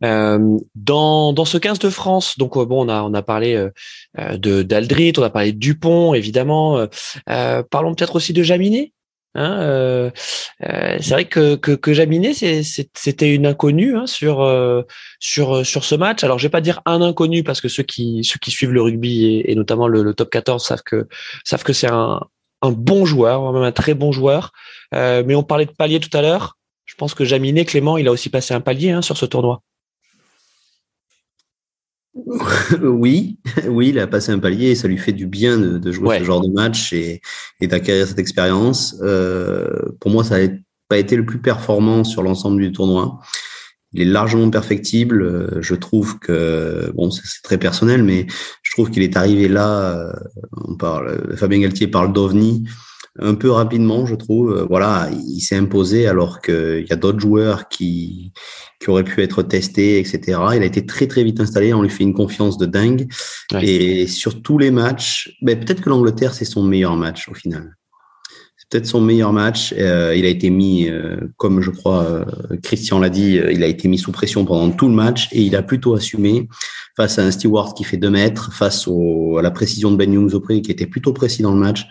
dans, 0.00 1.32
dans 1.32 1.44
ce 1.44 1.58
15 1.58 1.78
de 1.80 1.90
France, 1.90 2.38
donc 2.38 2.54
bon, 2.54 2.86
on 2.86 2.88
a, 2.88 3.02
on 3.02 3.12
a 3.12 3.22
parlé 3.22 3.68
de 4.16 4.62
d'Aldrit, 4.62 5.14
on 5.18 5.22
a 5.22 5.30
parlé 5.30 5.52
de 5.52 5.58
Dupont, 5.58 6.14
évidemment. 6.14 6.86
parlons 7.26 7.94
peut-être 7.94 8.16
aussi 8.16 8.32
de 8.32 8.42
Jaminet, 8.42 8.92
Hein, 9.34 9.58
euh, 9.60 10.10
euh, 10.62 10.96
c'est 11.00 11.10
vrai 11.10 11.24
que, 11.24 11.56
que, 11.56 11.72
que 11.72 11.92
Jaminet, 11.92 12.34
c'était 12.34 13.34
une 13.34 13.46
inconnue 13.46 13.96
hein, 13.96 14.06
sur, 14.06 14.42
euh, 14.42 14.82
sur, 15.18 15.66
sur 15.66 15.84
ce 15.84 15.94
match. 15.94 16.22
Alors, 16.22 16.38
je 16.38 16.46
vais 16.46 16.50
pas 16.50 16.60
dire 16.60 16.80
un 16.86 17.02
inconnu 17.02 17.42
parce 17.42 17.60
que 17.60 17.68
ceux 17.68 17.82
qui, 17.82 18.22
ceux 18.24 18.38
qui 18.38 18.50
suivent 18.50 18.72
le 18.72 18.82
rugby 18.82 19.42
et, 19.44 19.54
notamment 19.54 19.88
le, 19.88 20.14
top 20.14 20.30
14 20.30 20.64
savent 20.64 20.82
que, 20.84 21.08
savent 21.44 21.64
que 21.64 21.72
c'est 21.72 21.90
un, 21.90 22.20
un 22.62 22.70
bon 22.70 23.04
joueur, 23.04 23.52
même 23.52 23.62
un 23.62 23.72
très 23.72 23.94
bon 23.94 24.12
joueur. 24.12 24.52
mais 24.92 25.34
on 25.34 25.42
parlait 25.42 25.66
de 25.66 25.72
palier 25.72 26.00
tout 26.00 26.16
à 26.16 26.22
l'heure. 26.22 26.56
Je 26.86 26.94
pense 26.94 27.14
que 27.14 27.24
Jaminet, 27.24 27.64
Clément, 27.64 27.96
il 27.96 28.06
a 28.08 28.12
aussi 28.12 28.28
passé 28.28 28.54
un 28.54 28.60
palier 28.60 28.90
hein, 28.90 29.02
sur 29.02 29.16
ce 29.16 29.26
tournoi. 29.26 29.62
oui, 32.82 33.38
oui, 33.68 33.88
il 33.88 33.98
a 33.98 34.06
passé 34.06 34.32
un 34.32 34.38
palier 34.38 34.70
et 34.70 34.74
ça 34.74 34.88
lui 34.88 34.98
fait 34.98 35.12
du 35.12 35.26
bien 35.26 35.58
de, 35.58 35.92
jouer 35.92 36.18
ce 36.20 36.24
genre 36.24 36.40
de 36.40 36.52
match 36.52 36.92
et, 36.92 37.20
et 37.60 37.66
d'acquérir 37.66 38.06
cette 38.06 38.18
expérience. 38.18 38.96
Euh, 39.02 39.68
pour 40.00 40.10
moi, 40.10 40.24
ça 40.24 40.44
n'a 40.44 40.52
pas 40.88 40.98
été 40.98 41.16
le 41.16 41.26
plus 41.26 41.40
performant 41.40 42.04
sur 42.04 42.22
l'ensemble 42.22 42.60
du 42.60 42.72
tournoi. 42.72 43.20
Il 43.92 44.02
est 44.02 44.06
largement 44.06 44.50
perfectible. 44.50 45.22
Euh, 45.22 45.62
je 45.62 45.74
trouve 45.74 46.18
que, 46.18 46.92
bon, 46.94 47.10
c'est 47.10 47.42
très 47.42 47.58
personnel, 47.58 48.02
mais 48.02 48.26
je 48.62 48.72
trouve 48.72 48.90
qu'il 48.90 49.02
est 49.02 49.16
arrivé 49.16 49.48
là. 49.48 49.98
Euh, 49.98 50.12
on 50.68 50.76
parle, 50.76 51.36
Fabien 51.36 51.60
Galtier 51.60 51.88
parle 51.88 52.12
d'OVNI 52.12 52.64
un 53.20 53.34
peu 53.34 53.50
rapidement, 53.50 54.06
je 54.06 54.14
trouve. 54.14 54.52
Euh, 54.52 54.66
voilà, 54.68 55.08
il 55.28 55.40
s'est 55.40 55.56
imposé 55.56 56.06
alors 56.06 56.40
qu'il 56.40 56.86
y 56.88 56.92
a 56.92 56.96
d'autres 56.96 57.20
joueurs 57.20 57.68
qui, 57.68 58.32
qui 58.80 58.90
auraient 58.90 59.04
pu 59.04 59.22
être 59.22 59.42
testés, 59.42 59.98
etc. 59.98 60.20
Il 60.56 60.62
a 60.62 60.66
été 60.66 60.84
très 60.84 61.06
très 61.06 61.22
vite 61.22 61.40
installé. 61.40 61.72
On 61.72 61.82
lui 61.82 61.90
fait 61.90 62.04
une 62.04 62.14
confiance 62.14 62.58
de 62.58 62.66
dingue. 62.66 63.06
Et 63.60 64.06
sur 64.06 64.42
tous 64.42 64.58
les 64.58 64.70
matchs, 64.70 65.36
ben, 65.42 65.58
peut-être 65.58 65.80
que 65.80 65.90
l'Angleterre 65.90 66.34
c'est 66.34 66.44
son 66.44 66.64
meilleur 66.64 66.96
match 66.96 67.28
au 67.28 67.34
final. 67.34 67.76
C'est 68.56 68.68
peut-être 68.68 68.86
son 68.86 69.00
meilleur 69.00 69.32
match. 69.32 69.74
Euh, 69.78 70.14
il 70.16 70.24
a 70.24 70.28
été 70.28 70.50
mis, 70.50 70.88
euh, 70.88 71.16
comme 71.36 71.60
je 71.60 71.70
crois 71.70 72.24
Christian 72.64 72.98
l'a 72.98 73.10
dit, 73.10 73.38
il 73.50 73.62
a 73.62 73.66
été 73.66 73.86
mis 73.86 73.98
sous 73.98 74.10
pression 74.10 74.44
pendant 74.44 74.70
tout 74.70 74.88
le 74.88 74.94
match 74.94 75.28
et 75.30 75.42
il 75.42 75.54
a 75.54 75.62
plutôt 75.62 75.94
assumé. 75.94 76.48
Face 76.96 77.18
à 77.18 77.24
un 77.24 77.30
Stewart 77.30 77.74
qui 77.74 77.84
fait 77.84 77.96
2 77.96 78.10
mètres, 78.10 78.52
face 78.52 78.86
au, 78.86 79.38
à 79.38 79.42
la 79.42 79.50
précision 79.50 79.90
de 79.90 79.96
Ben 79.96 80.12
Youngs 80.12 80.34
au 80.34 80.40
prix 80.40 80.62
qui 80.62 80.70
était 80.70 80.86
plutôt 80.86 81.12
précis 81.12 81.42
dans 81.42 81.52
le 81.52 81.60
match. 81.60 81.86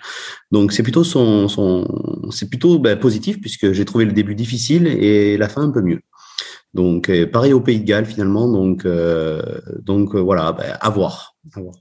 Donc 0.51 0.71
c'est 0.71 0.83
plutôt 0.83 1.03
son, 1.03 1.47
son 1.47 2.29
c'est 2.31 2.49
plutôt 2.49 2.79
ben, 2.79 2.97
positif 2.97 3.41
puisque 3.41 3.71
j'ai 3.71 3.85
trouvé 3.85 4.05
le 4.05 4.13
début 4.13 4.35
difficile 4.35 4.87
et 4.87 5.37
la 5.37 5.49
fin 5.49 5.63
un 5.63 5.71
peu 5.71 5.81
mieux. 5.81 6.01
Donc 6.73 7.11
pareil 7.31 7.53
au 7.53 7.61
Pays 7.61 7.79
de 7.79 7.85
Galles 7.85 8.05
finalement. 8.05 8.47
Donc 8.47 8.88
donc 9.82 10.15
voilà, 10.15 10.51
ben, 10.53 10.78
à 10.80 10.89
voir. 10.89 11.36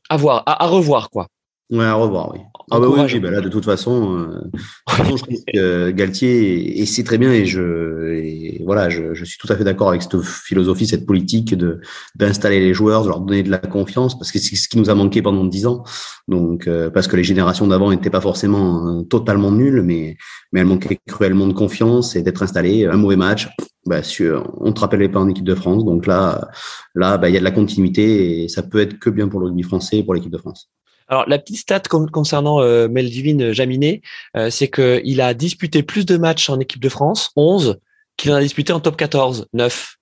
À 0.09 0.17
voir, 0.17 0.43
à 0.47 0.67
revoir 0.67 1.11
quoi. 1.11 1.29
Ouais, 1.73 1.87
à 1.87 1.95
revoir, 1.95 2.31
oui. 2.35 2.41
Ah 2.71 2.79
bah 2.79 2.87
oui, 2.89 3.21
bah 3.21 3.31
là, 3.31 3.41
de 3.41 3.49
toute 3.49 3.65
façon, 3.65 4.19
euh, 4.19 4.41
je 4.97 5.03
trouve 5.03 5.23
que 5.53 5.91
Galtier, 5.91 6.81
et 6.81 6.87
c'est 6.87 7.05
très 7.05 7.19
bien, 7.19 7.33
et 7.33 7.45
je, 7.45 8.13
et 8.15 8.63
voilà, 8.65 8.89
je, 8.89 9.15
je, 9.15 9.25
suis 9.25 9.39
tout 9.39 9.53
à 9.53 9.57
fait 9.57 9.65
d'accord 9.65 9.89
avec 9.89 10.03
cette 10.03 10.21
philosophie, 10.23 10.87
cette 10.87 11.07
politique 11.07 11.55
de 11.57 11.81
d'installer 12.15 12.61
les 12.61 12.75
joueurs, 12.75 13.03
de 13.05 13.09
leur 13.09 13.21
donner 13.21 13.43
de 13.43 13.51
la 13.51 13.59
confiance, 13.59 14.19
parce 14.19 14.33
que 14.33 14.39
c'est 14.39 14.57
ce 14.57 14.69
qui 14.69 14.79
nous 14.79 14.91
a 14.91 14.95
manqué 14.95 15.23
pendant 15.23 15.45
dix 15.45 15.67
ans. 15.67 15.85
Donc, 16.29 16.67
euh, 16.67 16.91
parce 16.91 17.09
que 17.09 17.17
les 17.17 17.25
générations 17.25 17.67
d'avant 17.67 17.91
n'étaient 17.91 18.11
pas 18.11 18.21
forcément 18.21 18.87
euh, 18.89 19.03
totalement 19.03 19.51
nulles, 19.51 19.83
mais 19.83 20.17
mais 20.53 20.61
elles 20.61 20.67
manquaient 20.67 20.99
cruellement 21.09 21.47
de 21.47 21.53
confiance 21.53 22.17
et 22.17 22.23
d'être 22.23 22.43
installées. 22.43 22.87
Un 22.87 22.97
mauvais 22.97 23.17
match, 23.17 23.49
bah, 23.87 24.01
on 24.61 24.73
te 24.73 24.81
rappelait 24.81 25.09
pas 25.09 25.21
en 25.21 25.29
équipe 25.29 25.45
de 25.45 25.55
France. 25.55 25.85
Donc 25.85 26.07
là, 26.07 26.49
là, 26.95 27.19
bah, 27.19 27.29
il 27.29 27.35
y 27.35 27.37
a 27.37 27.41
de 27.41 27.45
la 27.45 27.51
continuité 27.51 28.45
et 28.45 28.49
ça 28.49 28.63
peut 28.63 28.79
être 28.81 28.99
que 28.99 29.11
bien 29.11 29.29
pour 29.29 29.41
le 29.41 29.47
rugby 29.47 29.63
français 29.63 29.99
et 29.99 30.05
pour 30.05 30.15
l'équipe 30.15 30.33
de 30.33 30.39
France. 30.39 30.71
Alors 31.13 31.29
la 31.29 31.39
petite 31.39 31.59
stat 31.59 31.83
concernant 32.11 32.63
euh, 32.63 32.89
Meldivine 32.89 33.53
Jaminet, 33.53 34.01
euh, 34.35 34.49
c'est 34.49 34.71
qu'il 34.71 35.21
a 35.21 35.35
disputé 35.35 35.83
plus 35.83 36.07
de 36.07 36.17
matchs 36.17 36.49
en 36.49 36.59
équipe 36.59 36.81
de 36.81 36.89
France, 36.89 37.33
11, 37.37 37.81
qu'il 38.17 38.33
en 38.33 38.37
a 38.37 38.41
disputé 38.41 38.73
en 38.73 38.81
top 38.81 38.97
14, 38.97 39.47
9. 39.53 39.99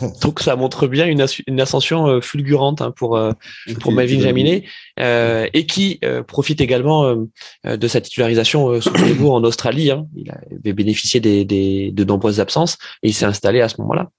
Donc 0.20 0.40
ça 0.40 0.56
montre 0.56 0.86
bien 0.86 1.06
une, 1.06 1.24
une 1.46 1.60
ascension 1.62 2.08
euh, 2.08 2.20
fulgurante 2.20 2.82
hein, 2.82 2.90
pour 2.90 3.16
euh, 3.16 3.32
pour 3.80 3.92
Melvin 3.92 4.20
Jaminet 4.20 4.64
euh, 4.98 5.48
et 5.54 5.64
qui 5.64 5.98
euh, 6.04 6.22
profite 6.22 6.60
également 6.60 7.16
de 7.64 7.88
sa 7.88 8.02
titularisation 8.02 8.82
souvenez-vous 8.82 9.30
en 9.30 9.42
Australie. 9.44 9.90
Hein. 9.90 10.08
Il 10.14 10.30
avait 10.30 10.74
bénéficié 10.74 11.20
des, 11.20 11.46
des, 11.46 11.90
de 11.90 12.04
nombreuses 12.04 12.38
absences 12.38 12.76
et 13.02 13.08
il 13.08 13.14
s'est 13.14 13.24
installé 13.24 13.62
à 13.62 13.70
ce 13.70 13.80
moment-là. 13.80 14.10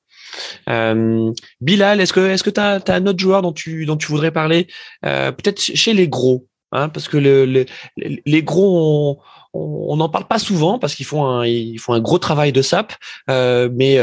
Euh, 0.69 1.31
Bilal, 1.59 2.01
est-ce 2.01 2.13
que 2.13 2.19
est-ce 2.19 2.43
que 2.43 2.49
tu 2.49 2.59
as, 2.59 2.81
un 2.87 3.05
autre 3.05 3.19
joueur 3.19 3.41
dont 3.41 3.53
tu 3.53 3.85
dont 3.85 3.97
tu 3.97 4.07
voudrais 4.07 4.31
parler? 4.31 4.67
Euh, 5.05 5.31
Peut-être 5.31 5.59
chez 5.59 5.93
les 5.93 6.07
gros, 6.07 6.47
hein, 6.71 6.89
parce 6.89 7.07
que 7.07 7.17
le, 7.17 7.65
les 7.97 8.43
gros 8.43 9.21
on 9.53 9.97
n'en 9.97 10.09
parle 10.09 10.27
pas 10.27 10.39
souvent 10.39 10.79
parce 10.79 10.95
qu'ils 10.95 11.05
font 11.05 11.25
un 11.25 11.45
ils 11.45 11.79
font 11.79 11.93
un 11.93 11.99
gros 11.99 12.19
travail 12.19 12.51
de 12.51 12.61
sap, 12.61 12.93
euh, 13.29 13.69
mais 13.73 13.99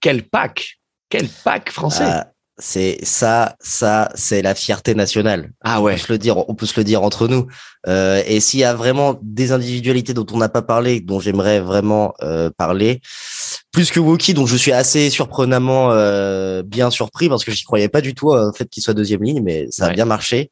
quel 0.00 0.22
pack, 0.22 0.78
quel 1.08 1.28
pack 1.28 1.70
français 1.70 2.04
ah, 2.06 2.32
c'est 2.58 2.98
ça, 3.02 3.56
ça, 3.60 4.10
c'est 4.14 4.42
la 4.42 4.54
fierté 4.54 4.94
nationale. 4.94 5.50
Ah 5.62 5.80
ouais. 5.80 5.92
On 5.92 5.96
peut 5.96 6.02
se 6.02 6.12
le 6.12 6.18
dire, 6.18 6.48
on 6.48 6.54
peut 6.54 6.66
se 6.66 6.78
le 6.78 6.84
dire 6.84 7.02
entre 7.02 7.26
nous. 7.26 7.46
Euh, 7.88 8.22
et 8.26 8.40
s'il 8.40 8.60
y 8.60 8.64
a 8.64 8.74
vraiment 8.74 9.18
des 9.22 9.52
individualités 9.52 10.14
dont 10.14 10.26
on 10.32 10.36
n'a 10.36 10.48
pas 10.48 10.62
parlé, 10.62 11.00
dont 11.00 11.18
j'aimerais 11.18 11.60
vraiment 11.60 12.14
euh, 12.22 12.50
parler, 12.56 13.00
plus 13.72 13.90
que 13.90 14.00
Woki, 14.00 14.34
dont 14.34 14.46
je 14.46 14.56
suis 14.56 14.72
assez 14.72 15.10
surprenamment 15.10 15.90
euh, 15.90 16.62
bien 16.62 16.90
surpris 16.90 17.28
parce 17.28 17.44
que 17.44 17.50
j'y 17.50 17.64
croyais 17.64 17.88
pas 17.88 18.00
du 18.00 18.14
tout 18.14 18.28
au 18.28 18.52
fait 18.52 18.68
qu'il 18.68 18.82
soit 18.82 18.94
deuxième 18.94 19.22
ligne, 19.22 19.42
mais 19.42 19.66
ça 19.70 19.86
a 19.86 19.90
bien 19.92 20.04
marché. 20.04 20.50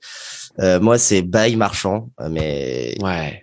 Moi, 0.80 0.98
c'est 0.98 1.22
Bail 1.22 1.56
Marchand, 1.56 2.10
mais 2.30 2.94
ouais 3.00 3.40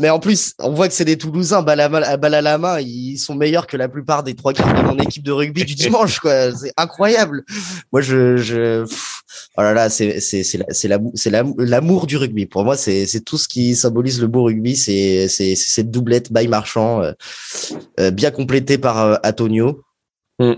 mais 0.00 0.10
en 0.10 0.18
plus, 0.18 0.54
on 0.58 0.72
voit 0.72 0.88
que 0.88 0.94
c'est 0.94 1.04
des 1.04 1.16
Toulousains, 1.16 1.62
balle 1.62 1.80
à, 1.80 2.16
balle 2.16 2.34
à 2.34 2.42
la 2.42 2.58
main, 2.58 2.80
ils 2.80 3.18
sont 3.18 3.34
meilleurs 3.34 3.66
que 3.66 3.76
la 3.76 3.88
plupart 3.88 4.22
des 4.22 4.34
trois 4.34 4.52
quarts 4.52 4.74
de 4.74 4.82
mon 4.82 4.98
équipe 4.98 5.22
de 5.22 5.32
rugby 5.32 5.64
du 5.64 5.74
dimanche, 5.74 6.18
quoi. 6.20 6.54
C'est 6.54 6.72
incroyable. 6.76 7.44
Moi, 7.92 8.00
je, 8.00 8.36
je, 8.36 8.84
oh 9.56 9.62
là 9.62 9.74
là, 9.74 9.88
c'est, 9.88 10.20
c'est, 10.20 10.42
c'est 10.42 11.30
l'amour 11.58 12.06
du 12.06 12.16
rugby. 12.16 12.46
Pour 12.46 12.64
moi, 12.64 12.76
c'est, 12.76 13.06
c'est 13.06 13.20
tout 13.20 13.38
ce 13.38 13.48
qui 13.48 13.76
symbolise 13.76 14.20
le 14.20 14.26
beau 14.26 14.44
rugby. 14.44 14.76
C'est, 14.76 15.28
c'est, 15.28 15.54
cette 15.54 15.90
doublette 15.90 16.32
bail 16.32 16.48
marchand, 16.48 17.02
euh, 17.02 17.12
euh, 18.00 18.10
bien 18.10 18.30
complétée 18.30 18.78
par 18.78 18.98
euh, 18.98 19.16
Antonio. 19.24 19.82
Mm. 20.38 20.54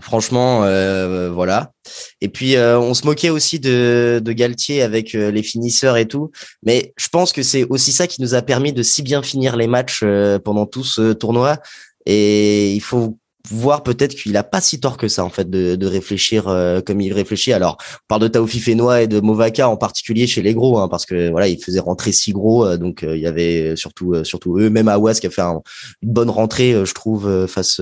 Franchement, 0.00 0.64
euh, 0.64 1.30
voilà. 1.30 1.72
Et 2.20 2.28
puis 2.28 2.56
euh, 2.56 2.78
on 2.78 2.94
se 2.94 3.04
moquait 3.04 3.30
aussi 3.30 3.60
de, 3.60 4.20
de 4.24 4.32
Galtier 4.32 4.82
avec 4.82 5.14
euh, 5.14 5.30
les 5.30 5.42
finisseurs 5.42 5.96
et 5.96 6.08
tout, 6.08 6.30
mais 6.62 6.94
je 6.96 7.08
pense 7.08 7.32
que 7.32 7.42
c'est 7.42 7.64
aussi 7.64 7.92
ça 7.92 8.06
qui 8.06 8.22
nous 8.22 8.34
a 8.34 8.42
permis 8.42 8.72
de 8.72 8.82
si 8.82 9.02
bien 9.02 9.22
finir 9.22 9.56
les 9.56 9.66
matchs 9.66 10.04
pendant 10.44 10.66
tout 10.66 10.84
ce 10.84 11.12
tournoi. 11.12 11.58
Et 12.06 12.72
il 12.72 12.80
faut 12.80 13.18
voir 13.50 13.82
peut-être 13.82 14.14
qu'il 14.14 14.36
a 14.36 14.44
pas 14.44 14.60
si 14.60 14.80
tort 14.80 14.96
que 14.96 15.08
ça 15.08 15.24
en 15.24 15.28
fait 15.28 15.50
de, 15.50 15.86
réfléchir 15.86 16.44
comme 16.86 17.00
il 17.00 17.12
réfléchit. 17.12 17.52
Alors 17.52 17.76
on 17.80 18.06
parle 18.08 18.22
de 18.22 18.28
Taofi 18.28 18.60
Fenois 18.60 19.02
et 19.02 19.08
de 19.08 19.20
Movaka 19.20 19.68
en 19.68 19.76
particulier 19.76 20.26
chez 20.26 20.42
les 20.42 20.54
gros, 20.54 20.78
hein, 20.78 20.88
parce 20.88 21.06
que 21.06 21.30
voilà 21.30 21.48
ils 21.48 21.62
faisaient 21.62 21.80
rentrer 21.80 22.12
six 22.12 22.32
gros, 22.32 22.76
donc 22.76 23.02
il 23.02 23.18
y 23.18 23.26
avait 23.26 23.76
surtout 23.76 24.24
surtout 24.24 24.58
eux, 24.58 24.70
même 24.70 24.88
Awas 24.88 25.14
qui 25.14 25.26
a 25.26 25.30
fait 25.30 25.42
une 25.42 25.60
bonne 26.02 26.30
rentrée, 26.30 26.72
je 26.84 26.94
trouve 26.94 27.46
face 27.46 27.80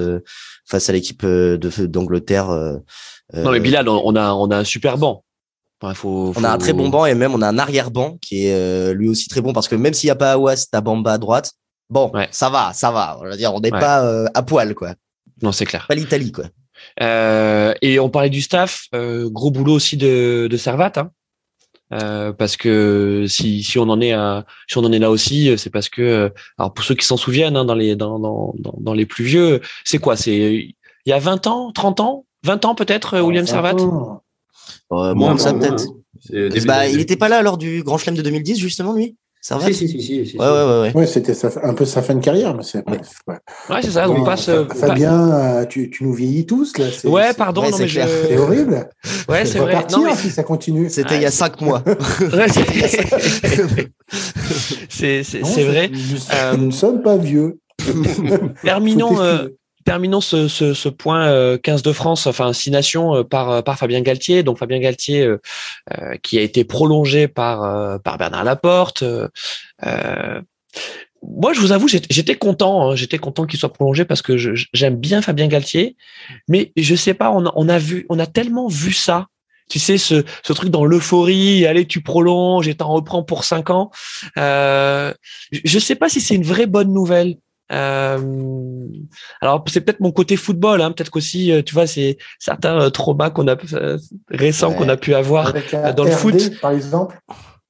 face 0.70 0.88
à 0.88 0.92
l'équipe 0.92 1.22
euh, 1.24 1.58
d'Angleterre. 1.58 2.50
Euh, 2.50 2.74
non 3.34 3.50
mais 3.50 3.58
euh, 3.58 3.60
Bilal, 3.60 3.88
on 3.88 4.14
a 4.16 4.32
on 4.32 4.50
a 4.50 4.56
un 4.56 4.64
super 4.64 4.98
banc. 4.98 5.24
faut, 5.94 6.32
On 6.36 6.44
a 6.44 6.50
un 6.50 6.58
très 6.58 6.72
bon 6.72 6.88
banc 6.88 7.06
et 7.06 7.14
même 7.14 7.34
on 7.34 7.42
a 7.42 7.48
un 7.48 7.58
arrière 7.58 7.90
banc 7.90 8.18
qui 8.20 8.46
est 8.46 8.94
lui 8.94 9.08
aussi 9.08 9.28
très 9.28 9.40
bon 9.40 9.52
parce 9.52 9.68
que 9.68 9.74
même 9.74 9.94
s'il 9.94 10.08
n'y 10.08 10.12
a 10.12 10.16
pas 10.16 10.32
Awas, 10.32 10.66
t'as 10.70 10.80
Bamba 10.80 11.14
à 11.14 11.18
droite. 11.18 11.52
Bon, 11.90 12.12
ça 12.30 12.50
va, 12.50 12.72
ça 12.72 12.90
va. 12.90 13.18
On 13.20 13.24
va 13.24 13.36
dire, 13.36 13.52
on 13.54 13.60
n'est 13.60 13.70
pas 13.70 14.26
à 14.32 14.42
poil 14.42 14.74
quoi. 14.74 14.94
Non, 15.42 15.52
c'est 15.52 15.66
clair. 15.66 15.86
Pas 15.88 15.94
l'Italie 15.94 16.32
quoi. 16.32 16.44
et 17.00 17.98
on 18.00 18.10
parlait 18.10 18.30
du 18.30 18.42
staff, 18.42 18.86
gros 18.92 19.50
boulot 19.50 19.74
aussi 19.74 19.96
de, 19.96 20.48
de 20.50 20.56
Servat. 20.56 20.92
Hein. 20.96 21.10
Euh, 21.92 22.32
parce 22.32 22.56
que 22.56 23.26
si, 23.28 23.64
si 23.64 23.78
on 23.78 23.88
en 23.88 24.00
est 24.00 24.12
à, 24.12 24.46
si 24.68 24.78
on 24.78 24.84
en 24.84 24.92
est 24.92 24.98
là 24.98 25.10
aussi, 25.10 25.52
c'est 25.58 25.70
parce 25.70 25.88
que 25.88 26.32
alors 26.56 26.72
pour 26.72 26.84
ceux 26.84 26.94
qui 26.94 27.04
s'en 27.04 27.16
souviennent 27.16 27.56
hein, 27.56 27.64
dans 27.64 27.74
les 27.74 27.96
dans, 27.96 28.18
dans, 28.18 28.54
dans, 28.56 28.94
les 28.94 29.06
plus 29.06 29.24
vieux, 29.24 29.60
c'est 29.84 29.98
quoi? 29.98 30.16
C'est 30.16 30.36
il 31.06 31.10
y 31.10 31.12
a 31.12 31.18
20 31.18 31.46
ans, 31.48 31.72
30 31.72 32.00
ans, 32.00 32.26
20 32.44 32.64
ans 32.64 32.74
peut-être 32.74 33.14
euh, 33.14 33.22
William 33.22 33.46
Servat? 33.46 33.74
euh, 34.92 35.14
Moins 35.14 35.36
ça 35.38 35.52
peut-être. 35.52 35.84
Bah, 36.66 36.86
il 36.86 36.98
n'était 36.98 37.16
pas 37.16 37.28
là 37.28 37.42
lors 37.42 37.58
du 37.58 37.82
Grand 37.82 37.98
Chelem 37.98 38.16
de 38.16 38.22
2010 38.22 38.58
justement 38.58 38.92
lui 38.92 39.16
ça 39.42 39.56
va 39.56 39.66
si, 39.66 39.74
si, 39.74 39.88
si, 39.88 40.26
si, 40.26 40.36
Ouais, 40.38 40.46
ouais, 40.46 40.80
ouais. 40.80 40.92
ouais 40.94 41.06
c'était 41.06 41.32
un 41.62 41.72
peu 41.72 41.86
sa 41.86 42.02
fin 42.02 42.14
de 42.14 42.20
carrière. 42.20 42.54
Mais 42.54 42.62
c'est, 42.62 42.86
ouais, 42.88 43.00
ouais 43.70 43.82
c'est 43.82 43.92
ça. 43.92 44.10
On 44.10 44.22
passe. 44.22 44.50
Fabien, 44.76 45.32
euh, 45.32 45.64
tu, 45.64 45.88
tu, 45.88 46.04
nous 46.04 46.12
vieillis 46.12 46.44
tous, 46.44 46.76
là. 46.76 46.86
ouais, 47.04 47.32
pardon, 47.32 47.62
non, 47.62 47.78
mais 47.78 47.88
je... 47.88 48.00
C'est 48.28 48.36
horrible. 48.36 48.90
Ouais, 49.28 49.46
c'est 49.46 49.58
vrai. 49.58 49.86
non, 49.90 50.04
mais... 50.04 50.14
si 50.14 50.30
ça 50.30 50.42
continue. 50.42 50.90
C'était 50.90 51.16
il 51.16 51.22
y 51.22 51.26
a 51.26 51.30
cinq 51.30 51.62
mois. 51.62 51.82
c'est, 54.90 55.22
c'est, 55.22 55.44
c'est 55.44 55.64
vrai. 55.64 55.90
Nous 56.58 56.66
ne 56.66 56.70
sommes 56.70 57.02
pas 57.02 57.16
vieux. 57.16 57.58
Terminons, 58.62 59.16
terminons 59.84 60.20
ce, 60.20 60.48
ce, 60.48 60.74
ce 60.74 60.88
point 60.88 61.58
15 61.58 61.80
euh, 61.80 61.82
de 61.82 61.92
France, 61.92 62.26
enfin 62.26 62.52
6 62.52 62.70
nations 62.70 63.16
euh, 63.16 63.24
par, 63.24 63.50
euh, 63.50 63.62
par 63.62 63.78
Fabien 63.78 64.00
Galtier. 64.00 64.42
Donc 64.42 64.58
Fabien 64.58 64.78
Galtier 64.78 65.22
euh, 65.22 65.38
qui 66.22 66.38
a 66.38 66.42
été 66.42 66.64
prolongé 66.64 67.28
par, 67.28 68.00
par 68.02 68.18
Bernard 68.18 68.44
Laporte. 68.44 69.02
Euh, 69.02 70.40
moi, 71.22 71.52
je 71.52 71.60
vous 71.60 71.72
avoue, 71.72 71.86
j'étais 71.88 72.36
content. 72.36 72.90
Hein, 72.90 72.96
j'étais 72.96 73.18
content 73.18 73.44
qu'il 73.44 73.58
soit 73.58 73.72
prolongé 73.72 74.04
parce 74.04 74.22
que 74.22 74.36
j'aime 74.72 74.96
bien 74.96 75.20
Fabien 75.20 75.48
Galtier, 75.48 75.96
mais 76.48 76.72
je 76.76 76.94
sais 76.94 77.14
pas, 77.14 77.30
on, 77.30 77.44
on, 77.54 77.68
a 77.68 77.78
vu, 77.78 78.06
on 78.08 78.18
a 78.18 78.26
tellement 78.26 78.68
vu 78.68 78.92
ça. 78.92 79.26
Tu 79.68 79.78
sais, 79.78 79.98
ce, 79.98 80.24
ce 80.42 80.52
truc 80.52 80.70
dans 80.70 80.84
l'euphorie, 80.84 81.64
allez, 81.64 81.86
tu 81.86 82.02
prolonges 82.02 82.66
et 82.66 82.74
t'en 82.74 82.88
reprends 82.88 83.22
pour 83.22 83.44
cinq 83.44 83.70
ans. 83.70 83.90
Euh, 84.36 85.14
je 85.52 85.78
sais 85.78 85.94
pas 85.94 86.08
si 86.08 86.20
c'est 86.20 86.34
une 86.34 86.42
vraie 86.42 86.66
bonne 86.66 86.92
nouvelle. 86.92 87.36
Euh, 87.72 88.86
alors 89.40 89.64
c'est 89.68 89.80
peut-être 89.80 90.00
mon 90.00 90.12
côté 90.12 90.36
football, 90.36 90.80
hein, 90.80 90.92
peut-être 90.92 91.10
qu'aussi, 91.10 91.52
euh, 91.52 91.62
tu 91.62 91.74
vois, 91.74 91.86
c'est 91.86 92.18
certains 92.38 92.80
euh, 92.80 92.90
traumas 92.90 93.30
qu'on 93.30 93.46
a 93.48 93.56
récents 94.28 94.72
qu'on 94.72 94.88
a 94.88 94.96
pu 94.96 95.14
avoir 95.14 95.52
dans 95.96 96.04
le 96.04 96.10
foot, 96.10 96.60
par 96.60 96.72
exemple. 96.72 97.18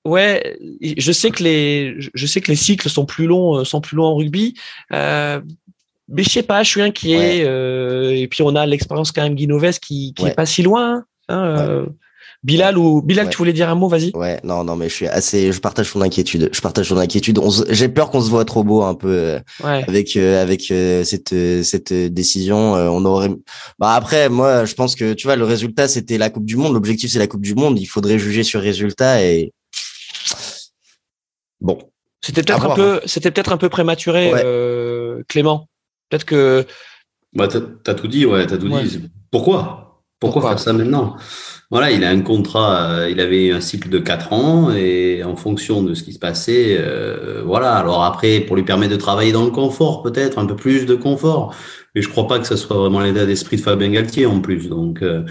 Ouais, 0.07 0.59
je 0.81 1.13
sais 1.13 1.31
que 1.31 1.43
les, 1.43 1.97
je 1.99 2.27
sais 2.27 2.41
que 2.41 2.51
les 2.51 2.57
cycles 2.57 2.89
sont 2.89 3.05
plus 3.05 3.27
longs, 3.27 3.65
sont 3.65 3.83
plus 3.83 3.97
longs 3.97 4.07
en 4.07 4.17
rugby. 4.17 4.55
Euh, 4.93 5.41
mais 6.09 6.23
je 6.23 6.31
sais 6.31 6.43
pas, 6.43 6.63
je 6.63 6.71
suis 6.71 6.83
inquiet. 6.83 7.45
Euh, 7.45 8.11
et 8.11 8.27
puis 8.27 8.43
on 8.43 8.57
a 8.57 8.65
l'expérience 8.67 9.13
quand 9.13 9.23
même 9.23 9.35
Guinoves 9.35 9.79
qui, 9.79 10.15
qui 10.15 10.27
est 10.27 10.35
pas 10.35 10.47
si 10.47 10.63
loin. 10.63 11.05
Hein, 11.29 11.87
Bilal 12.43 12.79
ou 12.79 13.03
Bilal, 13.03 13.29
tu 13.29 13.37
voulais 13.37 13.53
dire 13.53 13.69
un 13.69 13.75
mot, 13.75 13.89
vas-y. 13.89 14.13
Ouais, 14.15 14.41
non, 14.45 14.65
non, 14.65 14.75
mais 14.75 14.89
je 14.89 14.95
suis 14.95 15.07
assez, 15.07 15.53
je 15.53 15.61
partage 15.61 15.93
ton 15.93 16.01
inquiétude. 16.01 16.49
Je 16.53 16.61
partage 16.63 16.89
ton 16.89 16.97
inquiétude. 16.97 17.39
J'ai 17.69 17.89
peur 17.91 18.11
qu'on 18.11 18.23
se 18.23 18.31
voit 18.31 18.47
trop 18.47 18.65
beau 18.65 18.83
un 18.83 18.95
peu 18.95 19.09
euh, 19.09 19.41
avec 19.63 20.17
euh, 20.17 20.41
avec 20.41 20.71
euh, 20.71 21.05
cette 21.05 21.35
cette 21.65 21.93
décision. 21.93 22.75
on 22.75 23.05
aurait. 23.05 23.31
Bah 23.79 23.93
après, 23.93 24.31
moi, 24.31 24.65
je 24.65 24.75
pense 24.75 24.97
que 24.97 25.13
tu 25.13 25.27
vois, 25.27 25.37
le 25.37 25.45
résultat 25.45 25.87
c'était 25.87 26.17
la 26.17 26.31
Coupe 26.31 26.47
du 26.47 26.57
Monde. 26.57 26.73
L'objectif 26.73 27.11
c'est 27.11 27.19
la 27.19 27.27
Coupe 27.27 27.43
du 27.43 27.55
Monde. 27.55 27.79
Il 27.79 27.87
faudrait 27.87 28.19
juger 28.19 28.43
sur 28.43 28.63
résultat 28.63 29.23
et 29.23 29.53
bon. 31.61 31.79
C'était 32.23 32.43
peut-être 32.43 32.71
un 32.71 32.75
peu, 32.75 33.01
c'était 33.07 33.31
peut-être 33.31 33.53
un 33.53 33.57
peu 33.59 33.69
prématuré, 33.69 34.33
Clément. 35.29 35.69
Peut-être 36.09 36.25
que. 36.25 36.67
Bah, 37.35 37.49
t'as 37.49 37.61
as 37.93 37.95
tout 37.95 38.09
dit, 38.09 38.25
ouais, 38.27 38.47
t'as 38.47 38.57
tout 38.57 38.69
dit. 38.69 39.09
Pourquoi 39.31 40.03
Pourquoi, 40.19 40.43
faire 40.43 40.59
ça 40.59 40.73
maintenant? 40.73 41.17
Voilà, 41.71 41.93
il 41.93 42.03
a 42.03 42.11
un 42.11 42.21
contrat, 42.21 42.91
euh, 42.91 43.11
il 43.11 43.21
avait 43.21 43.53
un 43.53 43.61
cycle 43.61 43.89
de 43.89 43.99
4 43.99 44.33
ans 44.33 44.73
et 44.73 45.23
en 45.23 45.37
fonction 45.37 45.83
de 45.83 45.95
ce 45.95 46.03
qui 46.03 46.13
se 46.13 46.19
passait, 46.19 46.77
euh, 46.79 47.43
voilà. 47.45 47.77
Alors 47.77 48.03
après, 48.03 48.41
pour 48.41 48.57
lui 48.57 48.65
permettre 48.65 48.93
de 48.93 48.99
travailler 48.99 49.31
dans 49.31 49.45
le 49.45 49.53
confort, 49.53 50.03
peut-être 50.03 50.39
un 50.39 50.47
peu 50.47 50.57
plus 50.57 50.85
de 50.85 50.97
confort. 50.97 51.55
Mais 51.95 52.03
je 52.03 52.09
crois 52.09 52.27
pas 52.27 52.39
que 52.39 52.47
ce 52.47 52.57
soit 52.57 52.77
vraiment 52.77 53.01
l'état 53.01 53.27
d'esprit 53.27 53.57
de 53.57 53.63
Fabien 53.63 53.91
Galtier 53.91 54.27
en 54.27 54.41
plus. 54.41 54.69
Donc 54.69 55.03
euh, 55.03 55.25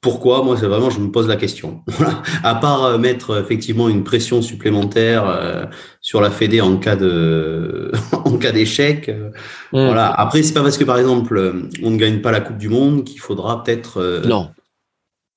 pourquoi? 0.00 0.42
Moi, 0.42 0.56
c'est 0.58 0.66
vraiment, 0.66 0.90
je 0.90 1.00
me 1.00 1.10
pose 1.10 1.28
la 1.28 1.36
question. 1.36 1.82
à 2.42 2.54
part 2.56 2.98
mettre 2.98 3.40
effectivement 3.40 3.88
une 3.88 4.02
pression 4.04 4.42
supplémentaire 4.42 5.24
euh, 5.26 5.64
sur 6.00 6.20
la 6.20 6.30
Fédé 6.30 6.60
en 6.60 6.76
cas 6.76 6.96
de, 6.96 7.92
en 8.12 8.36
cas 8.38 8.52
d'échec. 8.52 9.08
Euh, 9.08 9.30
mm. 9.72 9.86
Voilà. 9.86 10.10
Après, 10.10 10.42
c'est 10.42 10.54
pas 10.54 10.62
parce 10.62 10.78
que 10.78 10.84
par 10.84 10.98
exemple 10.98 11.54
on 11.82 11.90
ne 11.90 11.96
gagne 11.96 12.20
pas 12.20 12.32
la 12.32 12.40
Coupe 12.40 12.58
du 12.58 12.68
Monde 12.68 13.04
qu'il 13.04 13.20
faudra 13.20 13.62
peut-être. 13.62 14.22
non. 14.26 14.50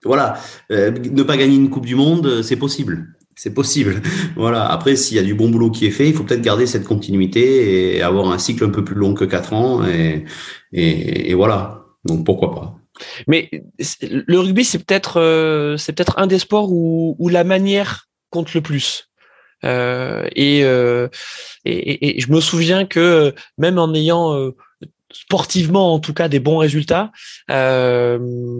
Voilà, 0.05 0.39
ne 0.69 1.23
pas 1.23 1.37
gagner 1.37 1.55
une 1.55 1.69
Coupe 1.69 1.85
du 1.85 1.95
Monde, 1.95 2.41
c'est 2.41 2.55
possible. 2.55 3.07
C'est 3.35 3.53
possible. 3.53 4.01
Voilà. 4.35 4.65
Après, 4.65 4.95
s'il 4.95 5.17
y 5.17 5.19
a 5.19 5.23
du 5.23 5.33
bon 5.33 5.49
boulot 5.49 5.69
qui 5.69 5.85
est 5.85 5.91
fait, 5.91 6.07
il 6.07 6.13
faut 6.13 6.23
peut-être 6.23 6.41
garder 6.41 6.67
cette 6.67 6.85
continuité 6.85 7.95
et 7.97 8.01
avoir 8.01 8.31
un 8.31 8.37
cycle 8.37 8.63
un 8.63 8.69
peu 8.69 8.83
plus 8.83 8.95
long 8.95 9.13
que 9.13 9.25
quatre 9.25 9.53
ans. 9.53 9.81
Et, 10.71 11.33
voilà. 11.33 11.85
Donc 12.05 12.25
pourquoi 12.25 12.53
pas. 12.53 12.75
Mais 13.27 13.49
le 14.01 14.39
rugby, 14.39 14.63
c'est 14.63 14.79
peut-être 14.79 15.19
euh, 15.19 15.75
peut-être 15.87 16.17
un 16.17 16.27
des 16.27 16.39
sports 16.39 16.71
où, 16.71 17.29
la 17.29 17.43
manière 17.43 18.07
compte 18.29 18.53
le 18.53 18.61
plus. 18.61 19.09
Euh, 19.63 20.27
et, 20.35 20.63
euh, 20.63 21.07
je 21.65 22.31
me 22.31 22.39
souviens 22.39 22.85
que 22.85 23.33
même 23.57 23.79
en 23.79 23.93
ayant 23.93 24.33
euh, 24.33 24.55
sportivement 25.21 25.93
en 25.93 25.99
tout 25.99 26.13
cas 26.13 26.27
des 26.27 26.39
bons 26.39 26.57
résultats, 26.57 27.11
euh, 27.49 28.19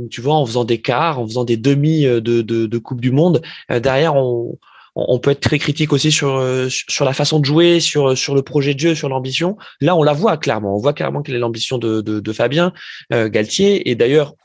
tu 0.10 0.22
vois, 0.22 0.36
en 0.36 0.46
faisant 0.46 0.64
des 0.64 0.82
quarts, 0.82 1.20
en 1.20 1.28
faisant 1.28 1.44
des 1.44 1.58
demi 1.58 2.04
de, 2.04 2.20
de, 2.20 2.42
de 2.42 2.78
Coupe 2.78 3.02
du 3.02 3.12
Monde, 3.12 3.42
derrière 3.70 4.16
on 4.16 4.58
on 4.96 5.20
peut 5.20 5.32
être 5.32 5.42
très 5.42 5.60
critique 5.60 5.92
aussi 5.92 6.12
sur 6.12 6.36
euh, 6.36 6.68
sur 6.70 7.04
la 7.04 7.14
façon 7.14 7.40
de 7.40 7.46
jouer, 7.46 7.80
sur 7.80 8.18
sur 8.18 8.34
le 8.34 8.42
projet 8.42 8.74
de 8.74 8.80
jeu, 8.80 8.96
sur 8.96 9.10
l'ambition. 9.10 9.58
Là, 9.82 9.96
on 9.96 10.04
la 10.04 10.14
voit 10.14 10.38
clairement. 10.38 10.76
On 10.76 10.80
voit 10.80 10.94
clairement 10.94 11.22
quelle 11.22 11.36
est 11.36 11.40
l'ambition 11.40 11.78
de, 11.78 12.02
de, 12.02 12.20
de, 12.20 12.34
Fabien 12.34 12.72
euh, 13.12 13.30
Galtier. 13.30 13.90
Et 13.90 13.96
d'ailleurs, 13.96 14.36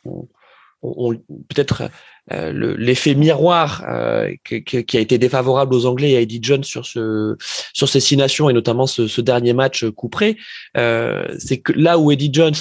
on, 0.83 1.15
peut-être 1.49 1.85
euh, 2.33 2.77
l'effet 2.79 3.15
miroir 3.15 3.85
euh, 3.89 4.35
qui, 4.45 4.63
qui, 4.63 4.97
a 4.97 5.01
été 5.01 5.19
défavorable 5.19 5.75
aux 5.75 5.87
Anglais 5.87 6.13
et 6.13 6.17
à 6.17 6.21
Eddie 6.21 6.41
Jones 6.43 6.65
sur 6.65 6.87
ce 6.87 7.37
sur 7.73 7.89
ces 7.89 8.01
six 8.01 8.17
nations 8.17 8.49
et 8.49 8.53
notamment 8.53 8.87
ce, 8.87 9.09
ce 9.09 9.21
dernier 9.21 9.53
match 9.53 9.85
couperé, 9.91 10.37
c'est 10.75 11.59
que 11.63 11.73
là 11.73 11.99
où 11.99 12.11
Eddie 12.13 12.31
Jones 12.33 12.55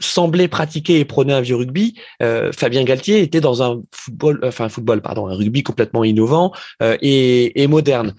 semblait 0.00 0.48
pratiquer 0.48 1.00
et 1.00 1.04
prôner 1.04 1.32
un 1.32 1.40
vieux 1.40 1.56
rugby, 1.56 1.94
euh, 2.22 2.52
Fabien 2.52 2.84
Galtier 2.84 3.20
était 3.20 3.40
dans 3.40 3.62
un 3.62 3.82
football, 3.92 4.40
enfin 4.44 4.66
un 4.66 4.68
football, 4.68 5.02
pardon, 5.02 5.26
un 5.26 5.34
rugby 5.34 5.62
complètement 5.62 6.04
innovant 6.04 6.52
euh, 6.82 6.96
et, 7.00 7.62
et, 7.62 7.66
moderne. 7.66 8.14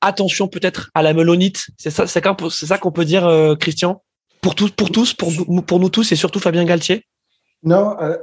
Attention 0.00 0.48
peut-être 0.48 0.90
à 0.94 1.02
la 1.02 1.12
melonite, 1.12 1.66
c'est 1.76 1.90
ça, 1.90 2.06
c'est 2.06 2.66
ça 2.66 2.78
qu'on 2.78 2.92
peut 2.92 3.04
dire, 3.04 3.26
euh, 3.26 3.54
Christian, 3.54 4.02
pour 4.40 4.54
tous, 4.54 4.70
pour 4.70 4.90
tous, 4.90 5.14
pour, 5.14 5.32
pour 5.66 5.78
nous 5.78 5.90
tous 5.90 6.10
et 6.12 6.16
surtout 6.16 6.40
Fabien 6.40 6.64
Galtier? 6.64 7.06
Non, 7.62 7.96
euh, 8.00 8.16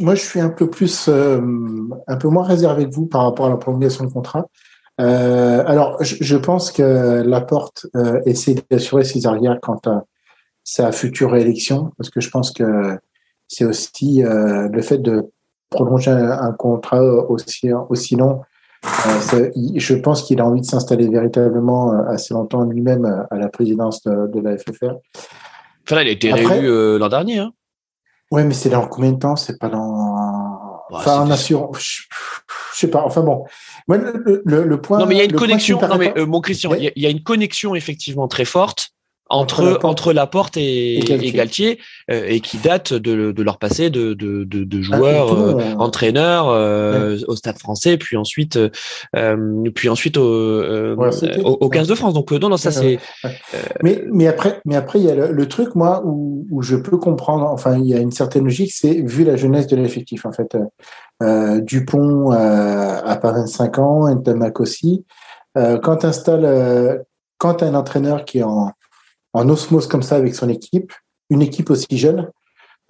moi 0.00 0.14
je 0.14 0.22
suis 0.22 0.40
un 0.40 0.48
peu 0.48 0.70
plus, 0.70 1.08
un 1.08 2.16
peu 2.16 2.28
moins 2.28 2.44
réservé 2.44 2.88
que 2.88 2.94
vous 2.94 3.06
par 3.06 3.24
rapport 3.24 3.46
à 3.46 3.50
la 3.50 3.56
prolongation 3.56 4.04
de 4.04 4.12
contrat. 4.12 4.46
alors, 4.98 6.02
je, 6.02 6.16
je, 6.20 6.36
pense 6.36 6.72
que 6.72 7.22
Laporte 7.22 7.86
essaie 8.24 8.56
d'assurer 8.70 9.04
ses 9.04 9.26
arrières 9.26 9.58
quant 9.60 9.80
à 9.86 10.04
sa 10.64 10.92
future 10.92 11.36
élection, 11.36 11.92
parce 11.96 12.10
que 12.10 12.20
je 12.20 12.28
pense 12.28 12.50
que 12.50 12.98
c'est 13.48 13.64
aussi 13.64 14.22
euh, 14.24 14.68
le 14.68 14.82
fait 14.82 14.98
de 14.98 15.24
prolonger 15.70 16.10
un, 16.10 16.52
contrat 16.52 17.02
aussi, 17.02 17.70
aussi 17.88 18.16
long. 18.16 18.42
Euh, 18.84 19.50
je 19.76 19.94
pense 19.94 20.22
qu'il 20.22 20.40
a 20.40 20.46
envie 20.46 20.60
de 20.60 20.66
s'installer 20.66 21.08
véritablement 21.08 21.92
euh, 21.92 22.02
assez 22.08 22.34
longtemps 22.34 22.64
lui-même 22.64 23.26
à 23.30 23.36
la 23.36 23.48
présidence 23.48 24.02
de, 24.02 24.40
la 24.40 24.56
FFR. 24.58 24.94
Enfin, 25.84 26.02
il 26.02 26.08
a 26.08 26.10
été 26.10 26.32
réélu 26.32 26.98
l'an 26.98 27.08
dernier. 27.08 27.38
Hein. 27.38 27.52
Oui, 28.30 28.44
mais 28.44 28.54
c'est 28.54 28.70
dans 28.70 28.86
combien 28.86 29.12
de 29.12 29.18
temps? 29.18 29.36
C'est 29.36 29.58
pas 29.58 29.68
dans. 29.68 30.82
enfin, 30.90 31.20
en 31.20 31.30
assurance. 31.30 31.78
Je, 31.78 32.02
sais 32.72 32.88
pas. 32.88 33.02
Enfin 33.04 33.22
bon. 33.22 33.44
le, 33.88 34.42
le, 34.44 34.80
point. 34.80 34.98
Non, 34.98 35.06
mais 35.06 35.14
il 35.14 35.18
y 35.18 35.22
a 35.22 35.24
une 35.24 35.32
connexion. 35.32 35.80
Non, 35.80 35.96
mais 35.96 36.12
mon 36.26 36.40
Christian, 36.40 36.74
il 36.74 36.92
y, 36.96 37.06
a 37.06 37.10
une 37.10 37.22
connexion 37.22 37.74
effectivement 37.74 38.28
très 38.28 38.44
forte 38.44 38.90
entre 39.28 39.80
entre 39.82 40.12
Laporte, 40.12 40.56
et, 40.56 40.98
et 40.98 41.32
Galtier, 41.32 41.80
euh, 42.10 42.26
et, 42.26 42.40
qui 42.40 42.58
date 42.58 42.92
de, 42.92 43.32
de 43.32 43.42
leur 43.42 43.58
passé 43.58 43.90
de, 43.90 44.14
de, 44.14 44.44
de, 44.44 44.78
ah, 44.78 44.82
joueurs 44.82 45.32
euh, 45.32 45.74
entraîneurs 45.78 46.48
euh, 46.48 47.18
au 47.26 47.34
Stade 47.34 47.58
Français, 47.58 47.96
puis 47.96 48.16
ensuite 48.16 48.58
puis 49.74 49.88
ensuite 49.88 50.16
au, 50.16 50.94
au, 50.94 51.68
15 51.68 51.88
de 51.88 51.94
France. 51.94 52.14
Donc 52.14 52.30
non, 52.32 52.48
non 52.48 52.56
ça 52.56 52.70
c'est. 52.70 52.98
Mais 53.82 54.04
mais 54.12 54.28
après 54.28 54.60
mais 54.64 54.76
après 54.76 55.00
il 55.00 55.06
y 55.06 55.10
a 55.10 55.14
le, 55.14 55.48
truc 55.48 55.74
moi 55.74 56.02
où, 56.04 56.46
où 56.50 56.62
je 56.62 56.76
peux 56.76 56.98
comprendre. 56.98 57.46
Enfin 57.46 57.78
il 57.78 57.86
y 57.86 57.94
a 57.94 57.98
une 57.98 58.12
certaine 58.12 58.44
logique, 58.44 58.72
c'est 58.72 59.02
vu 59.02 59.24
la 59.24 59.36
jeunesse 59.36 59.66
de 59.66 59.76
l'effectif 59.76 60.24
en 60.24 60.32
fait. 60.32 60.56
Dupont 61.62 62.30
à 62.30 63.16
pas 63.16 63.32
25 63.32 63.78
ans, 63.78 64.14
Ntamak 64.14 64.60
aussi. 64.60 65.04
quand 65.54 65.96
tu 65.96 66.06
installes 66.06 67.04
quand 67.38 67.54
tu 67.54 67.64
as 67.64 67.66
un 67.66 67.74
entraîneur 67.74 68.24
qui 68.24 68.38
est 68.38 68.42
en 68.42 68.70
en 69.36 69.50
osmose 69.50 69.86
comme 69.86 70.02
ça 70.02 70.16
avec 70.16 70.34
son 70.34 70.48
équipe, 70.48 70.92
une 71.28 71.42
équipe 71.42 71.68
aussi 71.68 71.98
jeune, 71.98 72.30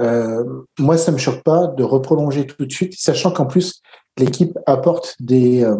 euh, 0.00 0.44
moi, 0.78 0.96
ça 0.96 1.10
me 1.10 1.18
choque 1.18 1.42
pas 1.42 1.66
de 1.66 1.82
reprolonger 1.82 2.46
tout 2.46 2.64
de 2.64 2.72
suite, 2.72 2.94
sachant 2.96 3.32
qu'en 3.32 3.46
plus, 3.46 3.82
l'équipe 4.16 4.56
apporte 4.66 5.16
des, 5.18 5.64
euh, 5.64 5.76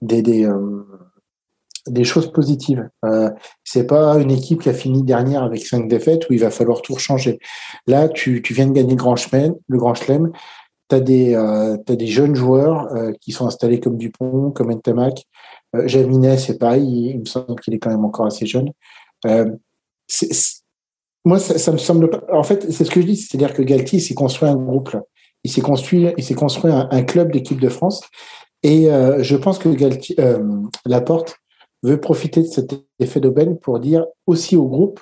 des, 0.00 0.22
des, 0.22 0.46
euh, 0.46 0.86
des, 1.86 2.04
choses 2.04 2.32
positives. 2.32 2.88
C'est 3.62 3.86
pas 3.86 4.14
une 4.16 4.30
équipe 4.30 4.62
qui 4.62 4.70
a 4.70 4.74
fini 4.74 5.02
dernière 5.02 5.42
avec 5.42 5.66
cinq 5.66 5.86
défaites 5.86 6.30
où 6.30 6.32
il 6.32 6.40
va 6.40 6.50
falloir 6.50 6.80
tout 6.80 6.96
changer. 6.96 7.38
Là, 7.86 8.08
tu, 8.08 8.42
viens 8.50 8.66
de 8.66 8.72
gagner 8.72 8.92
le 8.92 8.96
Grand 8.96 9.16
Chelem, 9.16 9.54
le 9.68 9.78
Grand 9.78 9.94
Chelem. 9.94 10.32
Tu 10.88 10.96
as, 10.96 10.98
as, 10.98 11.96
des 11.96 12.06
jeunes 12.06 12.36
joueurs 12.36 12.88
qui 13.20 13.32
sont 13.32 13.46
installés 13.46 13.80
comme 13.80 13.98
Dupont, 13.98 14.50
comme 14.50 14.70
Ntamak. 14.72 15.24
Jaminet, 15.86 16.38
c'est 16.38 16.56
pareil, 16.56 17.10
il 17.14 17.20
me 17.20 17.24
semble 17.24 17.58
qu'il 17.60 17.74
est 17.74 17.78
quand 17.78 17.90
même 17.90 18.04
encore 18.04 18.26
assez 18.26 18.46
jeune 18.46 18.70
moi, 21.24 21.38
ça, 21.38 21.72
me 21.72 21.78
semble 21.78 22.10
pas. 22.10 22.22
En 22.32 22.42
fait, 22.42 22.70
c'est 22.70 22.84
ce 22.84 22.90
que 22.90 23.00
je 23.00 23.06
dis, 23.06 23.16
c'est-à-dire 23.16 23.54
que 23.54 23.62
Galtier 23.62 23.98
s'est 23.98 24.14
construit 24.14 24.48
un 24.48 24.56
groupe. 24.56 24.96
Il 25.42 25.50
s'est 25.50 25.60
construit, 25.60 26.08
il 26.16 26.24
s'est 26.24 26.34
construit 26.34 26.70
un, 26.72 27.02
club 27.02 27.32
d'équipe 27.32 27.60
de 27.60 27.68
France. 27.68 28.02
Et 28.62 28.90
euh, 28.90 29.22
je 29.22 29.36
pense 29.36 29.58
que 29.58 29.68
Galtier, 29.68 30.18
euh, 30.20 30.42
Laporte 30.86 31.36
veut 31.82 32.00
profiter 32.00 32.42
de 32.42 32.46
cet 32.46 32.74
effet 32.98 33.20
d'aubaine 33.20 33.58
pour 33.58 33.78
dire 33.78 34.06
aussi 34.26 34.56
au 34.56 34.66
groupe 34.66 35.00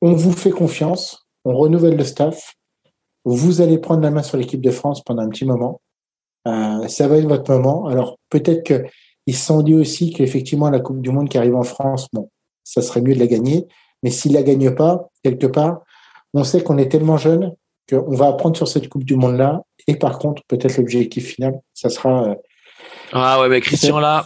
on 0.00 0.12
vous 0.12 0.32
fait 0.32 0.50
confiance, 0.50 1.26
on 1.44 1.56
renouvelle 1.56 1.96
le 1.96 2.04
staff, 2.04 2.54
vous 3.24 3.60
allez 3.60 3.78
prendre 3.78 4.02
la 4.02 4.10
main 4.10 4.22
sur 4.22 4.38
l'équipe 4.38 4.60
de 4.60 4.70
France 4.70 5.02
pendant 5.02 5.22
un 5.22 5.28
petit 5.28 5.44
moment. 5.44 5.80
Euh, 6.46 6.86
ça 6.88 7.08
va 7.08 7.16
être 7.16 7.26
votre 7.26 7.52
moment. 7.52 7.86
Alors 7.86 8.16
peut-être 8.30 8.62
qu'ils 8.64 9.36
se 9.36 9.44
sont 9.44 9.62
dit 9.62 9.74
aussi 9.74 10.12
qu'effectivement 10.12 10.70
la 10.70 10.80
Coupe 10.80 11.00
du 11.00 11.10
Monde 11.10 11.28
qui 11.28 11.36
arrive 11.36 11.56
en 11.56 11.62
France, 11.62 12.08
bon, 12.12 12.30
ça 12.64 12.80
serait 12.80 13.02
mieux 13.02 13.14
de 13.14 13.18
la 13.18 13.26
gagner. 13.26 13.66
Mais 14.02 14.10
s'il 14.10 14.32
la 14.32 14.42
gagne 14.42 14.74
pas, 14.74 15.08
quelque 15.22 15.46
part, 15.46 15.82
on 16.34 16.44
sait 16.44 16.62
qu'on 16.62 16.78
est 16.78 16.88
tellement 16.88 17.16
jeune 17.16 17.54
qu'on 17.88 18.14
va 18.14 18.28
apprendre 18.28 18.56
sur 18.56 18.68
cette 18.68 18.88
Coupe 18.88 19.04
du 19.04 19.16
Monde-là. 19.16 19.62
Et 19.86 19.96
par 19.96 20.18
contre, 20.18 20.42
peut-être 20.46 20.76
l'objectif 20.76 21.34
final, 21.34 21.54
ça 21.74 21.88
sera. 21.88 22.24
Euh, 22.24 22.34
ah 23.12 23.40
ouais, 23.40 23.48
mais 23.48 23.60
Christian, 23.60 23.98
là, 23.98 24.24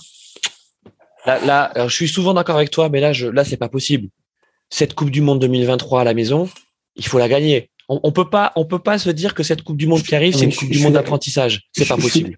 là, 1.27 1.73
je 1.77 1.95
suis 1.95 2.09
souvent 2.09 2.35
d'accord 2.35 2.57
avec 2.57 2.71
toi, 2.71 2.89
mais 2.89 3.01
là, 3.01 3.13
je, 3.13 3.29
là, 3.29 3.45
c'est 3.45 3.57
pas 3.57 3.69
possible. 3.69 4.09
Cette 4.71 4.95
Coupe 4.95 5.11
du 5.11 5.21
Monde 5.21 5.41
2023 5.41 6.01
à 6.01 6.05
la 6.05 6.15
maison, 6.15 6.49
il 6.97 7.07
faut 7.07 7.19
la 7.19 7.29
gagner. 7.29 7.71
On, 7.89 8.01
on 8.03 8.13
peut 8.13 8.29
pas, 8.29 8.53
on 8.57 8.65
peut 8.65 8.79
pas 8.79 8.99
se 8.99 9.11
dire 9.11 9.35
que 9.35 9.43
cette 9.43 9.63
Coupe 9.63 9.77
du 9.77 9.87
Monde 9.87 10.03
qui 10.03 10.15
arrive, 10.15 10.35
c'est 10.35 10.45
une 10.45 10.55
Coupe 10.55 10.71
du 10.71 10.81
Monde 10.81 10.95
d'apprentissage. 10.95 11.63
C'est 11.73 11.87
pas 11.87 11.97
possible. 11.97 12.37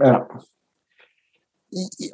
alors, 0.00 0.26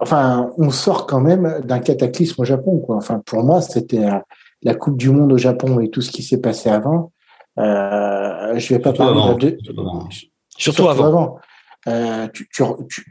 enfin, 0.01 0.51
on 0.59 0.71
sort 0.71 1.07
quand 1.07 1.21
même 1.21 1.61
d'un 1.65 1.79
cataclysme 1.79 2.43
au 2.43 2.45
Japon. 2.45 2.79
Quoi. 2.79 2.97
Enfin, 2.97 3.23
pour 3.25 3.43
moi, 3.43 3.61
c'était 3.61 4.05
euh, 4.05 4.19
la 4.63 4.75
Coupe 4.75 4.97
du 4.97 5.11
Monde 5.11 5.33
au 5.33 5.39
Japon 5.39 5.81
et 5.81 5.91
tout 5.91 6.01
ce 6.01 6.11
qui 6.11 6.23
s'est 6.23 6.41
passé 6.41 6.69
avant. 6.69 7.13
Euh, 7.59 8.59
je 8.59 8.75
vais 8.75 8.81
pas 8.81 8.93
parler 8.93 9.35
de... 9.37 9.59
Surtout, 10.57 10.89
avant. 10.89 11.39
Euh, 11.87 12.29
tu, 12.33 12.49
tu, 12.53 12.65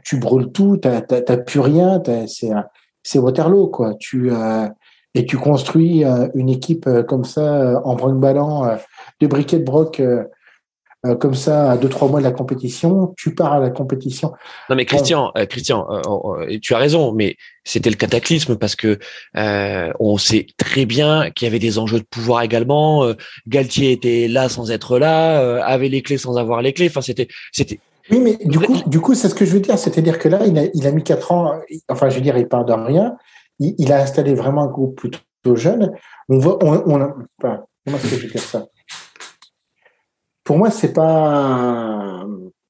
tu, 0.04 0.18
brûles 0.18 0.52
tout, 0.52 0.76
t'as 0.76 1.36
plus 1.38 1.60
rien, 1.60 2.02
c'est 3.02 3.18
Waterloo 3.18 3.68
quoi. 3.68 3.94
Tu 3.98 4.30
euh, 4.30 4.68
et 5.14 5.24
tu 5.24 5.36
construis 5.38 6.04
une 6.34 6.50
équipe 6.50 6.88
comme 7.08 7.24
ça 7.24 7.80
en 7.84 7.94
brinque-ballant 7.96 8.78
de 9.20 9.26
briquet 9.26 9.58
de 9.58 9.64
broc 9.64 10.02
euh, 11.06 11.14
comme 11.14 11.34
ça 11.34 11.70
à 11.70 11.76
deux 11.76 11.88
trois 11.88 12.08
mois 12.08 12.20
de 12.20 12.24
la 12.24 12.32
compétition, 12.32 13.14
tu 13.16 13.34
pars 13.34 13.52
à 13.52 13.60
la 13.60 13.70
compétition. 13.70 14.32
Non 14.68 14.76
mais 14.76 14.84
Christian, 14.84 15.32
euh, 15.36 15.46
Christian, 15.46 15.86
euh, 15.90 16.58
tu 16.60 16.74
as 16.74 16.78
raison, 16.78 17.12
mais 17.12 17.36
c'était 17.64 17.90
le 17.90 17.96
cataclysme 17.96 18.56
parce 18.56 18.76
que 18.76 18.98
on 19.34 20.18
sait 20.18 20.46
très 20.56 20.86
bien 20.86 21.30
qu'il 21.30 21.46
y 21.46 21.48
avait 21.48 21.58
des 21.58 21.78
enjeux 21.78 22.00
de 22.00 22.06
pouvoir 22.08 22.42
également. 22.42 23.12
Galtier 23.46 23.92
était 23.92 24.28
là 24.28 24.48
sans 24.48 24.70
être 24.70 24.98
là, 24.98 25.62
avait 25.64 25.88
les 25.88 26.02
clés 26.02 26.18
sans 26.18 26.36
avoir 26.36 26.62
les 26.62 26.72
clés. 26.72 26.88
Enfin 26.88 27.02
c'était 27.02 27.28
c'était 27.52 27.80
oui, 28.10 28.20
mais 28.20 28.38
du 28.42 28.58
coup, 28.58 28.74
du 28.86 29.00
coup, 29.00 29.14
c'est 29.14 29.28
ce 29.28 29.34
que 29.34 29.44
je 29.44 29.52
veux 29.52 29.60
dire, 29.60 29.78
c'est-à-dire 29.78 30.18
que 30.18 30.30
là, 30.30 30.40
il 30.46 30.58
a, 30.58 30.62
il 30.72 30.86
a 30.86 30.92
mis 30.92 31.02
quatre 31.02 31.30
ans. 31.30 31.60
Enfin, 31.90 32.08
je 32.08 32.14
veux 32.14 32.22
dire, 32.22 32.38
il 32.38 32.48
part 32.48 32.64
de 32.64 32.72
rien. 32.72 33.16
Il, 33.58 33.74
il 33.76 33.92
a 33.92 34.00
installé 34.00 34.32
vraiment 34.32 34.62
un 34.62 34.68
groupe 34.68 34.96
plutôt 34.96 35.20
jeune. 35.56 35.92
On 36.30 36.38
voit, 36.38 36.58
on, 36.64 36.82
on 36.86 37.02
a, 37.02 37.14
enfin, 37.38 37.64
comment 37.84 37.98
est-ce 37.98 38.10
que 38.10 38.16
je 38.16 38.26
veux 38.26 38.32
dire 38.32 38.42
ça? 38.42 38.66
Pour 40.48 40.56
moi, 40.56 40.70
c'est 40.70 40.94
pas. 40.94 42.24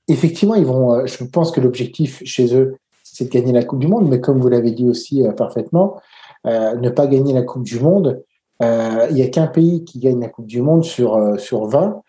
Effectivement, 0.09 0.57
ils 0.57 0.67
vont. 0.67 0.95
Euh, 0.95 1.07
je 1.07 1.23
pense 1.23 1.53
que 1.53 1.61
l'objectif 1.61 2.21
chez 2.25 2.53
eux, 2.53 2.77
c'est 3.05 3.27
de 3.27 3.31
gagner 3.31 3.53
la 3.53 3.63
Coupe 3.63 3.79
du 3.79 3.87
Monde, 3.87 4.09
mais 4.09 4.21
comme 4.21 4.41
vous 4.41 4.49
l'avez 4.49 4.73
dit 4.73 4.89
aussi 4.89 5.25
euh, 5.25 5.31
parfaitement, 5.31 5.95
euh, 6.45 6.75
ne 6.75 6.91
pas 6.91 7.07
gagner 7.07 7.33
la 7.33 7.43
Coupe 7.43 7.63
du 7.63 7.79
Monde. 7.79 8.25
Il 8.61 9.15
n'y 9.15 9.23
a 9.23 9.29
qu'un 9.29 9.47
pays 9.47 9.85
qui 9.85 10.01
gagne 10.01 10.21
la 10.21 10.27
Coupe 10.27 10.49
du 10.49 10.61
Monde 10.61 10.83
sur, 10.83 11.39
sur 11.39 11.67
20. 11.67 12.03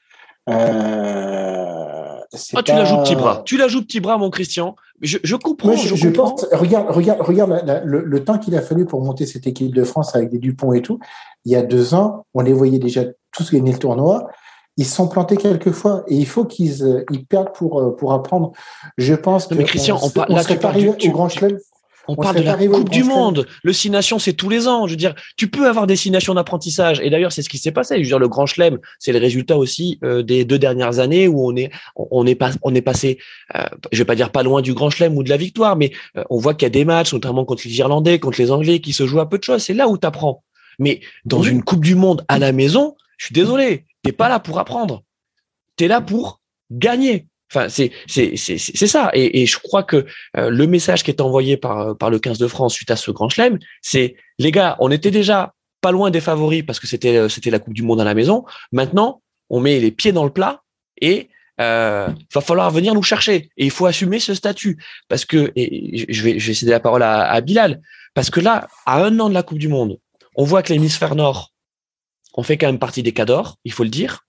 ah, 0.48 2.24
tu 2.66 2.72
la 2.72 2.86
joues 2.86 3.04
petit 3.04 3.16
bras. 3.16 3.44
Tu 3.46 3.56
la 3.56 3.68
joues 3.68 3.84
petit 3.84 4.00
bras, 4.00 4.18
mon 4.18 4.32
Christian. 4.32 4.76
Je, 5.02 5.20
je 5.24 5.36
comprends. 5.36 5.76
je, 5.76 6.08
pense, 6.08 6.48
regarde, 6.52 6.90
regarde, 6.90 7.22
regarde 7.22 7.84
le, 7.86 8.04
le, 8.04 8.24
temps 8.24 8.40
qu'il 8.40 8.56
a 8.56 8.62
fallu 8.64 8.86
pour 8.86 9.04
monter 9.04 9.28
cette 9.28 9.46
équipe 9.46 9.76
de 9.76 9.84
France 9.84 10.16
avec 10.16 10.32
des 10.32 10.40
Dupont 10.40 10.74
et 10.74 10.82
tout. 10.82 10.98
Il 11.46 11.52
y 11.52 11.56
a 11.56 11.62
deux 11.62 11.94
ans, 11.94 12.26
on 12.34 12.42
les 12.42 12.54
voyait 12.54 12.80
déjà 12.80 13.04
tous 13.32 13.52
gagner 13.52 13.72
le 13.72 13.78
tournoi 13.78 14.30
ils 14.80 14.86
se 14.86 14.96
sont 14.96 15.10
plantés 15.10 15.36
quelques 15.36 15.72
fois 15.72 16.06
et 16.08 16.16
il 16.16 16.26
faut 16.26 16.46
qu'ils 16.46 16.84
euh, 16.84 17.04
ils 17.12 17.26
perdent 17.26 17.52
pour, 17.54 17.82
euh, 17.82 17.94
pour 17.94 18.14
apprendre. 18.14 18.54
Je 18.98 19.14
pense 19.14 19.46
que. 19.46 19.54
Mais 19.56 19.66
Christian, 19.66 20.00
on, 20.02 20.10
parle, 20.10 20.32
là, 20.32 20.42
tu 20.42 20.56
parles 20.56 20.96
du, 20.96 21.10
Grand 21.12 21.28
Chelem. 21.28 21.58
On, 22.08 22.16
parle 22.16 22.38
de 22.38 22.42
la 22.44 22.56
Coupe 22.56 22.90
du 22.90 23.04
Monde. 23.04 23.46
Le 23.62 23.74
Six 23.74 23.90
Nations, 23.90 24.20
c'est 24.20 24.32
tous 24.32 24.48
les 24.48 24.70
ans. 24.70 24.88
Je 24.88 24.94
veux 24.94 24.98
dire, 24.98 25.16
tu 25.36 25.50
peux 25.50 25.68
avoir 25.68 25.86
des 25.86 25.98
Six 25.98 26.12
Nations 26.12 26.34
d'apprentissage. 26.34 27.02
Et 27.02 27.10
d'ailleurs, 27.10 27.34
c'est 27.34 27.42
ce 27.42 27.50
qui 27.50 27.58
s'est 27.58 27.74
passé. 27.74 27.96
Je 27.96 28.04
veux 28.04 28.08
dire, 28.08 28.20
le 28.20 28.30
Grand 28.30 28.46
Chelem, 28.46 28.80
c'est 29.00 29.12
le 29.12 29.20
résultat 29.20 29.58
aussi 29.58 30.00
euh, 30.06 30.24
des 30.24 30.46
deux 30.46 30.58
dernières 30.58 31.00
années 31.00 31.28
où 31.28 31.46
on 31.46 31.54
est, 31.58 31.72
on 31.98 32.26
est 32.26 32.36
pas, 32.36 32.52
on 32.62 32.74
est 32.74 32.82
passé, 32.82 33.20
euh, 33.56 33.66
je 33.92 33.98
vais 33.98 34.06
pas 34.06 34.16
dire 34.16 34.32
pas 34.32 34.44
loin 34.44 34.62
du 34.62 34.74
Grand 34.74 34.90
Chelem 34.90 35.18
ou 35.18 35.24
de 35.24 35.30
la 35.30 35.38
victoire, 35.38 35.76
mais 35.76 35.92
on 36.30 36.38
voit 36.38 36.54
qu'il 36.54 36.66
y 36.66 36.68
a 36.68 36.70
des 36.72 36.86
matchs, 36.86 37.12
notamment 37.12 37.44
contre 37.44 37.64
les 37.66 37.78
Irlandais, 37.78 38.18
contre 38.18 38.40
les 38.40 38.50
Anglais, 38.50 38.80
qui 38.80 38.94
se 38.94 39.06
jouent 39.06 39.20
à 39.20 39.28
peu 39.28 39.40
de 39.40 39.44
choses. 39.44 39.62
C'est 39.62 39.74
là 39.74 39.90
où 39.90 39.98
tu 39.98 40.08
apprends. 40.08 40.42
Mais 40.80 41.02
dans 41.26 41.44
une 41.44 41.64
Coupe 41.64 41.84
du 41.84 41.96
Monde 41.96 42.24
à 42.30 42.40
la 42.40 42.54
maison, 42.54 42.96
je 43.18 43.26
suis 43.26 43.34
désolé, 43.34 43.86
t'es 44.04 44.12
pas 44.12 44.30
là 44.30 44.40
pour 44.40 44.60
apprendre 44.60 45.04
tu 45.80 45.86
es 45.86 45.88
là 45.88 46.02
pour 46.02 46.42
gagner. 46.70 47.26
C'est 47.68 47.92
ça. 48.06 49.10
Et, 49.14 49.46
je 49.48 49.58
crois 49.58 49.82
que 49.82 50.06
euh, 50.38 50.50
le 50.52 50.68
message 50.68 51.04
qui 51.04 51.10
est 51.10 51.22
envoyé 51.22 51.58
par 51.58 51.98
par 51.98 52.12
le 52.12 52.20
15 52.20 52.38
de 52.38 52.48
France 52.48 52.74
suite 52.74 52.92
à 52.92 52.96
ce 52.96 53.10
grand 53.10 53.30
chelem, 53.30 53.58
c'est 53.82 54.16
les 54.38 54.52
gars, 54.52 54.76
on 54.80 54.92
était 54.92 55.10
déjà 55.10 55.56
pas 55.82 55.92
loin 55.92 56.12
des 56.12 56.22
favoris 56.22 56.64
parce 56.64 56.80
que 56.80 56.86
c'était 56.86 57.16
euh, 57.16 57.30
c'était 57.30 57.50
la 57.50 57.58
Coupe 57.58 57.74
du 57.74 57.82
Monde 57.82 58.02
à 58.02 58.04
la 58.04 58.14
maison. 58.14 58.46
Maintenant, 58.72 59.22
on 59.50 59.62
met 59.62 59.80
les 59.80 59.90
pieds 59.90 60.12
dans 60.12 60.26
le 60.26 60.30
plat 60.30 60.62
et 61.02 61.30
euh, 61.60 62.10
va 62.36 62.42
falloir 62.42 62.70
venir 62.70 62.94
nous 62.94 63.02
chercher. 63.02 63.50
Et 63.58 63.66
il 63.66 63.72
faut 63.72 63.88
assumer 63.88 64.20
ce 64.20 64.36
statut 64.36 64.78
parce 65.08 65.26
que 65.26 65.52
et 65.56 66.06
je 66.14 66.24
vais 66.24 66.54
céder 66.54 66.72
la 66.72 66.80
parole 66.80 67.02
à 67.02 67.42
Bilal 67.42 67.82
parce 68.14 68.30
que 68.30 68.42
là, 68.42 68.68
à 68.86 69.04
un 69.04 69.20
an 69.20 69.30
de 69.30 69.34
la 69.34 69.42
Coupe 69.42 69.60
du 69.60 69.70
Monde, 69.70 69.98
on 70.36 70.44
voit 70.44 70.62
que 70.62 70.72
l'hémisphère 70.72 71.16
nord, 71.16 71.52
on 72.40 72.44
fait 72.44 72.58
quand 72.58 72.68
même 72.68 72.80
partie 72.80 73.04
des 73.04 73.12
cadors, 73.12 73.58
il 73.66 73.74
faut 73.74 73.84
le 73.84 73.90
dire. 73.90 74.22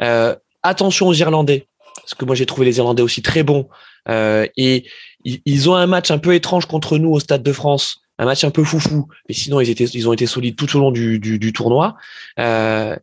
Euh, 0.00 0.34
attention 0.62 1.06
aux 1.06 1.12
Irlandais, 1.12 1.68
parce 1.96 2.14
que 2.14 2.24
moi 2.24 2.34
j'ai 2.34 2.46
trouvé 2.46 2.64
les 2.64 2.78
Irlandais 2.78 3.02
aussi 3.02 3.20
très 3.20 3.42
bons. 3.42 3.68
Euh, 4.08 4.46
et 4.56 4.86
ils, 5.22 5.68
ont 5.68 5.74
un 5.74 5.86
match 5.86 6.10
un 6.10 6.16
peu 6.16 6.34
étrange 6.34 6.64
contre 6.64 6.96
nous 6.96 7.10
au 7.10 7.20
Stade 7.20 7.42
de 7.42 7.52
France, 7.52 8.00
un 8.18 8.24
match 8.24 8.42
un 8.42 8.50
peu 8.50 8.64
foufou, 8.64 9.08
mais 9.28 9.34
sinon 9.34 9.60
ils 9.60 10.08
ont 10.08 10.12
été 10.14 10.26
solides 10.26 10.56
tout 10.56 10.74
au 10.76 10.80
long 10.80 10.90
du, 10.90 11.52
tournoi. 11.52 11.96
Euh, 12.38 12.96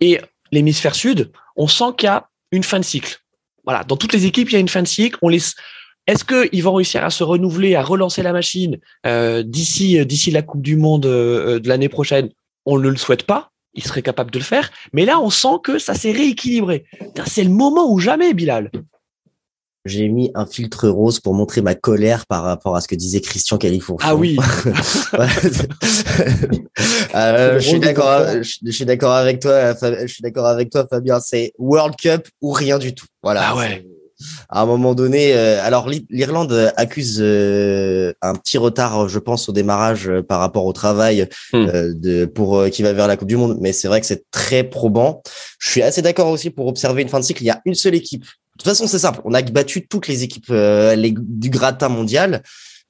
et 0.00 0.20
l'hémisphère 0.50 0.96
sud, 0.96 1.30
on 1.54 1.68
sent 1.68 1.92
qu'il 1.96 2.08
y 2.08 2.10
a 2.10 2.28
une 2.50 2.64
fin 2.64 2.80
de 2.80 2.84
cycle. 2.84 3.20
Voilà, 3.64 3.84
dans 3.84 3.96
toutes 3.96 4.14
les 4.14 4.26
équipes, 4.26 4.50
il 4.50 4.54
y 4.54 4.56
a 4.56 4.60
une 4.60 4.68
fin 4.68 4.82
de 4.82 4.88
cycle. 4.88 5.18
Est-ce 6.08 6.24
qu'ils 6.24 6.64
vont 6.64 6.74
réussir 6.74 7.04
à 7.04 7.10
se 7.10 7.22
renouveler, 7.22 7.76
à 7.76 7.84
relancer 7.84 8.24
la 8.24 8.32
machine 8.32 8.78
d'ici 9.04 10.04
d'ici 10.04 10.32
la 10.32 10.42
Coupe 10.42 10.62
du 10.62 10.74
Monde 10.74 11.02
de 11.02 11.68
l'année 11.68 11.88
prochaine? 11.88 12.30
On 12.70 12.76
ne 12.76 12.88
le 12.88 12.96
souhaite 12.96 13.22
pas, 13.22 13.50
il 13.78 13.84
serait 13.84 14.02
capable 14.02 14.32
de 14.32 14.38
le 14.38 14.44
faire. 14.44 14.70
Mais 14.92 15.04
là, 15.04 15.20
on 15.20 15.30
sent 15.30 15.58
que 15.62 15.78
ça 15.78 15.94
s'est 15.94 16.10
rééquilibré. 16.10 16.84
C'est 17.26 17.44
le 17.44 17.50
moment 17.50 17.90
ou 17.90 18.00
jamais, 18.00 18.34
Bilal. 18.34 18.70
J'ai 19.84 20.08
mis 20.08 20.32
un 20.34 20.44
filtre 20.44 20.88
rose 20.88 21.20
pour 21.20 21.32
montrer 21.32 21.62
ma 21.62 21.76
colère 21.76 22.26
par 22.26 22.42
rapport 22.42 22.74
à 22.74 22.80
ce 22.80 22.88
que 22.88 22.96
disait 22.96 23.20
Christian 23.20 23.56
Califour. 23.56 24.00
Ah 24.02 24.14
oui. 24.14 24.36
Euh, 27.14 27.58
je 27.58 27.68
suis 27.68 27.80
d'accord. 27.80 28.26
Je 28.42 28.70
suis 28.70 28.84
d'accord 28.84 29.12
avec 29.12 29.40
toi. 29.40 29.72
Je 29.72 30.06
suis 30.06 30.22
d'accord 30.22 30.46
avec 30.46 30.70
toi, 30.70 30.86
Fabien. 30.88 31.18
C'est 31.18 31.52
World 31.58 31.96
Cup 31.96 32.28
ou 32.40 32.52
rien 32.52 32.78
du 32.78 32.94
tout. 32.94 33.06
Voilà. 33.22 33.48
Ah 33.48 33.56
ouais 33.56 33.84
à 34.48 34.62
un 34.62 34.66
moment 34.66 34.94
donné, 34.94 35.34
euh, 35.34 35.62
alors 35.62 35.88
l'Irlande 36.10 36.72
accuse 36.76 37.18
euh, 37.20 38.12
un 38.20 38.34
petit 38.34 38.58
retard, 38.58 39.08
je 39.08 39.18
pense, 39.18 39.48
au 39.48 39.52
démarrage 39.52 40.08
euh, 40.08 40.22
par 40.22 40.40
rapport 40.40 40.64
au 40.66 40.72
travail 40.72 41.28
hmm. 41.52 41.66
de 41.94 42.24
pour 42.24 42.64
qui 42.70 42.82
va 42.82 42.92
vers 42.92 43.06
la 43.06 43.16
Coupe 43.16 43.28
du 43.28 43.36
Monde, 43.36 43.58
mais 43.60 43.72
c'est 43.72 43.88
vrai 43.88 44.00
que 44.00 44.06
c'est 44.06 44.24
très 44.30 44.64
probant. 44.64 45.22
Je 45.58 45.70
suis 45.70 45.82
assez 45.82 46.02
d'accord 46.02 46.28
aussi 46.28 46.50
pour 46.50 46.66
observer 46.66 47.02
une 47.02 47.08
fin 47.08 47.20
de 47.20 47.24
cycle. 47.24 47.42
Il 47.42 47.46
y 47.46 47.50
a 47.50 47.60
une 47.64 47.74
seule 47.74 47.94
équipe. 47.94 48.22
De 48.22 48.62
toute 48.64 48.68
façon, 48.68 48.86
c'est 48.88 48.98
simple. 48.98 49.20
On 49.24 49.34
a 49.34 49.42
battu 49.42 49.86
toutes 49.86 50.08
les 50.08 50.24
équipes 50.24 50.50
les, 50.50 51.14
du 51.16 51.50
gratin 51.50 51.88
mondial, 51.88 52.42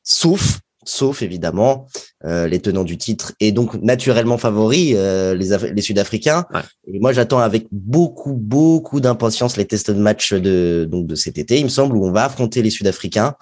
sauf 0.03 0.61
sauf 0.85 1.21
évidemment 1.21 1.87
euh, 2.25 2.49
les 2.49 2.59
tenants 2.59 2.85
du 2.85 2.99
titre 2.99 3.33
et 3.39 3.53
donc 3.53 3.75
naturellement 3.81 4.39
favoris 4.39 4.95
euh, 4.97 5.35
les, 5.35 5.57
les 5.73 5.83
Sud-Africains. 5.83 6.47
Et 6.93 6.99
moi, 6.99 7.13
j'attends 7.13 7.39
avec 7.39 7.67
beaucoup 7.71 8.33
beaucoup 8.33 9.01
d'impatience 9.01 9.57
les 9.57 9.67
tests 9.67 9.91
de 9.91 10.01
match 10.01 10.33
de 10.33 10.89
donc 10.91 11.07
de 11.07 11.15
cet 11.15 11.39
été, 11.39 11.59
il 11.59 11.65
me 11.65 11.69
semble, 11.69 11.97
où 11.97 12.05
on 12.05 12.11
va 12.11 12.25
affronter 12.25 12.63
les 12.63 12.71
Sud-Africains. 12.71 13.35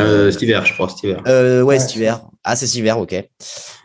Euh, 0.00 0.30
cet 0.30 0.42
hiver, 0.42 0.64
je 0.64 0.72
crois, 0.74 0.88
cet 0.88 1.02
hiver. 1.02 1.22
Euh, 1.26 1.62
ouais, 1.62 1.78
cet 1.78 1.96
hiver. 1.96 2.20
Ah, 2.44 2.54
c'est 2.56 2.66
cet 2.66 2.76
hiver, 2.76 2.98
ok. 2.98 3.14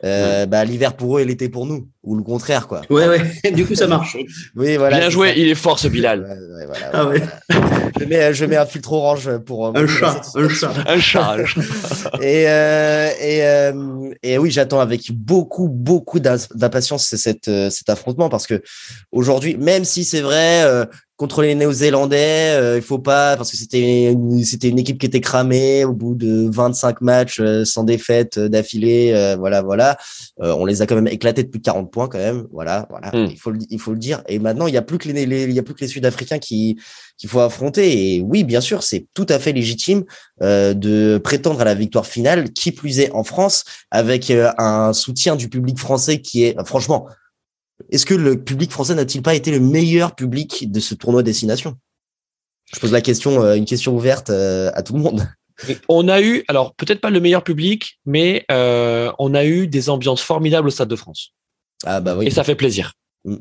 Euh, 0.03 0.45
bah, 0.45 0.63
l'hiver 0.63 0.95
pour 0.95 1.17
eux 1.17 1.21
et 1.21 1.25
l'été 1.25 1.49
pour 1.49 1.65
nous, 1.65 1.87
ou 2.03 2.15
le 2.15 2.23
contraire, 2.23 2.67
quoi. 2.67 2.81
Ouais, 2.89 3.07
ouais. 3.07 3.51
du 3.51 3.65
coup, 3.65 3.73
ça 3.73 3.87
marche. 3.87 4.15
oui, 4.55 4.77
voilà. 4.77 4.99
Bien 4.99 5.09
joué, 5.09 5.33
il 5.37 5.47
est 5.47 5.55
fort 5.55 5.79
ce 5.79 5.87
Bilal. 5.87 6.21
Ouais, 6.21 6.65
voilà, 6.65 6.89
ah, 6.93 7.07
ouais. 7.07 7.21
je 7.99 8.05
mets, 8.05 8.33
je 8.33 8.45
mets 8.45 8.57
un 8.57 8.65
filtre 8.65 8.93
orange 8.93 9.37
pour. 9.39 9.67
Euh, 9.67 9.71
un, 9.75 9.87
chat, 9.87 10.21
un 10.35 10.49
chat, 10.49 10.73
un 10.87 10.99
chat, 10.99 11.37
et 12.21 12.45
euh, 12.47 13.09
et 13.19 13.43
euh, 13.43 14.03
et 14.33 14.37
oui, 14.37 14.51
j'attends 14.51 14.79
avec 14.79 15.11
beaucoup 15.11 15.67
beaucoup 15.67 16.19
d'impatience 16.19 17.15
cet 17.15 17.49
cet 17.69 17.89
affrontement 17.89 18.29
parce 18.29 18.47
que 18.47 18.61
aujourd'hui, 19.11 19.57
même 19.57 19.85
si 19.85 20.03
c'est 20.03 20.21
vrai, 20.21 20.87
contre 21.15 21.43
les 21.43 21.53
Néo-Zélandais, 21.53 22.55
euh, 22.55 22.77
il 22.77 22.81
faut 22.81 22.97
pas 22.97 23.37
parce 23.37 23.51
que 23.51 23.57
c'était 23.57 24.15
c'était 24.43 24.69
une 24.69 24.79
équipe 24.79 24.97
qui 24.97 25.05
était 25.05 25.21
cramée 25.21 25.85
au 25.85 25.93
bout 25.93 26.15
de 26.15 26.49
25 26.49 27.01
matchs 27.01 27.39
euh, 27.39 27.65
sans 27.65 27.83
défaite 27.83 28.39
euh, 28.39 28.49
d'affilée, 28.49 29.35
voilà 29.37 29.61
voilà. 29.61 29.97
on 30.39 30.65
les 30.65 30.81
a 30.81 30.87
quand 30.87 30.95
même 30.95 31.07
éclatés 31.07 31.43
de 31.43 31.49
plus 31.49 31.59
de 31.59 31.65
40 31.65 31.91
points 31.91 32.07
quand 32.07 32.17
même, 32.17 32.47
voilà 32.51 32.87
voilà. 32.89 33.09
Hmm. 33.11 33.27
Il 33.29 33.39
faut 33.39 33.51
le, 33.51 33.59
il 33.69 33.79
faut 33.79 33.91
le 33.91 33.99
dire. 33.99 34.23
Et 34.27 34.39
maintenant 34.39 34.65
il 34.65 34.73
y 34.73 34.77
a 34.77 34.81
plus 34.81 34.97
que 34.97 35.07
les, 35.07 35.23
il 35.23 35.51
y 35.51 35.59
a 35.59 35.63
plus 35.63 35.75
que 35.75 35.81
les 35.81 35.87
Sud-Africains 35.87 36.39
qui 36.39 36.79
qu'il 37.17 37.29
faut 37.29 37.41
affronter. 37.41 38.15
Et 38.15 38.21
oui, 38.21 38.43
bien 38.43 38.59
sûr, 38.59 38.81
c'est 38.81 39.05
tout 39.13 39.27
à 39.29 39.37
fait 39.37 39.53
légitime 39.53 40.03
de 40.41 41.21
prétendre 41.23 41.61
à 41.61 41.63
la 41.63 41.75
victoire 41.75 42.07
finale, 42.07 42.51
qui 42.51 42.71
plus 42.71 42.99
est 42.99 43.11
en 43.11 43.23
France, 43.23 43.65
avec 43.91 44.31
un 44.31 44.93
soutien 44.93 45.35
du 45.35 45.47
public 45.47 45.77
français 45.77 46.21
qui 46.21 46.43
est 46.43 46.55
franchement 46.65 47.07
est-ce 47.93 48.07
que 48.07 48.15
le 48.15 48.43
public 48.43 48.71
français 48.71 48.95
n'a-t-il 48.95 49.21
pas 49.21 49.35
été 49.35 49.51
le 49.51 49.59
meilleur 49.59 50.15
public 50.15 50.71
de 50.71 50.79
ce 50.79 50.95
tournoi 50.95 51.21
destination? 51.21 51.77
Je 52.73 52.79
pose 52.79 52.91
la 52.91 53.01
question, 53.01 53.43
euh, 53.43 53.53
une 53.53 53.65
question 53.65 53.95
ouverte 53.95 54.31
euh, 54.31 54.71
à 54.73 54.81
tout 54.81 54.93
le 54.93 54.99
monde. 54.99 55.21
On 55.87 56.07
a 56.07 56.19
eu, 56.19 56.43
alors 56.47 56.73
peut-être 56.73 56.99
pas 57.01 57.11
le 57.11 57.19
meilleur 57.19 57.43
public, 57.43 57.99
mais 58.07 58.45
euh, 58.51 59.11
on 59.19 59.35
a 59.35 59.45
eu 59.45 59.67
des 59.67 59.91
ambiances 59.91 60.23
formidables 60.23 60.67
au 60.67 60.71
Stade 60.71 60.87
de 60.87 60.95
France. 60.95 61.33
Ah 61.85 62.01
bah 62.01 62.15
oui. 62.17 62.25
Et 62.25 62.31
ça 62.31 62.43
fait 62.43 62.55
plaisir. 62.55 62.93
Mm. 63.25 63.35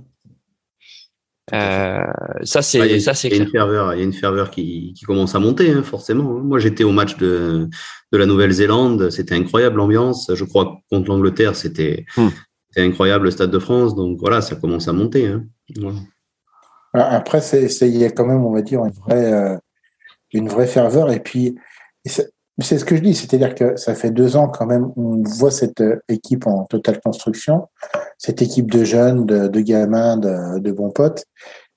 ça 1.50 2.62
c'est 2.62 3.00
ça 3.00 3.14
c'est 3.14 3.28
Il 3.28 3.36
y 3.36 3.40
a 3.40 3.42
une 3.42 3.50
ferveur, 3.50 3.94
il 3.94 3.98
y 3.98 4.02
a 4.02 4.04
une 4.04 4.12
ferveur 4.12 4.50
qui, 4.50 4.94
commence 5.06 5.34
à 5.34 5.38
monter 5.38 5.70
hein, 5.70 5.82
forcément. 5.82 6.24
Moi 6.24 6.58
j'étais 6.58 6.84
au 6.84 6.92
match 6.92 7.16
de, 7.16 7.68
de 8.12 8.18
la 8.18 8.26
Nouvelle-Zélande, 8.26 9.08
c'était 9.08 9.34
incroyable 9.34 9.78
l'ambiance. 9.78 10.30
Je 10.34 10.44
crois 10.44 10.82
contre 10.90 11.08
l'Angleterre 11.08 11.56
c'était 11.56 12.04
mm 12.18 12.28
c'est 12.72 12.84
incroyable 12.84 13.26
le 13.26 13.30
Stade 13.30 13.50
de 13.50 13.58
France. 13.58 13.94
Donc 13.94 14.18
voilà, 14.18 14.40
ça 14.40 14.56
commence 14.56 14.88
à 14.88 14.92
monter. 14.92 15.26
Hein. 15.26 15.44
Ah, 16.94 17.16
après, 17.16 17.40
il 17.40 17.96
y 17.96 18.04
a 18.04 18.10
quand 18.10 18.26
même, 18.26 18.44
on 18.44 18.52
va 18.52 18.62
dire, 18.62 18.84
une 18.84 18.92
vraie, 18.92 19.32
euh, 19.32 19.56
une 20.32 20.48
vraie 20.48 20.66
ferveur. 20.66 21.10
Et 21.10 21.20
puis, 21.20 21.56
c'est 22.04 22.78
ce 22.78 22.84
que 22.84 22.96
je 22.96 23.02
dis, 23.02 23.14
c'est-à-dire 23.14 23.54
que 23.54 23.76
ça 23.76 23.94
fait 23.94 24.10
deux 24.10 24.36
ans 24.36 24.48
quand 24.48 24.66
même, 24.66 24.90
on 24.96 25.22
voit 25.22 25.50
cette 25.50 25.80
euh, 25.80 26.02
équipe 26.08 26.46
en 26.46 26.64
totale 26.64 27.00
construction, 27.00 27.68
cette 28.18 28.42
équipe 28.42 28.70
de 28.70 28.84
jeunes, 28.84 29.26
de, 29.26 29.60
gamins, 29.60 30.16
de, 30.16 30.72
bons 30.72 30.90
potes. 30.90 31.24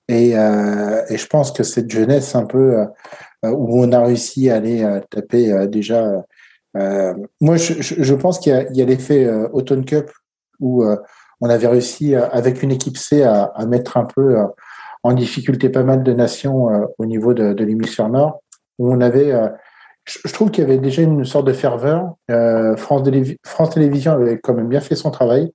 Et, 0.07 0.31
et 0.33 1.17
je 1.17 1.27
pense 1.27 1.51
que 1.51 1.63
cette 1.63 1.89
jeunesse 1.89 2.35
un 2.35 2.45
peu 2.45 2.85
où 3.41 3.83
on 3.83 3.91
a 3.91 4.03
réussi 4.03 4.51
à 4.51 4.57
aller 4.57 4.99
taper 5.09 5.67
déjà. 5.67 6.23
moi, 7.41 7.57
je, 7.57 7.73
je 7.79 8.13
pense 8.13 8.37
qu'il 8.37 8.67
y 8.71 8.81
a 8.83 8.85
l'effet 8.85 9.27
Autumn 9.51 9.83
Cup 9.83 10.11
où 10.59 10.85
on 11.41 11.49
avait 11.49 11.67
réussi 11.67 12.15
avec 12.15 12.63
une 12.63 12.71
équipe 12.71 12.97
C 12.97 13.23
à, 13.23 13.51
mettre 13.67 13.97
un 13.97 14.05
peu 14.05 14.37
en 15.03 15.13
difficulté 15.13 15.69
pas 15.69 15.83
mal 15.83 16.03
de 16.03 16.13
nations 16.13 16.69
au 16.97 17.05
niveau 17.05 17.33
de, 17.33 17.53
de 17.53 17.63
l'hémisphère 17.63 18.09
nord, 18.09 18.41
où 18.79 18.91
on 18.91 19.01
avait 19.01 19.33
je 20.05 20.31
trouve 20.31 20.51
qu'il 20.51 20.63
y 20.63 20.67
avait 20.67 20.77
déjà 20.77 21.01
une 21.01 21.25
sorte 21.25 21.47
de 21.47 21.53
ferveur. 21.53 22.13
Euh, 22.29 22.75
France, 22.77 23.03
Télévisions 23.03 24.11
avait 24.11 24.39
quand 24.39 24.53
même 24.53 24.69
bien 24.69 24.79
fait 24.81 24.95
son 24.95 25.09
travail. 25.09 25.51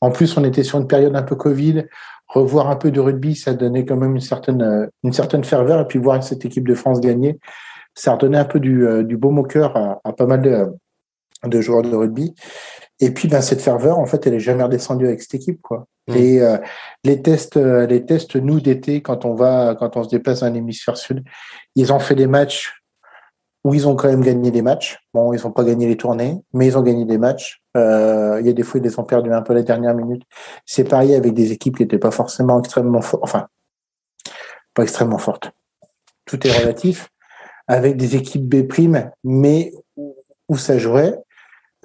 En 0.00 0.10
plus, 0.10 0.36
on 0.36 0.44
était 0.44 0.64
sur 0.64 0.78
une 0.78 0.88
période 0.88 1.14
un 1.14 1.22
peu 1.22 1.36
Covid. 1.36 1.84
Revoir 2.26 2.68
un 2.70 2.76
peu 2.76 2.90
de 2.90 2.98
rugby, 2.98 3.36
ça 3.36 3.54
donnait 3.54 3.84
quand 3.84 3.96
même 3.96 4.14
une 4.14 4.20
certaine, 4.20 4.62
euh, 4.62 5.42
ferveur. 5.42 5.80
Et 5.80 5.86
puis 5.86 5.98
voir 5.98 6.22
cette 6.22 6.44
équipe 6.44 6.66
de 6.66 6.74
France 6.74 7.00
gagner, 7.00 7.38
ça 7.94 8.14
redonnait 8.14 8.38
un 8.38 8.44
peu 8.44 8.58
du, 8.58 8.86
euh, 8.86 9.04
du 9.04 9.16
baume 9.16 9.38
au 9.38 9.44
cœur 9.44 9.76
à, 9.76 10.12
pas 10.12 10.26
mal 10.26 10.42
de, 11.44 11.60
joueurs 11.60 11.82
de 11.82 11.94
rugby. 11.94 12.34
Et 13.02 13.10
puis, 13.10 13.26
ben, 13.26 13.40
cette 13.40 13.60
ferveur, 13.60 13.98
en 13.98 14.06
fait, 14.06 14.26
elle 14.26 14.34
est 14.34 14.40
jamais 14.40 14.62
redescendue 14.62 15.06
avec 15.06 15.20
cette 15.20 15.34
équipe, 15.34 15.60
quoi. 15.60 15.86
Mmh. 16.06 16.14
Et 16.14 16.40
euh, 16.40 16.56
les 17.04 17.20
tests, 17.20 17.56
les 17.56 18.06
tests, 18.06 18.36
nous 18.36 18.60
d'été, 18.60 19.02
quand 19.02 19.24
on 19.24 19.34
va, 19.34 19.74
quand 19.78 19.96
on 19.96 20.04
se 20.04 20.08
déplace 20.08 20.40
dans 20.40 20.52
l'hémisphère 20.52 20.96
sud, 20.96 21.24
ils 21.74 21.92
ont 21.92 21.98
fait 21.98 22.14
des 22.14 22.26
matchs 22.26 22.82
où 23.64 23.74
ils 23.74 23.86
ont 23.86 23.94
quand 23.94 24.08
même 24.08 24.22
gagné 24.22 24.50
des 24.50 24.62
matchs. 24.62 24.98
Bon, 25.14 25.32
ils 25.32 25.42
n'ont 25.42 25.52
pas 25.52 25.64
gagné 25.64 25.86
les 25.86 25.96
tournées, 25.96 26.40
mais 26.52 26.66
ils 26.66 26.78
ont 26.78 26.82
gagné 26.82 27.04
des 27.04 27.18
matchs. 27.18 27.60
Euh, 27.76 28.38
il 28.40 28.46
y 28.46 28.50
a 28.50 28.52
des 28.52 28.62
fois, 28.62 28.80
ils 28.80 28.84
les 28.84 28.98
ont 28.98 29.04
perdus 29.04 29.32
un 29.32 29.42
peu 29.42 29.54
les 29.54 29.62
dernières 29.62 29.94
minutes. 29.94 30.22
C'est 30.66 30.84
pareil 30.84 31.14
avec 31.14 31.34
des 31.34 31.52
équipes 31.52 31.76
qui 31.76 31.82
n'étaient 31.82 31.98
pas 31.98 32.10
forcément 32.10 32.58
extrêmement 32.58 33.02
fortes. 33.02 33.22
Enfin, 33.24 33.48
pas 34.74 34.82
extrêmement 34.82 35.18
fortes. 35.18 35.52
Tout 36.24 36.44
est 36.46 36.52
relatif. 36.52 37.08
Avec 37.68 37.96
des 37.96 38.16
équipes 38.16 38.48
B', 38.48 38.66
mais 39.22 39.72
où 39.96 40.56
ça 40.56 40.78
jouait. 40.78 41.14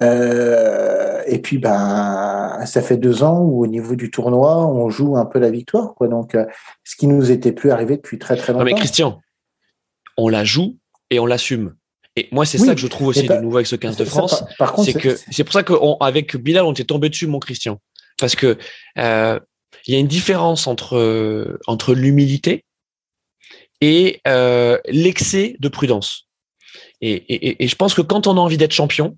Euh, 0.02 1.22
et 1.26 1.40
puis, 1.40 1.58
ben, 1.58 2.60
ça 2.66 2.82
fait 2.82 2.96
deux 2.96 3.22
ans 3.22 3.40
où 3.40 3.62
au 3.62 3.66
niveau 3.66 3.96
du 3.96 4.10
tournoi, 4.10 4.66
on 4.66 4.88
joue 4.90 5.16
un 5.16 5.26
peu 5.26 5.38
la 5.38 5.50
victoire. 5.50 5.94
Quoi. 5.94 6.08
Donc, 6.08 6.34
euh, 6.34 6.46
ce 6.84 6.96
qui 6.96 7.06
nous 7.06 7.30
était 7.30 7.52
plus 7.52 7.70
arrivé 7.70 7.96
depuis 7.96 8.18
très 8.18 8.36
très 8.36 8.52
longtemps. 8.52 8.64
Non 8.64 8.70
mais 8.70 8.78
Christian, 8.78 9.20
on 10.16 10.28
la 10.28 10.44
joue 10.44 10.76
et 11.10 11.18
on 11.18 11.26
l'assume. 11.26 11.74
Et 12.16 12.28
moi, 12.32 12.44
c'est 12.44 12.58
ça 12.58 12.74
que 12.74 12.80
je 12.80 12.86
trouve 12.86 13.08
aussi 13.08 13.26
de 13.26 13.34
nouveau 13.34 13.58
avec 13.58 13.66
ce 13.66 13.76
15 13.76 13.96
de 13.96 14.04
France. 14.04 14.44
C'est 14.84 14.92
que 14.92 15.16
c'est 15.30 15.44
pour 15.44 15.52
ça 15.52 15.62
qu'avec 15.62 16.36
Bilal, 16.36 16.64
on 16.64 16.72
était 16.72 16.84
tombé 16.84 17.08
dessus, 17.08 17.28
mon 17.28 17.38
Christian, 17.38 17.78
parce 18.18 18.34
que 18.34 18.58
euh, 18.98 19.38
il 19.86 19.94
y 19.94 19.96
a 19.96 20.00
une 20.00 20.08
différence 20.08 20.66
entre 20.66 21.60
entre 21.68 21.94
l'humilité 21.94 22.64
et 23.80 24.20
euh, 24.26 24.78
l'excès 24.88 25.56
de 25.60 25.68
prudence. 25.68 26.28
Et, 27.00 27.12
et, 27.12 27.64
et, 27.64 27.68
je 27.68 27.76
pense 27.76 27.94
que 27.94 28.02
quand 28.02 28.26
on 28.26 28.36
a 28.36 28.40
envie 28.40 28.56
d'être 28.56 28.72
champion, 28.72 29.16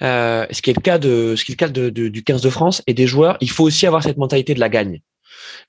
euh, 0.00 0.46
ce 0.50 0.62
qui 0.62 0.70
est 0.70 0.76
le 0.76 0.80
cas 0.80 0.98
de 0.98 1.36
ce 1.36 1.44
qui 1.44 1.52
est 1.52 1.54
le 1.54 1.58
cas 1.58 1.68
de, 1.68 1.90
du 1.90 2.24
15 2.24 2.40
de 2.40 2.50
France 2.50 2.82
et 2.86 2.94
des 2.94 3.06
joueurs, 3.06 3.36
il 3.40 3.50
faut 3.50 3.64
aussi 3.64 3.86
avoir 3.86 4.02
cette 4.02 4.16
mentalité 4.16 4.54
de 4.54 4.60
la 4.60 4.68
gagne 4.68 5.00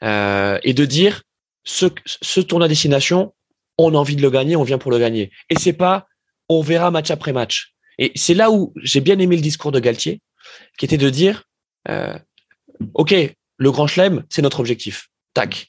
euh, 0.04 0.60
et 0.64 0.74
de 0.74 0.86
dire 0.86 1.24
ce, 1.64 1.88
ce 2.06 2.40
tournoi 2.40 2.68
destination, 2.68 3.34
on 3.78 3.94
a 3.94 3.98
envie 3.98 4.16
de 4.16 4.22
le 4.22 4.30
gagner, 4.30 4.56
on 4.56 4.64
vient 4.64 4.78
pour 4.78 4.92
le 4.92 5.00
gagner. 5.00 5.32
Et 5.50 5.56
c'est 5.58 5.74
pas 5.74 6.08
on 6.50 6.62
verra 6.62 6.92
match 6.92 7.12
après 7.12 7.34
match. 7.34 7.74
Et 7.98 8.12
c'est 8.16 8.34
là 8.34 8.52
où 8.52 8.74
j'ai 8.82 9.02
bien 9.02 9.20
aimé 9.20 9.36
le 9.36 9.42
discours 9.42 9.72
de 9.72 9.80
Galtier, 9.80 10.22
qui 10.78 10.86
était 10.86 10.98
de 10.98 11.10
dire 11.10 11.44
euh, 11.90 12.18
OK, 12.94 13.14
le 13.58 13.72
Grand 13.72 13.88
Chelem, 13.88 14.24
c'est 14.30 14.42
notre 14.42 14.60
objectif. 14.60 15.10
Tac. 15.34 15.68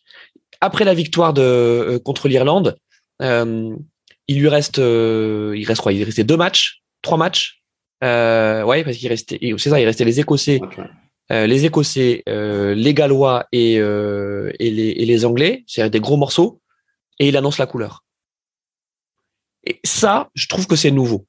Après 0.61 0.85
la 0.85 0.95
victoire 0.95 1.33
de 1.33 2.01
contre 2.05 2.29
l'Irlande, 2.29 2.77
il 3.21 4.41
lui 4.41 4.49
reste 4.49 4.79
il 4.79 5.65
reste 5.67 5.81
quoi? 5.81 5.93
Il 5.93 6.03
restait 6.03 6.25
deux 6.25 6.37
matchs, 6.37 6.83
trois 7.03 7.19
matchs. 7.19 7.64
Ouais, 8.05 8.85
parce 8.85 8.97
qu'il 8.97 9.09
restait 9.09 9.39
c'est 9.59 9.71
ça, 9.71 9.81
il 9.81 9.87
restait 9.87 10.05
les 10.05 10.21
Écossais. 10.21 10.61
les 11.31 11.65
Écossais, 11.65 12.23
les 12.27 12.95
Gallois 12.95 13.47
et, 13.53 13.75
et, 13.75 14.71
les, 14.71 14.89
et 14.91 15.05
les 15.07 15.25
Anglais, 15.25 15.65
c'est 15.67 15.89
des 15.91 16.01
gros 16.01 16.17
morceaux 16.17 16.61
et 17.19 17.29
il 17.29 17.37
annonce 17.37 17.59
la 17.59 17.67
couleur. 17.67 18.05
Et 19.67 19.81
ça, 19.85 20.31
je 20.35 20.47
trouve 20.47 20.67
que 20.67 20.77
c'est 20.77 20.91
nouveau. 20.91 21.27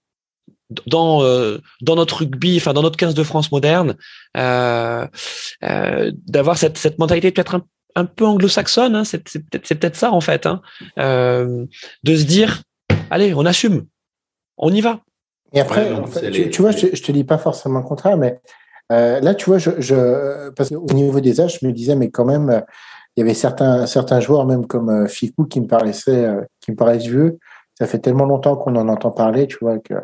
Dans, 0.87 1.21
euh, 1.21 1.59
dans 1.81 1.95
notre 1.95 2.17
rugby, 2.17 2.57
enfin 2.57 2.73
dans 2.73 2.81
notre 2.81 2.97
15 2.97 3.13
de 3.13 3.23
France 3.23 3.51
moderne, 3.51 3.95
euh, 4.35 5.07
euh, 5.63 6.11
d'avoir 6.25 6.57
cette, 6.57 6.77
cette 6.77 6.97
mentalité 6.97 7.31
peut-être 7.31 7.55
un, 7.55 7.65
un 7.95 8.05
peu 8.05 8.25
anglo-saxonne, 8.25 8.95
hein, 8.95 9.03
c'est 9.05 9.23
peut-être 9.23 9.95
ça 9.95 10.11
en 10.11 10.21
fait, 10.21 10.47
hein, 10.47 10.61
euh, 10.97 11.65
de 12.03 12.15
se 12.15 12.23
dire, 12.23 12.63
allez, 13.11 13.33
on 13.35 13.45
assume, 13.45 13.85
on 14.57 14.73
y 14.73 14.81
va. 14.81 15.01
Et 15.55 15.61
après, 15.61 15.91
en 15.93 16.05
fait, 16.05 16.31
tu, 16.31 16.49
tu, 16.49 16.61
vois, 16.61 16.71
je, 16.71 16.87
je 16.93 17.01
te 17.01 17.11
dis 17.11 17.23
pas 17.23 17.37
forcément 17.37 17.79
le 17.79 17.85
contraire, 17.85 18.17
mais 18.17 18.39
euh, 18.91 19.19
là, 19.21 19.33
tu 19.33 19.45
vois, 19.45 19.57
je, 19.57 19.71
je 19.79 20.49
parce 20.51 20.69
qu'au 20.69 20.93
niveau 20.93 21.19
des 21.19 21.41
âges, 21.41 21.59
je 21.61 21.65
me 21.65 21.71
disais, 21.71 21.95
mais 21.95 22.09
quand 22.11 22.25
même, 22.25 22.63
il 23.15 23.21
y 23.21 23.23
avait 23.23 23.33
certains, 23.33 23.85
certains 23.85 24.19
joueurs, 24.19 24.45
même 24.45 24.67
comme 24.67 24.89
euh, 24.89 25.07
Ficou, 25.07 25.45
qui 25.45 25.61
me 25.61 25.67
paraissaient, 25.67 26.25
euh, 26.25 26.41
qui 26.59 26.71
me 26.71 26.75
paraissent 26.75 27.07
vieux. 27.07 27.39
Ça 27.77 27.87
fait 27.87 27.99
tellement 27.99 28.25
longtemps 28.25 28.55
qu'on 28.55 28.75
en 28.75 28.87
entend 28.89 29.11
parler, 29.11 29.47
tu 29.47 29.57
vois, 29.61 29.79
que 29.79 29.95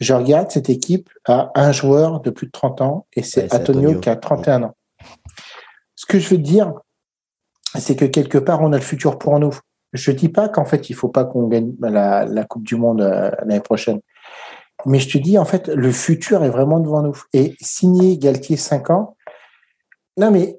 je 0.00 0.14
regarde 0.14 0.50
cette 0.50 0.70
équipe 0.70 1.10
à 1.26 1.50
un 1.54 1.72
joueur 1.72 2.20
de 2.20 2.30
plus 2.30 2.46
de 2.46 2.52
30 2.52 2.80
ans 2.80 3.06
et 3.14 3.22
c'est 3.22 3.52
Antonio, 3.54 4.00
qui 4.00 4.08
a 4.08 4.16
31 4.16 4.64
ans. 4.64 4.76
Ce 5.94 6.06
que 6.06 6.18
je 6.18 6.30
veux 6.30 6.38
dire, 6.38 6.72
c'est 7.78 7.96
que 7.96 8.06
quelque 8.06 8.38
part, 8.38 8.62
on 8.62 8.72
a 8.72 8.76
le 8.76 8.82
futur 8.82 9.18
pour 9.18 9.38
nous. 9.38 9.54
Je 9.92 10.10
dis 10.12 10.28
pas 10.28 10.48
qu'en 10.48 10.64
fait, 10.64 10.88
il 10.88 10.94
faut 10.94 11.08
pas 11.08 11.24
qu'on 11.24 11.48
gagne 11.48 11.74
la, 11.80 12.24
la, 12.24 12.44
Coupe 12.44 12.62
du 12.62 12.76
Monde 12.76 13.02
euh, 13.02 13.30
l'année 13.40 13.60
prochaine. 13.60 14.00
Mais 14.86 14.98
je 14.98 15.08
te 15.08 15.18
dis, 15.18 15.38
en 15.38 15.44
fait, 15.44 15.68
le 15.68 15.92
futur 15.92 16.44
est 16.44 16.50
vraiment 16.50 16.80
devant 16.80 17.02
nous. 17.02 17.16
Et 17.32 17.56
signer 17.60 18.18
Galtier 18.18 18.56
5 18.56 18.90
ans, 18.90 19.16
non, 20.16 20.30
mais 20.30 20.58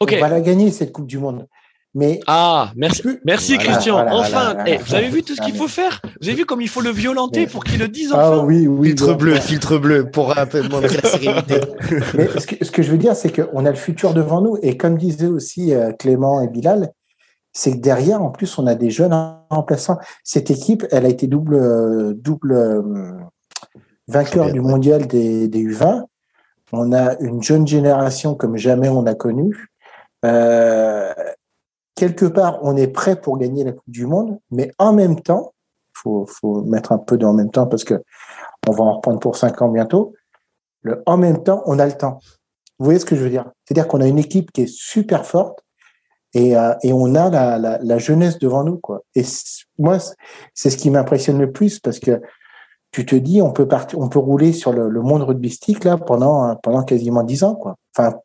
on 0.00 0.06
va 0.06 0.28
la 0.28 0.40
gagner, 0.40 0.70
cette 0.70 0.92
Coupe 0.92 1.06
du 1.06 1.18
Monde. 1.18 1.46
Mais 1.92 2.20
ah, 2.28 2.70
merci, 2.76 3.02
merci 3.24 3.58
Christian. 3.58 4.06
enfin, 4.08 4.56
eh, 4.64 4.76
vous 4.76 4.94
avez 4.94 5.08
vu 5.08 5.24
tout 5.24 5.34
ce 5.34 5.42
qu'il 5.42 5.56
faut 5.56 5.66
faire? 5.66 6.00
Vous 6.20 6.28
avez 6.28 6.36
vu 6.36 6.46
comme 6.46 6.60
il 6.60 6.68
faut 6.68 6.82
le 6.82 6.90
violenter 6.90 7.48
pour 7.48 7.64
qu'il 7.64 7.80
le 7.80 7.88
dise 7.88 8.12
enfin? 8.12 8.38
Ah 8.42 8.44
oui, 8.44 8.68
oui. 8.68 8.88
Filtre 8.88 9.14
bleu, 9.14 9.34
filtre 9.34 9.78
bleu, 9.78 10.08
pour 10.08 10.28
rapidement 10.28 10.78
la 10.78 10.88
sérénité. 10.88 11.60
Mais 12.14 12.28
ce 12.38 12.46
que, 12.46 12.64
ce 12.64 12.70
que, 12.70 12.82
je 12.82 12.92
veux 12.92 12.98
dire, 12.98 13.16
c'est 13.16 13.32
qu'on 13.34 13.66
a 13.66 13.70
le 13.70 13.76
futur 13.76 14.14
devant 14.14 14.40
nous. 14.40 14.56
Et 14.62 14.76
comme 14.76 14.96
disaient 14.96 15.26
aussi 15.26 15.74
euh, 15.74 15.90
Clément 15.90 16.40
et 16.40 16.46
Bilal, 16.46 16.92
c'est 17.52 17.72
que 17.72 17.78
derrière, 17.78 18.22
en 18.22 18.30
plus, 18.30 18.56
on 18.58 18.68
a 18.68 18.76
des 18.76 18.90
jeunes 18.90 19.12
remplaçants. 19.50 19.98
Cette 20.22 20.50
équipe, 20.50 20.86
elle 20.92 21.04
a 21.04 21.08
été 21.08 21.26
double, 21.26 21.56
euh, 21.56 22.14
double 22.14 22.52
euh, 22.52 22.82
vainqueur 24.10 24.52
du 24.52 24.60
mondial 24.60 25.06
des, 25.06 25.48
des 25.48 25.64
U20. 25.64 26.04
On 26.72 26.92
a 26.92 27.18
une 27.20 27.42
jeune 27.42 27.66
génération 27.66 28.34
comme 28.34 28.56
jamais 28.56 28.88
on 28.88 29.06
a 29.06 29.14
connu. 29.14 29.68
Euh, 30.24 31.12
quelque 31.94 32.26
part, 32.26 32.58
on 32.62 32.76
est 32.76 32.88
prêt 32.88 33.20
pour 33.20 33.38
gagner 33.38 33.64
la 33.64 33.72
Coupe 33.72 33.88
du 33.88 34.06
Monde, 34.06 34.38
mais 34.50 34.70
en 34.78 34.92
même 34.92 35.20
temps, 35.20 35.54
faut, 35.94 36.26
faut 36.26 36.62
mettre 36.62 36.92
un 36.92 36.98
peu 36.98 37.18
de 37.18 37.26
en 37.26 37.32
même 37.32 37.50
temps 37.50 37.66
parce 37.66 37.84
que 37.84 38.02
on 38.68 38.72
va 38.72 38.84
en 38.84 38.96
reprendre 38.96 39.20
pour 39.20 39.36
cinq 39.36 39.62
ans 39.62 39.68
bientôt. 39.68 40.14
Le 40.82 41.02
en 41.06 41.16
même 41.16 41.42
temps, 41.42 41.62
on 41.66 41.78
a 41.78 41.86
le 41.86 41.92
temps. 41.92 42.20
Vous 42.78 42.84
voyez 42.84 42.98
ce 42.98 43.04
que 43.04 43.16
je 43.16 43.22
veux 43.22 43.30
dire? 43.30 43.50
C'est-à-dire 43.64 43.88
qu'on 43.88 44.00
a 44.00 44.06
une 44.06 44.18
équipe 44.18 44.52
qui 44.52 44.62
est 44.62 44.74
super 44.74 45.26
forte 45.26 45.62
et, 46.32 46.56
euh, 46.56 46.74
et 46.82 46.92
on 46.92 47.14
a 47.14 47.28
la, 47.28 47.58
la, 47.58 47.78
la, 47.82 47.98
jeunesse 47.98 48.38
devant 48.38 48.64
nous, 48.64 48.78
quoi. 48.78 49.02
Et 49.14 49.24
moi, 49.78 49.98
c'est 50.54 50.70
ce 50.70 50.76
qui 50.76 50.90
m'impressionne 50.90 51.38
le 51.38 51.52
plus 51.52 51.80
parce 51.80 51.98
que 51.98 52.22
tu 52.92 53.06
te 53.06 53.14
dis, 53.14 53.40
on 53.40 53.52
peut 53.52 53.68
partir, 53.68 53.98
on 53.98 54.08
peut 54.08 54.18
rouler 54.18 54.52
sur 54.52 54.72
le, 54.72 54.88
le 54.88 55.02
monde 55.02 55.22
rugbystique 55.22 55.84
là 55.84 55.96
pendant 55.96 56.56
pendant 56.56 56.82
quasiment 56.82 57.22
dix 57.22 57.44
ans, 57.44 57.54
quoi. 57.54 57.76
Enfin, 57.96 58.16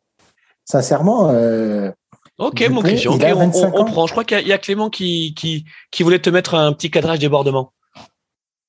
sincèrement. 0.64 1.30
Euh, 1.30 1.90
ok, 2.38 2.68
mon 2.70 2.82
Christian, 2.82 3.14
okay, 3.14 3.32
on, 3.32 3.50
on, 3.50 3.80
on, 3.80 3.84
prend. 3.84 4.06
Je 4.06 4.12
crois 4.12 4.24
qu'il 4.24 4.40
y, 4.40 4.48
y, 4.48 4.52
a 4.52 4.58
Clément 4.58 4.90
qui, 4.90 5.34
qui, 5.34 5.64
qui 5.90 6.02
voulait 6.02 6.18
te 6.18 6.30
mettre 6.30 6.54
un 6.54 6.72
petit 6.72 6.90
cadrage 6.90 7.18
débordement. 7.18 7.72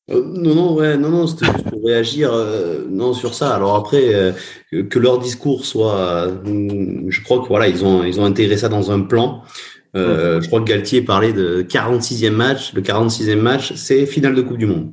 Euh, 0.10 0.24
non, 0.26 0.56
non, 0.56 0.74
ouais, 0.76 0.96
non, 0.96 1.10
non, 1.10 1.28
c'était 1.28 1.46
juste 1.46 1.70
pour 1.70 1.84
réagir 1.84 2.32
euh, 2.32 2.86
non 2.90 3.14
sur 3.14 3.34
ça. 3.34 3.54
Alors 3.54 3.76
après, 3.76 4.14
euh, 4.14 4.32
que 4.72 5.00
leur 5.00 5.20
discours 5.20 5.66
soit, 5.66 6.30
je 6.46 7.24
crois 7.24 7.42
que 7.42 7.48
voilà, 7.48 7.68
ils 7.68 7.84
ont 7.84 8.04
ils 8.04 8.20
ont 8.20 8.26
intégré 8.26 8.58
ça 8.58 8.70
dans 8.70 8.92
un 8.92 9.02
plan. 9.02 9.44
Euh, 9.96 10.42
je 10.42 10.48
crois 10.48 10.60
que 10.60 10.66
Galtier 10.66 11.02
parlait 11.02 11.34
de 11.34 11.64
46e 11.64 12.32
match. 12.32 12.74
Le 12.74 12.82
46e 12.82 13.36
match, 13.36 13.74
c'est 13.76 14.06
finale 14.06 14.36
de 14.36 14.42
Coupe 14.42 14.58
du 14.58 14.66
Monde. 14.66 14.92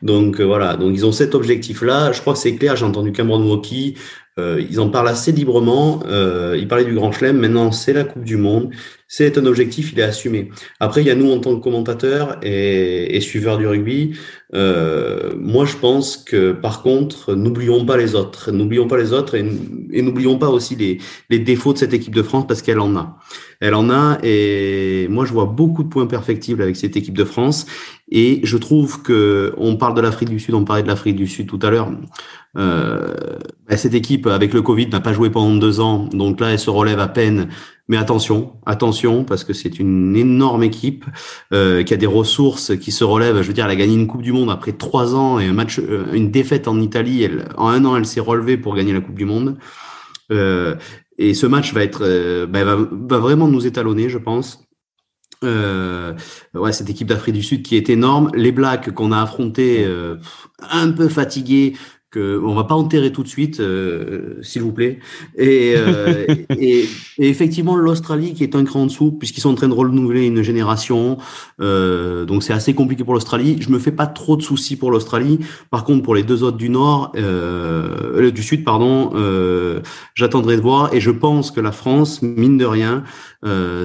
Donc 0.00 0.40
voilà, 0.40 0.76
donc 0.76 0.92
ils 0.94 1.04
ont 1.04 1.12
cet 1.12 1.34
objectif-là. 1.34 2.12
Je 2.12 2.20
crois 2.20 2.32
que 2.32 2.38
c'est 2.38 2.54
clair. 2.54 2.76
J'ai 2.76 2.84
entendu 2.84 3.12
Cameron 3.12 3.42
Woki 3.44 3.96
euh, 4.38 4.62
ils 4.70 4.78
en 4.78 4.88
parlent 4.88 5.08
assez 5.08 5.32
librement. 5.32 6.00
Euh, 6.06 6.56
ils 6.58 6.68
parlaient 6.68 6.84
du 6.84 6.94
Grand 6.94 7.10
Chelem. 7.10 7.38
Maintenant, 7.38 7.72
c'est 7.72 7.92
la 7.92 8.04
Coupe 8.04 8.24
du 8.24 8.36
Monde. 8.36 8.70
C'est 9.08 9.36
un 9.38 9.46
objectif, 9.46 9.92
il 9.92 10.00
est 10.00 10.04
assumé. 10.04 10.50
Après, 10.80 11.00
il 11.00 11.06
y 11.06 11.10
a 11.10 11.14
nous 11.14 11.32
en 11.32 11.40
tant 11.40 11.56
que 11.56 11.62
commentateurs 11.62 12.38
et, 12.42 13.16
et 13.16 13.20
suiveurs 13.20 13.58
du 13.58 13.66
rugby. 13.66 14.12
Euh, 14.54 15.32
moi, 15.36 15.64
je 15.64 15.76
pense 15.76 16.16
que 16.16 16.52
par 16.52 16.82
contre, 16.82 17.34
n'oublions 17.34 17.84
pas 17.84 17.96
les 17.96 18.14
autres. 18.14 18.52
N'oublions 18.52 18.86
pas 18.86 18.98
les 18.98 19.12
autres 19.12 19.34
et, 19.34 19.44
et 19.92 20.02
n'oublions 20.02 20.38
pas 20.38 20.48
aussi 20.48 20.76
les, 20.76 20.98
les, 21.30 21.38
défauts 21.38 21.72
de 21.72 21.78
cette 21.78 21.94
équipe 21.94 22.14
de 22.14 22.22
France 22.22 22.46
parce 22.46 22.62
qu'elle 22.62 22.80
en 22.80 22.94
a. 22.96 23.18
Elle 23.60 23.74
en 23.74 23.90
a 23.90 24.18
et 24.22 25.08
moi, 25.10 25.24
je 25.24 25.32
vois 25.32 25.46
beaucoup 25.46 25.82
de 25.82 25.88
points 25.88 26.06
perfectibles 26.06 26.62
avec 26.62 26.76
cette 26.76 26.96
équipe 26.96 27.16
de 27.16 27.24
France. 27.24 27.66
Et 28.10 28.40
je 28.44 28.56
trouve 28.56 29.02
que 29.02 29.52
on 29.56 29.76
parle 29.76 29.94
de 29.94 30.00
l'Afrique 30.00 30.28
du 30.28 30.38
Sud, 30.38 30.54
on 30.54 30.64
parlait 30.64 30.82
de 30.82 30.88
l'Afrique 30.88 31.16
du 31.16 31.26
Sud 31.26 31.46
tout 31.46 31.58
à 31.62 31.70
l'heure. 31.70 31.90
Euh, 32.56 33.14
bah, 33.68 33.76
cette 33.76 33.94
équipe, 33.94 34.26
avec 34.26 34.54
le 34.54 34.62
Covid, 34.62 34.88
n'a 34.88 35.00
pas 35.00 35.12
joué 35.12 35.30
pendant 35.30 35.54
deux 35.56 35.80
ans, 35.80 36.08
donc 36.12 36.40
là, 36.40 36.52
elle 36.52 36.58
se 36.58 36.70
relève 36.70 37.00
à 37.00 37.08
peine. 37.08 37.48
Mais 37.88 37.96
attention, 37.96 38.52
attention, 38.66 39.24
parce 39.24 39.44
que 39.44 39.54
c'est 39.54 39.78
une 39.78 40.14
énorme 40.14 40.62
équipe 40.62 41.06
euh, 41.54 41.82
qui 41.82 41.94
a 41.94 41.96
des 41.96 42.06
ressources, 42.06 42.76
qui 42.76 42.92
se 42.92 43.02
relève. 43.02 43.40
Je 43.40 43.48
veux 43.48 43.54
dire, 43.54 43.64
elle 43.64 43.70
a 43.70 43.76
gagné 43.76 43.94
une 43.94 44.06
Coupe 44.06 44.22
du 44.22 44.32
Monde 44.32 44.50
après 44.50 44.72
trois 44.72 45.14
ans 45.14 45.38
et 45.38 45.46
un 45.46 45.54
match, 45.54 45.78
euh, 45.78 46.12
une 46.12 46.30
défaite 46.30 46.68
en 46.68 46.80
Italie. 46.80 47.22
Elle, 47.22 47.48
en 47.56 47.68
un 47.68 47.84
an, 47.86 47.96
elle 47.96 48.04
s'est 48.04 48.20
relevée 48.20 48.58
pour 48.58 48.74
gagner 48.74 48.92
la 48.92 49.00
Coupe 49.00 49.14
du 49.14 49.24
Monde. 49.24 49.56
Euh, 50.30 50.74
et 51.18 51.34
ce 51.34 51.46
match 51.46 51.74
euh, 52.00 52.46
bah, 52.46 52.64
va, 52.64 52.76
vraiment 53.18 53.48
nous 53.48 53.66
étalonner, 53.66 54.08
je 54.08 54.18
pense. 54.18 54.64
Euh, 55.44 56.14
cette 56.72 56.90
équipe 56.90 57.06
d'Afrique 57.06 57.34
du 57.34 57.42
Sud 57.42 57.62
qui 57.62 57.76
est 57.76 57.90
énorme. 57.90 58.30
Les 58.34 58.52
Blacks 58.52 58.92
qu'on 58.92 59.12
a 59.12 59.22
affrontés 59.22 59.84
euh, 59.84 60.16
un 60.70 60.90
peu 60.90 61.08
fatigués, 61.08 61.74
que 62.10 62.40
on 62.42 62.54
va 62.54 62.64
pas 62.64 62.74
enterrer 62.74 63.12
tout 63.12 63.22
de 63.22 63.28
suite, 63.28 63.60
euh, 63.60 64.40
s'il 64.42 64.62
vous 64.62 64.72
plaît. 64.72 64.98
Et, 65.36 65.74
euh, 65.76 66.26
et, 66.58 66.88
et, 67.18 67.28
effectivement, 67.28 67.76
l'Australie 67.76 68.32
qui 68.32 68.42
est 68.42 68.54
un 68.54 68.64
cran 68.64 68.82
en 68.82 68.86
dessous, 68.86 69.12
puisqu'ils 69.12 69.40
sont 69.42 69.50
en 69.50 69.54
train 69.54 69.68
de 69.68 69.74
renouveler 69.74 70.26
une 70.26 70.42
génération. 70.42 71.18
Euh, 71.60 72.24
donc 72.24 72.42
c'est 72.42 72.52
assez 72.52 72.74
compliqué 72.74 73.04
pour 73.04 73.14
l'Australie. 73.14 73.58
Je 73.60 73.70
me 73.70 73.78
fais 73.78 73.92
pas 73.92 74.06
trop 74.06 74.36
de 74.36 74.42
soucis 74.42 74.76
pour 74.76 74.90
l'Australie. 74.90 75.40
Par 75.70 75.84
contre, 75.84 76.02
pour 76.02 76.14
les 76.14 76.22
deux 76.22 76.42
autres 76.42 76.56
du 76.56 76.70
Nord, 76.70 77.12
euh, 77.16 78.30
du 78.30 78.42
Sud, 78.42 78.64
pardon, 78.64 79.12
euh, 79.14 79.80
j'attendrai 80.14 80.56
de 80.56 80.62
voir. 80.62 80.94
Et 80.94 81.00
je 81.00 81.10
pense 81.10 81.50
que 81.50 81.60
la 81.60 81.72
France, 81.72 82.22
mine 82.22 82.56
de 82.56 82.64
rien, 82.64 83.04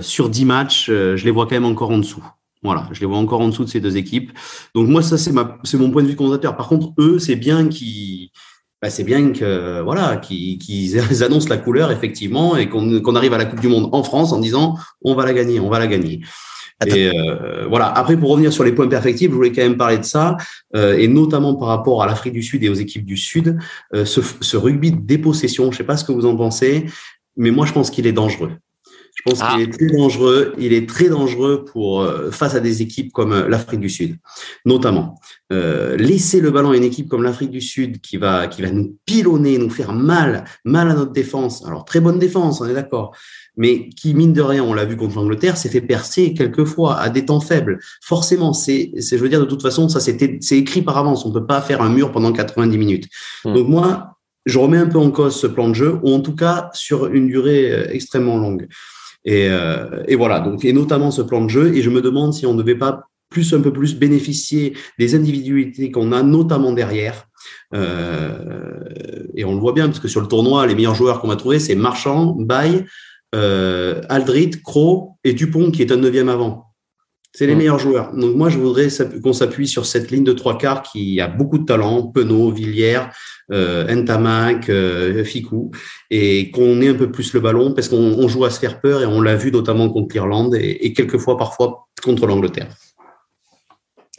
sur 0.02 0.30
10 0.30 0.46
matchs, 0.46 0.86
je 0.88 1.24
les 1.24 1.32
vois 1.32 1.46
quand 1.46 1.56
même 1.56 1.66
encore 1.66 1.92
en 1.92 1.98
dessous. 1.98 2.24
Voilà, 2.64 2.88
je 2.92 3.00
les 3.02 3.06
vois 3.06 3.18
encore 3.18 3.42
en 3.42 3.50
dessous 3.50 3.66
de 3.66 3.70
ces 3.70 3.80
deux 3.80 3.98
équipes. 3.98 4.32
Donc 4.74 4.88
moi, 4.88 5.02
ça 5.02 5.18
c'est 5.18 5.32
ma, 5.32 5.58
c'est 5.64 5.78
mon 5.78 5.92
point 5.92 6.04
de 6.04 6.08
vue 6.08 6.16
commentateur. 6.16 6.56
Par 6.56 6.68
contre, 6.68 6.94
eux, 6.98 7.20
c'est 7.20 7.36
bien 7.36 7.68
qu'ils, 7.68 8.30
bah, 8.82 8.90
c'est 8.90 9.04
bien 9.04 9.32
que 9.32 9.82
voilà, 9.82 10.18
qu'ils, 10.18 11.00
annoncent 11.24 11.50
la 11.50 11.58
couleur 11.58 11.92
effectivement 11.92 12.58
et 12.58 12.68
qu'on, 12.70 13.16
arrive 13.16 13.34
à 13.34 13.38
la 13.38 13.46
Coupe 13.46 13.62
du 13.62 13.68
Monde 13.68 13.90
en 13.92 14.04
France 14.04 14.34
en 14.34 14.40
disant 14.40 14.76
on 15.02 15.16
va 15.16 15.26
la 15.26 15.34
gagner, 15.34 15.60
on 15.60 15.70
va 15.70 15.80
la 15.80 15.88
gagner. 15.88 16.22
Et 16.86 17.08
euh, 17.08 17.66
voilà. 17.70 17.88
Après, 17.88 18.18
pour 18.18 18.32
revenir 18.32 18.52
sur 18.52 18.64
les 18.64 18.74
points 18.74 18.88
perfectibles, 18.88 19.32
je 19.32 19.38
voulais 19.38 19.52
quand 19.52 19.62
même 19.62 19.78
parler 19.78 20.00
de 20.00 20.04
ça, 20.04 20.36
euh, 20.76 20.98
et 20.98 21.08
notamment 21.08 21.56
par 21.56 21.70
rapport 21.70 22.04
à 22.04 22.08
l'Afrique 22.08 22.34
du 22.34 22.44
Sud 22.44 22.64
et 22.64 22.70
aux 22.70 22.74
équipes 22.74 23.06
du 23.06 23.16
Sud, 23.16 23.58
euh, 23.94 24.04
ce, 24.06 24.22
ce 24.42 24.58
rugby 24.58 24.92
de 24.92 25.00
dépossession. 25.00 25.72
Je 25.72 25.78
sais 25.78 25.84
pas 25.84 25.96
ce 25.96 26.04
que 26.04 26.12
vous 26.12 26.26
en 26.26 26.36
pensez, 26.36 26.86
mais 27.38 27.52
moi, 27.52 27.66
je 27.66 27.72
pense 27.74 27.90
qu'il 27.90 28.06
est 28.06 28.12
dangereux. 28.12 28.52
Je 29.16 29.22
pense 29.30 29.40
ah. 29.42 29.54
qu'il 29.54 29.62
est 29.62 29.72
très 29.72 29.96
dangereux. 29.96 30.54
Il 30.58 30.74
est 30.74 30.90
très 30.90 31.08
dangereux 31.08 31.66
pour 31.66 32.02
euh, 32.02 32.32
face 32.32 32.56
à 32.56 32.60
des 32.60 32.82
équipes 32.82 33.12
comme 33.14 33.32
euh, 33.32 33.48
l'Afrique 33.48 33.80
du 33.80 33.90
Sud, 33.90 34.18
notamment. 34.66 35.20
Euh, 35.52 35.96
laisser 35.98 36.42
le 36.42 36.50
ballon 36.50 36.72
à 36.72 36.78
une 36.78 36.84
équipe 36.84 37.08
comme 37.08 37.22
l'Afrique 37.22 37.52
du 37.52 37.62
Sud 37.62 38.02
qui 38.02 38.18
va 38.18 38.48
qui 38.48 38.64
va 38.64 38.72
nous 38.72 38.98
pilonner, 39.06 39.58
nous 39.60 39.70
faire 39.70 39.94
mal, 39.94 40.46
mal 40.66 40.90
à 40.90 40.96
notre 40.96 41.12
défense. 41.12 41.64
Alors 41.66 41.86
très 41.86 42.00
bonne 42.00 42.18
défense, 42.18 42.60
on 42.60 42.66
est 42.66 42.74
d'accord, 42.74 43.16
mais 43.56 43.90
qui 43.90 44.16
mine 44.16 44.34
de 44.34 44.42
rien, 44.42 44.64
on 44.64 44.74
l'a 44.74 44.86
vu 44.86 44.98
contre 44.98 45.16
l'Angleterre, 45.16 45.58
s'est 45.58 45.70
fait 45.70 45.82
percer 45.82 46.34
quelquefois 46.34 46.98
à 46.98 47.10
des 47.10 47.26
temps 47.26 47.40
faibles. 47.40 47.80
Forcément, 48.02 48.52
c'est 48.52 48.92
c'est 48.98 49.18
je 49.18 49.22
veux 49.22 49.30
dire 49.30 49.42
de 49.42 49.46
toute 49.46 49.62
façon, 49.62 49.90
ça 49.90 50.00
c'était 50.00 50.40
c'est 50.42 50.58
écrit 50.58 50.82
par 50.82 50.98
avance. 50.98 51.24
On 51.26 51.32
peut 51.32 51.46
pas 51.46 51.62
faire 51.62 51.82
un 51.82 51.90
mur 51.90 52.12
pendant 52.12 52.34
90 52.34 52.78
minutes. 52.80 53.08
Mmh. 53.46 53.54
Donc 53.54 53.68
moi, 53.68 54.18
je 54.48 54.58
remets 54.58 54.78
un 54.78 54.88
peu 54.88 54.98
en 54.98 55.12
cause 55.12 55.40
ce 55.40 55.46
plan 55.48 55.70
de 55.70 55.76
jeu, 55.76 56.00
ou 56.02 56.12
en 56.14 56.20
tout 56.20 56.36
cas 56.36 56.72
sur 56.74 57.06
une 57.08 57.28
durée 57.28 57.90
extrêmement 57.92 58.38
longue. 58.38 58.68
Et, 59.26 59.48
euh, 59.50 60.04
et, 60.08 60.16
voilà, 60.16 60.40
donc, 60.40 60.66
et 60.66 60.74
notamment 60.74 61.12
ce 61.12 61.22
plan 61.22 61.42
de 61.42 61.50
jeu. 61.50 61.76
Et 61.76 61.82
je 61.82 61.90
me 61.90 62.02
demande 62.02 62.34
si 62.34 62.46
on 62.46 62.54
ne 62.54 62.58
devait 62.58 62.76
pas 62.76 63.10
plus 63.30 63.54
un 63.54 63.62
peu 63.62 63.74
plus 63.74 63.96
bénéficier 63.96 64.78
des 65.00 65.16
individualités 65.16 65.92
qu'on 65.92 66.12
a, 66.12 66.22
notamment 66.24 66.72
derrière. 66.72 67.26
Euh, 67.74 68.80
et 69.36 69.44
on 69.44 69.54
le 69.54 69.60
voit 69.60 69.74
bien, 69.74 69.88
parce 69.88 70.00
que 70.00 70.08
sur 70.08 70.22
le 70.22 70.28
tournoi, 70.28 70.68
les 70.68 70.76
meilleurs 70.76 70.96
joueurs 70.96 71.20
qu'on 71.20 71.28
va 71.28 71.36
trouver, 71.36 71.60
c'est 71.60 71.76
Marchand, 71.76 72.36
Bay, 72.38 72.86
euh, 73.36 74.02
Aldrit, 74.10 74.52
Cro 74.64 75.18
et 75.24 75.34
Dupont, 75.34 75.72
qui 75.72 75.82
est 75.82 75.92
un 75.92 75.98
neuvième 75.98 76.30
avant. 76.30 76.73
C'est 77.36 77.48
les 77.48 77.56
meilleurs 77.56 77.80
joueurs. 77.80 78.14
Donc 78.14 78.36
moi, 78.36 78.50
je 78.50 78.60
voudrais 78.60 78.90
qu'on 79.24 79.34
s'appuie 79.34 79.68
sur 79.68 79.88
cette 79.88 80.12
ligne 80.12 80.24
de 80.24 80.34
trois 80.34 80.56
quarts 80.56 80.84
qui 80.84 81.20
a 81.20 81.28
beaucoup 81.28 81.58
de 81.58 81.66
talent, 81.66 82.04
Penaud, 82.04 82.52
Villiers, 82.52 83.02
euh, 83.52 83.92
Ntamak, 83.92 84.70
euh, 84.70 85.24
Ficou, 85.24 85.72
et 86.12 86.52
qu'on 86.52 86.80
ait 86.82 86.90
un 86.90 86.94
peu 86.94 87.12
plus 87.12 87.34
le 87.34 87.40
ballon 87.40 87.74
parce 87.74 87.90
qu'on 87.90 88.28
joue 88.28 88.46
à 88.46 88.52
se 88.52 88.60
faire 88.60 88.80
peur 88.80 89.02
et 89.02 89.08
on 89.08 89.20
l'a 89.20 89.36
vu 89.36 89.52
notamment 89.52 89.90
contre 89.90 90.14
l'Irlande 90.14 90.54
et, 90.54 90.86
et 90.86 90.94
quelquefois 90.94 91.36
parfois 91.36 91.88
contre 92.04 92.28
l'Angleterre. 92.28 92.68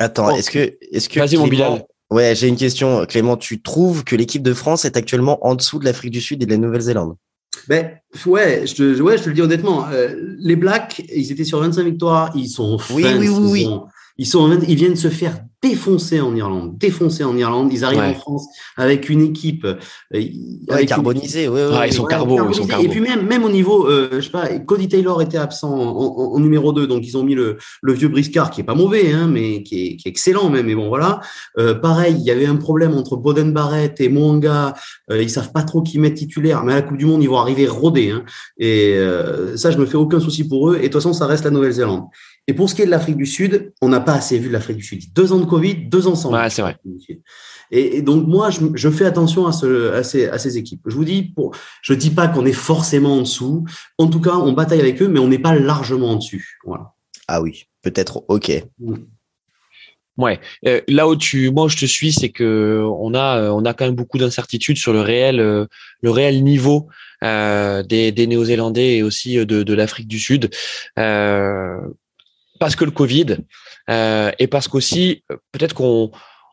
Attends, 0.00 0.34
est-ce 0.34 0.50
que, 0.50 0.76
est-ce 0.90 1.08
que 1.08 1.20
Vas-y, 1.20 1.36
mon 1.36 1.46
Bilal. 1.46 1.84
Ouais, 2.10 2.34
j'ai 2.34 2.48
une 2.48 2.56
question, 2.56 3.06
Clément. 3.06 3.36
Tu 3.36 3.62
trouves 3.62 4.02
que 4.02 4.16
l'équipe 4.16 4.42
de 4.42 4.54
France 4.54 4.84
est 4.84 4.96
actuellement 4.96 5.44
en 5.46 5.54
dessous 5.54 5.78
de 5.78 5.84
l'Afrique 5.84 6.10
du 6.10 6.20
Sud 6.20 6.42
et 6.42 6.46
de 6.46 6.50
la 6.50 6.58
Nouvelle-Zélande? 6.58 7.14
Ben, 7.68 7.90
ouais, 8.26 8.66
je 8.66 8.74
te, 8.74 9.02
ouais, 9.02 9.18
je 9.18 9.24
te 9.24 9.28
le 9.28 9.34
dis 9.34 9.42
honnêtement. 9.42 9.86
Euh, 9.92 10.14
les 10.38 10.56
Blacks, 10.56 11.02
ils 11.14 11.32
étaient 11.32 11.44
sur 11.44 11.60
25 11.60 11.82
victoires, 11.84 12.32
ils 12.34 12.48
sont 12.48 12.78
oui, 12.90 13.04
oui, 13.18 13.28
oui, 13.28 13.50
oui. 13.50 13.68
Ils, 14.18 14.26
sont, 14.26 14.60
ils 14.68 14.76
viennent 14.76 14.96
se 14.96 15.08
faire 15.08 15.38
défoncés 15.64 16.20
en 16.20 16.36
Irlande, 16.36 16.76
défoncés 16.76 17.24
en 17.24 17.36
Irlande. 17.36 17.72
Ils 17.72 17.84
arrivent 17.84 18.00
ouais. 18.00 18.10
en 18.10 18.14
France 18.14 18.46
avec 18.76 19.08
une 19.08 19.22
équipe 19.22 19.64
euh, 19.64 19.76
avec 20.68 20.88
carbonisée. 20.88 21.48
Ouais, 21.48 21.66
ouais, 21.66 21.88
ils 21.88 21.94
sont 21.94 22.04
carbo, 22.04 22.38
ils 22.48 22.54
sont 22.54 22.66
carbo. 22.66 22.84
Et 22.84 22.88
puis 22.88 23.00
même, 23.00 23.26
même 23.26 23.44
au 23.44 23.48
niveau, 23.48 23.88
euh, 23.88 24.10
je 24.12 24.20
sais 24.20 24.30
pas, 24.30 24.46
Cody 24.58 24.88
Taylor 24.88 25.22
était 25.22 25.38
absent 25.38 25.72
en, 25.72 25.88
en, 25.96 26.34
en, 26.34 26.38
numéro 26.38 26.74
2, 26.74 26.86
donc 26.86 27.06
ils 27.06 27.16
ont 27.16 27.24
mis 27.24 27.34
le, 27.34 27.56
le 27.80 27.92
vieux 27.94 28.08
Briscard 28.08 28.50
qui 28.50 28.60
est 28.60 28.64
pas 28.64 28.74
mauvais, 28.74 29.10
hein, 29.12 29.26
mais 29.26 29.62
qui 29.62 29.86
est, 29.86 29.96
qui 29.96 30.06
est 30.06 30.10
excellent 30.10 30.50
même. 30.50 30.66
Mais 30.66 30.74
bon, 30.74 30.88
voilà. 30.88 31.20
Euh, 31.58 31.74
pareil, 31.74 32.16
il 32.18 32.24
y 32.24 32.30
avait 32.30 32.46
un 32.46 32.56
problème 32.56 32.94
entre 32.94 33.16
Boden 33.16 33.52
Barrett 33.52 33.98
et 34.00 34.10
Mwanga. 34.10 34.74
Euh, 35.10 35.22
ils 35.22 35.30
savent 35.30 35.52
pas 35.52 35.62
trop 35.62 35.82
qui 35.82 35.98
mettre 35.98 36.16
titulaire, 36.16 36.62
mais 36.64 36.72
à 36.72 36.76
la 36.76 36.82
Coupe 36.82 36.98
du 36.98 37.06
Monde, 37.06 37.22
ils 37.22 37.28
vont 37.28 37.38
arriver 37.38 37.66
rodés. 37.66 38.10
Hein. 38.10 38.24
Et 38.58 38.94
euh, 38.96 39.56
ça, 39.56 39.70
je 39.70 39.78
me 39.78 39.86
fais 39.86 39.96
aucun 39.96 40.20
souci 40.20 40.46
pour 40.46 40.70
eux. 40.70 40.76
Et 40.76 40.78
de 40.78 40.84
toute 40.84 40.94
façon, 40.94 41.14
ça 41.14 41.26
reste 41.26 41.44
la 41.44 41.50
Nouvelle-Zélande. 41.50 42.04
Et 42.46 42.52
pour 42.52 42.68
ce 42.68 42.74
qui 42.74 42.82
est 42.82 42.86
de 42.86 42.90
l'Afrique 42.90 43.16
du 43.16 43.26
Sud, 43.26 43.72
on 43.80 43.88
n'a 43.88 44.00
pas 44.00 44.14
assez 44.14 44.38
vu 44.38 44.48
de 44.48 44.52
l'Afrique 44.52 44.76
du 44.76 44.82
Sud. 44.82 45.12
Deux 45.14 45.32
ans 45.32 45.38
de 45.38 45.46
Covid, 45.46 45.76
deux 45.86 46.06
ans 46.06 46.14
sans. 46.14 46.32
Ouais, 46.32 46.50
c'est 46.50 46.62
vrai. 46.62 46.76
Et, 47.70 47.96
et, 47.96 48.02
donc 48.02 48.26
moi, 48.26 48.50
je, 48.50 48.60
je 48.74 48.90
fais 48.90 49.06
attention 49.06 49.46
à, 49.46 49.52
ce, 49.52 49.92
à, 49.92 50.02
ces, 50.02 50.28
à, 50.28 50.38
ces, 50.38 50.58
équipes. 50.58 50.82
Je 50.86 50.94
vous 50.94 51.04
dis, 51.04 51.22
pour, 51.22 51.52
je 51.80 51.94
dis 51.94 52.10
pas 52.10 52.28
qu'on 52.28 52.44
est 52.44 52.52
forcément 52.52 53.16
en 53.16 53.22
dessous. 53.22 53.64
En 53.96 54.08
tout 54.08 54.20
cas, 54.20 54.34
on 54.34 54.52
bataille 54.52 54.80
avec 54.80 55.00
eux, 55.00 55.08
mais 55.08 55.20
on 55.20 55.28
n'est 55.28 55.38
pas 55.38 55.54
largement 55.54 56.10
en 56.10 56.16
dessus. 56.16 56.58
Voilà. 56.64 56.92
Ah 57.28 57.40
oui, 57.40 57.64
peut-être. 57.82 58.24
Ok. 58.28 58.52
Mmh. 58.78 58.96
Ouais, 60.16 60.38
euh, 60.66 60.80
là 60.86 61.08
où 61.08 61.16
tu, 61.16 61.50
moi 61.50 61.64
où 61.64 61.68
je 61.68 61.76
te 61.76 61.86
suis, 61.86 62.12
c'est 62.12 62.28
que 62.28 62.84
on 63.00 63.14
a, 63.14 63.50
on 63.50 63.64
a 63.64 63.74
quand 63.74 63.86
même 63.86 63.96
beaucoup 63.96 64.18
d'incertitudes 64.18 64.78
sur 64.78 64.92
le 64.92 65.00
réel, 65.00 65.40
euh, 65.40 65.66
le 66.02 66.10
réel 66.10 66.44
niveau 66.44 66.88
euh, 67.24 67.82
des, 67.82 68.12
des 68.12 68.28
Néo-Zélandais 68.28 68.98
et 68.98 69.02
aussi 69.02 69.44
de, 69.44 69.64
de 69.64 69.74
l'Afrique 69.74 70.06
du 70.06 70.20
Sud, 70.20 70.50
euh, 71.00 71.80
parce 72.64 72.76
que 72.76 72.84
le 72.84 72.90
Covid 72.90 73.36
euh, 73.90 74.30
et 74.38 74.46
parce 74.46 74.68
qu'aussi 74.68 75.22
peut-être 75.52 75.74
qu'on 75.74 76.10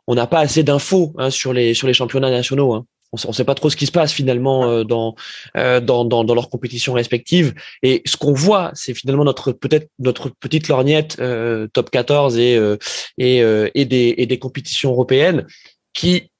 on 0.07 0.15
n'a 0.15 0.27
pas 0.27 0.39
assez 0.39 0.63
d'infos 0.63 1.13
hein, 1.17 1.29
sur 1.29 1.53
les 1.53 1.73
sur 1.73 1.87
les 1.87 1.93
championnats 1.93 2.29
nationaux. 2.29 2.73
Hein 2.73 2.85
on 3.11 3.29
ne 3.29 3.33
sait 3.33 3.43
pas 3.43 3.55
trop 3.55 3.69
ce 3.69 3.75
qui 3.75 3.85
se 3.85 3.91
passe 3.91 4.13
finalement 4.13 4.69
euh, 4.69 4.83
dans, 4.83 5.15
euh, 5.57 5.79
dans, 5.81 6.05
dans, 6.05 6.23
dans 6.23 6.33
leurs 6.33 6.49
compétitions 6.49 6.93
respectives. 6.93 7.53
Et 7.83 8.01
ce 8.05 8.17
qu'on 8.17 8.33
voit, 8.33 8.71
c'est 8.73 8.93
finalement 8.93 9.25
notre 9.25 9.51
peut-être 9.51 9.89
notre 9.99 10.29
petite 10.29 10.67
lorgnette 10.67 11.17
euh, 11.19 11.67
top 11.73 11.89
14 11.89 12.37
et 12.37 12.55
euh, 12.55 12.77
et, 13.17 13.43
euh, 13.43 13.69
et, 13.75 13.85
des, 13.85 14.15
et 14.17 14.25
des 14.25 14.39
compétitions 14.39 14.91
européennes 14.91 15.45
qui 15.93 16.30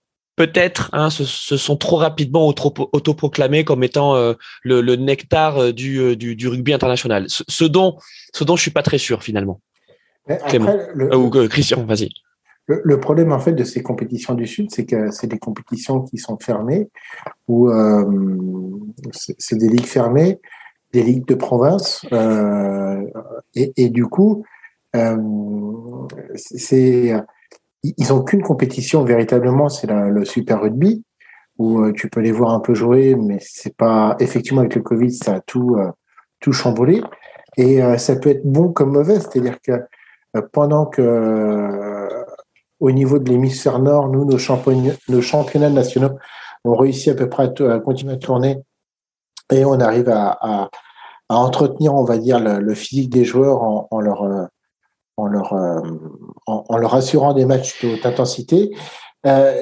peut-être 0.42 0.90
hein, 0.94 1.12
se, 1.12 1.24
se, 1.24 1.56
sont 1.56 1.78
trop 1.78 1.98
rapidement 1.98 2.48
autoproclamés 2.48 3.64
comme 3.64 3.84
étant 3.84 4.16
euh, 4.16 4.34
le, 4.64 4.82
le, 4.82 4.96
nectar 4.96 5.72
du, 5.72 6.18
du, 6.18 6.36
du, 6.36 6.48
rugby 6.48 6.74
international. 6.74 7.26
Ce, 7.28 7.44
ce, 7.48 7.64
dont 7.64 7.98
ce 8.34 8.44
dont 8.44 8.56
je 8.56 8.64
suis 8.64 8.72
pas 8.72 8.82
très 8.82 8.98
sûr 8.98 9.22
finalement. 9.22 9.62
Après, 10.28 10.58
le, 10.96 11.16
ou 11.16 11.30
Christian, 11.48 11.86
vas-y. 11.86 12.10
Le, 12.66 12.82
le, 12.84 13.00
problème 13.00 13.32
en 13.32 13.40
fait 13.40 13.54
de 13.54 13.64
ces 13.64 13.84
compétitions 13.84 14.34
du 14.34 14.48
Sud, 14.48 14.72
c'est 14.72 14.86
que 14.86 15.12
c'est 15.12 15.28
des 15.28 15.38
compétitions 15.38 16.02
qui 16.02 16.18
sont 16.18 16.40
fermées, 16.40 16.90
ou 17.48 17.70
euh, 17.70 18.04
c'est 19.12 19.58
des 19.58 19.70
ligues 19.70 19.86
fermées, 19.86 20.40
des 20.92 21.04
ligues 21.04 21.28
de 21.28 21.36
province, 21.36 22.04
euh, 22.14 23.00
et, 23.54 23.74
et, 23.78 23.90
du 23.90 24.06
coup, 24.06 24.44
euh, 24.96 25.18
c'est 26.36 27.14
ils 27.84 28.10
n'ont 28.10 28.22
qu'une 28.24 28.44
compétition 28.44 29.04
véritablement, 29.04 29.70
c'est 29.70 29.88
le 29.88 30.26
Super 30.26 30.62
Rugby 30.62 31.04
où 31.58 31.82
euh, 31.82 31.94
tu 31.94 32.10
peux 32.10 32.22
les 32.22 32.32
voir 32.32 32.54
un 32.54 32.60
peu 32.60 32.74
jouer, 32.74 33.16
mais 33.16 33.38
c'est 33.40 33.76
pas 33.76 34.16
effectivement 34.20 34.62
avec 34.62 34.76
le 34.76 34.82
Covid, 34.82 35.12
ça 35.14 35.36
a 35.36 35.42
tout 35.42 35.76
euh, 35.76 35.92
tout 36.40 36.54
chamboulé. 36.54 37.02
Et 37.58 37.84
euh, 37.84 37.98
ça 37.98 38.16
peut 38.16 38.30
être 38.30 38.46
bon 38.46 38.72
comme 38.72 38.94
mauvais, 38.94 39.20
c'est-à-dire 39.20 39.58
que 39.62 39.74
pendant 40.54 40.86
que 40.86 42.08
au 42.80 42.92
niveau 42.92 43.20
de 43.20 43.30
l'hémisphère 43.30 43.80
nord, 43.80 44.08
nous 44.08 44.26
nos 44.26 44.38
championnats, 44.38 45.70
nationaux 45.70 46.18
ont 46.64 46.76
réussi 46.76 47.10
à 47.10 47.16
peu 47.16 47.30
près 47.30 47.52
à, 47.62 47.80
continuer 47.80 48.14
à 48.14 48.18
tourner 48.18 48.58
et 49.52 49.66
on 49.66 49.80
arrive 49.80 50.10
à, 50.10 50.38
à, 50.42 50.70
à 51.30 51.36
entretenir, 51.36 51.94
on 51.94 52.06
va 52.06 52.18
dire, 52.18 52.40
le, 52.40 52.74
physique 52.74 53.10
des 53.10 53.26
joueurs 53.26 53.62
en 53.92 54.00
leur 54.00 54.50
en 55.18 55.28
leur 55.28 55.54
en, 55.54 56.66
en, 56.68 56.78
leur 56.78 56.96
assurant 56.96 57.34
des 57.34 57.46
matchs 57.46 57.84
de 57.84 57.94
haute 57.94 58.06
intensité. 58.06 58.72
Euh, 59.26 59.54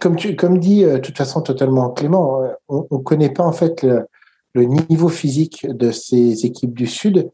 comme 0.00 0.16
tu, 0.16 0.36
comme 0.36 0.58
dit, 0.58 0.84
euh, 0.84 0.94
de 0.94 0.98
toute 0.98 1.16
façon, 1.16 1.42
totalement 1.42 1.90
Clément, 1.90 2.42
euh, 2.42 2.52
on 2.68 2.86
ne 2.90 3.02
connaît 3.02 3.32
pas 3.32 3.44
en 3.44 3.52
fait 3.52 3.82
le, 3.82 4.06
le, 4.54 4.64
niveau 4.64 5.08
physique 5.08 5.66
de 5.68 5.90
ces 5.90 6.46
équipes 6.46 6.74
du 6.74 6.86
Sud, 6.86 7.30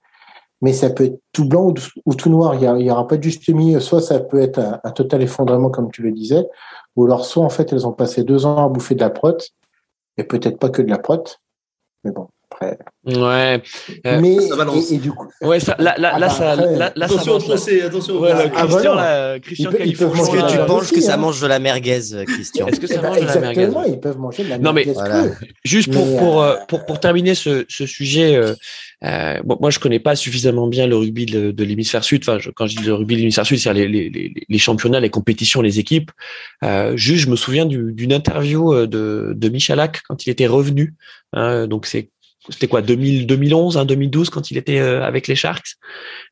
mais 0.61 0.73
ça 0.73 0.91
peut 0.91 1.05
être 1.05 1.21
tout 1.33 1.47
blanc 1.47 1.73
ou, 2.05 2.15
tout 2.15 2.31
noir. 2.31 2.55
Il 2.55 2.85
n'y 2.85 2.91
aura 2.91 3.07
pas 3.07 3.17
de 3.17 3.23
juste 3.23 3.49
milieu. 3.49 3.81
Soit 3.81 4.01
ça 4.01 4.21
peut 4.21 4.41
être 4.41 4.61
un, 4.83 4.91
total 4.91 5.23
effondrement, 5.23 5.71
comme 5.71 5.91
tu 5.91 6.03
le 6.03 6.13
disais, 6.13 6.45
ou 6.97 7.05
alors 7.05 7.25
soit 7.25 7.45
en 7.45 7.51
fait 7.51 7.73
elles 7.73 7.87
ont 7.87 7.93
passé 7.93 8.25
deux 8.25 8.47
ans 8.47 8.65
à 8.65 8.69
bouffer 8.69 8.95
de 8.95 9.01
la 9.01 9.11
prot, 9.11 9.39
et 10.17 10.25
peut-être 10.25 10.59
pas 10.59 10.71
que 10.71 10.83
de 10.83 10.91
la 10.91 10.99
prot, 10.99 11.25
mais 12.05 12.11
bon. 12.11 12.29
Ouais. 13.05 13.61
Euh, 14.07 14.21
mais 14.21 14.41
ça 14.41 14.57
balance. 14.57 14.93
Et, 14.93 14.99
du 14.99 15.11
coup, 15.11 15.27
ouais, 15.41 15.59
ça, 15.59 15.75
là, 15.81 15.97
là, 15.99 16.13
ah 16.15 16.19
là, 16.21 16.29
bah 16.29 16.33
ça, 16.33 16.57
là, 16.57 16.93
là, 16.95 17.05
attention, 17.07 17.41
ça 17.41 17.71
attention. 17.85 18.21
Ouais, 18.21 18.31
ah, 18.33 18.67
Christian, 18.67 18.95
là, 18.95 19.41
Christian 19.41 19.71
Est-ce 19.73 20.31
que 20.31 20.53
tu 20.53 20.67
penses 20.67 20.91
que 20.93 21.01
ça 21.01 21.17
mange 21.17 21.41
de 21.41 21.47
la 21.49 21.59
merguez, 21.59 22.01
Christian? 22.27 22.69
Est-ce 22.69 22.79
que 22.79 22.87
ça 22.87 23.01
ben, 23.01 23.09
mange 23.09 23.21
de 23.21 23.27
la 23.27 23.41
merguez? 23.41 23.63
Exactement, 23.63 23.85
ils 23.85 24.01
peuvent 24.01 24.19
manger 24.19 24.45
de 24.45 24.51
la 24.51 24.59
merguez. 24.59 24.65
Non, 24.65 24.73
mais 24.73 24.93
voilà. 24.93 25.25
juste 25.65 25.93
pour, 25.93 26.07
mais, 26.07 26.19
pour, 26.19 26.43
euh, 26.43 26.57
pour, 26.69 26.87
pour, 26.87 27.01
terminer 27.01 27.35
ce, 27.35 27.65
ce 27.69 27.87
sujet, 27.87 28.37
euh, 28.37 28.55
euh, 29.05 29.41
bon, 29.45 29.59
moi, 29.61 29.71
je 29.71 29.81
connais 29.81 29.99
pas 29.99 30.15
suffisamment 30.15 30.69
bien 30.69 30.87
le 30.87 30.97
rugby 30.97 31.27
de, 31.27 31.51
de 31.51 31.65
l'hémisphère 31.65 32.05
sud. 32.05 32.23
Enfin, 32.23 32.39
je, 32.39 32.51
quand 32.51 32.69
je 32.69 32.77
dis 32.77 32.85
le 32.85 32.95
rugby 32.95 33.15
de 33.15 33.21
l'hémisphère 33.21 33.47
sud, 33.47 33.59
c'est 33.59 33.73
les, 33.75 33.89
les, 33.89 34.11
les, 34.11 34.33
les, 34.49 34.59
championnats, 34.59 35.01
les 35.01 35.11
compétitions, 35.11 35.61
les 35.61 35.81
équipes. 35.81 36.13
Euh, 36.63 36.97
juste, 36.97 37.25
je 37.25 37.31
me 37.31 37.37
souviens 37.37 37.67
d'une 37.67 38.13
interview 38.13 38.87
de, 38.87 39.33
de 39.35 39.49
Michalak 39.49 40.03
quand 40.07 40.25
il 40.25 40.31
était 40.31 40.47
revenu. 40.47 40.95
Hein, 41.33 41.67
donc, 41.67 41.87
c'est 41.87 42.11
c'était 42.49 42.69
quoi 42.69 42.83
2000, 42.83 43.27
2011, 43.27 43.77
hein, 43.77 43.85
2012 43.85 44.31
quand 44.31 44.51
il 44.51 44.57
était 44.57 44.81
euh, 44.81 45.05
avec 45.05 45.29
les 45.29 45.37
Sharks. 45.37 45.77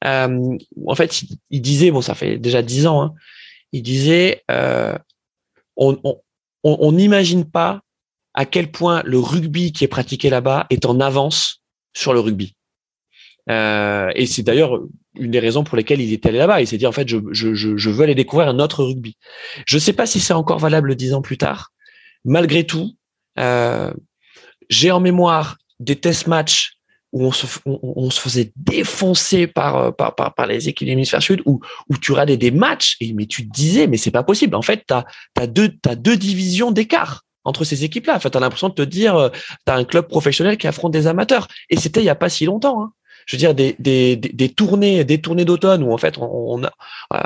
Euh, 0.04 0.56
en 0.86 0.94
fait, 0.94 1.22
il, 1.50 1.60
disait, 1.60 1.90
bon, 1.90 2.00
ça 2.00 2.14
fait 2.14 2.38
déjà 2.38 2.62
dix 2.62 2.86
ans, 2.86 3.02
hein, 3.02 3.14
il 3.72 3.82
disait, 3.82 4.42
euh, 4.50 4.96
on 5.76 6.92
n'imagine 6.92 7.44
pas 7.48 7.80
à 8.34 8.44
quel 8.44 8.70
point 8.70 9.02
le 9.04 9.18
rugby 9.18 9.72
qui 9.72 9.84
est 9.84 9.88
pratiqué 9.88 10.30
là-bas 10.30 10.66
est 10.70 10.84
en 10.84 11.00
avance 11.00 11.62
sur 11.94 12.12
le 12.12 12.20
rugby. 12.20 12.54
Et 13.48 14.26
c'est 14.26 14.42
d'ailleurs 14.42 14.78
une 15.16 15.32
des 15.32 15.40
raisons 15.40 15.64
pour 15.64 15.76
lesquelles 15.76 16.00
il 16.00 16.12
est 16.12 16.24
allé 16.26 16.38
là-bas. 16.38 16.60
Il 16.60 16.66
s'est 16.68 16.76
dit 16.76 16.86
en 16.86 16.92
fait, 16.92 17.08
je, 17.08 17.18
je, 17.32 17.90
veux 17.90 18.04
aller 18.04 18.14
découvrir 18.14 18.48
un 18.48 18.60
autre 18.60 18.84
rugby. 18.84 19.16
Je 19.66 19.76
ne 19.76 19.80
sais 19.80 19.92
pas 19.92 20.06
si 20.06 20.20
c'est 20.20 20.34
encore 20.34 20.58
valable 20.58 20.94
dix 20.94 21.14
ans 21.14 21.22
plus 21.22 21.38
tard. 21.38 21.72
Malgré 22.24 22.64
tout, 22.64 22.94
j'ai 23.36 24.90
en 24.90 25.00
mémoire 25.00 25.56
des 25.80 25.96
test 25.96 26.26
matchs 26.26 26.76
où 27.12 27.24
on 27.26 27.32
se, 27.32 28.20
faisait 28.20 28.52
défoncer 28.54 29.48
par, 29.48 29.76
euh, 29.76 29.90
par, 29.90 30.14
par, 30.14 30.34
par 30.34 30.46
les 30.46 30.68
équipes 30.68 30.86
de 30.86 30.92
l'hémisphère 30.92 31.22
sud, 31.22 31.42
où, 31.44 31.60
tu 32.00 32.12
regardais 32.12 32.36
des 32.36 32.52
matchs, 32.52 32.96
et, 33.00 33.12
mais 33.14 33.26
tu 33.26 33.48
te 33.48 33.52
disais, 33.52 33.88
mais 33.88 33.96
c'est 33.96 34.12
pas 34.12 34.22
possible. 34.22 34.54
En 34.54 34.62
fait, 34.62 34.84
tu 34.86 34.94
as, 34.94 35.46
deux, 35.48 35.72
deux 35.96 36.16
divisions 36.16 36.70
d'écart 36.70 37.24
entre 37.44 37.64
ces 37.64 37.82
équipes-là. 37.82 38.16
En 38.16 38.20
fait, 38.20 38.30
tu 38.30 38.36
as 38.36 38.40
l'impression 38.40 38.68
de 38.68 38.74
te 38.74 38.82
dire, 38.82 39.16
euh, 39.16 39.28
tu 39.66 39.72
un 39.72 39.84
club 39.84 40.06
professionnel 40.06 40.56
qui 40.56 40.68
affronte 40.68 40.92
des 40.92 41.08
amateurs. 41.08 41.48
Et 41.68 41.76
c'était 41.76 42.00
il 42.00 42.06
y 42.06 42.10
a 42.10 42.14
pas 42.14 42.28
si 42.28 42.44
longtemps. 42.44 42.82
Hein. 42.82 42.92
Je 43.26 43.36
veux 43.36 43.38
dire, 43.38 43.54
des, 43.54 43.74
des, 43.78 44.16
des, 44.16 44.48
tournées, 44.48 45.04
des 45.04 45.20
tournées 45.20 45.44
d'automne 45.44 45.82
où 45.82 45.92
en 45.92 45.98
fait, 45.98 46.16
on, 46.18 46.62
a, 46.62 46.72
euh, 47.14 47.18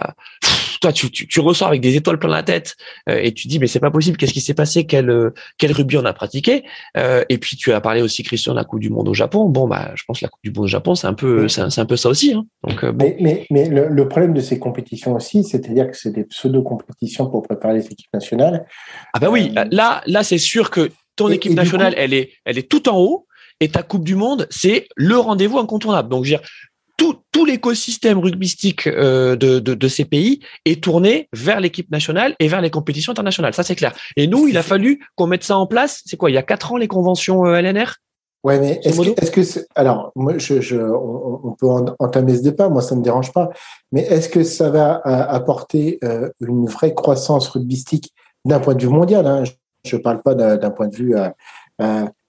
toi, 0.84 0.92
tu, 0.92 1.10
tu, 1.10 1.26
tu, 1.26 1.40
ressors 1.40 1.68
avec 1.68 1.80
des 1.80 1.96
étoiles 1.96 2.18
plein 2.18 2.28
la 2.28 2.42
tête 2.42 2.76
euh, 3.08 3.18
et 3.22 3.32
tu 3.32 3.48
dis 3.48 3.58
mais 3.58 3.66
c'est 3.66 3.80
pas 3.80 3.90
possible. 3.90 4.18
Qu'est-ce 4.18 4.34
qui 4.34 4.42
s'est 4.42 4.52
passé 4.52 4.84
Quel 4.84 5.08
euh, 5.08 5.30
quel 5.56 5.72
rugby 5.72 5.96
on 5.96 6.04
a 6.04 6.12
pratiqué 6.12 6.64
euh, 6.98 7.24
Et 7.30 7.38
puis 7.38 7.56
tu 7.56 7.72
as 7.72 7.80
parlé 7.80 8.02
aussi 8.02 8.22
Christian 8.22 8.52
de 8.52 8.58
la 8.58 8.64
Coupe 8.64 8.80
du 8.80 8.90
Monde 8.90 9.08
au 9.08 9.14
Japon. 9.14 9.48
Bon 9.48 9.66
bah 9.66 9.92
je 9.94 10.02
pense 10.06 10.20
que 10.20 10.26
la 10.26 10.28
Coupe 10.28 10.42
du 10.44 10.50
Monde 10.50 10.64
au 10.64 10.68
Japon 10.68 10.94
c'est 10.94 11.06
un 11.06 11.14
peu 11.14 11.48
c'est 11.48 11.62
un, 11.62 11.86
peu 11.86 11.96
ça 11.96 12.10
aussi. 12.10 12.34
Hein. 12.34 12.44
Donc 12.66 12.84
bon. 12.84 12.96
Mais 12.98 13.16
mais, 13.20 13.46
mais 13.50 13.68
le, 13.70 13.88
le, 13.88 14.08
problème 14.08 14.34
de 14.34 14.40
ces 14.40 14.58
compétitions 14.58 15.14
aussi, 15.14 15.42
c'est-à-dire 15.42 15.90
que 15.90 15.96
c'est 15.96 16.12
des 16.12 16.24
pseudo 16.24 16.62
compétitions 16.62 17.30
pour 17.30 17.42
préparer 17.42 17.74
les 17.74 17.86
équipes 17.86 18.12
nationales. 18.12 18.66
Ah 19.14 19.20
bah 19.20 19.30
oui, 19.30 19.52
là 19.72 20.02
là 20.06 20.22
c'est 20.22 20.38
sûr 20.38 20.70
que 20.70 20.90
ton 21.16 21.30
équipe 21.30 21.54
nationale 21.54 21.94
elle 21.96 22.12
est 22.12 22.32
elle 22.44 22.58
est 22.58 22.68
tout 22.68 22.90
en 22.90 22.98
haut 22.98 23.26
et 23.60 23.68
ta 23.68 23.82
Coupe 23.82 24.04
du 24.04 24.16
Monde, 24.16 24.46
c'est 24.50 24.88
le 24.96 25.16
rendez-vous 25.16 25.58
incontournable. 25.58 26.08
Donc, 26.08 26.24
je 26.24 26.32
veux 26.32 26.38
dire, 26.38 26.48
tout, 26.96 27.16
tout 27.32 27.44
l'écosystème 27.44 28.18
rugbystique 28.18 28.86
euh, 28.86 29.36
de, 29.36 29.58
de, 29.58 29.74
de, 29.74 29.88
ces 29.88 30.04
pays 30.04 30.40
est 30.64 30.82
tourné 30.82 31.28
vers 31.32 31.60
l'équipe 31.60 31.90
nationale 31.90 32.34
et 32.38 32.48
vers 32.48 32.60
les 32.60 32.70
compétitions 32.70 33.12
internationales. 33.12 33.54
Ça, 33.54 33.62
c'est 33.62 33.74
clair. 33.74 33.94
Et 34.16 34.26
nous, 34.26 34.48
il 34.48 34.56
a 34.56 34.62
fallu 34.62 35.04
qu'on 35.16 35.26
mette 35.26 35.44
ça 35.44 35.56
en 35.56 35.66
place. 35.66 36.02
C'est 36.06 36.16
quoi 36.16 36.30
Il 36.30 36.34
y 36.34 36.38
a 36.38 36.42
quatre 36.42 36.72
ans, 36.72 36.76
les 36.76 36.88
conventions 36.88 37.46
euh, 37.46 37.60
LNR 37.60 37.96
Ouais, 38.44 38.60
mais 38.60 38.78
est-ce 38.84 39.00
que, 39.00 39.24
est 39.24 39.30
que 39.30 39.66
alors 39.74 40.12
moi, 40.14 40.34
je, 40.36 40.60
je 40.60 40.76
on, 40.76 41.40
on, 41.44 41.52
peut 41.52 41.66
entamer 41.98 42.36
ce 42.36 42.42
débat. 42.42 42.68
Moi, 42.68 42.82
ça 42.82 42.94
me 42.94 43.02
dérange 43.02 43.32
pas. 43.32 43.48
Mais 43.90 44.02
est-ce 44.02 44.28
que 44.28 44.44
ça 44.44 44.68
va 44.68 45.00
euh, 45.06 45.24
apporter 45.28 45.98
euh, 46.04 46.28
une 46.40 46.66
vraie 46.66 46.92
croissance 46.92 47.48
rugbystique 47.48 48.12
d'un 48.44 48.60
point 48.60 48.74
de 48.74 48.82
vue 48.82 48.88
mondial 48.88 49.26
hein? 49.26 49.44
Je 49.86 49.96
ne 49.96 50.00
parle 50.00 50.22
pas 50.22 50.34
d'un 50.34 50.70
point 50.70 50.88
de 50.88 50.96
vue. 50.96 51.14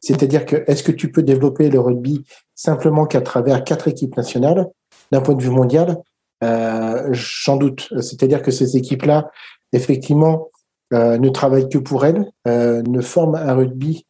C'est-à-dire 0.05 0.45
que 0.45 0.63
est-ce 0.67 0.83
que 0.83 0.91
tu 0.91 1.11
peux 1.11 1.23
développer 1.23 1.67
le 1.67 1.79
rugby 1.79 2.23
simplement 2.53 3.07
qu'à 3.07 3.21
travers 3.21 3.63
quatre 3.63 3.87
équipes 3.87 4.15
nationales 4.15 4.67
d'un 5.11 5.19
point 5.19 5.33
de 5.33 5.41
vue 5.41 5.49
mondial? 5.49 5.97
Euh, 6.43 7.07
J'en 7.11 7.57
doute. 7.57 7.89
C'est-à-dire 8.01 8.43
que 8.43 8.51
ces 8.51 8.77
équipes-là, 8.77 9.31
effectivement, 9.73 10.49
euh, 10.93 11.17
ne 11.17 11.29
travaillent 11.29 11.69
que 11.69 11.79
pour 11.79 12.05
elles, 12.05 12.23
euh, 12.47 12.83
ne 12.83 13.01
forment 13.01 13.33
un 13.33 13.55
rugby 13.55 14.05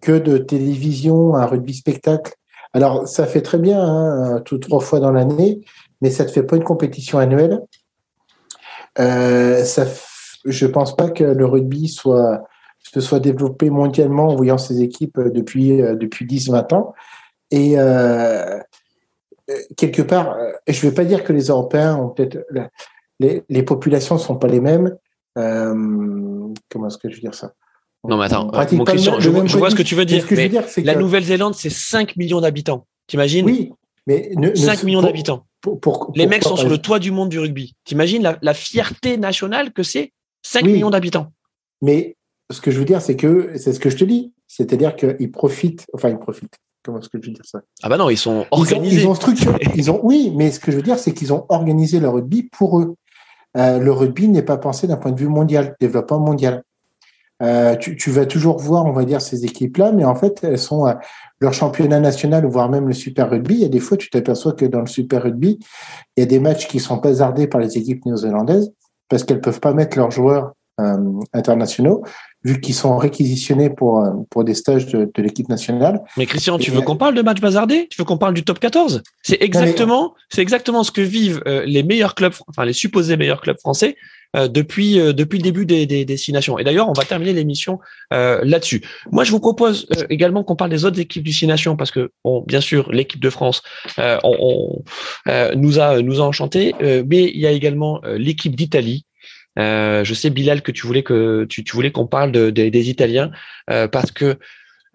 que 0.00 0.18
de 0.18 0.38
télévision, 0.38 1.36
un 1.36 1.46
rugby 1.46 1.72
spectacle. 1.72 2.34
Alors, 2.72 3.06
ça 3.06 3.24
fait 3.24 3.42
très 3.42 3.58
bien, 3.58 3.80
hein, 3.80 4.40
tout 4.44 4.58
trois 4.58 4.80
fois 4.80 4.98
dans 4.98 5.12
l'année, 5.12 5.60
mais 6.00 6.10
ça 6.10 6.24
ne 6.24 6.28
te 6.28 6.32
fait 6.32 6.42
pas 6.42 6.56
une 6.56 6.64
compétition 6.64 7.20
annuelle. 7.20 7.60
Euh, 8.98 9.64
ça, 9.64 9.84
je 10.44 10.66
pense 10.66 10.96
pas 10.96 11.10
que 11.10 11.22
le 11.22 11.46
rugby 11.46 11.86
soit 11.86 12.42
se 12.92 13.00
soit 13.00 13.20
développé 13.20 13.70
mondialement 13.70 14.28
en 14.28 14.36
voyant 14.36 14.58
ses 14.58 14.82
équipes 14.82 15.18
euh, 15.18 15.30
depuis, 15.30 15.80
euh, 15.80 15.94
depuis 15.94 16.26
10-20 16.26 16.74
ans. 16.74 16.94
Et 17.50 17.74
euh, 17.78 18.58
quelque 19.76 20.02
part, 20.02 20.36
je 20.66 20.76
ne 20.84 20.90
vais 20.90 20.94
pas 20.94 21.04
dire 21.04 21.24
que 21.24 21.32
les 21.32 21.46
Européens 21.46 21.96
ont 21.96 22.08
peut-être. 22.08 22.38
Les, 23.20 23.42
les 23.48 23.62
populations 23.62 24.14
ne 24.16 24.20
sont 24.20 24.36
pas 24.36 24.48
les 24.48 24.60
mêmes. 24.60 24.96
comment 25.34 26.86
est-ce 26.86 26.98
que 26.98 27.08
je 27.08 27.14
veux 27.14 27.20
dire 27.20 27.34
ça? 27.34 27.54
Non, 28.06 28.16
mais 28.16 28.26
attends, 28.26 28.50
mon 28.72 28.84
Christian, 28.84 29.18
je, 29.18 29.30
vois 29.30 29.70
ce 29.70 29.74
que 29.74 29.82
tu 29.82 29.94
veux 29.94 30.04
dire. 30.04 30.24
mais 30.30 30.50
la 30.84 30.94
Nouvelle-Zélande, 30.94 31.54
c'est 31.54 31.70
5 31.70 32.16
millions 32.16 32.40
d'habitants. 32.40 32.86
T'imagines? 33.06 33.46
Oui, 33.46 33.72
mais 34.06 34.30
5 34.54 34.84
millions 34.84 35.02
d'habitants. 35.02 35.46
Les 36.14 36.26
mecs 36.26 36.44
sont 36.44 36.56
sur 36.56 36.68
le 36.68 36.78
toit 36.78 36.98
du 36.98 37.10
monde 37.10 37.30
du 37.30 37.38
rugby. 37.38 37.74
T'imagines 37.84 38.22
la, 38.22 38.38
la 38.42 38.54
fierté 38.54 39.16
nationale 39.16 39.72
que 39.72 39.82
c'est 39.82 40.12
5 40.42 40.64
millions 40.64 40.90
d'habitants? 40.90 41.32
Mais 41.80 42.17
ce 42.50 42.60
que 42.60 42.70
je 42.70 42.78
veux 42.78 42.84
dire, 42.84 43.00
c'est 43.02 43.16
que 43.16 43.52
c'est 43.56 43.72
ce 43.72 43.80
que 43.80 43.90
je 43.90 43.96
te 43.96 44.04
dis. 44.04 44.32
C'est-à-dire 44.46 44.96
qu'ils 44.96 45.30
profitent, 45.30 45.86
enfin, 45.92 46.08
ils 46.08 46.18
profitent. 46.18 46.56
Comment 46.82 47.00
est-ce 47.00 47.08
que 47.08 47.20
je 47.20 47.26
veux 47.26 47.34
dire 47.34 47.44
ça? 47.44 47.60
Ah 47.82 47.88
bah 47.88 47.98
non, 47.98 48.08
ils 48.08 48.16
sont 48.16 48.46
organisés. 48.50 49.02
Ils 49.02 49.06
ont, 49.06 49.14
structuré. 49.14 49.58
ils 49.74 49.90
ont, 49.90 50.00
oui, 50.02 50.32
mais 50.36 50.50
ce 50.50 50.60
que 50.60 50.70
je 50.72 50.76
veux 50.76 50.82
dire, 50.82 50.98
c'est 50.98 51.12
qu'ils 51.12 51.32
ont 51.32 51.44
organisé 51.48 52.00
le 52.00 52.08
rugby 52.08 52.44
pour 52.44 52.80
eux. 52.80 52.94
Euh, 53.56 53.78
le 53.78 53.92
rugby 53.92 54.28
n'est 54.28 54.42
pas 54.42 54.56
pensé 54.56 54.86
d'un 54.86 54.96
point 54.96 55.12
de 55.12 55.20
vue 55.20 55.28
mondial, 55.28 55.76
développement 55.80 56.20
mondial. 56.20 56.62
Euh, 57.42 57.76
tu, 57.76 57.96
tu, 57.96 58.10
vas 58.10 58.26
toujours 58.26 58.58
voir, 58.58 58.86
on 58.86 58.92
va 58.92 59.04
dire, 59.04 59.20
ces 59.20 59.44
équipes-là, 59.44 59.92
mais 59.92 60.04
en 60.04 60.14
fait, 60.14 60.42
elles 60.42 60.58
sont 60.58 60.86
euh, 60.86 60.94
leur 61.40 61.52
championnat 61.52 62.00
national, 62.00 62.46
voire 62.46 62.68
même 62.68 62.88
le 62.88 62.94
Super 62.94 63.30
Rugby. 63.30 63.54
Il 63.54 63.60
y 63.60 63.64
a 63.64 63.68
des 63.68 63.80
fois, 63.80 63.96
tu 63.96 64.10
t'aperçois 64.10 64.52
que 64.52 64.64
dans 64.64 64.80
le 64.80 64.86
Super 64.86 65.22
Rugby, 65.22 65.58
il 66.16 66.20
y 66.20 66.22
a 66.22 66.26
des 66.26 66.40
matchs 66.40 66.66
qui 66.68 66.80
sont 66.80 67.00
hasardés 67.04 67.46
par 67.46 67.60
les 67.60 67.78
équipes 67.78 68.04
néo-zélandaises 68.06 68.72
parce 69.08 69.24
qu'elles 69.24 69.40
peuvent 69.40 69.60
pas 69.60 69.72
mettre 69.72 69.96
leurs 69.96 70.10
joueurs 70.10 70.52
internationaux, 71.32 72.04
vu 72.48 72.60
qu'ils 72.60 72.74
sont 72.74 72.96
réquisitionnés 72.96 73.68
pour, 73.68 74.00
euh, 74.00 74.10
pour 74.30 74.44
des 74.44 74.54
stages 74.54 74.86
de, 74.86 75.10
de 75.12 75.22
l'équipe 75.22 75.48
nationale. 75.48 76.00
Mais 76.16 76.26
Christian, 76.26 76.58
tu 76.58 76.70
veux 76.70 76.80
qu'on 76.80 76.96
parle 76.96 77.14
de 77.14 77.22
match 77.22 77.40
bazardé 77.40 77.88
Tu 77.90 78.00
veux 78.00 78.04
qu'on 78.04 78.18
parle 78.18 78.34
du 78.34 78.42
top 78.42 78.58
14 78.58 79.02
C'est 79.22 79.42
exactement, 79.42 80.14
c'est 80.30 80.42
exactement 80.42 80.82
ce 80.82 80.90
que 80.90 81.00
vivent 81.00 81.42
euh, 81.46 81.64
les 81.66 81.82
meilleurs 81.82 82.14
clubs, 82.14 82.32
enfin 82.48 82.64
les 82.64 82.72
supposés 82.72 83.16
meilleurs 83.16 83.40
clubs 83.40 83.58
français 83.58 83.96
depuis 84.34 84.96
depuis 85.14 85.38
le 85.38 85.42
début 85.42 85.64
des, 85.64 85.86
des, 85.86 86.04
des 86.04 86.16
Six 86.18 86.32
Nations. 86.32 86.58
Et 86.58 86.64
d'ailleurs, 86.64 86.90
on 86.90 86.92
va 86.92 87.02
terminer 87.02 87.32
l'émission 87.32 87.78
là-dessus. 88.10 88.82
Moi, 89.10 89.24
je 89.24 89.30
vous 89.30 89.40
propose 89.40 89.88
également 90.10 90.44
qu'on 90.44 90.54
parle 90.54 90.70
des 90.70 90.84
autres 90.84 91.00
équipes 91.00 91.22
du 91.22 91.32
Six 91.32 91.46
Nations 91.46 91.76
parce 91.76 91.90
que, 91.90 92.10
bon, 92.24 92.44
bien 92.46 92.60
sûr, 92.60 92.92
l'équipe 92.92 93.22
de 93.22 93.30
France 93.30 93.62
on, 93.96 94.82
nous 95.56 95.78
a 95.78 96.02
nous 96.02 96.20
a 96.20 96.24
enchanté, 96.24 96.74
mais 96.78 97.30
il 97.32 97.40
y 97.40 97.46
a 97.46 97.52
également 97.52 98.02
l'équipe 98.18 98.54
d'Italie. 98.54 99.06
Je 99.58 100.14
sais 100.14 100.30
Bilal 100.30 100.62
que 100.62 100.72
tu 100.72 100.86
voulais 100.86 101.02
que 101.02 101.44
tu, 101.48 101.64
tu 101.64 101.74
voulais 101.74 101.90
qu'on 101.90 102.06
parle 102.06 102.32
de, 102.32 102.50
des 102.50 102.90
Italiens 102.90 103.30
parce 103.66 104.10
que 104.10 104.38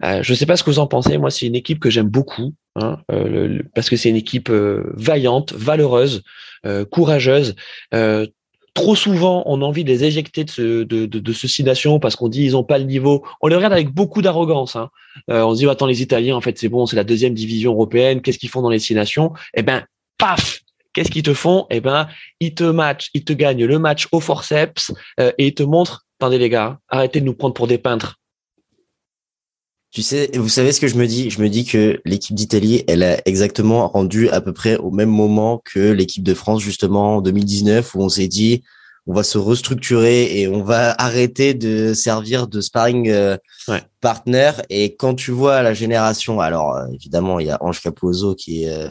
euh, 0.02 0.22
je 0.22 0.32
ne 0.32 0.36
sais 0.36 0.46
pas 0.46 0.56
ce 0.56 0.64
que 0.64 0.70
vous 0.70 0.78
en 0.78 0.86
pensez. 0.86 1.18
Moi, 1.18 1.30
c'est 1.30 1.46
une 1.46 1.54
équipe 1.54 1.78
que 1.80 1.90
j'aime 1.90 2.08
beaucoup, 2.08 2.54
hein, 2.76 2.98
euh, 3.12 3.60
parce 3.74 3.88
que 3.88 3.96
c'est 3.96 4.08
une 4.08 4.16
équipe 4.16 4.50
euh, 4.50 4.92
vaillante, 4.94 5.52
valeureuse, 5.52 6.22
courageuse. 6.90 7.54
trop 8.72 8.96
souvent, 8.96 9.42
on 9.44 9.60
a 9.60 9.64
envie 9.66 9.84
de 9.84 9.90
les 9.90 10.04
éjecter 10.04 10.44
de 10.44 10.50
ce, 10.50 10.82
de, 10.82 11.04
de, 11.04 11.18
de 11.18 11.32
ce 11.34 11.62
nation 11.62 12.00
parce 12.00 12.16
qu'on 12.16 12.30
dit 12.30 12.42
ils 12.42 12.52
n'ont 12.52 12.64
pas 12.64 12.78
le 12.78 12.84
niveau. 12.84 13.22
On 13.42 13.48
les 13.48 13.56
regarde 13.56 13.74
avec 13.74 13.90
beaucoup 13.90 14.22
d'arrogance. 14.22 14.74
Hein. 14.74 14.88
on 15.28 15.54
se 15.54 15.58
dit 15.58 15.68
attends 15.68 15.86
les 15.86 16.00
Italiens, 16.00 16.34
en 16.34 16.40
fait 16.40 16.58
c'est 16.58 16.70
bon, 16.70 16.86
c'est 16.86 16.96
la 16.96 17.04
deuxième 17.04 17.34
division 17.34 17.72
européenne. 17.72 18.22
Qu'est-ce 18.22 18.38
qu'ils 18.38 18.48
font 18.48 18.62
dans 18.62 18.70
les 18.70 18.78
six 18.78 18.94
nations? 18.94 19.34
Eh 19.52 19.62
ben, 19.62 19.84
paf 20.16 20.63
Qu'est-ce 20.94 21.10
qu'ils 21.10 21.22
te 21.22 21.34
font? 21.34 21.66
Eh 21.70 21.80
ben, 21.80 22.08
ils 22.40 22.54
te 22.54 22.64
matchent, 22.64 23.10
ils 23.12 23.24
te 23.24 23.32
gagnent 23.32 23.66
le 23.66 23.78
match 23.78 24.08
au 24.12 24.20
forceps 24.20 24.92
et 25.18 25.46
ils 25.46 25.54
te 25.54 25.62
montrent. 25.62 26.06
Attendez 26.18 26.38
les 26.38 26.48
gars, 26.48 26.78
arrêtez 26.88 27.20
de 27.20 27.26
nous 27.26 27.34
prendre 27.34 27.54
pour 27.54 27.66
des 27.66 27.78
peintres. 27.78 28.18
Tu 29.94 30.02
sais, 30.02 30.28
vous 30.34 30.48
savez 30.48 30.72
ce 30.72 30.80
que 30.80 30.88
je 30.88 30.96
me 30.96 31.06
dis? 31.06 31.30
Je 31.30 31.40
me 31.40 31.48
dis 31.48 31.64
que 31.64 32.00
l'équipe 32.04 32.34
d'Italie, 32.34 32.82
elle 32.88 33.04
a 33.04 33.16
exactement 33.28 33.86
rendu 33.86 34.28
à 34.28 34.40
peu 34.40 34.52
près 34.52 34.76
au 34.76 34.90
même 34.90 35.08
moment 35.08 35.62
que 35.64 35.92
l'équipe 35.92 36.24
de 36.24 36.34
France, 36.34 36.62
justement, 36.62 37.18
en 37.18 37.20
2019, 37.20 37.94
où 37.94 38.02
on 38.02 38.08
s'est 38.08 38.26
dit, 38.26 38.64
on 39.06 39.14
va 39.14 39.22
se 39.22 39.38
restructurer 39.38 40.40
et 40.40 40.48
on 40.48 40.64
va 40.64 40.96
arrêter 40.98 41.54
de 41.54 41.94
servir 41.94 42.48
de 42.48 42.60
sparring 42.60 43.08
euh, 43.08 43.36
partner. 44.00 44.50
Et 44.68 44.96
quand 44.96 45.14
tu 45.14 45.30
vois 45.30 45.62
la 45.62 45.74
génération, 45.74 46.40
alors 46.40 46.74
euh, 46.74 46.86
évidemment, 46.92 47.38
il 47.38 47.46
y 47.46 47.50
a 47.50 47.58
Ange 47.62 47.80
Capozzo 47.80 48.34
qui 48.34 48.64
est... 48.64 48.88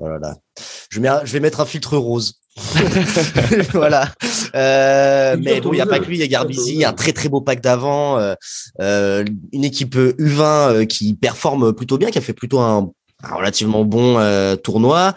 voilà. 0.00 0.34
Oh 0.36 0.62
je, 0.90 1.00
je 1.00 1.32
vais 1.32 1.40
mettre 1.40 1.60
un 1.60 1.66
filtre 1.66 1.96
rose. 1.96 2.40
voilà. 3.72 4.12
Euh, 4.54 5.36
mais 5.40 5.60
bon, 5.60 5.72
il 5.72 5.76
n'y 5.76 5.80
a 5.80 5.86
pas 5.86 5.98
que 5.98 6.06
lui, 6.06 6.16
il 6.16 6.20
y 6.20 6.24
a 6.24 6.26
Garbizi, 6.26 6.84
un 6.84 6.92
très 6.92 7.12
très 7.12 7.28
beau 7.28 7.40
pack 7.40 7.60
d'avant, 7.60 8.18
euh, 8.18 8.34
euh 8.80 9.24
une 9.52 9.64
équipe 9.64 9.96
U20 9.96 10.42
euh, 10.42 10.84
qui 10.84 11.14
performe 11.14 11.72
plutôt 11.72 11.98
bien, 11.98 12.10
qui 12.10 12.18
a 12.18 12.22
fait 12.22 12.32
plutôt 12.32 12.60
un, 12.60 12.90
relativement 13.22 13.84
bon 13.84 14.18
euh, 14.18 14.56
tournoi. 14.56 15.14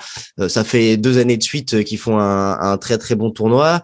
ça 0.48 0.64
fait 0.64 0.98
deux 0.98 1.18
années 1.18 1.38
de 1.38 1.44
suite 1.44 1.84
qu'ils 1.86 1.98
font 1.98 2.20
un, 2.20 2.60
un, 2.60 2.78
très 2.78 2.98
très 2.98 3.16
bon 3.16 3.32
tournoi. 3.32 3.82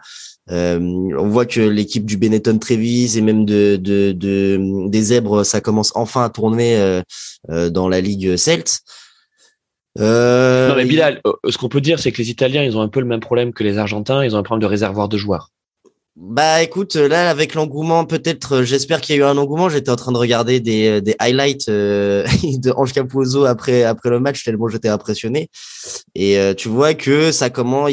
on 0.50 1.28
voit 1.28 1.45
que 1.45 1.62
l'équipe 1.62 2.06
du 2.06 2.18
Benetton 2.18 2.58
Trevis 2.60 3.18
et 3.18 3.22
même 3.22 3.45
de, 3.45 3.78
de, 3.78 4.12
de, 4.12 4.89
des 4.89 5.02
Zèbres, 5.02 5.45
ça 5.45 5.62
commence 5.62 5.93
enfin 5.95 6.26
à 6.26 6.30
tourner 6.30 7.02
dans 7.47 7.88
la 7.88 8.02
Ligue 8.02 8.36
Celt. 8.36 8.82
Euh, 10.00 10.70
non, 10.70 10.76
mais 10.76 10.86
Bilal, 10.86 11.22
euh, 11.26 11.34
ce 11.50 11.58
qu'on 11.58 11.70
peut 11.70 11.82
dire, 11.82 12.00
c'est 12.00 12.12
que 12.12 12.18
les 12.18 12.30
Italiens, 12.30 12.64
ils 12.64 12.78
ont 12.78 12.82
un 12.82 12.88
peu 12.88 13.00
le 13.00 13.06
même 13.06 13.20
problème 13.20 13.54
que 13.54 13.64
les 13.64 13.78
Argentins. 13.78 14.24
Ils 14.24 14.36
ont 14.36 14.39
un 14.39 14.43
problème 14.43 14.62
de 14.62 14.68
réservoir 14.68 15.10
de 15.10 15.18
joueurs. 15.18 15.52
Bah 16.16 16.62
écoute, 16.62 16.95
là 16.95 17.30
avec 17.30 17.54
l'engouement, 17.54 18.04
peut-être, 18.04 18.58
euh, 18.58 18.64
j'espère 18.64 19.00
qu'il 19.00 19.16
y 19.16 19.20
a 19.20 19.22
eu 19.22 19.26
un 19.26 19.38
engouement. 19.38 19.70
J'étais 19.70 19.89
en 19.89 19.95
train 19.95 20.12
de 20.12 20.18
regarder 20.18 20.60
des, 20.60 21.00
des 21.00 21.16
highlights 21.18 21.68
de 21.70 22.74
Ange 22.76 22.91
Capozzo 22.91 23.45
après 23.45 23.84
après 23.84 24.10
le 24.10 24.20
match 24.20 24.43
tellement 24.43 24.68
j'étais 24.68 24.89
impressionné. 24.89 25.50
Et 26.16 26.38
tu 26.58 26.68
vois 26.68 26.93
que 26.93 27.32
ça 27.32 27.50
comment 27.50 27.86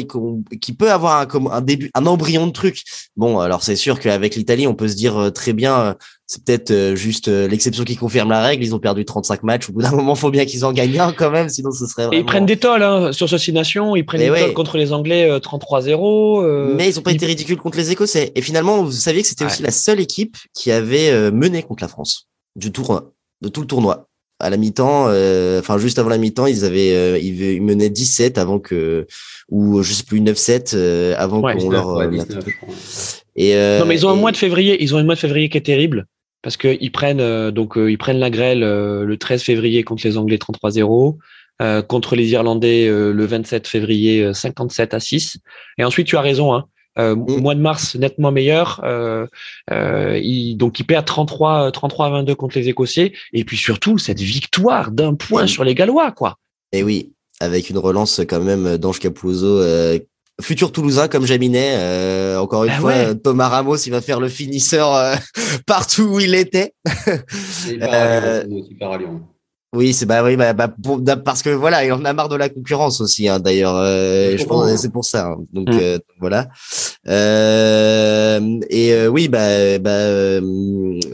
qui 0.59 0.73
peut 0.73 0.91
avoir 0.91 1.21
un, 1.21 1.45
un 1.51 1.61
début, 1.61 1.89
un 1.93 2.05
embryon 2.05 2.47
de 2.47 2.51
truc. 2.51 2.83
Bon, 3.15 3.39
alors 3.39 3.63
c'est 3.63 3.77
sûr 3.77 3.97
qu'avec 3.97 4.35
l'Italie, 4.35 4.67
on 4.67 4.75
peut 4.75 4.89
se 4.89 4.95
dire 4.95 5.31
très 5.33 5.53
bien 5.53 5.95
c'est 6.27 6.43
peut-être 6.43 6.71
euh, 6.71 6.95
juste 6.95 7.29
euh, 7.29 7.47
l'exception 7.47 7.85
qui 7.85 7.95
confirme 7.95 8.29
la 8.29 8.41
règle. 8.41 8.61
Ils 8.61 8.75
ont 8.75 8.79
perdu 8.79 9.05
35 9.05 9.43
matchs. 9.43 9.69
Au 9.69 9.71
bout 9.71 9.81
d'un 9.81 9.91
moment, 9.91 10.13
il 10.13 10.19
faut 10.19 10.29
bien 10.29 10.45
qu'ils 10.45 10.65
en 10.65 10.73
gagnent 10.73 10.99
un 10.99 11.13
quand 11.13 11.31
même, 11.31 11.47
sinon 11.47 11.71
ce 11.71 11.87
serait 11.87 12.07
vraiment... 12.07 12.19
ils 12.19 12.25
prennent 12.25 12.45
des 12.45 12.57
tolls 12.57 12.83
hein, 12.83 13.13
sur 13.13 13.29
ce 13.29 13.51
Nations. 13.51 13.95
Ils 13.95 14.05
prennent 14.05 14.19
des 14.19 14.27
tolls 14.27 14.53
contre 14.53 14.77
les 14.77 14.91
Anglais 14.91 15.29
33-0. 15.39 16.43
Euh, 16.43 16.73
Mais 16.75 16.89
ils 16.89 16.99
ont 16.99 17.01
pas 17.01 17.13
été 17.13 17.25
ridicules 17.25 17.57
contre 17.57 17.77
les 17.77 17.91
Écossais. 17.91 18.33
Et 18.35 18.41
finalement, 18.41 18.83
vous 18.83 18.91
saviez 18.91 19.21
que 19.21 19.27
c'était 19.27 19.45
aussi 19.45 19.63
la 19.63 19.71
seule 19.71 20.01
équipe 20.01 20.35
qui 20.53 20.69
avait 20.69 21.31
mené 21.31 21.63
contre 21.63 21.83
la 21.83 21.87
France 21.87 22.27
du 22.57 22.73
tournoi, 22.73 23.13
de 23.41 23.47
tout 23.47 23.61
le 23.61 23.67
tournoi. 23.67 24.09
À 24.39 24.49
la 24.49 24.57
mi-temps, 24.57 25.05
enfin 25.57 25.77
juste 25.79 25.97
avant 25.97 26.09
la 26.09 26.17
mi-temps, 26.17 26.45
ils 26.45 26.65
avaient 26.65 27.23
ils 27.23 27.61
menaient 27.61 27.89
17 27.89 28.37
avant 28.37 28.59
que 28.59 29.07
ou 29.49 29.81
je 29.81 29.93
sais 29.93 30.03
plus 30.03 30.19
9-7 30.19 31.13
avant 31.15 31.41
qu'on 31.41 31.69
leur 31.69 32.01
et 33.35 33.55
non 33.79 33.85
mais 33.85 33.95
ils 33.95 34.05
ont 34.05 34.09
un 34.09 34.15
mois 34.15 34.31
de 34.31 34.37
février, 34.37 34.83
ils 34.83 34.93
ont 34.93 34.97
un 34.97 35.03
mois 35.03 35.15
de 35.15 35.19
février 35.19 35.49
qui 35.49 35.57
est 35.57 35.61
terrible 35.61 36.05
parce 36.41 36.57
qu'ils 36.57 36.91
prennent 36.91 37.19
euh, 37.19 37.51
donc 37.51 37.77
euh, 37.77 37.91
ils 37.91 37.97
prennent 37.97 38.19
la 38.19 38.29
grêle 38.29 38.63
euh, 38.63 39.03
le 39.03 39.17
13 39.17 39.41
février 39.43 39.83
contre 39.83 40.05
les 40.05 40.17
Anglais 40.17 40.37
33-0, 40.37 41.17
contre 41.87 42.15
les 42.15 42.31
Irlandais 42.31 42.87
le 42.87 43.25
27 43.25 43.67
février 43.67 44.31
57 44.31 44.93
à 44.93 44.99
6. 44.99 45.39
Et 45.79 45.83
ensuite 45.83 46.05
tu 46.05 46.15
as 46.15 46.21
raison, 46.21 46.53
hein, 46.53 46.67
mm. 46.97 47.41
mois 47.41 47.55
de 47.55 47.59
mars 47.59 47.95
nettement 47.95 48.31
meilleur. 48.31 48.79
ils, 49.71 50.55
donc 50.55 50.79
ils 50.79 50.85
perdent 50.85 51.05
33 51.05 51.71
33 51.71 52.05
à 52.05 52.09
22 52.11 52.35
contre 52.35 52.59
les 52.59 52.69
Écossais 52.69 53.11
et 53.33 53.43
puis 53.43 53.57
surtout 53.57 53.97
cette 53.97 54.19
victoire 54.19 54.91
d'un 54.91 55.15
point 55.15 55.47
sur 55.47 55.63
les 55.63 55.73
Gallois 55.73 56.11
quoi. 56.11 56.37
Et 56.71 56.83
oui, 56.83 57.13
avec 57.39 57.71
une 57.71 57.79
relance 57.79 58.21
quand 58.29 58.41
même 58.41 58.77
d'Ange 58.77 58.99
Capuzzo 58.99 59.59
futur 60.41 60.71
Toulousain 60.71 61.07
comme 61.07 61.25
Jaminet. 61.25 61.75
Euh, 61.77 62.37
encore 62.39 62.63
une 62.63 62.71
bah 62.71 62.77
fois, 62.77 63.15
Thomas 63.15 63.47
Ramos, 63.47 63.77
il 63.77 63.91
va 63.91 64.01
faire 64.01 64.19
le 64.19 64.29
finisseur 64.29 64.93
euh, 64.93 65.15
partout 65.65 66.03
où 66.03 66.19
il 66.19 66.35
était. 66.35 66.73
Oui, 69.77 69.93
c'est 69.93 70.07
bah 70.07 70.23
oui, 70.23 70.35
bah, 70.35 70.53
bah 70.53 70.73
parce 71.23 71.43
que 71.43 71.51
voilà, 71.51 71.85
il 71.85 71.93
en 71.93 72.03
a 72.03 72.11
marre 72.11 72.29
de 72.29 72.35
la 72.35 72.49
concurrence 72.49 72.99
aussi. 72.99 73.27
Hein, 73.27 73.39
D'ailleurs, 73.39 73.75
euh, 73.75 74.35
je 74.35 74.43
pense 74.43 74.75
c'est 74.75 74.91
pour 74.91 75.05
ça. 75.05 75.27
Hein. 75.27 75.37
Donc 75.53 75.69
mm. 75.69 75.79
euh, 75.79 75.99
voilà. 76.19 76.49
Euh, 77.07 78.59
et 78.71 78.91
euh, 78.93 79.07
oui, 79.07 79.27
bah, 79.27 79.77
bah 79.77 80.41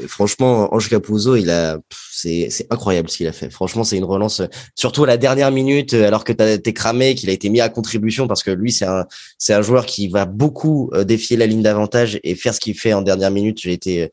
franchement, 0.08 0.74
Ange 0.74 0.90
Capuzzo, 0.90 1.36
il 1.36 1.50
a, 1.50 1.78
c'est 2.10 2.48
c'est 2.50 2.66
incroyable 2.72 3.10
ce 3.10 3.18
qu'il 3.18 3.28
a 3.28 3.34
fait. 3.34 3.50
Franchement, 3.50 3.84
c'est 3.84 3.98
une 3.98 4.06
relance, 4.06 4.42
surtout 4.76 5.04
à 5.04 5.08
la 5.08 5.18
dernière 5.18 5.52
minute, 5.52 5.94
alors 5.94 6.24
que 6.24 6.32
t'es 6.32 6.74
cramé, 6.74 7.16
qu'il 7.16 7.30
a 7.30 7.34
été 7.34 7.50
mis 7.50 7.60
à 7.60 7.68
contribution 7.68 8.30
parce 8.30 8.44
que 8.44 8.52
lui, 8.52 8.72
c'est 8.72 8.86
un 8.86 9.06
c'est 9.38 9.54
un 9.54 9.62
joueur 9.62 9.86
qui 9.86 10.08
va 10.08 10.24
beaucoup 10.24 10.90
défier 11.06 11.36
la 11.36 11.48
ligne 11.48 11.64
d'avantage 11.64 12.18
et 12.24 12.36
faire 12.36 12.54
ce 12.54 12.62
qu'il 12.62 12.80
fait 12.80 12.94
en 12.94 13.02
dernière 13.02 13.32
minute. 13.32 13.60
J'ai 13.60 13.74
été 13.74 14.10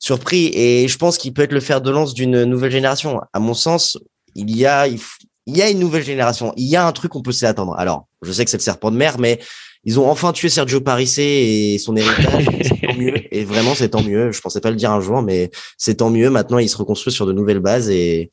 surpris 0.00 0.50
et 0.54 0.88
je 0.88 0.98
pense 0.98 1.18
qu'il 1.18 1.32
peut 1.32 1.42
être 1.42 1.52
le 1.52 1.60
fer 1.60 1.80
de 1.80 1.90
lance 1.90 2.14
d'une 2.14 2.44
nouvelle 2.44 2.72
génération. 2.72 3.20
À 3.32 3.38
mon 3.38 3.54
sens, 3.54 3.98
il 4.34 4.56
y 4.56 4.66
a, 4.66 4.88
il, 4.88 4.98
y 5.46 5.62
a 5.62 5.70
une 5.70 5.78
nouvelle 5.78 6.02
génération. 6.02 6.52
Il 6.56 6.66
y 6.66 6.74
a 6.74 6.84
un 6.84 6.92
truc 6.92 7.12
qu'on 7.12 7.22
peut 7.22 7.32
s'y 7.32 7.46
attendre. 7.46 7.74
Alors, 7.78 8.08
je 8.22 8.32
sais 8.32 8.44
que 8.44 8.50
c'est 8.50 8.56
le 8.56 8.62
serpent 8.62 8.90
de 8.90 8.96
mer, 8.96 9.18
mais 9.18 9.38
ils 9.84 10.00
ont 10.00 10.10
enfin 10.10 10.32
tué 10.32 10.48
Sergio 10.48 10.80
Parissé 10.80 11.22
et 11.22 11.78
son 11.78 11.94
héritage. 11.96 12.46
c'est 12.62 12.86
tant 12.86 12.96
mieux. 12.96 13.34
Et 13.34 13.44
vraiment, 13.44 13.74
c'est 13.74 13.90
tant 13.90 14.02
mieux. 14.02 14.32
Je 14.32 14.40
pensais 14.40 14.60
pas 14.60 14.70
le 14.70 14.76
dire 14.76 14.90
un 14.90 15.00
jour, 15.00 15.22
mais 15.22 15.50
c'est 15.76 15.96
tant 15.96 16.10
mieux. 16.10 16.30
Maintenant, 16.30 16.58
ils 16.58 16.68
se 16.68 16.76
reconstruisent 16.78 17.14
sur 17.14 17.26
de 17.26 17.32
nouvelles 17.32 17.60
bases 17.60 17.90
et 17.90 18.30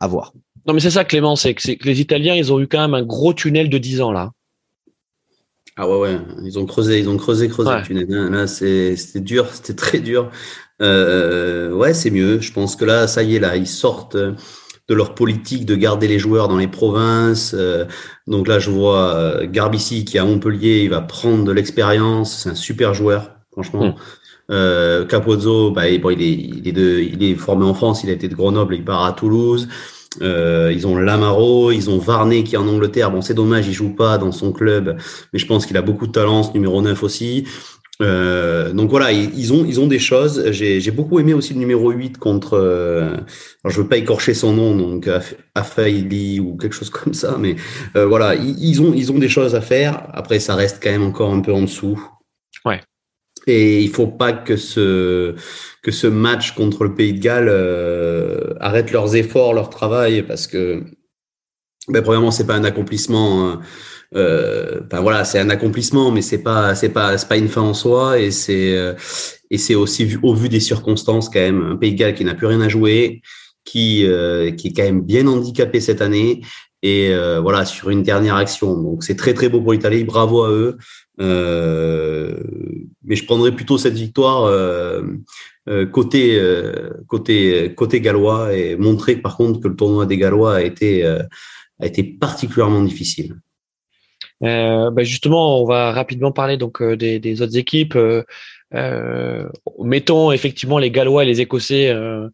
à 0.00 0.06
voir. 0.06 0.32
Non, 0.66 0.74
mais 0.74 0.80
c'est 0.80 0.90
ça, 0.90 1.04
Clément, 1.04 1.36
c'est 1.36 1.54
que, 1.54 1.72
que 1.72 1.86
les 1.86 2.00
Italiens, 2.00 2.34
ils 2.34 2.52
ont 2.52 2.60
eu 2.60 2.68
quand 2.68 2.80
même 2.80 2.94
un 2.94 3.02
gros 3.02 3.34
tunnel 3.34 3.68
de 3.68 3.78
10 3.78 4.00
ans, 4.00 4.12
là. 4.12 4.30
Ah 5.76 5.88
ouais, 5.88 5.98
ouais, 5.98 6.18
ils 6.44 6.58
ont 6.58 6.66
creusé, 6.66 6.98
ils 6.98 7.08
ont 7.08 7.16
creusé, 7.16 7.48
creusé 7.48 7.70
le 7.70 7.82
tunnel. 7.82 8.06
Là, 8.08 8.46
c'était 8.46 9.20
dur, 9.20 9.48
c'était 9.52 9.74
très 9.74 10.00
dur. 10.00 10.30
Euh, 10.82 11.72
ouais, 11.72 11.94
c'est 11.94 12.10
mieux. 12.10 12.40
Je 12.40 12.52
pense 12.52 12.76
que 12.76 12.84
là, 12.84 13.06
ça 13.06 13.22
y 13.22 13.36
est, 13.36 13.40
là, 13.40 13.56
ils 13.56 13.66
sortent 13.66 14.16
de 14.88 14.94
leur 14.94 15.14
politique 15.14 15.64
de 15.64 15.74
garder 15.74 16.08
les 16.08 16.18
joueurs 16.18 16.48
dans 16.48 16.56
les 16.56 16.68
provinces. 16.68 17.54
Euh, 17.56 17.84
donc 18.26 18.48
là, 18.48 18.58
je 18.58 18.70
vois 18.70 19.14
euh, 19.14 19.46
Garbici 19.48 20.04
qui 20.04 20.16
est 20.16 20.20
à 20.20 20.24
Montpellier, 20.24 20.82
il 20.82 20.90
va 20.90 21.00
prendre 21.00 21.44
de 21.44 21.52
l'expérience. 21.52 22.42
C'est 22.42 22.50
un 22.50 22.54
super 22.54 22.94
joueur, 22.94 23.30
franchement. 23.52 23.86
Mm. 23.86 23.94
Euh, 24.50 25.06
Capozzo, 25.06 25.70
bah, 25.70 25.84
bon, 26.00 26.10
il, 26.10 26.22
est, 26.22 26.32
il, 26.32 26.68
est 26.68 26.72
de, 26.72 27.00
il 27.00 27.22
est 27.22 27.34
formé 27.36 27.64
en 27.64 27.74
France, 27.74 28.02
il 28.04 28.10
a 28.10 28.12
été 28.12 28.28
de 28.28 28.34
Grenoble, 28.34 28.74
il 28.74 28.84
part 28.84 29.04
à 29.04 29.12
Toulouse. 29.12 29.68
Euh, 30.20 30.70
ils 30.74 30.86
ont 30.86 30.96
Lamaro, 30.96 31.70
ils 31.70 31.88
ont 31.88 31.98
Varney 31.98 32.44
qui 32.44 32.54
est 32.54 32.58
en 32.58 32.68
Angleterre. 32.68 33.10
Bon, 33.10 33.22
c'est 33.22 33.34
dommage, 33.34 33.66
il 33.66 33.72
joue 33.72 33.94
pas 33.94 34.18
dans 34.18 34.32
son 34.32 34.52
club, 34.52 34.98
mais 35.32 35.38
je 35.38 35.46
pense 35.46 35.64
qu'il 35.64 35.76
a 35.76 35.82
beaucoup 35.82 36.06
de 36.06 36.12
talent, 36.12 36.42
ce 36.42 36.52
numéro 36.52 36.82
9 36.82 37.02
aussi. 37.02 37.46
Euh, 38.00 38.72
donc 38.72 38.90
voilà, 38.90 39.12
ils 39.12 39.52
ont, 39.52 39.64
ils 39.64 39.80
ont 39.80 39.86
des 39.86 39.98
choses. 39.98 40.50
J'ai 40.50 40.90
beaucoup 40.90 41.20
aimé 41.20 41.34
aussi 41.34 41.52
le 41.52 41.58
numéro 41.58 41.90
8 41.90 42.18
contre, 42.18 42.54
euh, 42.54 43.10
alors 43.10 43.68
je 43.68 43.80
veux 43.80 43.88
pas 43.88 43.96
écorcher 43.96 44.34
son 44.34 44.54
nom, 44.54 44.76
donc 44.76 45.08
Afaili 45.54 46.40
ou 46.40 46.56
quelque 46.56 46.74
chose 46.74 46.90
comme 46.90 47.14
ça, 47.14 47.36
mais 47.38 47.56
euh, 47.96 48.06
voilà, 48.06 48.34
ils, 48.34 48.80
ont, 48.80 48.94
ils 48.94 49.12
ont 49.12 49.18
des 49.18 49.28
choses 49.28 49.54
à 49.54 49.60
faire. 49.60 50.08
Après, 50.14 50.40
ça 50.40 50.54
reste 50.54 50.82
quand 50.82 50.90
même 50.90 51.02
encore 51.02 51.32
un 51.32 51.40
peu 51.40 51.52
en 51.52 51.62
dessous. 51.62 52.02
Ouais. 52.64 52.80
Et 53.46 53.82
il 53.82 53.90
faut 53.90 54.06
pas 54.06 54.32
que 54.32 54.56
ce, 54.56 55.34
que 55.82 55.90
ce 55.90 56.06
match 56.06 56.54
contre 56.54 56.84
le 56.84 56.94
Pays 56.94 57.12
de 57.12 57.18
Galles 57.18 57.48
euh, 57.50 58.54
arrête 58.60 58.92
leurs 58.92 59.16
efforts, 59.16 59.52
leur 59.52 59.68
travail, 59.68 60.22
parce 60.22 60.46
que 60.46 60.84
ben, 61.88 62.02
premièrement, 62.02 62.30
c'est 62.30 62.46
pas 62.46 62.54
un 62.54 62.64
accomplissement. 62.64 63.58
Euh, 64.14 64.80
voilà, 64.90 65.24
c'est 65.24 65.38
un 65.38 65.50
accomplissement, 65.50 66.10
mais 66.10 66.22
c'est 66.22 66.42
pas, 66.42 66.74
c'est 66.74 66.90
pas, 66.90 67.16
c'est 67.18 67.28
pas 67.28 67.36
une 67.36 67.48
fin 67.48 67.62
en 67.62 67.74
soi, 67.74 68.18
et 68.18 68.30
c'est, 68.30 68.76
euh, 68.76 68.94
et 69.50 69.58
c'est 69.58 69.74
aussi 69.74 70.16
au 70.22 70.34
vu 70.34 70.48
des 70.48 70.60
circonstances 70.60 71.28
quand 71.28 71.40
même, 71.40 71.62
un 71.62 71.76
Pays 71.76 71.92
de 71.92 71.98
Galles 71.98 72.14
qui 72.14 72.24
n'a 72.24 72.34
plus 72.34 72.46
rien 72.46 72.60
à 72.60 72.68
jouer, 72.68 73.22
qui, 73.64 74.04
euh, 74.06 74.50
qui 74.52 74.68
est 74.68 74.72
quand 74.72 74.82
même 74.82 75.02
bien 75.02 75.26
handicapé 75.26 75.80
cette 75.80 76.02
année, 76.02 76.42
et 76.82 77.10
euh, 77.12 77.40
voilà 77.40 77.64
sur 77.64 77.90
une 77.90 78.02
dernière 78.02 78.36
action. 78.36 78.76
Donc 78.80 79.04
c'est 79.04 79.16
très 79.16 79.34
très 79.34 79.48
beau 79.48 79.60
pour 79.62 79.72
l'Italie, 79.72 80.04
bravo 80.04 80.42
à 80.42 80.50
eux. 80.50 80.78
mais 81.18 83.16
je 83.16 83.24
prendrais 83.24 83.52
plutôt 83.52 83.78
cette 83.78 83.94
victoire 83.94 84.50
côté 85.92 86.40
côté 87.06 87.74
côté 87.76 88.00
gallois 88.00 88.52
et 88.54 88.76
montrer 88.76 89.16
par 89.16 89.36
contre 89.36 89.60
que 89.60 89.68
le 89.68 89.76
tournoi 89.76 90.06
des 90.06 90.18
Gallois 90.18 90.56
a 90.56 90.62
été 90.62 91.04
a 91.04 91.86
été 91.86 92.02
particulièrement 92.02 92.82
difficile. 92.82 93.36
Euh, 94.42 94.90
bah, 94.90 95.04
justement, 95.04 95.62
on 95.62 95.64
va 95.64 95.92
rapidement 95.92 96.32
parler 96.32 96.56
donc 96.56 96.82
euh, 96.82 96.96
des, 96.96 97.18
des, 97.18 97.42
autres 97.42 97.56
équipes. 97.56 97.96
Euh, 97.96 98.22
euh, 98.74 99.48
mettons 99.80 100.32
effectivement 100.32 100.78
les 100.78 100.90
Gallois 100.90 101.24
et 101.24 101.26
les 101.26 101.40
Écossais 101.40 101.90
euh, 101.90 102.28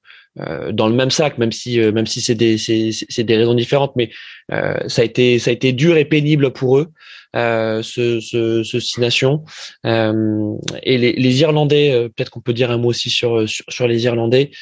dans 0.71 0.89
le 0.89 0.95
même 0.95 1.11
sac, 1.11 1.37
même 1.39 1.51
si 1.51 1.81
même 1.81 2.07
si 2.07 2.21
c'est 2.21 2.37
des 2.37 2.59
c'est 2.59 3.25
des 3.25 3.37
raisons 3.37 3.55
différentes, 3.55 3.95
mais 3.97 4.11
ça 4.49 5.03
a 5.03 5.05
été 5.05 5.41
ça 5.41 5.51
a 5.51 5.53
été 5.53 5.73
dur 5.73 5.97
et 5.97 6.05
pénible 6.05 6.53
pour 6.53 6.79
eux 6.79 6.87
ce, 7.35 8.21
ce, 8.21 8.63
ce 8.63 8.79
six 8.79 9.01
nations. 9.01 9.43
et 9.85 10.99
les, 10.99 11.13
les 11.13 11.41
Irlandais, 11.41 12.09
peut-être 12.15 12.31
qu'on 12.31 12.41
peut 12.41 12.53
dire 12.53 12.71
un 12.71 12.79
mot 12.79 12.91
aussi 12.91 13.11
sur 13.11 13.49
sur, 13.49 13.65
sur 13.69 13.89
les 13.89 14.05
Irlandais, 14.05 14.53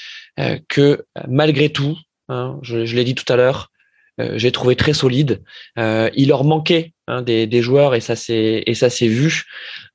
que 0.69 1.05
malgré 1.29 1.69
tout, 1.69 1.99
hein, 2.31 2.59
je, 2.63 2.87
je 2.87 2.97
l'ai 2.97 3.05
dit 3.05 3.15
tout 3.15 3.31
à 3.31 3.37
l'heure, 3.37 3.71
euh, 3.71 3.76
j'ai 4.19 4.53
trouvé 4.53 4.77
très 4.77 4.93
solide. 4.93 5.43
Euh, 5.79 6.11
il 6.15 6.29
leur 6.29 6.45
manquait 6.45 6.93
hein, 7.07 7.23
des, 7.23 7.47
des, 7.47 7.63
joueurs 7.63 7.95
et 7.95 8.01
ça 8.01 8.17
c'est 8.17 8.63
et 8.67 8.75
ça 8.75 8.91
s'est 8.91 9.09
vu. 9.09 9.45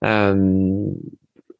Euh, 0.03 0.35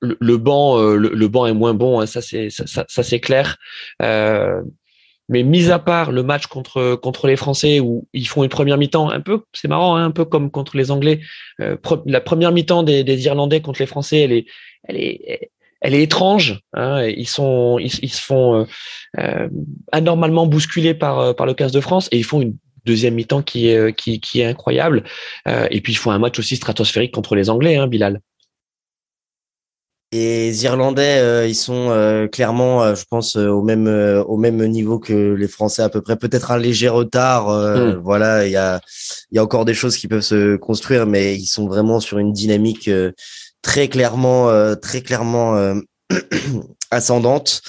le, 0.02 0.18
le, 0.20 0.38
banc, 0.38 0.80
euh, 0.80 0.96
le, 0.96 1.10
le, 1.10 1.28
banc 1.28 1.46
est 1.46 1.54
moins 1.54 1.74
bon, 1.74 2.00
hein, 2.00 2.06
ça 2.06 2.22
c'est 2.22 2.50
ça, 2.50 2.66
ça, 2.68 2.86
ça 2.88 3.04
c'est 3.04 3.20
clair. 3.20 3.58
Euh, 4.02 4.62
mais 5.30 5.44
mis 5.44 5.72
à 5.72 5.80
part 5.80 6.12
le 6.12 6.24
match 6.24 6.48
contre 6.48 6.96
contre 6.96 7.28
les 7.28 7.38
Français 7.38 7.80
où 7.80 8.08
ils 8.14 8.28
font 8.28 8.44
une 8.44 8.50
première 8.50 8.78
mi-temps 8.78 9.10
un 9.10 9.22
peu, 9.22 9.42
c'est 9.54 9.68
marrant, 9.68 9.96
hein, 9.96 10.06
un 10.06 10.12
peu 10.12 10.26
comme 10.26 10.52
contre 10.52 10.76
les 10.76 10.92
Anglais. 10.92 11.22
Euh, 11.62 11.78
la 12.06 12.22
première 12.22 12.52
mi-temps 12.52 12.84
des, 12.84 13.04
des, 13.04 13.26
Irlandais 13.26 13.62
contre 13.62 13.80
les 13.80 13.86
Français, 13.86 14.22
elle 14.22 14.34
est 14.34 14.46
elle 14.84 14.98
est 14.98 15.52
elle 15.82 15.96
est 15.96 16.04
étrange. 16.04 16.62
Hein, 16.74 17.04
ils 17.06 17.28
sont, 17.28 17.78
ils, 17.80 17.92
ils 18.02 18.14
se 18.14 18.22
font 18.22 18.62
euh, 18.62 18.66
euh 19.20 19.50
anormalement 19.92 20.46
bousculer 20.46 20.94
par 20.94 21.20
euh, 21.20 21.34
par 21.34 21.46
le 21.46 21.54
15 21.54 21.72
de 21.72 21.82
France 21.82 22.08
et 22.12 22.18
ils 22.18 22.24
font 22.24 22.42
une 22.42 22.56
deuxième 22.86 23.16
mi-temps 23.16 23.42
qui 23.42 23.68
est 23.68 23.78
euh, 23.78 23.92
qui, 23.92 24.20
qui 24.20 24.42
est 24.42 24.46
incroyable. 24.46 25.04
Euh, 25.48 25.68
et 25.72 25.82
puis 25.82 25.94
ils 25.94 25.98
font 25.98 26.12
un 26.12 26.20
match 26.20 26.40
aussi 26.40 26.56
stratosphérique 26.56 27.14
contre 27.14 27.36
les 27.36 27.50
Anglais, 27.50 27.76
hein, 27.76 27.88
Bilal. 27.88 28.22
Et 30.14 30.48
les 30.48 30.66
Irlandais, 30.66 31.20
euh, 31.20 31.48
ils 31.48 31.56
sont 31.56 32.28
clairement, 32.34 32.94
je 32.94 33.06
pense, 33.10 33.38
au 33.38 33.62
même 33.62 33.88
au 33.88 34.36
même 34.36 34.62
niveau 34.66 35.00
que 35.00 35.36
les 35.36 35.48
Français 35.48 35.84
à 35.84 35.90
peu 35.90 36.02
près. 36.02 36.18
Peut-être 36.18 36.52
un 36.52 36.58
léger 36.58 36.90
retard. 36.90 37.48
Mm. 37.50 38.02
Voilà, 38.04 38.46
il 38.46 38.52
y 38.52 38.58
a 38.58 38.82
il 39.32 39.38
y 39.38 39.40
a 39.40 39.44
encore 39.44 39.64
des 39.64 39.74
choses 39.74 39.96
qui 39.96 40.10
peuvent 40.10 40.20
se 40.20 40.58
construire, 40.58 41.08
mais 41.08 41.38
ils 41.38 41.46
sont 41.46 41.66
vraiment 41.66 42.02
sur 42.02 42.18
une 42.18 42.34
dynamique 42.34 42.90
très 43.62 43.88
clairement, 43.88 44.50
euh, 44.50 44.76
très 44.76 45.02
clairement 45.02 45.56
euh, 45.56 45.76
ascendante. 46.92 47.62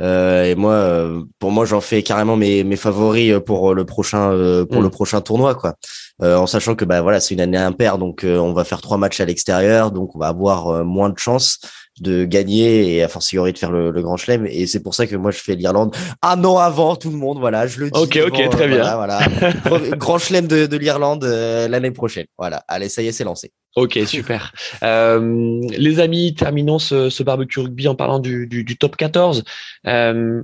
Euh, 0.00 0.44
et 0.44 0.54
moi, 0.54 1.10
pour 1.38 1.50
moi, 1.50 1.64
j'en 1.64 1.80
fais 1.80 2.02
carrément 2.02 2.36
mes, 2.36 2.64
mes 2.64 2.76
favoris 2.76 3.34
pour 3.44 3.74
le 3.74 3.84
prochain 3.84 4.30
pour 4.70 4.82
le 4.82 4.88
mm. 4.88 4.90
prochain 4.90 5.20
tournoi, 5.20 5.54
quoi. 5.54 5.74
en 6.20 6.46
sachant 6.46 6.74
que 6.74 6.84
bah 6.84 7.02
voilà, 7.02 7.20
c'est 7.20 7.34
une 7.34 7.40
année 7.40 7.58
impaire, 7.58 7.98
donc 7.98 8.24
on 8.24 8.52
va 8.52 8.64
faire 8.64 8.80
trois 8.80 8.98
matchs 8.98 9.20
à 9.20 9.24
l'extérieur, 9.24 9.92
donc 9.92 10.16
on 10.16 10.18
va 10.18 10.28
avoir 10.28 10.84
moins 10.84 11.10
de 11.10 11.18
chances 11.18 11.60
de 12.00 12.24
gagner 12.24 12.94
et 12.94 13.02
à 13.02 13.08
fortiori 13.08 13.52
de 13.52 13.58
faire 13.58 13.70
le, 13.70 13.90
le 13.90 14.02
grand 14.02 14.16
chelem. 14.16 14.46
Et 14.46 14.66
c'est 14.66 14.80
pour 14.80 14.94
ça 14.94 15.06
que 15.06 15.14
moi 15.14 15.30
je 15.30 15.38
fais 15.38 15.54
l'Irlande 15.54 15.94
un 16.22 16.42
an 16.44 16.56
avant 16.56 16.96
tout 16.96 17.10
le 17.10 17.16
monde. 17.16 17.38
Voilà, 17.38 17.66
je 17.66 17.80
le 17.80 17.90
dis. 17.90 18.00
Ok, 18.00 18.18
ok, 18.26 18.50
très 18.50 18.66
bien. 18.66 18.96
Voilà, 18.96 19.20
grand 19.96 20.18
chelem 20.18 20.46
de, 20.46 20.66
de 20.66 20.76
l'Irlande 20.76 21.24
l'année 21.24 21.92
prochaine. 21.92 22.26
Voilà, 22.38 22.64
allez, 22.66 22.88
ça 22.88 23.02
y 23.02 23.08
est, 23.08 23.12
c'est 23.12 23.24
lancé. 23.24 23.52
Ok, 23.76 23.98
super. 24.06 24.52
Euh, 24.82 25.60
les 25.70 26.00
amis, 26.00 26.34
terminons 26.34 26.78
ce, 26.78 27.10
ce, 27.10 27.22
barbecue 27.22 27.60
rugby 27.60 27.88
en 27.88 27.94
parlant 27.94 28.18
du, 28.18 28.46
du, 28.46 28.64
du 28.64 28.76
top 28.76 28.96
14. 28.96 29.44
Euh, 29.86 30.42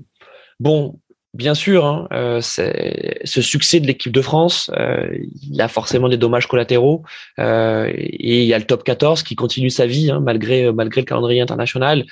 bon, 0.61 0.99
bien 1.35 1.55
sûr, 1.55 1.85
hein, 1.85 2.09
euh, 2.13 2.41
ce 2.41 3.43
succès 3.43 3.81
de 3.81 3.87
l'équipe 3.87 4.13
de 4.13 4.23
France, 4.23 4.71
euh, 4.77 5.09
il 5.51 5.61
a 5.61 5.69
forcément 5.69 6.09
des 6.09 6.17
dommages 6.17 6.47
collatéraux. 6.47 7.03
Euh, 7.39 7.91
et 7.95 8.43
il 8.43 8.47
y 8.47 8.55
a 8.55 8.59
le 8.59 8.65
top 8.65 8.85
14 8.85 9.23
qui 9.23 9.37
continue 9.37 9.71
sa 9.71 9.87
vie 9.87 10.11
hein, 10.11 10.21
malgré 10.21 10.73
malgré 10.73 11.03
le 11.03 11.07
calendrier 11.07 11.41
international. 11.41 12.05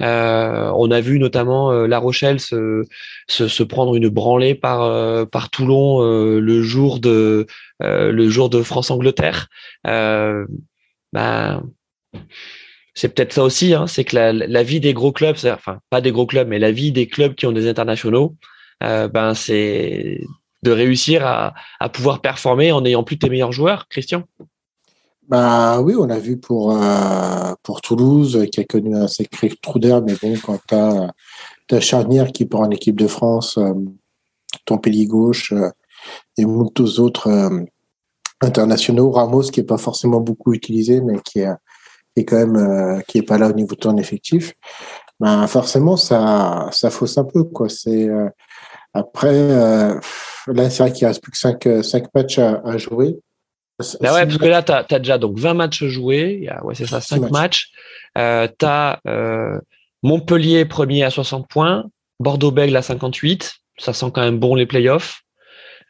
Euh, 0.00 0.72
on 0.74 0.90
a 0.90 1.00
vu 1.00 1.18
notamment 1.18 1.70
La 1.70 1.98
Rochelle 1.98 2.40
se, 2.40 2.82
se, 3.28 3.46
se, 3.46 3.62
prendre 3.62 3.94
une 3.94 4.08
branlée 4.08 4.54
par 4.54 5.28
par 5.28 5.50
Toulon 5.50 6.00
le 6.00 6.62
jour 6.62 6.98
de 6.98 7.46
le 7.82 8.28
jour 8.28 8.48
de 8.50 8.62
France 8.62 8.90
Angleterre. 8.90 9.48
ben 9.84 11.62
c'est 12.94 13.08
peut-être 13.14 13.32
ça 13.32 13.42
aussi, 13.42 13.74
hein, 13.74 13.86
c'est 13.86 14.04
que 14.04 14.16
la, 14.16 14.32
la, 14.32 14.62
vie 14.62 14.80
des 14.80 14.92
gros 14.92 15.12
clubs, 15.12 15.36
enfin 15.46 15.78
pas 15.88 16.00
des 16.00 16.12
gros 16.12 16.26
clubs, 16.26 16.48
mais 16.48 16.58
la 16.58 16.72
vie 16.72 16.92
des 16.92 17.06
clubs 17.06 17.34
qui 17.34 17.46
ont 17.46 17.52
des 17.52 17.68
internationaux, 17.68 18.36
euh, 18.82 19.08
ben 19.08 19.34
c'est 19.34 20.20
de 20.62 20.70
réussir 20.70 21.26
à, 21.26 21.54
pouvoir 21.92 22.20
performer 22.20 22.70
en 22.70 22.82
n'ayant 22.82 23.02
plus 23.02 23.18
tes 23.18 23.28
meilleurs 23.28 23.52
joueurs, 23.52 23.88
Christian? 23.88 24.24
Bah 25.28 25.80
oui, 25.80 25.94
on 25.98 26.08
a 26.10 26.18
vu 26.18 26.38
pour 26.38 26.72
euh, 26.72 27.54
pour 27.62 27.80
Toulouse 27.80 28.46
qui 28.52 28.60
a 28.60 28.64
connu 28.64 28.94
un 28.94 29.08
sacré 29.08 29.50
trou 29.60 29.78
d'air, 29.78 30.02
mais 30.02 30.14
bon, 30.20 30.34
quand 30.44 30.58
tu 30.68 30.74
as, 30.74 31.80
Charnière 31.80 32.32
qui 32.32 32.44
prend 32.44 32.66
en 32.66 32.70
équipe 32.70 32.96
de 32.96 33.06
France, 33.06 33.56
euh, 33.56 33.72
ton 34.66 34.76
pilier 34.76 35.06
gauche 35.06 35.52
euh, 35.52 35.70
et 36.38 36.44
tous 36.74 36.98
autres 37.00 37.28
euh, 37.28 37.60
internationaux, 38.40 39.10
Ramos 39.10 39.42
qui 39.42 39.60
est 39.60 39.64
pas 39.64 39.78
forcément 39.78 40.20
beaucoup 40.20 40.52
utilisé, 40.52 41.00
mais 41.00 41.20
qui 41.24 41.40
est, 41.40 41.52
qui 42.14 42.22
est 42.22 42.24
quand 42.24 42.36
même 42.36 42.56
euh, 42.56 43.00
qui 43.08 43.18
est 43.18 43.22
pas 43.22 43.38
là 43.38 43.48
au 43.48 43.52
niveau 43.52 43.74
de 43.74 43.80
ton 43.80 43.96
effectif, 43.96 44.52
ben 45.20 45.46
forcément 45.46 45.96
ça 45.96 46.68
ça 46.72 46.90
fausse 46.90 47.18
un 47.18 47.24
peu 47.24 47.44
quoi. 47.44 47.68
C'est 47.68 48.08
après, 48.94 49.28
euh, 49.32 49.98
là, 50.48 50.70
c'est 50.70 50.82
vrai 50.82 50.92
qu'il 50.92 51.06
reste 51.06 51.22
plus 51.22 51.32
que 51.32 51.38
5, 51.38 51.66
euh, 51.66 51.82
cinq 51.82 52.14
matchs 52.14 52.38
à, 52.38 52.60
à 52.64 52.76
jouer. 52.76 53.18
Bah 54.00 54.12
ouais, 54.14 54.26
parce 54.26 54.36
que 54.36 54.46
là, 54.46 54.62
tu 54.62 54.72
as, 54.72 54.98
déjà 54.98 55.18
donc 55.18 55.38
20 55.38 55.54
matchs 55.54 55.84
joués. 55.84 56.48
Ouais, 56.62 56.74
c'est 56.74 56.86
ça, 56.86 57.00
5 57.00 57.30
matchs. 57.30 57.70
Euh, 58.18 58.46
tu 58.58 58.66
as 58.66 59.00
euh, 59.08 59.58
Montpellier 60.02 60.66
premier 60.66 61.04
à 61.04 61.10
60 61.10 61.48
points, 61.48 61.84
Bordeaux-Bègles 62.20 62.76
à 62.76 62.82
58. 62.82 63.54
Ça 63.78 63.92
sent 63.92 64.10
quand 64.12 64.20
même 64.20 64.38
bon 64.38 64.54
les 64.54 64.66
playoffs. 64.66 65.21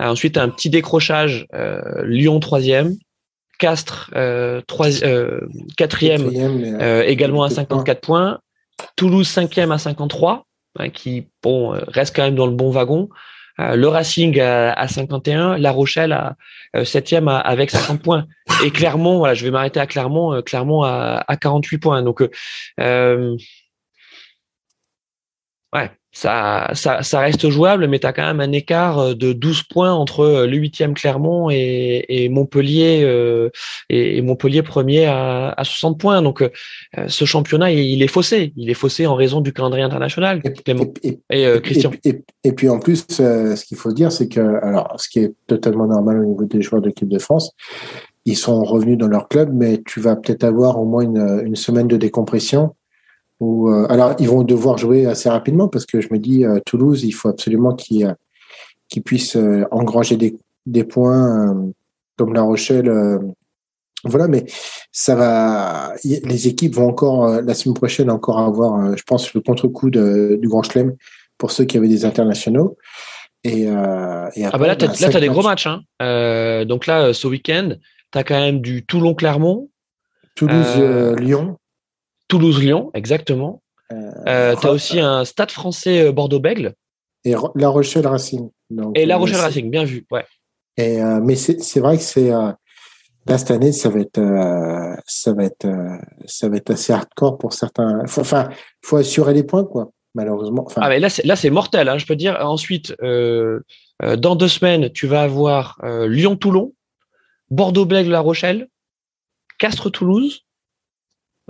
Euh, 0.03 0.07
ensuite, 0.07 0.37
un 0.37 0.49
petit 0.49 0.71
décrochage, 0.71 1.47
euh, 1.55 2.05
Lyon 2.05 2.41
troisième, 2.41 2.97
Castres 3.59 4.11
euh, 4.17 4.61
euh, 4.81 5.41
quatrième, 5.77 6.31
également 7.07 7.45
à 7.45 7.51
54 7.51 8.01
points. 8.01 8.41
Toulouse 8.97 9.29
cinquième 9.29 9.71
à 9.71 9.79
53. 9.79 10.47
Hein, 10.79 10.89
qui 10.89 11.29
bon, 11.43 11.75
euh, 11.75 11.81
reste 11.89 12.17
quand 12.17 12.23
même 12.23 12.35
dans 12.35 12.47
le 12.47 12.53
bon 12.53 12.71
wagon. 12.71 13.09
Euh, 13.61 13.77
le 13.77 13.89
Racing 13.89 14.41
à, 14.41 14.73
à, 14.73 14.89
51, 14.89 15.59
La 15.59 15.71
Rochelle 15.71 16.13
à 16.13 16.37
7e 16.75 17.29
euh, 17.29 17.41
avec 17.45 17.71
50 17.71 18.03
points. 18.03 18.27
Et 18.65 18.71
Clermont, 18.71 19.19
voilà, 19.19 19.35
je 19.35 19.45
vais 19.45 19.51
m'arrêter 19.51 19.81
à 19.81 19.87
Clermont, 19.87 20.41
Clermont 20.43 20.83
à, 20.83 21.23
à 21.29 21.37
48 21.37 21.79
points. 21.79 22.03
Donc, 22.03 22.23
euh, 22.81 23.37
ouais, 25.75 25.91
ça, 26.15 26.69
ça, 26.75 27.03
ça, 27.03 27.21
reste 27.21 27.49
jouable, 27.49 27.89
mais 27.89 27.99
tu 27.99 28.07
as 28.07 28.13
quand 28.13 28.27
même 28.27 28.41
un 28.41 28.53
écart 28.53 28.99
euh, 28.99 29.15
de 29.15 29.33
12 29.33 29.63
points 29.63 29.93
entre 29.93 30.21
euh, 30.21 30.47
le 30.47 30.59
8e 30.59 30.93
Clermont 30.93 31.49
et, 31.51 32.05
et 32.07 32.29
Montpellier 32.29 33.01
euh, 33.03 33.49
et, 33.89 34.21
Montpellier 34.21 34.63
premier 34.63 35.07
à, 35.07 35.55
à 35.57 35.65
60 35.65 35.99
points. 35.99 36.21
Donc 36.21 36.43
euh, 36.43 36.51
ce 37.09 37.25
championnat, 37.25 37.73
il, 37.73 38.03
est 38.03 38.09
faussé. 38.09 38.53
Il 38.57 38.69
est 38.69 38.75
faussé 38.75 39.07
en 39.07 39.15
raison 39.15 39.41
du 39.41 39.55
calendrier 39.55 39.85
international, 39.85 40.43
et, 40.45 41.61
Christian. 41.63 41.91
Et, 42.05 42.53
puis 42.53 42.69
en 42.69 42.79
plus, 42.79 43.07
ce 43.09 43.65
qu'il 43.65 43.79
faut 43.79 43.93
dire, 43.93 44.13
c'est 44.13 44.29
que, 44.29 44.41
alors, 44.63 44.95
ce 44.99 45.09
qui 45.09 45.21
est 45.21 45.33
totalement 45.47 45.87
normal 45.87 46.21
au 46.21 46.27
niveau 46.27 46.45
des 46.45 46.61
joueurs 46.61 46.83
de 46.83 46.89
l'équipe 46.89 47.09
de 47.09 47.19
France, 47.19 47.53
ils 48.27 48.37
sont 48.37 48.63
revenus 48.63 48.99
dans 48.99 49.09
leur 49.09 49.29
club, 49.29 49.51
mais 49.53 49.81
tu 49.87 50.01
vas 50.01 50.15
peut-être 50.17 50.45
avoir 50.45 50.79
au 50.79 50.85
moins 50.85 51.03
une, 51.03 51.43
une 51.45 51.57
semaine 51.57 51.89
de 51.89 51.97
décompression 51.97 52.75
euh, 53.43 53.87
alors, 53.89 54.15
ils 54.19 54.29
vont 54.29 54.43
devoir 54.43 54.79
jouer 54.79 55.07
assez 55.07 55.29
rapidement 55.29 55.69
parce 55.69 55.87
que 55.87 56.01
je 56.01 56.09
me 56.13 56.19
dis, 56.19 56.45
euh, 56.45 56.61
Toulouse, 56.65 57.05
il 57.05 57.13
faut 57.13 57.29
absolument 57.29 57.75
qu'ils 57.75 58.07
euh, 58.07 59.01
puissent 59.05 59.39
engranger 59.71 60.17
des, 60.17 60.37
des 60.67 60.85
points 60.85 61.57
comme 62.17 62.35
La 62.35 62.43
Rochelle. 62.43 62.93
voilà, 64.05 64.29
mais 64.29 64.45
ça 64.93 65.15
va. 65.15 65.95
Les 66.05 66.47
équipes 66.49 66.75
vont 66.75 66.89
encore 66.89 67.41
la 67.41 67.55
semaine 67.55 67.75
prochaine 67.75 68.11
encore 68.11 68.39
avoir, 68.39 68.97
je 68.97 69.03
pense, 69.05 69.33
le 69.33 69.41
contre-coup 69.41 69.91
du 69.91 70.47
Grand 70.49 70.63
Chelem 70.63 70.95
pour 71.39 71.51
ceux 71.51 71.65
qui 71.65 71.79
avaient 71.79 71.89
des 71.89 72.05
internationaux. 72.05 72.77
Et, 73.45 73.67
euh, 73.67 74.31
et 74.37 74.45
Ah 74.45 74.57
bah 74.57 74.67
là, 74.67 74.73
après, 74.73 74.77
tu 74.77 74.87
bah, 74.87 74.93
as, 74.93 75.11
cinq 75.13 75.21
des 75.21 75.29
gros 75.29 75.43
matchs. 75.43 75.67
Hein. 75.67 75.83
Euh, 76.01 76.65
donc 76.65 76.87
là, 76.87 77.13
ce 77.13 77.27
week-end, 77.27 77.73
tu 78.13 78.19
as 78.19 78.25
quand 78.25 78.39
même 78.39 78.61
du 78.61 78.85
Toulon-Clermont, 78.85 79.69
Toulouse-Lyon. 80.37 81.59
Toulouse-Lyon, 82.33 82.91
exactement. 82.95 83.63
Euh, 84.27 84.57
tu 84.59 84.67
as 84.67 84.71
aussi 84.71 84.99
un 85.01 85.25
Stade 85.27 85.51
français 85.51 86.07
euh, 86.07 86.13
Bordeaux-Bègle 86.13 86.75
et 87.25 87.35
La 87.57 87.69
Rochelle 87.69 88.07
Racing. 88.07 88.49
Donc, 88.71 88.99
et 88.99 89.05
La 89.05 89.17
euh, 89.17 89.19
Rochelle 89.19 89.41
Racing, 89.41 89.71
bien 89.71 89.85
vu. 89.85 90.07
Ouais. 90.11 90.25
Et, 90.79 91.03
euh, 91.03 91.21
mais 91.23 91.37
c'est 91.37 91.81
vrai 91.81 91.99
que 91.99 92.03
c'est 92.03 92.33
euh, 92.33 92.51
là 93.27 93.37
cette 93.37 93.51
année 93.51 93.73
ça 93.73 93.91
va 93.91 94.01
être 94.01 94.17
euh, 94.19 94.97
ça 95.07 95.35
va 95.35 95.45
être 95.45 95.67
euh, 95.67 95.99
ça 96.25 96.49
va 96.49 96.57
être 96.57 96.71
assez 96.71 96.95
hardcore 96.95 97.37
pour 97.37 97.53
certains. 97.53 98.01
Enfin, 98.05 98.49
faut 98.83 98.97
assurer 98.97 99.35
les 99.35 99.45
points 99.45 99.65
quoi. 99.65 99.91
Malheureusement. 100.15 100.65
Enfin, 100.67 100.81
Ah, 100.85 100.89
mais 100.91 101.01
là, 101.01 101.09
c'est, 101.09 101.25
là, 101.25 101.37
c'est 101.37 101.49
mortel, 101.51 101.89
hein, 101.89 101.97
je 101.97 102.05
peux 102.07 102.17
dire. 102.17 102.37
Ensuite, 102.41 102.95
euh, 103.03 103.61
euh, 104.03 104.17
dans 104.17 104.37
deux 104.37 104.49
semaines, 104.49 104.91
tu 104.91 105.07
vas 105.07 105.23
avoir 105.23 105.79
euh, 105.85 106.07
Lyon-Toulon, 106.07 106.75
Bordeaux-Bègle-La 107.51 108.21
Rochelle, 108.21 108.69
Castres-Toulouse, 109.59 110.45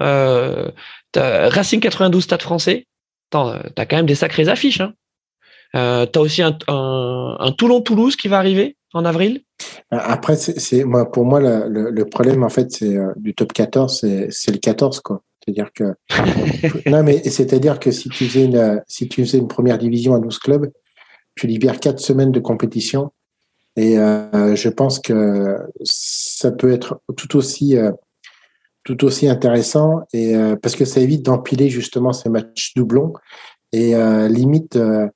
euh, 0.01 0.71
Racing 1.15 1.81
92 1.81 2.23
Stade 2.23 2.43
français. 2.43 2.87
Attends, 3.31 3.51
euh, 3.51 3.61
t'as 3.75 3.87
quand 3.87 3.97
même 3.97 4.07
des 4.07 4.15
sacrées 4.15 4.49
affiches. 4.49 4.81
Hein. 4.81 4.95
Euh, 5.75 6.07
t'as 6.07 6.21
aussi 6.21 6.43
un, 6.43 6.57
un, 6.69 7.37
un 7.39 7.53
Toulon-Toulouse 7.53 8.17
qui 8.17 8.29
va 8.29 8.39
arriver 8.39 8.77
en 8.93 9.05
avril. 9.05 9.43
Après, 9.91 10.37
c'est 10.37 10.85
moi 10.85 11.11
pour 11.11 11.25
moi 11.25 11.41
le, 11.41 11.91
le 11.91 12.05
problème 12.05 12.43
en 12.45 12.49
fait 12.49 12.71
c'est 12.73 12.97
euh, 12.97 13.13
du 13.17 13.35
top 13.35 13.53
14, 13.53 14.05
c'est 14.31 14.51
le 14.51 14.59
14 14.59 15.01
quoi. 15.01 15.23
C'est-à-dire 15.45 15.71
que 15.73 15.95
non 16.91 17.03
mais 17.03 17.23
c'est-à-dire 17.25 17.81
que 17.81 17.91
si 17.91 18.09
tu 18.11 18.27
faisais 18.27 18.45
une 18.45 18.83
si 18.87 19.09
tu 19.09 19.25
faisais 19.25 19.39
une 19.39 19.49
première 19.49 19.79
division 19.79 20.15
à 20.15 20.19
12 20.19 20.39
clubs, 20.39 20.71
tu 21.35 21.47
libères 21.47 21.81
quatre 21.81 22.01
semaines 22.01 22.33
de 22.33 22.41
compétition 22.41 23.13
et 23.77 23.99
euh, 23.99 24.55
je 24.55 24.69
pense 24.69 24.99
que 24.99 25.59
ça 25.83 26.51
peut 26.51 26.73
être 26.73 27.01
tout 27.17 27.37
aussi 27.37 27.77
euh, 27.77 27.91
tout 28.85 29.05
aussi 29.05 29.29
intéressant 29.29 30.03
et 30.13 30.35
euh, 30.35 30.57
parce 30.57 30.77
que 30.77 30.85
ça 30.85 31.01
évite 31.01 31.23
d'empiler 31.25 31.69
justement 31.69 32.13
ces 32.13 32.29
matchs 32.29 32.73
doublons 32.75 33.13
et 33.73 33.95
euh, 33.95 34.29
limite 34.29 34.77
euh, 34.77 35.09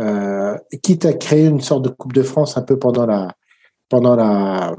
euh, 0.00 0.56
quitte 0.82 1.06
à 1.06 1.12
créer 1.12 1.46
une 1.46 1.60
sorte 1.60 1.84
de 1.84 1.88
Coupe 1.88 2.12
de 2.12 2.22
France 2.22 2.56
un 2.56 2.62
peu 2.62 2.78
pendant 2.78 3.06
la 3.06 3.28
pendant 3.88 4.16
la 4.16 4.74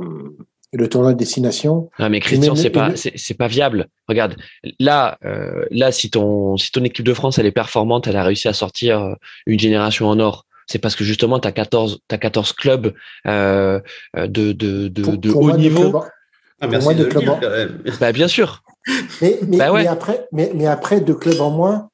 le 0.74 0.90
tournoi 0.90 1.14
de 1.14 1.18
destination. 1.18 1.90
Non, 1.99 2.10
mais 2.10 2.20
Christian, 2.20 2.56
c'est 2.56 2.72
pas, 2.72 2.94
c'est, 2.95 3.38
pas 3.38 3.48
viable. 3.48 3.88
Regarde, 4.07 4.36
là, 4.80 5.18
euh, 5.24 5.65
là, 5.70 5.91
si 5.91 6.10
ton, 6.10 6.57
si 6.57 6.72
ton 6.72 6.84
équipe 6.84 7.06
de 7.06 7.14
France, 7.14 7.38
elle 7.38 7.45
est 7.45 7.52
performante, 7.52 8.07
elle 8.07 8.18
a 8.18 8.24
réussi 8.24 8.48
à 8.48 8.53
sortir 8.53 8.99
euh, 9.02 9.14
une 9.45 9.60
génération 9.60 10.07
en 10.07 10.20
or. 10.20 10.45
C'est 10.65 10.80
parce 10.80 10.95
que 10.95 11.03
justement, 11.03 11.40
tu 11.40 11.48
as 11.48 11.52
14, 11.52 11.99
t'as 12.07 12.18
14 12.18 12.53
clubs 12.53 12.94
euh, 13.28 13.80
euh, 14.18 14.28
de, 14.28 14.52
de, 14.52 14.88
de, 14.88 15.02
Pour- 15.03 15.18
de 15.18 15.32
pour 15.32 15.41
haut 15.44 15.48
moi, 15.48 15.57
niveau. 15.57 16.03
Ah, 16.64 16.68
Pour 16.68 16.72
merci 16.72 16.85
moi, 16.85 16.94
de 16.94 17.03
clubs 17.06 17.30
en- 17.30 17.40
quand 17.40 17.49
même. 17.49 17.84
Bah, 17.99 18.11
bien 18.14 18.27
sûr. 18.27 18.64
Mais, 19.22 19.40
mais, 19.48 19.57
Bah 19.57 19.72
ouais. 19.73 19.84
mais 19.84 19.88
après, 19.90 20.27
mais, 20.31 20.52
mais 20.56 20.65
après 20.65 21.02
deux 21.02 21.15
clubs 21.15 21.40
en 21.41 21.49
moins. 21.52 21.90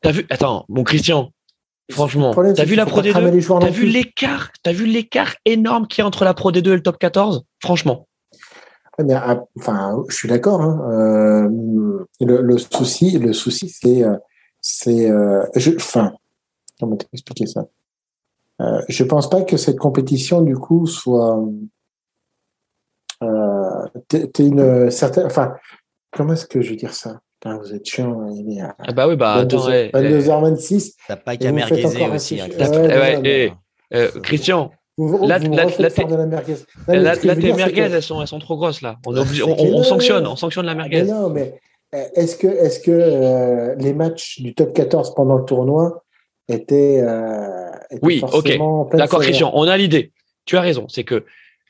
T'as 0.00 0.12
vu, 0.12 0.26
attends, 0.30 0.64
mon 0.68 0.84
Christian, 0.84 1.30
franchement, 1.90 2.32
t'as 2.34 2.64
vu 2.64 2.74
la 2.74 2.86
Pro 2.86 3.02
pas 3.02 3.08
cramer 3.08 3.30
D2? 3.30 3.34
les 3.34 3.40
joueurs 3.40 3.58
T'as 3.60 3.70
vu 3.70 3.86
l'écart, 3.86 4.50
t'as 4.62 4.72
vu 4.72 4.86
l'écart 4.86 5.34
énorme 5.44 5.86
qu'il 5.86 6.02
y 6.02 6.02
a 6.02 6.06
entre 6.06 6.24
la 6.24 6.34
Pro 6.34 6.50
D2 6.50 6.68
et 6.72 6.74
le 6.76 6.82
top 6.82 6.98
14? 6.98 7.44
Franchement. 7.60 8.08
Mais, 9.04 9.14
ah, 9.14 9.44
enfin, 9.58 9.96
je 10.08 10.14
suis 10.14 10.28
d'accord. 10.28 10.60
Hein. 10.60 10.80
Euh, 10.92 11.48
le, 12.20 12.42
le 12.42 12.58
souci, 12.58 13.18
le 13.18 13.32
souci, 13.32 13.68
c'est, 13.68 14.02
euh, 14.04 14.16
c'est, 14.60 15.10
euh, 15.10 15.42
je, 15.56 15.70
enfin, 15.76 16.12
comment 16.80 16.96
t'expliquer 16.96 17.46
ça? 17.46 17.66
Euh, 18.60 18.80
Je 18.88 19.02
pense 19.04 19.30
pas 19.30 19.42
que 19.42 19.56
cette 19.56 19.78
compétition, 19.78 20.42
du 20.42 20.56
coup, 20.56 20.86
soit, 20.86 21.42
euh, 23.22 24.00
t'es 24.08 24.26
t'es 24.28 24.46
une 24.46 24.90
certaine, 24.90 25.26
enfin, 25.26 25.54
comment 26.10 26.32
est-ce 26.34 26.46
que 26.46 26.60
je 26.60 26.70
vais 26.70 26.76
dire 26.76 26.94
ça? 26.94 27.20
Putain, 27.40 27.58
vous 27.58 27.74
êtes 27.74 27.84
chiant. 27.86 28.26
Il 28.34 28.56
est 28.56 28.60
à 28.60 28.74
Ah 28.78 28.92
bah 28.92 29.08
oui, 29.08 29.16
bah, 29.16 29.34
attends, 29.34 29.66
ouais, 29.66 29.90
22h26. 29.92 30.92
T'as 31.08 31.16
pas 31.16 31.36
qu'à 31.36 31.50
encore 31.52 32.14
aussi. 32.14 32.40
hein. 32.40 32.46
Ouais, 32.58 33.12
eh 33.14 33.16
non, 33.16 33.22
eh, 33.24 33.52
euh, 33.94 34.10
Christian, 34.22 34.70
Vous, 34.98 35.26
Là- 35.26 35.38
vous 35.38 35.48
t'es- 35.90 36.04
de 36.04 36.16
la 36.16 36.26
merguez. 36.26 36.54
Non, 36.54 36.94
veux 37.26 37.34
tes 37.40 37.48
que- 37.88 37.94
elles 37.94 38.02
sont, 38.02 38.20
elles 38.20 38.26
sont 38.28 38.38
trop 38.38 38.56
grosses 38.56 38.82
là. 38.82 38.96
On, 39.06 39.14
est 39.16 39.18
non, 39.70 39.82
sanctionne, 39.82 40.26
on 40.26 40.36
sanctionne 40.36 40.66
la 40.66 40.74
Mais 40.74 40.88
merguez. 40.88 41.02
non, 41.04 41.30
mais 41.30 41.58
euh, 41.94 42.04
est-ce 42.14 42.36
que, 42.36 42.46
est-ce 42.46 42.78
que 42.80 42.90
euh, 42.92 43.74
les 43.76 43.94
matchs 43.94 44.40
du 44.40 44.54
top 44.54 44.72
14 44.74 45.14
pendant 45.14 45.36
le 45.38 45.44
tournoi 45.44 46.04
étaient, 46.48 47.00
euh, 47.02 47.70
étaient 47.90 48.04
Oui, 48.06 48.20
pleine 48.84 48.98
D'accord, 48.98 49.20
Christian, 49.20 49.50
on 49.54 49.66
a 49.66 49.76
l'idée. 49.78 50.12
Tu 50.44 50.56
as 50.58 50.60
raison. 50.60 50.86
C'est 50.88 51.04
que, 51.04 51.24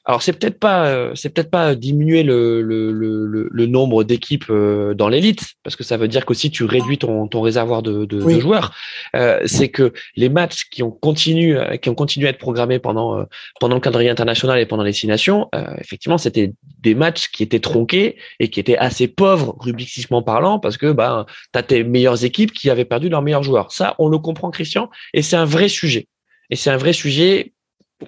alors 0.05 0.20
c'est 0.23 0.33
peut-être 0.33 0.59
pas, 0.59 0.87
euh, 0.87 1.12
c'est 1.15 1.31
peut-être 1.33 1.51
pas 1.51 1.77
diminuer 1.77 2.24
le, 2.24 2.61
le, 2.61 2.91
le, 2.91 3.66
nombre 3.66 4.03
d'équipes 4.03 4.47
euh, 4.51 4.95
dans 4.95 5.09
l'élite, 5.09 5.55
parce 5.62 5.77
que 5.77 5.85
ça 5.85 5.97
veut 5.97 6.09
dire 6.09 6.27
qu'aussi 6.27 6.51
tu 6.51 6.65
réduis 6.65 6.99
ton, 6.99 7.29
ton 7.29 7.41
réservoir 7.41 7.83
de, 7.83 8.05
de, 8.05 8.20
Oui. 8.20 8.35
de 8.35 8.41
joueurs. 8.41 8.74
Euh, 9.15 9.41
c'est 9.47 9.69
que 9.69 9.93
les 10.16 10.29
matchs 10.29 10.65
qui 10.70 10.83
ont 10.83 10.91
continué, 10.91 11.57
qui 11.81 11.89
ont 11.89 11.95
continué 11.95 12.27
à 12.27 12.31
être 12.31 12.39
programmés 12.39 12.81
pendant 12.81 13.24
pendant 13.61 13.77
le 13.77 13.81
calendrier 13.81 14.11
international 14.11 14.59
et 14.59 14.66
pendant 14.66 14.83
les 14.83 14.93
six 14.93 15.07
nations, 15.07 15.49
euh, 15.55 15.65
effectivement, 15.79 16.19
c'était 16.19 16.53
des 16.81 16.95
matchs 16.97 17.29
qui 17.31 17.45
étaient 17.45 17.61
tronqués 17.61 18.16
et 18.41 18.49
qui 18.49 18.59
étaient 18.59 18.77
assez 18.79 19.07
pauvres 19.07 19.57
rubristiquement 19.61 20.23
parlant, 20.23 20.59
parce 20.59 20.77
que 20.79 20.91
bah 20.91 21.27
t'as 21.53 21.62
tes 21.62 21.85
meilleures 21.85 22.24
équipes 22.24 22.53
qui 22.53 22.70
avaient 22.70 22.85
perdu 22.85 23.09
leurs 23.09 23.23
meilleurs 23.23 23.45
joueurs. 23.45 23.70
Ça, 23.70 23.95
on 24.01 24.09
le 24.09 24.19
comprend, 24.19 24.51
Christian, 24.51 24.91
et 25.15 25.23
c'est 25.23 25.37
un 25.37 25.45
vrai 25.45 25.69
sujet. 25.69 26.09
Et 26.51 26.57
c'est 26.57 26.70
un 26.70 26.77
vrai 26.77 26.93
sujet. 26.93 27.53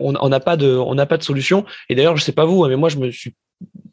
On 0.00 0.28
n'a 0.28 0.40
pas 0.40 0.56
de, 0.56 0.74
on 0.74 0.94
n'a 0.94 1.06
pas 1.06 1.16
de 1.16 1.22
solution. 1.22 1.64
Et 1.88 1.94
d'ailleurs, 1.94 2.16
je 2.16 2.22
sais 2.24 2.32
pas 2.32 2.44
vous, 2.44 2.64
hein, 2.64 2.68
mais 2.68 2.76
moi, 2.76 2.88
je 2.88 2.96
me 2.98 3.10
suis, 3.10 3.34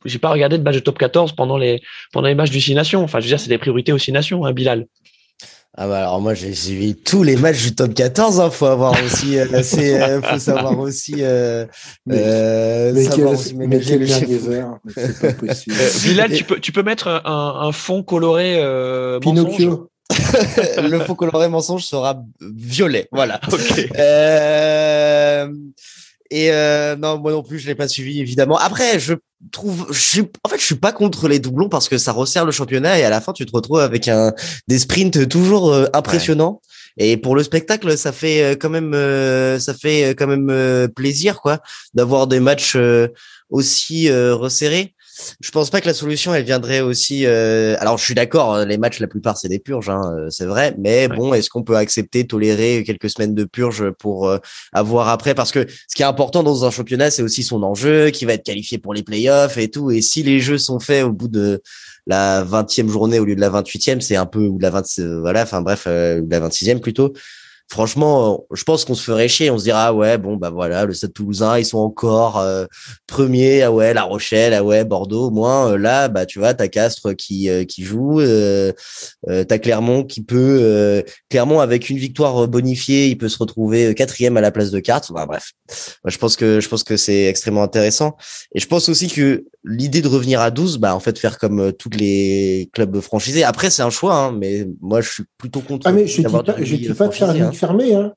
j'ai 0.06 0.20
pas 0.20 0.30
regardé 0.30 0.58
de 0.58 0.64
match 0.64 0.76
de 0.76 0.80
top 0.80 0.98
14 0.98 1.34
pendant 1.34 1.58
les, 1.58 1.82
pendant 2.12 2.28
les 2.28 2.36
matchs 2.36 2.52
du 2.52 2.62
Six 2.62 2.74
Nations. 2.76 3.04
Enfin, 3.04 3.20
je 3.20 3.26
veux 3.26 3.30
dire, 3.30 3.40
c'est 3.40 3.50
des 3.50 3.58
priorités 3.58 3.92
aux 3.92 3.98
Six 3.98 4.12
Nations, 4.12 4.46
hein, 4.46 4.54
Bilal. 4.54 4.86
Ah 5.78 5.88
bah 5.88 6.00
alors 6.00 6.20
moi 6.20 6.34
j'ai 6.34 6.54
suivi 6.54 6.96
tous 6.98 7.24
les 7.24 7.38
matchs 7.38 7.64
du 7.64 7.74
top 7.74 7.94
14, 7.94 8.42
hein, 8.42 8.50
faut 8.50 8.66
avoir 8.66 8.94
aussi, 9.06 9.40
euh, 9.40 9.46
c'est, 9.64 10.02
euh, 10.04 10.22
faut 10.22 10.38
savoir 10.38 10.78
aussi, 10.78 11.16
euh, 11.20 11.66
Mais- 12.06 12.92
Mais 12.94 13.04
savoir 13.06 13.16
quel, 13.16 13.26
aussi 13.40 13.56
mais 13.56 13.68
ménager 13.68 13.92
quel 13.92 14.00
le 14.02 14.06
chef. 14.08 14.20
merguezeur, 14.28 14.78
mais 14.84 14.92
c'est 14.98 15.20
pas 15.22 15.32
possible. 15.32 15.76
Bilal, 16.04 16.34
tu 16.34 16.44
peux, 16.44 16.60
tu 16.60 16.74
peux 16.74 16.84
mettre 16.84 17.08
un, 17.08 17.22
un 17.62 17.72
fond 17.72 18.04
coloré 18.04 18.56
euh, 18.58 19.18
mensonge? 19.24 19.46
Pinocchio. 19.46 19.88
le 20.82 21.00
faux 21.02 21.16
coloré 21.16 21.48
mensonge 21.48 21.86
sera 21.86 22.24
violet, 22.42 23.08
voilà. 23.12 23.40
Ok. 23.52 23.90
Euh, 23.98 25.48
et 26.32 26.50
euh, 26.50 26.96
non, 26.96 27.20
moi 27.20 27.34
non 27.34 27.44
plus, 27.44 27.60
je 27.60 27.68
l'ai 27.68 27.76
pas 27.76 27.90
suivi 27.90 28.22
évidemment. 28.22 28.58
Après, 28.58 29.00
je 29.00 29.16
trouve, 29.52 29.88
je 29.92 30.00
suis, 30.00 30.22
en 30.22 30.50
fait, 30.50 30.58
je 30.58 30.64
suis 30.64 30.76
pas 30.76 30.94
contre 30.94 31.28
les 31.28 31.40
doublons 31.40 31.68
parce 31.68 31.90
que 31.90 31.98
ça 31.98 32.14
resserre 32.14 32.46
le 32.46 32.54
championnat 32.54 32.98
et 32.98 33.04
à 33.04 33.10
la 33.10 33.20
fin, 33.20 33.34
tu 33.34 33.46
te 33.46 33.52
retrouves 33.52 33.82
avec 33.82 34.08
un 34.08 34.34
des 34.70 34.80
sprints 34.80 35.28
toujours 35.28 35.74
euh, 35.74 35.88
impressionnants. 35.94 36.62
Et 36.98 37.18
pour 37.18 37.36
le 37.36 37.44
spectacle, 37.44 37.98
ça 37.98 38.14
fait 38.14 38.44
euh, 38.44 38.56
quand 38.56 38.70
même, 38.70 38.94
euh, 38.94 39.60
ça 39.60 39.74
fait 39.74 40.12
quand 40.12 40.28
même 40.28 40.88
plaisir, 40.96 41.42
quoi, 41.42 41.60
d'avoir 41.94 42.28
des 42.28 42.40
matchs 42.40 42.78
aussi 43.50 44.10
resserrés. 44.10 44.96
Je 45.40 45.52
pense 45.52 45.70
pas 45.70 45.82
que 45.82 45.88
la 45.88 45.94
solution 45.94 46.34
elle 46.34 46.44
viendrait 46.44 46.82
aussi. 46.82 47.26
euh, 47.26 47.76
Alors 47.80 47.98
je 47.98 48.04
suis 48.06 48.14
d'accord, 48.16 48.56
euh, 48.56 48.66
les 48.66 48.78
matchs 48.78 49.00
la 49.00 49.08
plupart 49.08 49.38
c'est 49.38 49.48
des 49.50 49.60
purges, 49.60 49.90
hein, 49.90 50.02
euh, 50.18 50.28
c'est 50.30 50.46
vrai. 50.46 50.76
Mais 50.78 51.08
Ouais. 51.08 51.16
bon, 51.16 51.34
est-ce 51.34 51.50
qu'on 51.50 51.64
peut 51.64 51.76
accepter, 51.78 52.26
tolérer 52.28 52.84
quelques 52.86 53.10
semaines 53.10 53.34
de 53.36 53.44
purge 53.44 53.90
pour 54.00 54.28
euh, 54.30 54.38
avoir 54.74 55.10
après? 55.10 55.34
Parce 55.36 55.52
que 55.52 55.66
ce 55.88 55.96
qui 55.96 56.02
est 56.04 56.06
important 56.06 56.44
dans 56.44 56.66
un 56.66 56.72
championnat, 56.72 57.12
c'est 57.12 57.22
aussi 57.24 57.44
son 57.44 57.64
enjeu, 57.64 58.10
qui 58.10 58.26
va 58.26 58.34
être 58.34 58.44
qualifié 58.44 58.78
pour 58.78 58.94
les 58.94 59.04
playoffs 59.04 59.58
et 59.58 59.70
tout. 59.70 59.92
Et 59.92 60.02
si 60.02 60.24
les 60.24 60.40
jeux 60.40 60.58
sont 60.58 60.80
faits 60.80 61.04
au 61.04 61.12
bout 61.12 61.28
de 61.28 61.62
la 62.08 62.44
20e 62.44 62.88
journée 62.90 63.20
au 63.20 63.26
lieu 63.26 63.36
de 63.36 63.42
la 63.42 63.50
28e, 63.50 64.02
c'est 64.02 64.16
un 64.16 64.26
peu 64.26 64.40
ou 64.48 64.58
de 64.58 64.64
la 64.64 64.70
20, 64.72 65.00
euh, 65.00 65.20
voilà, 65.22 65.44
enfin 65.44 65.62
bref, 65.62 65.84
euh, 65.88 66.20
ou 66.22 66.26
de 66.26 66.32
la 66.32 66.40
26e 66.40 66.80
plutôt. 66.80 67.14
Franchement, 67.72 68.34
euh, 68.34 68.56
je 68.56 68.66
pense 68.66 68.84
qu'on 68.84 68.96
se 68.96 69.04
ferait 69.04 69.30
chier. 69.30 69.50
On 69.50 69.58
se 69.58 69.64
dira, 69.64 69.86
ah 69.88 69.94
ouais, 69.94 70.18
bon, 70.18 70.36
bah 70.36 70.50
voilà, 70.50 70.84
le 70.84 70.94
Stade 70.94 71.14
Toulousain, 71.14 71.58
ils 71.58 71.64
sont 71.64 71.78
encore 71.78 72.38
euh, 72.38 72.66
premiers. 73.08 73.62
Ah 73.62 73.72
ouais, 73.72 73.94
La 73.94 74.04
Rochelle, 74.04 74.54
ah 74.54 74.62
ouais, 74.62 74.84
Bordeaux. 74.84 75.28
Au 75.28 75.32
moins, 75.32 75.72
euh, 75.72 75.78
là, 75.78 76.10
bah 76.10 76.26
tu 76.26 76.40
vois, 76.40 76.54
t'as 76.54 76.68
Castres 76.68 77.16
qui 77.16 77.50
euh, 77.50 77.64
qui 77.64 77.84
joue, 77.84 78.20
euh, 78.20 78.74
euh, 79.30 79.46
t'as 79.46 79.58
Clermont 79.58 80.04
qui 80.04 80.22
peut, 80.22 80.60
euh, 80.62 81.02
Clermont 81.30 81.62
avec 81.62 81.90
une 81.90 81.98
victoire 81.98 82.46
bonifiée, 82.50 83.08
il 83.08 83.18
peut 83.18 83.30
se 83.30 83.38
retrouver 83.38 83.96
quatrième 83.96 84.36
à 84.36 84.42
la 84.42 84.52
place 84.52 84.72
de 84.72 84.80
Cartes. 84.82 85.10
Bah, 85.14 85.26
bref, 85.26 85.54
je 86.06 86.18
pense 86.18 86.36
que 86.36 86.60
je 86.60 86.68
pense 86.68 86.84
que 86.84 86.98
c'est 86.98 87.28
extrêmement 87.28 87.64
intéressant. 87.64 88.18
Et 88.54 88.60
je 88.60 88.68
pense 88.68 88.90
aussi 88.90 89.08
que 89.08 89.46
l'idée 89.64 90.02
de 90.02 90.10
revenir 90.10 90.42
à 90.42 90.52
12, 90.52 90.78
bah 90.78 90.94
en 90.94 91.00
fait 91.00 91.18
faire 91.18 91.38
comme 91.38 91.72
tous 91.72 91.92
les 91.92 92.70
clubs 92.74 93.00
franchisés. 93.00 93.46
Après, 93.46 93.70
c'est 93.70 93.84
un 93.84 93.90
choix, 93.90 94.16
hein, 94.16 94.32
mais 94.38 94.68
moi 94.82 95.00
je 95.00 95.10
suis 95.10 95.24
plutôt 95.38 95.62
contre. 95.62 95.88
Ah, 95.88 95.94
mais 95.94 96.06
je 96.06 96.22
d'avoir 96.22 96.44
pas, 96.44 96.56
je 96.62 96.92
pas 96.92 97.08
de 97.08 97.14
faire 97.14 97.61
hein. 97.64 97.68
fermée, 97.68 97.96
hein. 97.96 98.14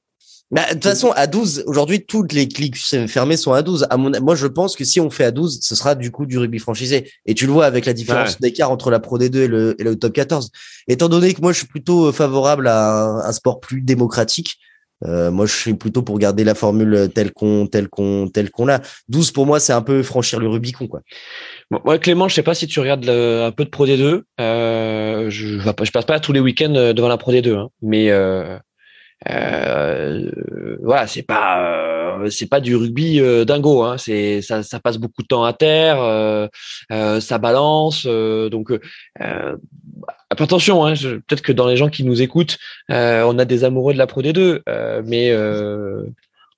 Bah, 0.51 0.63
de 0.69 0.75
toute 0.75 0.85
façon, 0.85 1.11
à 1.17 1.27
12, 1.27 1.65
aujourd'hui, 1.67 2.05
toutes 2.05 2.33
les 2.33 2.47
clics 2.47 2.77
fermées 3.09 3.37
sont 3.37 3.53
à 3.55 3.63
12. 3.63 3.87
À 3.91 3.97
mon, 3.97 4.13
moi, 4.21 4.35
je 4.37 4.47
pense 4.47 4.77
que 4.77 4.85
si 4.85 5.01
on 5.01 5.11
fait 5.11 5.25
à 5.25 5.31
12, 5.31 5.59
ce 5.63 5.75
sera 5.75 5.95
du 5.95 6.11
coup 6.13 6.27
du 6.27 6.39
rugby 6.39 6.59
franchisé. 6.59 7.11
Et 7.27 7.35
tu 7.35 7.47
le 7.47 7.53
vois 7.53 7.65
avec 7.65 7.87
la 7.87 7.93
différence 7.95 8.33
Ouais. 8.33 8.37
d'écart 8.43 8.71
entre 8.71 8.91
la 8.91 9.01
Pro 9.01 9.19
D2 9.19 9.37
et 9.39 9.49
le, 9.49 9.75
et 9.81 9.83
le 9.85 9.97
top 9.97 10.13
14. 10.13 10.51
Étant 10.87 11.09
donné 11.09 11.33
que 11.35 11.41
moi, 11.41 11.53
je 11.53 11.59
suis 11.59 11.67
plutôt 11.67 12.07
euh, 12.09 12.13
favorable 12.13 12.69
à 12.69 13.05
un, 13.05 13.19
un 13.21 13.33
sport 13.33 13.59
plus 13.59 13.81
démocratique, 13.81 14.57
Euh, 15.05 15.31
moi, 15.31 15.45
je 15.47 15.53
suis 15.53 15.75
plutôt 15.75 16.03
pour 16.03 16.19
garder 16.19 16.45
la 16.45 16.55
formule 16.55 17.11
telle 17.15 17.33
qu'on 17.33 17.67
telle 17.67 17.89
qu'on 17.89 18.29
telle 18.33 18.51
qu'on 18.51 18.65
l'a. 18.67 18.81
12 19.09 19.33
pour 19.33 19.45
moi, 19.45 19.59
c'est 19.61 19.73
un 19.75 19.83
peu 19.83 20.03
franchir 20.03 20.39
le 20.41 20.49
Rubicon, 20.49 20.87
quoi. 20.87 21.01
moi, 21.71 21.99
Clément, 21.99 22.29
je 22.29 22.35
sais 22.37 22.43
pas 22.45 22.55
si 22.55 22.67
tu 22.67 22.81
regardes 22.81 23.09
un 23.09 23.51
peu 23.51 23.65
de 23.65 23.71
Pro 23.71 23.87
D2. 23.87 24.23
Euh, 24.41 25.31
je, 25.31 25.59
je 25.59 25.71
passe 25.91 26.05
pas 26.07 26.21
tous 26.21 26.33
les 26.33 26.41
week-ends 26.41 26.93
devant 26.95 27.09
la 27.09 27.19
Pro 27.19 27.33
D2, 27.33 27.55
hein, 27.57 27.69
mais 27.83 28.11
euh, 28.11 28.57
euh, 29.29 30.31
voilà, 30.83 31.07
c'est 31.07 31.23
pas 31.23 31.63
euh, 31.65 32.29
c'est 32.31 32.49
pas 32.49 32.61
du 32.61 32.77
rugby 32.77 33.21
euh, 33.21 33.45
dingo. 33.45 33.83
Hein, 33.83 33.97
c'est 33.99 34.43
ça, 34.43 34.63
ça, 34.63 34.81
passe 34.81 34.99
beaucoup 34.99 35.23
de 35.23 35.27
temps 35.27 35.45
à 35.45 35.53
terre, 35.53 36.49
ça 37.21 37.39
balance. 37.39 38.07
donc 38.07 38.73
attention, 40.31 40.85
hein, 40.85 40.95
peut-être 40.95 41.43
que 41.43 41.53
dans 41.53 41.67
les 41.67 41.77
gens 41.77 41.89
qui 41.89 42.05
nous 42.05 42.23
écoutent, 42.23 42.59
on 42.89 43.39
a 43.39 43.45
des 43.45 43.65
amoureux 43.65 43.93
de 43.93 43.99
la 43.99 44.07
Pro 44.07 44.23
D2, 44.23 44.63
mais 45.05 45.35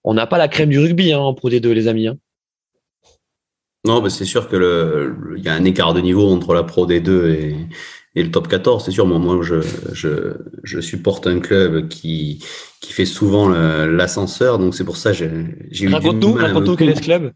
on 0.04 0.14
n'a 0.14 0.26
pas 0.26 0.38
la 0.38 0.48
crème 0.48 0.70
du 0.70 0.78
rugby 0.78 1.12
hein, 1.12 1.18
en 1.18 1.34
Pro 1.34 1.50
D2, 1.50 1.70
les 1.70 1.88
amis. 1.88 2.08
Non, 3.84 4.02
mais 4.02 4.10
c'est 4.10 4.24
sûr 4.24 4.48
que 4.48 4.56
le, 4.56 5.36
il 5.36 5.44
y 5.44 5.48
a 5.48 5.54
un 5.54 5.64
écart 5.64 5.94
de 5.94 6.00
niveau 6.00 6.28
entre 6.28 6.54
la 6.54 6.64
Pro 6.64 6.88
D2 6.88 7.30
et, 7.30 7.56
et 8.16 8.22
le 8.22 8.30
top 8.30 8.48
14, 8.48 8.82
c'est 8.84 8.90
sûr. 8.90 9.06
Moi, 9.06 9.18
moi 9.18 9.38
je, 9.42 9.60
je, 9.92 10.32
je, 10.64 10.80
supporte 10.80 11.26
un 11.26 11.38
club 11.38 11.86
qui, 11.88 12.42
qui 12.80 12.92
fait 12.92 13.04
souvent 13.04 13.48
l'ascenseur, 13.48 14.58
donc 14.58 14.74
c'est 14.74 14.84
pour 14.84 14.96
ça 14.96 15.12
que 15.12 15.18
j'ai 15.70 15.84
eu 15.84 15.88
raconte-nous, 15.88 16.32
raconte-nous 16.32 16.76
quel 16.76 16.88
est 16.88 16.96
ce 16.96 17.02
club 17.02 17.32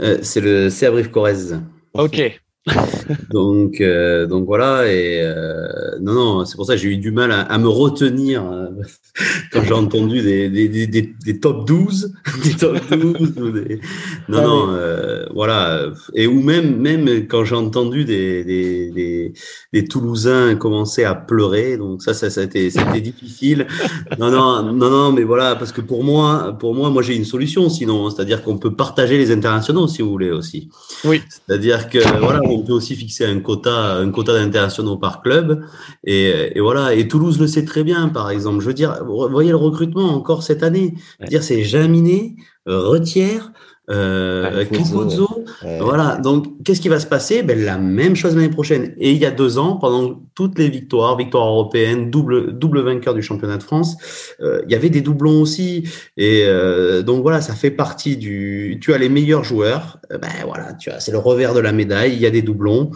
euh, 0.00 0.18
C'est 0.22 0.40
le 0.40 0.70
C. 0.70 0.88
Corrèze. 1.12 1.60
Ok. 1.94 2.40
donc, 3.30 3.80
euh, 3.80 4.26
donc 4.26 4.46
voilà. 4.46 4.90
Et 4.90 5.20
euh, 5.22 5.98
non, 6.00 6.14
non, 6.14 6.44
c'est 6.44 6.56
pour 6.56 6.66
ça 6.66 6.74
que 6.74 6.80
j'ai 6.80 6.90
eu 6.90 6.96
du 6.96 7.10
mal 7.10 7.32
à, 7.32 7.42
à 7.42 7.58
me 7.58 7.68
retenir 7.68 8.44
euh, 8.44 8.66
quand 9.52 9.62
j'ai 9.62 9.72
entendu 9.72 10.22
des, 10.22 10.48
des, 10.48 10.68
des, 10.68 10.86
des, 10.86 11.40
top 11.40 11.66
12, 11.66 12.12
des 12.42 12.54
top 12.54 12.78
12. 12.90 13.34
des... 13.52 13.80
Non, 14.28 14.38
ah 14.38 14.42
non, 14.42 14.66
euh, 14.70 15.26
voilà. 15.34 15.86
Et 16.14 16.26
ou 16.26 16.40
même, 16.40 16.76
même 16.76 17.08
quand 17.26 17.44
j'ai 17.44 17.56
entendu 17.56 18.04
des, 18.04 18.44
des, 18.44 19.32
des, 19.72 19.84
Toulousains 19.84 20.54
commencer 20.56 21.04
à 21.04 21.14
pleurer. 21.14 21.76
Donc 21.76 22.02
ça, 22.02 22.14
ça, 22.14 22.30
ça 22.30 22.40
a 22.40 22.44
été, 22.44 22.70
c'était 22.70 23.00
difficile. 23.00 23.66
Non, 24.18 24.30
non, 24.30 24.62
non, 24.72 24.90
non, 24.90 25.12
mais 25.12 25.24
voilà, 25.24 25.56
parce 25.56 25.72
que 25.72 25.80
pour 25.80 26.04
moi, 26.04 26.56
pour 26.58 26.74
moi, 26.74 26.90
moi 26.90 27.02
j'ai 27.02 27.16
une 27.16 27.24
solution 27.24 27.68
sinon. 27.68 28.10
C'est-à-dire 28.10 28.42
qu'on 28.42 28.58
peut 28.58 28.74
partager 28.74 29.18
les 29.18 29.30
internationaux 29.30 29.86
si 29.88 30.02
vous 30.02 30.10
voulez 30.10 30.30
aussi. 30.30 30.70
Oui. 31.04 31.22
C'est-à-dire 31.28 31.88
que 31.88 31.98
voilà 32.18 32.40
on 32.44 32.62
peut 32.62 32.72
aussi 32.72 32.93
fixer 32.94 33.26
un 33.26 33.40
quota, 33.40 33.96
un 33.96 34.10
quota 34.10 34.32
d'internationaux 34.34 34.96
par 34.96 35.22
club. 35.22 35.64
Et, 36.04 36.56
et, 36.56 36.60
voilà. 36.60 36.94
Et 36.94 37.08
Toulouse 37.08 37.38
le 37.40 37.46
sait 37.46 37.64
très 37.64 37.84
bien, 37.84 38.08
par 38.08 38.30
exemple. 38.30 38.60
Je 38.60 38.66
veux 38.66 38.74
dire, 38.74 39.04
voyez 39.04 39.50
le 39.50 39.56
recrutement 39.56 40.14
encore 40.14 40.42
cette 40.42 40.62
année. 40.62 40.94
dire, 41.28 41.42
c'est 41.42 41.64
Jaminet, 41.64 42.36
Retière, 42.66 43.52
euh, 43.90 44.64
voilà. 45.80 46.16
Donc, 46.16 46.62
qu'est-ce 46.64 46.80
qui 46.80 46.88
va 46.88 46.98
se 46.98 47.06
passer? 47.06 47.42
Ben, 47.42 47.62
La 47.62 47.76
même 47.76 48.16
chose 48.16 48.34
l'année 48.34 48.48
prochaine. 48.48 48.94
Et 48.98 49.12
il 49.12 49.18
y 49.18 49.26
a 49.26 49.30
deux 49.30 49.58
ans, 49.58 49.76
pendant 49.76 50.22
toutes 50.34 50.58
les 50.58 50.68
victoires, 50.68 51.16
victoires 51.16 51.46
européennes, 51.46 52.10
double, 52.10 52.58
double 52.58 52.80
vainqueur 52.80 53.14
du 53.14 53.22
championnat 53.22 53.58
de 53.58 53.62
France, 53.62 53.96
euh, 54.40 54.62
il 54.66 54.72
y 54.72 54.74
avait 54.74 54.88
des 54.88 55.02
doublons 55.02 55.40
aussi. 55.42 55.86
Et 56.16 56.44
euh, 56.44 57.02
donc 57.02 57.22
voilà, 57.22 57.40
ça 57.40 57.54
fait 57.54 57.70
partie 57.70 58.16
du. 58.16 58.78
Tu 58.80 58.94
as 58.94 58.98
les 58.98 59.08
meilleurs 59.08 59.44
joueurs. 59.44 59.98
Euh, 60.10 60.18
ben 60.18 60.30
voilà, 60.46 60.72
tu 60.74 60.90
as. 60.90 61.00
C'est 61.00 61.12
le 61.12 61.18
revers 61.18 61.54
de 61.54 61.60
la 61.60 61.72
médaille. 61.72 62.14
Il 62.14 62.20
y 62.20 62.26
a 62.26 62.30
des 62.30 62.42
doublons. 62.42 62.90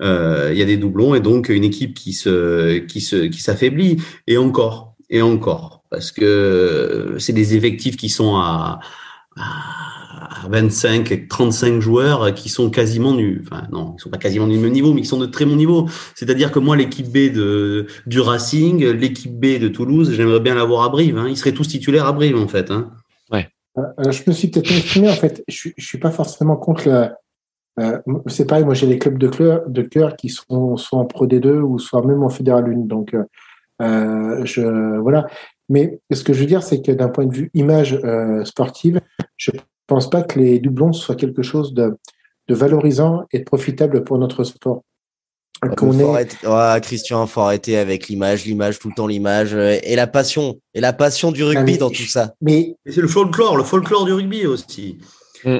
Euh, 0.00 0.50
il 0.52 0.58
y 0.58 0.62
a 0.62 0.66
des 0.66 0.76
doublons 0.76 1.14
et 1.14 1.20
donc 1.20 1.48
une 1.48 1.64
équipe 1.64 1.94
qui 1.94 2.12
se 2.12 2.78
qui 2.78 3.00
se 3.00 3.16
qui 3.26 3.40
s'affaiblit 3.40 3.98
et 4.26 4.36
encore 4.36 4.94
et 5.08 5.22
encore 5.22 5.84
parce 5.88 6.10
que 6.10 7.14
c'est 7.18 7.32
des 7.32 7.54
effectifs 7.54 7.96
qui 7.96 8.08
sont 8.08 8.36
à, 8.36 8.80
à 9.36 10.03
25, 10.48 11.28
35 11.28 11.80
joueurs 11.80 12.34
qui 12.34 12.48
sont 12.48 12.70
quasiment 12.70 13.14
nus. 13.14 13.42
Enfin, 13.44 13.66
non, 13.72 13.94
ils 13.96 14.00
sont 14.00 14.10
pas 14.10 14.18
quasiment 14.18 14.46
du 14.46 14.58
même 14.58 14.72
niveau, 14.72 14.92
mais 14.92 15.00
ils 15.00 15.06
sont 15.06 15.18
de 15.18 15.26
très 15.26 15.44
bon 15.44 15.56
niveau. 15.56 15.88
C'est-à-dire 16.14 16.52
que 16.52 16.58
moi, 16.58 16.76
l'équipe 16.76 17.08
B 17.08 17.32
de, 17.32 17.86
du 18.06 18.20
Racing, 18.20 18.84
l'équipe 18.84 19.38
B 19.38 19.58
de 19.58 19.68
Toulouse, 19.68 20.12
j'aimerais 20.12 20.40
bien 20.40 20.54
l'avoir 20.54 20.84
à 20.84 20.88
Brive. 20.88 21.18
Hein. 21.18 21.26
Ils 21.28 21.36
seraient 21.36 21.52
tous 21.52 21.68
titulaires 21.68 22.06
à 22.06 22.12
Brive, 22.12 22.36
en 22.36 22.48
fait. 22.48 22.70
Hein. 22.70 22.90
Ouais. 23.32 23.48
Euh, 23.78 24.10
je 24.10 24.22
me 24.26 24.32
suis 24.32 24.48
peut-être 24.48 24.70
exprimé, 24.70 25.10
en 25.10 25.14
fait. 25.14 25.42
Je, 25.48 25.70
je 25.76 25.86
suis 25.86 25.98
pas 25.98 26.10
forcément 26.10 26.56
contre 26.56 26.88
le. 26.88 27.08
Euh, 27.80 27.98
c'est 28.28 28.46
pareil, 28.46 28.64
moi 28.64 28.74
j'ai 28.74 28.86
des 28.86 28.98
clubs 28.98 29.18
de 29.18 29.28
cœur, 29.28 29.62
de 29.66 29.82
cœur 29.82 30.14
qui 30.14 30.28
sont 30.28 30.76
soit 30.76 30.98
en 30.98 31.06
Pro 31.06 31.26
D2 31.26 31.58
ou 31.58 31.78
soit 31.78 32.04
même 32.06 32.22
en 32.22 32.28
Fédéral 32.28 32.66
1. 32.66 32.86
Donc, 32.86 33.14
euh, 33.14 33.24
euh, 33.82 34.44
je, 34.44 34.98
voilà. 34.98 35.26
Mais 35.68 36.00
ce 36.12 36.22
que 36.22 36.32
je 36.32 36.40
veux 36.40 36.46
dire, 36.46 36.62
c'est 36.62 36.82
que 36.82 36.92
d'un 36.92 37.08
point 37.08 37.26
de 37.26 37.34
vue 37.34 37.50
image 37.54 37.98
euh, 38.04 38.44
sportive, 38.44 39.00
je 39.36 39.50
pense 39.86 40.10
pas 40.10 40.22
que 40.22 40.38
les 40.38 40.58
doublons 40.58 40.92
soient 40.92 41.14
quelque 41.14 41.42
chose 41.42 41.74
de, 41.74 41.96
de 42.48 42.54
valorisant 42.54 43.24
et 43.32 43.40
de 43.40 43.44
profitable 43.44 44.04
pour 44.04 44.18
notre 44.18 44.44
sport. 44.44 44.82
Qu'on 45.76 45.98
est... 45.98 46.04
arrêter, 46.04 46.36
oh, 46.46 46.80
Christian, 46.82 47.26
faut 47.26 47.40
arrêter 47.40 47.78
avec 47.78 48.08
l'image, 48.08 48.44
l'image, 48.44 48.78
tout 48.78 48.88
le 48.88 48.94
temps 48.94 49.06
l'image 49.06 49.54
euh, 49.54 49.78
et 49.82 49.96
la 49.96 50.06
passion 50.06 50.56
et 50.74 50.80
la 50.80 50.92
passion 50.92 51.32
du 51.32 51.42
rugby 51.42 51.60
ah, 51.60 51.64
mais, 51.64 51.76
dans 51.78 51.90
tout 51.90 52.02
ça. 52.02 52.34
Mais 52.42 52.76
c'est 52.84 53.00
le 53.00 53.08
folklore, 53.08 53.56
le 53.56 53.64
folklore 53.64 54.04
du 54.04 54.12
rugby 54.12 54.46
aussi. 54.46 54.98
Mm. 55.44 55.58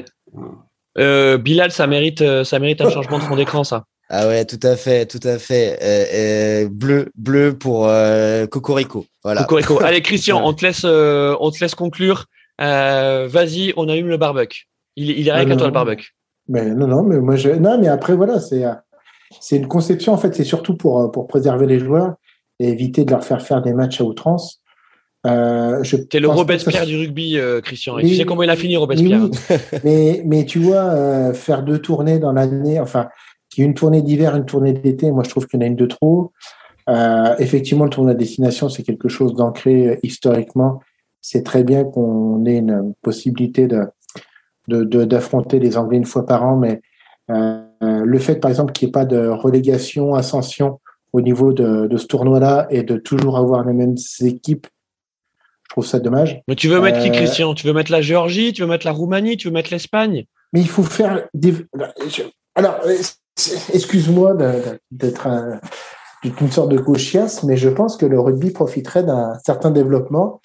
Euh, 0.97 1.37
Bilal, 1.37 1.71
ça 1.71 1.87
mérite, 1.87 2.21
euh, 2.21 2.43
ça 2.43 2.59
mérite 2.59 2.81
un 2.81 2.89
changement 2.89 3.17
de 3.17 3.23
fond 3.23 3.35
d'écran, 3.35 3.63
ça. 3.63 3.85
Ah 4.09 4.27
ouais, 4.27 4.45
tout 4.45 4.59
à 4.61 4.75
fait, 4.75 5.07
tout 5.07 5.19
à 5.23 5.39
fait. 5.39 5.79
Euh, 5.81 6.65
euh, 6.65 6.69
bleu, 6.69 7.11
bleu 7.15 7.57
pour 7.57 7.87
euh, 7.87 8.45
Cocorico. 8.45 9.05
Voilà. 9.23 9.41
Cocorico. 9.41 9.81
Allez, 9.83 10.01
Christian, 10.01 10.41
on 10.45 10.53
te 10.53 10.65
laisse, 10.65 10.83
on 10.83 11.51
te 11.51 11.59
laisse 11.59 11.75
conclure. 11.75 12.25
Euh, 12.61 13.27
vas-y, 13.29 13.73
on 13.77 13.89
allume 13.89 14.07
le 14.07 14.17
barbecue. 14.17 14.67
Il, 14.95 15.09
il 15.11 15.27
est 15.27 15.31
rien 15.31 15.45
qu'à 15.45 15.55
toi 15.55 15.67
le 15.67 15.73
barbecue. 15.73 16.15
Mais 16.47 16.73
non, 16.73 16.87
non, 16.87 17.03
mais 17.03 17.19
moi, 17.19 17.35
je... 17.35 17.49
non, 17.49 17.79
mais 17.79 17.87
après 17.87 18.15
voilà, 18.15 18.39
c'est 18.39 18.63
c'est 19.41 19.57
une 19.57 19.67
conception 19.67 20.13
en 20.13 20.17
fait. 20.17 20.33
C'est 20.35 20.43
surtout 20.43 20.75
pour 20.75 21.11
pour 21.11 21.27
préserver 21.27 21.65
les 21.65 21.79
joueurs 21.79 22.15
et 22.59 22.69
éviter 22.69 23.03
de 23.03 23.11
leur 23.11 23.23
faire 23.23 23.41
faire 23.41 23.61
des 23.61 23.73
matchs 23.73 23.99
à 23.99 24.03
outrance. 24.03 24.61
Euh, 25.25 25.83
T'es 26.09 26.19
le 26.19 26.27
Robespierre 26.27 26.85
du 26.85 26.97
rugby, 26.97 27.37
euh, 27.37 27.59
Christian. 27.59 27.97
Et 27.97 28.03
tu 28.03 28.15
sais 28.15 28.25
comment 28.25 28.43
il 28.43 28.49
a 28.49 28.55
fini, 28.55 28.77
Robespierre 28.77 29.27
mais, 29.83 30.21
mais, 30.23 30.45
tu 30.45 30.59
vois, 30.59 30.83
euh, 30.93 31.33
faire 31.33 31.63
deux 31.63 31.79
tournées 31.79 32.19
dans 32.19 32.31
l'année, 32.31 32.79
enfin, 32.79 33.07
une 33.57 33.73
tournée 33.73 34.01
d'hiver, 34.01 34.35
une 34.35 34.45
tournée 34.45 34.73
d'été, 34.73 35.11
moi 35.11 35.23
je 35.23 35.29
trouve 35.29 35.47
qu'il 35.47 35.59
y 35.59 35.63
en 35.63 35.65
a 35.65 35.69
une 35.69 35.75
de 35.75 35.85
trop. 35.85 36.31
Euh, 36.89 37.35
effectivement, 37.39 37.85
le 37.85 37.89
tournoi 37.89 38.13
de 38.13 38.19
destination, 38.19 38.69
c'est 38.69 38.83
quelque 38.83 39.07
chose 39.07 39.33
d'ancré 39.33 39.87
euh, 39.87 39.95
historiquement 40.03 40.81
c'est 41.27 41.41
très 41.41 41.63
bien 41.63 41.85
qu'on 41.85 42.45
ait 42.45 42.57
une 42.57 42.93
possibilité 43.01 43.67
de 43.67 43.87
d'affronter 44.67 45.59
les 45.59 45.77
Anglais 45.77 45.97
une 45.97 46.05
fois 46.05 46.25
par 46.25 46.43
an, 46.43 46.55
mais 46.55 46.81
euh, 47.31 47.61
le 47.81 48.19
fait, 48.19 48.35
par 48.35 48.49
exemple, 48.49 48.73
qu'il 48.73 48.87
n'y 48.87 48.89
ait 48.89 48.91
pas 48.91 49.05
de 49.05 49.27
relégation, 49.27 50.13
ascension 50.13 50.79
au 51.13 51.21
niveau 51.21 51.53
de, 51.53 51.87
ce 51.97 52.05
tournoi-là 52.05 52.67
et 52.69 52.83
de 52.83 52.97
toujours 52.97 53.37
avoir 53.37 53.63
les 53.65 53.73
mêmes 53.73 53.95
équipes, 54.21 54.67
je 55.63 55.69
trouve 55.69 55.85
ça 55.85 55.99
dommage. 55.99 56.41
Mais 56.47 56.55
tu 56.55 56.67
veux 56.67 56.79
mettre 56.79 56.99
qui, 56.99 57.09
euh, 57.09 57.13
Christian? 57.13 57.53
Tu 57.53 57.65
veux 57.65 57.73
mettre 57.73 57.91
la 57.91 58.01
Géorgie? 58.01 58.53
Tu 58.53 58.61
veux 58.61 58.67
mettre 58.67 58.85
la 58.85 58.91
Roumanie? 58.91 59.37
Tu 59.37 59.47
veux 59.47 59.53
mettre 59.53 59.71
l'Espagne? 59.71 60.25
Mais 60.53 60.61
il 60.61 60.69
faut 60.69 60.83
faire 60.83 61.27
des. 61.33 61.55
Alors, 62.53 62.79
euh, 62.85 62.97
excuse-moi 63.73 64.35
d'être 64.91 65.27
une 66.23 66.51
sorte 66.51 66.69
de 66.69 66.77
gauchias, 66.77 67.41
mais 67.43 67.57
je 67.57 67.69
pense 67.69 67.97
que 67.97 68.05
le 68.05 68.19
rugby 68.19 68.51
profiterait 68.51 69.03
d'un 69.03 69.37
certain 69.43 69.71
développement 69.71 70.41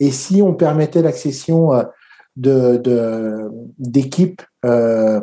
et 0.00 0.10
si 0.10 0.42
on 0.42 0.54
permettait 0.54 1.02
l'accession 1.02 1.72
euh, 1.74 1.84
de 2.36 3.50
d'équipes 3.78 4.42
euh, 4.64 5.20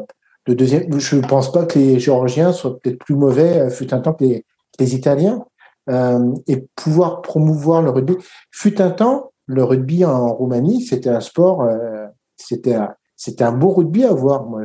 de 0.48 0.54
deuxième, 0.54 1.00
je 1.00 1.16
ne 1.16 1.22
pense 1.22 1.52
pas 1.52 1.66
que 1.66 1.80
les 1.80 2.00
Géorgiens 2.00 2.52
soient 2.52 2.78
peut-être 2.80 3.00
plus 3.00 3.16
mauvais, 3.16 3.62
euh, 3.62 3.70
fut 3.70 3.94
un 3.94 4.00
temps 4.00 4.14
que 4.14 4.24
les, 4.24 4.46
les 4.80 4.96
Italiens, 4.96 5.46
euh, 5.90 6.34
et 6.48 6.68
pouvoir 6.76 7.22
promouvoir 7.22 7.82
le 7.82 7.92
rugby. 7.92 8.16
Fut 8.52 8.82
un 8.82 8.90
temps, 8.90 9.32
le 9.46 9.64
rugby 9.64 10.04
en 10.04 10.34
Roumanie, 10.34 10.82
c'était 10.82 11.10
un 11.10 11.20
sport, 11.20 11.62
euh, 11.64 12.08
c'était 12.38 12.78
c'était 13.16 13.44
un 13.44 13.52
beau 13.52 13.72
rugby 13.72 14.04
à 14.04 14.12
voir. 14.12 14.46
Moi, 14.46 14.64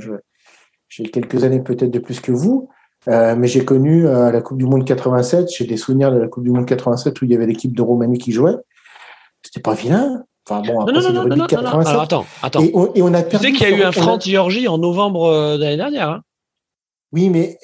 j'ai 0.88 1.04
quelques 1.10 1.44
années 1.44 1.60
peut-être 1.60 1.90
de 1.90 1.98
plus 1.98 2.20
que 2.20 2.32
vous, 2.32 2.68
euh, 3.08 3.36
mais 3.36 3.48
j'ai 3.48 3.64
connu 3.64 4.04
la 4.04 4.40
Coupe 4.40 4.58
du 4.58 4.64
Monde 4.64 4.84
87. 4.84 5.50
J'ai 5.50 5.66
des 5.66 5.76
souvenirs 5.76 6.10
de 6.10 6.18
la 6.18 6.28
Coupe 6.28 6.44
du 6.44 6.50
Monde 6.50 6.66
87 6.66 7.20
où 7.20 7.26
il 7.26 7.30
y 7.30 7.34
avait 7.34 7.46
l'équipe 7.46 7.76
de 7.76 7.82
Roumanie 7.82 8.18
qui 8.18 8.32
jouait 8.32 8.56
c'était 9.50 9.62
pas 9.62 9.74
vilain. 9.74 10.22
Enfin 10.48 10.62
bon, 10.62 10.80
après, 10.80 10.92
non, 10.92 11.00
non, 11.00 11.12
non, 11.12 11.24
non, 11.24 11.36
non, 11.36 11.44
Alors 11.46 12.02
attends, 12.02 12.24
attends. 12.42 12.62
Et 12.62 12.70
on, 12.74 12.94
et 12.94 13.02
on 13.02 13.12
a 13.12 13.22
tu 13.22 13.36
sais 13.36 13.52
qu'il 13.52 13.68
y 13.68 13.72
a 13.72 13.76
eu 13.76 13.82
un 13.82 13.92
France-Géorgie 13.92 14.68
en 14.68 14.78
novembre 14.78 15.26
euh, 15.26 15.56
de 15.58 15.62
l'année 15.62 15.76
dernière. 15.76 16.08
Hein 16.08 16.22
oui, 17.12 17.28
mais 17.28 17.58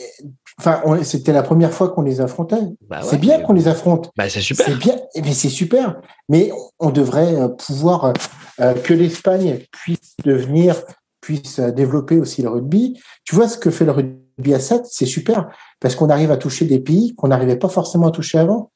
enfin, 0.58 0.82
c'était 1.02 1.32
la 1.32 1.42
première 1.42 1.72
fois 1.72 1.90
qu'on 1.90 2.02
les 2.02 2.20
affrontait. 2.20 2.60
Bah 2.88 3.00
ouais, 3.00 3.06
c'est 3.08 3.18
bien 3.18 3.40
qu'on 3.40 3.52
les 3.52 3.68
affronte. 3.68 4.10
Bah, 4.16 4.28
c'est 4.28 4.40
super. 4.40 4.66
C'est 4.66 4.76
bien, 4.76 4.96
mais 5.22 5.32
c'est 5.32 5.48
super. 5.48 6.00
Mais 6.28 6.50
on 6.80 6.90
devrait 6.90 7.34
euh, 7.36 7.48
pouvoir 7.48 8.12
euh, 8.60 8.74
que 8.74 8.92
l'Espagne 8.92 9.60
puisse 9.70 10.16
devenir, 10.24 10.76
puisse 11.20 11.60
développer 11.60 12.18
aussi 12.18 12.42
le 12.42 12.48
rugby. 12.48 13.00
Tu 13.24 13.34
vois 13.34 13.48
ce 13.48 13.58
que 13.58 13.70
fait 13.70 13.84
le 13.84 13.92
rugby 13.92 14.54
à 14.54 14.60
7, 14.60 14.82
c'est 14.84 15.06
super 15.06 15.48
parce 15.80 15.94
qu'on 15.94 16.10
arrive 16.10 16.32
à 16.32 16.36
toucher 16.36 16.64
des 16.64 16.80
pays 16.80 17.14
qu'on 17.14 17.28
n'arrivait 17.28 17.56
pas 17.56 17.68
forcément 17.68 18.08
à 18.08 18.10
toucher 18.10 18.38
avant 18.38 18.70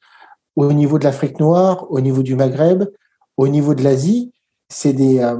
au 0.55 0.73
niveau 0.73 0.99
de 0.99 1.03
l'Afrique 1.03 1.39
noire, 1.39 1.89
au 1.89 2.01
niveau 2.01 2.23
du 2.23 2.35
Maghreb, 2.35 2.83
au 3.37 3.47
niveau 3.47 3.75
de 3.75 3.83
l'Asie, 3.83 4.31
c'est 4.69 4.93
des. 4.93 5.19
euh, 5.19 5.37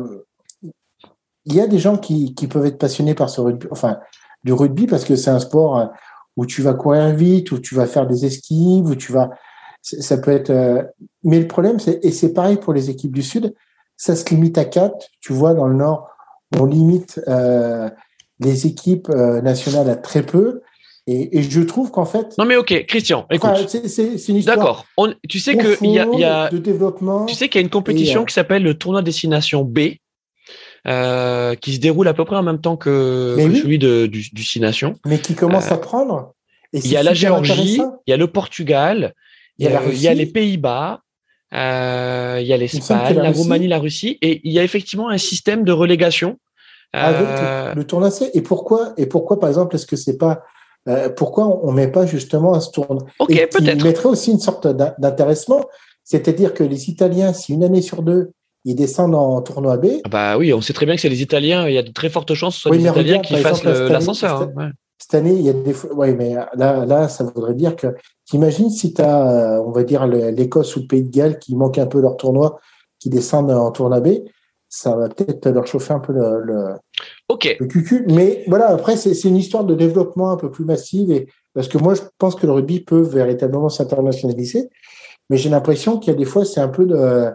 il 1.45 1.55
y 1.55 1.61
a 1.61 1.68
des 1.68 1.80
gens 1.80 1.97
qui, 1.97 2.35
qui 2.35 2.47
peuvent 2.47 2.65
être 2.65 2.77
passionnés 2.77 3.15
par 3.15 3.30
ce 3.30 3.41
rugby, 3.41 3.68
enfin, 3.72 3.99
du 4.43 4.53
rugby 4.53 4.85
parce 4.88 5.03
que 5.05 5.15
c'est 5.15 5.31
un 5.31 5.39
sport 5.39 5.77
euh, 5.77 5.85
où 6.38 6.45
tu 6.45 6.61
vas 6.61 6.73
courir 6.73 7.09
vite, 7.15 7.51
où 7.51 7.59
tu 7.59 7.76
vas 7.76 7.88
faire 7.88 8.07
des 8.07 8.26
esquives, 8.26 8.85
où 8.85 8.95
tu 8.95 9.11
vas. 9.11 9.30
Ça 9.81 10.18
peut 10.18 10.31
être. 10.31 10.51
euh, 10.51 10.84
Mais 11.23 11.39
le 11.39 11.47
problème, 11.47 11.80
c'est 11.80 11.99
et 12.05 12.11
c'est 12.11 12.34
pareil 12.34 12.57
pour 12.57 12.73
les 12.73 12.89
équipes 12.89 13.13
du 13.13 13.23
Sud, 13.23 13.55
ça 13.97 14.15
se 14.15 14.26
limite 14.30 14.57
à 14.57 14.65
quatre. 14.65 15.07
Tu 15.19 15.34
vois, 15.34 15.53
dans 15.53 15.68
le 15.68 15.76
Nord, 15.76 16.07
on 16.59 16.65
limite 16.65 17.19
les 18.39 18.68
équipes 18.68 19.09
nationales 19.09 19.89
à 19.89 19.95
très 19.95 20.23
peu. 20.23 20.61
Et, 21.07 21.40
et 21.40 21.41
je 21.44 21.61
trouve 21.61 21.90
qu'en 21.91 22.06
fait, 22.06 22.38
Non 22.38 22.45
mais 22.45 22.56
ok, 22.56 22.86
Christian, 22.88 23.26
écoute. 23.32 23.49
enfin, 23.53 23.65
c'est 23.68 24.30
une 24.30 24.36
histoire. 24.38 24.57
D'accord. 24.57 24.86
Tu 25.28 25.40
sais 25.40 25.56
que 25.57 25.78
il 25.84 25.91
y 25.91 25.99
a, 25.99 26.07
y 26.14 26.23
a- 26.23 26.49
de 26.49 26.60
développement. 26.60 27.26
tu 27.26 27.34
sais 27.36 27.49
qu'il 27.49 27.60
y 27.60 27.64
a 27.64 27.65
une 27.65 27.72
compétition 27.72 28.19
Et, 28.22 28.23
euh, 28.23 28.26
qui 28.28 28.34
s'appelle 28.36 28.61
le 28.64 28.76
tournoi 28.76 29.02
destination 29.02 29.64
B, 29.64 29.80
euh, 30.88 31.56
qui 31.56 31.73
se 31.73 31.80
déroule 31.80 32.07
à 32.07 32.14
peu 32.14 32.26
près 32.26 32.36
en 32.36 32.44
même 32.44 32.61
temps 32.61 32.78
que, 32.78 33.34
Mais 33.38 33.45
que 33.45 33.49
oui. 33.49 33.60
celui 33.60 33.80
de, 33.80 34.06
du, 34.06 34.23
du 34.32 34.44
Six 34.44 34.60
Nations. 34.60 34.94
mais 35.06 35.19
qui 35.19 35.34
commence 35.36 35.72
Euh, 35.72 35.76
à 35.76 35.78
prendre. 35.78 36.34
Il 36.73 36.88
y 36.88 36.95
a 36.98 37.03
la 37.03 37.14
Géorgie, 37.14 37.82
il 38.07 38.11
y 38.11 38.14
a 38.14 38.18
le 38.18 38.28
Portugal, 38.28 39.14
il 39.57 39.65
y 39.65 39.68
a, 39.68 39.72
la 39.72 39.82
il 39.91 39.99
y 39.99 40.07
a 40.07 40.11
Russie. 40.11 40.19
les 40.26 40.26
Pays-Bas, 40.28 41.02
euh, 41.53 42.38
il 42.41 42.48
y 42.48 42.53
a 42.53 42.57
l'Espagne, 42.57 43.15
la 43.15 43.23
la, 43.23 43.30
Russie- 43.30 43.41
Roumanie, 43.41 43.68
la 43.68 43.80
Russie, 43.80 44.18
et 44.22 44.40
il 44.44 44.53
y 44.53 44.60
a 44.60 44.64
effectivement 44.64 45.10
un 45.10 45.18
système 45.18 45.64
de 45.65 45.72
relégation. 45.72 46.38
avec 46.94 47.28
le, 47.41 47.76
le 47.76 47.84
tournoi 47.88 48.11
C. 48.11 48.30
Et 48.34 48.41
pourquoi, 48.41 48.94
et 48.98 49.06
pourquoi, 49.06 49.40
par 49.40 49.49
exemple, 49.49 49.76
est-ce 49.76 49.86
que 49.86 49.95
c'est 49.95 50.18
pas, 50.18 50.44
euh, 50.88 51.10
pourquoi 51.10 51.60
on 51.66 51.72
met 51.72 51.88
pas 51.90 52.06
justement 52.06 52.53
à 52.53 52.60
ce 52.60 52.72
tournoi? 52.72 53.03
Ok, 53.20 53.30
Et 53.32 53.48
qui 53.48 53.58
peut-être. 53.64 53.84
mettrait 53.84 54.10
aussi 54.10 54.32
une 54.32 54.40
sorte 54.40 54.68
d'in- 54.68 54.94
d'intéressement, 54.98 55.66
c'est-à-dire 56.03 56.53
que 56.53 56.64
les 56.64 56.90
Italiens, 56.90 57.34
si 57.34 57.53
une 57.53 57.64
année 57.64 57.82
sur 57.82 58.02
deux, 58.02 58.32
ils 58.66 58.76
descendent 58.76 59.16
en 59.16 59.41
tournoi 59.41 59.78
B, 59.78 59.88
Ah 60.06 60.10
Bah 60.10 60.38
oui, 60.38 60.53
on 60.53 60.62
sait 60.62 60.74
très 60.74 60.86
bien 60.86 60.95
que 60.95 61.02
c'est 61.02 61.10
les 61.10 61.22
Italiens. 61.22 61.68
Il 61.68 61.74
y 61.74 61.78
a 61.78 61.84
de 61.84 61.91
très 61.91 62.10
fortes 62.10 62.34
chances 62.36 62.56
que 62.56 62.58
ce 62.58 62.62
soit 62.64 62.72
Oui, 62.72 62.78
les 62.78 62.84
Italiens 62.90 63.18
regarde, 63.20 63.26
qui 63.26 63.36
fassent 63.38 63.62
cette 63.62 63.90
l'ascenseur. 63.90 64.40
cette- 64.40 64.49
hein, 64.49 64.53
ouais. 64.56 64.70
cette 64.99 65.16
année, 65.16 65.34
il 65.34 65.41
y 65.41 65.49
a 65.49 65.53
des 65.53 65.74
fois, 65.74 65.94
ouais, 65.95 66.14
mais 66.14 66.36
là, 66.56 66.86
là, 66.86 67.08
ça 67.10 67.24
voudrait 67.24 67.56
dire 67.56 67.76
que, 67.76 67.88
t'imagines 68.26 68.70
si 68.70 68.94
tu 68.94 69.02
as, 69.02 69.62
on 69.66 69.72
va 69.72 69.84
dire, 69.84 70.06
l'Écosse 70.08 70.76
ou 70.76 70.82
le 70.82 70.88
Pays 70.88 71.03
de 71.03 71.10
Galles 71.10 71.40
qui 71.40 71.56
manquent 71.56 71.80
un 71.80 71.88
peu 71.88 71.99
leur 72.02 72.18
tournoi, 72.18 72.60
qui 72.99 73.10
descendent 73.10 73.49
en 73.52 73.72
tournoi 73.72 73.99
B, 73.99 74.10
ça 74.72 74.95
va 74.95 75.10
peut-être 75.10 75.49
leur 75.49 75.68
chauffer 75.68 75.93
un 75.93 75.99
peu 75.99 76.14
le, 76.14 76.41
le, 76.43 76.76
Ok. 77.27 77.57
le 77.60 77.68
cucu. 77.68 78.06
Mais 78.07 78.45
voilà, 78.48 78.69
après, 78.69 78.95
c'est 78.95 79.14
c'est 79.14 79.27
une 79.27 79.35
histoire 79.35 79.65
de 79.65 79.76
développement 79.76 80.31
un 80.31 80.38
peu 80.38 80.49
plus 80.49 80.64
massive. 80.64 81.11
Et, 81.11 81.27
parce 81.53 81.68
que 81.68 81.77
moi, 81.77 81.93
je 81.93 82.02
pense 82.18 82.35
que 82.35 82.48
le 82.48 82.53
rugby 82.53 82.80
peut 82.80 83.02
véritablement 83.02 83.68
s'internationaliser. 83.68 84.69
Mais 85.30 85.35
j'ai 85.35 85.49
l'impression 85.49 85.99
qu'il 85.99 86.14
y 86.14 86.15
a 86.15 86.18
des 86.18 86.26
fois, 86.26 86.45
c'est 86.45 86.61
un 86.61 86.69
peu 86.69 86.85
de 86.85 87.31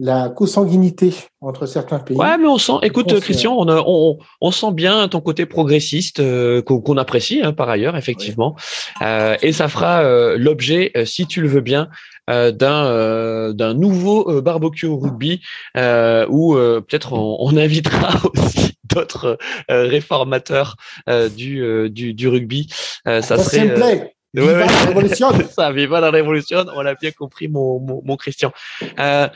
la 0.00 0.28
consanguinité 0.28 1.12
entre 1.40 1.66
certains 1.66 1.98
pays. 1.98 2.16
Ouais, 2.16 2.38
mais 2.38 2.46
on 2.46 2.58
sent, 2.58 2.74
écoute, 2.82 3.18
Christian, 3.20 3.54
on, 3.58 3.66
a- 3.68 3.82
on, 3.84 4.18
on 4.40 4.50
sent 4.52 4.72
bien 4.72 5.08
ton 5.08 5.20
côté 5.20 5.44
progressiste 5.44 6.20
euh, 6.20 6.62
qu'on 6.62 6.80
qu'on 6.80 6.96
apprécie 6.96 7.40
hein, 7.42 7.52
par 7.52 7.68
ailleurs, 7.68 7.96
effectivement. 7.96 8.54
Euh, 9.02 9.36
et 9.42 9.52
ça 9.52 9.68
fera 9.68 10.02
euh, 10.02 10.36
l'objet, 10.38 10.92
euh, 10.96 11.04
si 11.04 11.26
tu 11.26 11.40
le 11.40 11.48
veux 11.48 11.60
bien, 11.60 11.88
euh, 12.30 12.52
d'un 12.52 12.84
euh, 12.86 13.52
d'un 13.52 13.74
nouveau 13.74 14.30
euh, 14.30 14.40
barbecue 14.40 14.86
au 14.86 14.98
rugby 14.98 15.40
euh, 15.76 16.26
où 16.28 16.54
euh, 16.56 16.80
peut-être 16.80 17.12
on, 17.14 17.36
on 17.40 17.56
invitera 17.56 18.10
aussi 18.36 18.74
d'autres 18.84 19.36
euh, 19.70 19.86
réformateurs 19.88 20.76
euh, 21.08 21.28
du, 21.28 21.60
euh, 21.62 21.88
du, 21.88 22.14
du 22.14 22.28
rugby. 22.28 22.68
Euh, 23.08 23.20
ça 23.20 23.36
Ça 23.36 23.44
serait. 23.44 23.80
Ouais, 23.80 24.14
Viva 24.34 24.52
ouais. 24.52 24.66
la 24.66 24.84
révolution. 24.86 25.28
ça, 25.50 25.72
viva 25.72 26.00
la 26.00 26.10
révolution, 26.10 26.64
on 26.76 26.82
l'a 26.82 26.94
bien 26.94 27.10
compris, 27.12 27.48
mon, 27.48 27.80
mon, 27.80 28.02
mon 28.04 28.16
Christian. 28.16 28.52
Euh, 28.98 29.26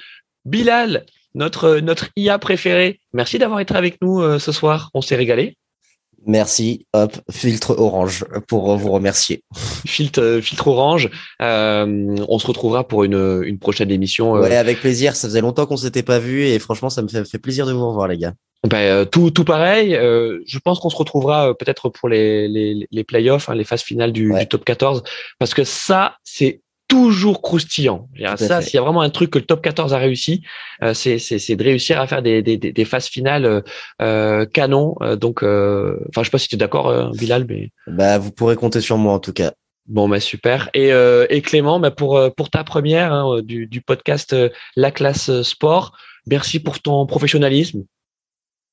Bilal, 0.44 1.04
notre, 1.34 1.78
notre 1.78 2.08
IA 2.16 2.38
préféré, 2.38 3.00
merci 3.12 3.38
d'avoir 3.38 3.60
été 3.60 3.74
avec 3.74 4.00
nous 4.02 4.20
euh, 4.20 4.38
ce 4.38 4.52
soir. 4.52 4.90
On 4.94 5.00
s'est 5.00 5.16
régalé. 5.16 5.56
Merci, 6.24 6.86
hop, 6.92 7.16
filtre 7.32 7.74
orange 7.76 8.24
pour 8.46 8.76
vous 8.76 8.92
remercier. 8.92 9.42
Filtre, 9.84 10.20
euh, 10.22 10.40
filtre 10.40 10.68
orange. 10.68 11.10
Euh, 11.40 12.14
on 12.28 12.38
se 12.38 12.46
retrouvera 12.46 12.86
pour 12.86 13.02
une, 13.02 13.42
une 13.44 13.58
prochaine 13.58 13.90
émission. 13.90 14.36
euh, 14.36 14.42
Ouais, 14.42 14.54
avec 14.56 14.78
plaisir. 14.80 15.16
Ça 15.16 15.26
faisait 15.26 15.40
longtemps 15.40 15.66
qu'on 15.66 15.76
s'était 15.76 16.04
pas 16.04 16.20
vu 16.20 16.44
et 16.46 16.58
franchement, 16.60 16.90
ça 16.90 17.02
me 17.02 17.08
fait, 17.08 17.24
fait 17.28 17.38
plaisir 17.40 17.66
de 17.66 17.72
vous 17.72 17.88
revoir, 17.88 18.06
les 18.06 18.18
gars. 18.18 18.34
ben, 18.68 18.76
euh, 18.78 19.04
tout, 19.04 19.32
tout 19.32 19.42
pareil. 19.44 19.96
Euh, 19.96 20.38
je 20.46 20.60
pense 20.60 20.78
qu'on 20.78 20.90
se 20.90 20.96
retrouvera 20.96 21.48
euh, 21.50 21.54
peut-être 21.54 21.88
pour 21.88 22.08
les, 22.08 22.46
les, 22.46 22.86
les 22.88 23.02
playoffs, 23.04 23.48
hein, 23.48 23.56
les 23.56 23.64
phases 23.64 23.82
finales 23.82 24.12
du, 24.12 24.30
Ouais. 24.32 24.40
du 24.42 24.46
top 24.46 24.64
14, 24.64 25.02
parce 25.40 25.54
que 25.54 25.64
ça, 25.64 26.18
c'est 26.22 26.60
toujours 26.92 27.40
croustillant. 27.42 28.08
Ça, 28.36 28.60
s'il 28.60 28.74
y 28.74 28.78
a 28.78 28.82
vraiment 28.82 29.00
un 29.00 29.10
truc 29.10 29.30
que 29.30 29.38
le 29.38 29.44
top 29.46 29.62
14 29.62 29.94
a 29.94 29.98
réussi, 29.98 30.42
euh, 30.82 30.92
c'est 30.94 31.18
c'est- 31.18 31.38
c'est 31.38 31.56
de 31.56 31.64
réussir 31.64 32.00
à 32.00 32.06
faire 32.06 32.22
des, 32.22 32.42
des, 32.42 32.56
des, 32.58 32.72
des 32.72 32.84
phases 32.84 33.06
finales 33.08 33.44
euh, 33.46 33.60
euh, 34.02 34.44
canon. 34.46 34.94
Euh, 35.00 35.16
donc, 35.16 35.42
euh, 35.42 35.96
enfin, 36.10 36.22
je 36.22 36.26
sais 36.28 36.30
pas 36.30 36.38
si 36.38 36.48
tu 36.48 36.56
es 36.56 36.58
d'accord, 36.58 36.88
euh, 36.88 37.10
Bilal, 37.18 37.46
mais 37.48 37.70
Bah, 37.86 38.18
vous 38.18 38.30
pourrez 38.30 38.56
compter 38.56 38.80
sur 38.80 38.98
moi 38.98 39.12
en 39.14 39.18
tout 39.20 39.32
cas. 39.32 39.52
bon, 39.86 40.08
bah, 40.08 40.20
super. 40.20 40.68
Et, 40.74 40.92
euh, 40.92 41.26
et 41.30 41.40
Clément, 41.40 41.80
bah, 41.80 41.90
pour 41.90 42.20
pour 42.36 42.50
ta 42.50 42.62
première 42.64 43.12
hein, 43.12 43.40
du, 43.42 43.66
du 43.66 43.80
podcast 43.80 44.36
La 44.76 44.90
Classe 44.90 45.42
Sport, 45.42 45.96
merci 46.26 46.60
pour 46.60 46.80
ton 46.80 47.06
professionnalisme 47.06 47.84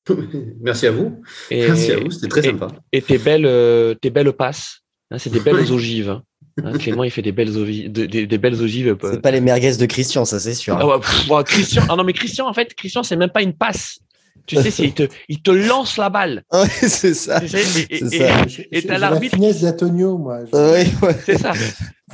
Merci 0.61 0.87
à 0.87 0.91
vous. 0.91 1.21
et, 1.51 1.67
Merci 1.67 1.91
à 1.91 1.97
vous, 1.99 2.11
c'était 2.11 2.27
très 2.27 2.41
et- 2.41 2.51
sympa. 2.51 2.67
et 2.91 3.01
tes 3.01 3.17
belles 3.17 3.45
euh, 3.45 3.93
tes 3.95 4.09
belles 4.09 4.33
passes. 4.33 4.81
Hein, 5.11 5.17
c'est 5.19 5.29
des 5.31 5.39
belles 5.39 5.71
ogives. 5.71 6.19
Hein. 6.65 6.71
Hein, 6.73 6.77
Clément, 6.77 7.03
il 7.03 7.11
fait 7.11 7.21
des 7.21 7.31
belles 7.31 7.57
ogives, 7.57 7.91
des, 7.91 8.07
des- 8.07 8.27
des 8.27 8.37
belles 8.37 8.61
ogives. 8.61 8.89
euh, 8.89 9.11
C'est 9.11 9.21
pas 9.21 9.31
les 9.31 9.41
merguez 9.41 9.75
de 9.77 9.85
Christian, 9.85 10.25
ça 10.25 10.39
c'est 10.39 10.53
sûr. 10.53 10.77
Ah 10.79 10.85
ouais, 10.85 10.99
pff, 10.99 11.29
ouais, 11.29 11.43
Christian, 11.43 11.83
ah 11.89 11.95
non 11.95 12.03
mais 12.03 12.13
Christian, 12.13 12.47
en 12.47 12.53
fait, 12.53 12.73
Christian, 12.73 13.03
c'est 13.03 13.15
même 13.15 13.29
pas 13.29 13.41
une 13.41 13.53
passe. 13.53 13.99
Tu 14.45 14.55
sais, 14.55 14.71
c'est 14.71 14.83
il 14.85 14.93
te, 14.93 15.03
il 15.27 15.41
te 15.43 15.51
lance 15.51 15.97
la 15.97 16.09
balle. 16.09 16.43
Ouais, 16.51 16.65
c'est 16.67 17.13
ça. 17.13 17.39
Tu 17.39 17.49
sais, 17.49 17.59
et- 17.61 17.63
C'est 17.63 18.15
et- 18.15 18.17
ça. 18.19 18.25
et- 18.45 18.49
J'ai- 18.49 18.67
Et 18.71 18.81
j'ai 18.81 18.87
t'as 18.87 18.97
la 18.97 19.19
finesse 19.19 19.61
d'Antonio, 19.61 20.17
moi. 20.17 20.39
Je- 20.51 20.57
ouais. 20.57 20.87
C'est 21.23 21.37
ça. 21.37 21.51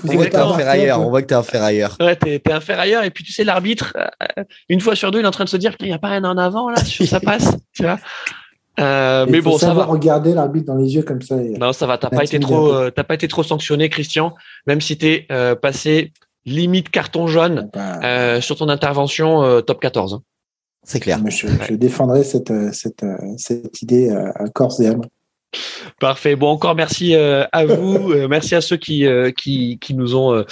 On 0.03 0.07
voit 0.07 0.15
avez 0.15 0.17
que 0.17 0.23
t'es 0.25 0.29
pas 0.31 0.45
un 0.45 0.57
ferrailleur. 0.57 0.99
On 1.01 1.09
voit 1.09 1.21
que 1.21 1.27
t'es 1.27 1.35
un 1.35 1.43
ferrailleur. 1.43 1.95
Ouais, 2.01 2.15
t'es, 2.17 2.39
t'es 2.39 2.51
un 2.51 2.59
ferrailleur 2.59 3.05
et 3.05 3.11
puis 3.11 3.23
tu 3.23 3.31
sais 3.31 3.45
l'arbitre, 3.45 3.93
euh, 4.37 4.43
une 4.67 4.81
fois 4.81 4.95
sur 4.97 5.11
deux, 5.11 5.19
il 5.19 5.23
est 5.23 5.27
en 5.27 5.31
train 5.31 5.45
de 5.45 5.49
se 5.49 5.55
dire 5.55 5.77
qu'il 5.77 5.87
n'y 5.87 5.93
a 5.93 5.97
pas 5.99 6.09
un 6.09 6.25
en 6.25 6.37
avant 6.37 6.69
là 6.69 6.83
sur 6.83 7.07
sa 7.07 7.19
passe, 7.21 7.55
tu 7.73 7.83
vois. 7.83 7.99
Euh, 8.79 9.25
mais 9.29 9.41
faut 9.41 9.51
bon, 9.51 9.57
ça 9.57 9.73
va. 9.73 9.85
regarder 9.85 10.33
l'arbitre 10.33 10.65
dans 10.67 10.75
les 10.75 10.95
yeux 10.95 11.03
comme 11.03 11.21
ça. 11.21 11.41
et- 11.41 11.57
Non, 11.57 11.71
ça 11.73 11.85
va. 11.87 11.97
T'as 11.97 12.09
pas 12.09 12.23
été 12.23 12.39
trop, 12.39 12.73
euh, 12.73 12.91
t'as 12.91 13.03
pas 13.03 13.13
été 13.13 13.27
trop 13.27 13.43
sanctionné, 13.43 13.89
Christian, 13.89 14.33
même 14.67 14.81
si 14.81 14.97
t'es 14.97 15.25
euh, 15.31 15.55
passé 15.55 16.11
limite 16.45 16.89
carton 16.89 17.27
jaune 17.27 17.69
Bah, 17.73 17.99
euh, 18.03 18.41
sur 18.41 18.55
ton 18.57 18.69
intervention 18.69 19.43
euh, 19.43 19.61
top 19.61 19.79
14. 19.81 20.15
hein. 20.15 20.21
C'est 20.83 20.99
clair. 20.99 21.19
mais 21.23 21.31
je, 21.31 21.47
je 21.67 21.73
défendrai 21.73 22.23
cette, 22.23 22.53
cette, 22.73 23.03
cette 23.37 23.81
idée 23.81 24.09
euh, 24.11 24.29
à 24.35 24.47
corps 24.49 24.79
et 24.81 24.87
âme. 24.87 25.01
Parfait. 25.99 26.35
Bon, 26.35 26.49
encore 26.49 26.75
merci 26.75 27.15
euh, 27.15 27.45
à 27.51 27.65
vous. 27.65 28.11
Euh, 28.11 28.27
merci 28.27 28.55
à 28.55 28.61
ceux 28.61 28.77
qui, 28.77 29.05
euh, 29.05 29.31
nous 29.91 30.15
ont 30.15 30.43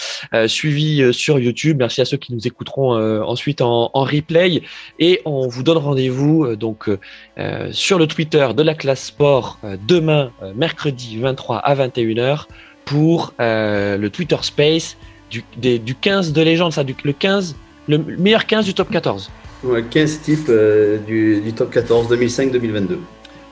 suivis 0.47 1.13
sur 1.13 1.39
YouTube. 1.39 1.77
Merci 1.79 2.01
à 2.01 2.05
ceux 2.05 2.17
qui 2.17 2.33
nous 2.33 2.47
écouteront 2.47 2.93
ensuite 3.23 3.61
en, 3.61 3.89
replay. 3.93 4.61
Et 4.99 5.21
on 5.25 5.47
vous 5.47 5.63
donne 5.63 5.77
rendez-vous 5.77 6.55
donc 6.55 6.89
sur 7.71 7.99
le 7.99 8.07
Twitter 8.07 8.47
de 8.55 8.63
la 8.63 8.73
classe 8.73 9.05
sport 9.05 9.59
demain, 9.87 10.31
mercredi 10.55 11.17
23 11.19 11.57
à 11.57 11.75
21h 11.75 12.45
pour 12.85 13.33
le 13.39 14.07
Twitter 14.07 14.37
Space 14.41 14.97
du, 15.29 15.43
des- 15.57 15.79
du 15.79 15.95
15 15.95 16.31
de 16.31 16.41
légende, 16.41 16.71
ça, 16.71 16.83
du, 16.83 16.95
le 17.03 17.13
15, 17.13 17.55
le 17.87 17.97
meilleur 17.97 18.45
15 18.45 18.65
du 18.65 18.73
top 18.73 18.91
14. 18.91 19.29
Ouais, 19.63 19.83
15 19.83 20.21
types 20.21 20.51
du, 21.07 21.41
du 21.41 21.53
top 21.53 21.71
14 21.71 22.09
2005-2022. 22.13 22.97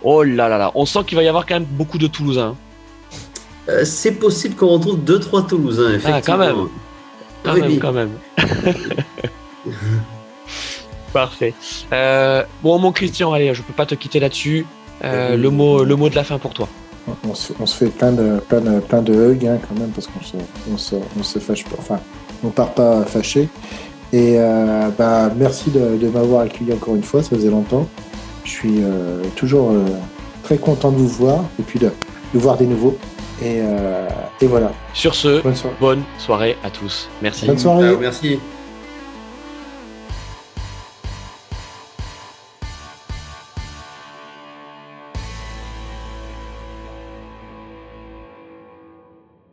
Oh 0.03 0.23
là 0.23 0.47
là 0.49 0.57
là, 0.57 0.71
on 0.75 0.85
sent 0.85 0.99
qu'il 1.05 1.15
va 1.15 1.23
y 1.23 1.27
avoir 1.27 1.45
quand 1.45 1.55
même 1.55 1.65
beaucoup 1.69 1.97
de 1.97 2.07
Toulousains. 2.07 2.55
Euh, 3.69 3.85
c'est 3.85 4.13
possible 4.13 4.55
qu'on 4.55 4.69
retrouve 4.69 4.99
2-3 4.99 5.47
Toulousains, 5.47 5.93
effectivement. 5.93 6.15
Ah, 6.17 6.21
quand 6.21 6.37
même. 6.37 6.67
Quand 7.43 7.53
Oui, 7.53 7.61
même, 7.61 7.69
oui. 7.71 7.79
quand 7.79 7.91
même. 7.91 8.09
Parfait. 11.13 11.53
Euh, 11.91 12.43
bon, 12.63 12.79
mon 12.79 12.91
Christian, 12.91 13.33
allez, 13.33 13.53
je 13.53 13.61
peux 13.61 13.73
pas 13.73 13.85
te 13.85 13.95
quitter 13.95 14.19
là-dessus. 14.19 14.65
Euh, 15.03 15.35
le 15.35 15.49
mot, 15.49 15.83
le 15.83 15.95
mot 15.95 16.09
de 16.09 16.15
la 16.15 16.23
fin 16.23 16.37
pour 16.37 16.53
toi. 16.53 16.67
On, 17.07 17.29
on 17.31 17.35
se, 17.35 17.51
on 17.59 17.65
se 17.65 17.75
fait 17.75 17.87
plein 17.87 18.11
de, 18.11 18.39
plein 18.47 18.61
de, 18.61 18.79
plein 18.79 19.01
de 19.01 19.13
hugs 19.13 19.45
hein, 19.47 19.57
quand 19.67 19.77
même 19.79 19.89
parce 19.89 20.07
qu'on 20.07 20.21
se, 20.23 20.37
on 20.71 20.77
se, 20.77 20.95
on 21.19 21.23
se 21.23 21.39
fâche 21.39 21.63
pas. 21.65 21.75
Enfin, 21.79 21.99
on 22.43 22.49
part 22.49 22.73
pas 22.73 23.03
fâché. 23.05 23.49
Et 24.13 24.35
euh, 24.37 24.89
bah, 24.97 25.29
merci 25.35 25.69
de, 25.71 25.97
de 25.97 26.07
m'avoir 26.07 26.41
accueilli 26.41 26.71
encore 26.73 26.95
une 26.95 27.03
fois. 27.03 27.23
Ça 27.23 27.29
faisait 27.29 27.49
longtemps. 27.49 27.87
Je 28.43 28.49
suis 28.49 28.83
euh, 28.83 29.23
toujours 29.35 29.71
euh, 29.71 29.85
très 30.43 30.57
content 30.57 30.91
de 30.91 30.97
vous 30.97 31.07
voir 31.07 31.43
et 31.59 31.63
puis 31.63 31.79
de, 31.79 31.91
de 32.33 32.39
voir 32.39 32.57
des 32.57 32.65
nouveaux. 32.65 32.97
Et, 33.41 33.57
euh, 33.59 34.07
et 34.39 34.45
voilà. 34.47 34.71
Sur 34.93 35.15
ce, 35.15 35.41
Bonne 35.41 35.55
soirée. 35.55 35.75
bonne 35.79 36.03
soirée 36.19 36.57
à 36.63 36.69
tous. 36.69 37.09
Merci. 37.21 37.47
Bonne 37.47 37.57
soirée. 37.57 37.95
Merci. 37.99 38.39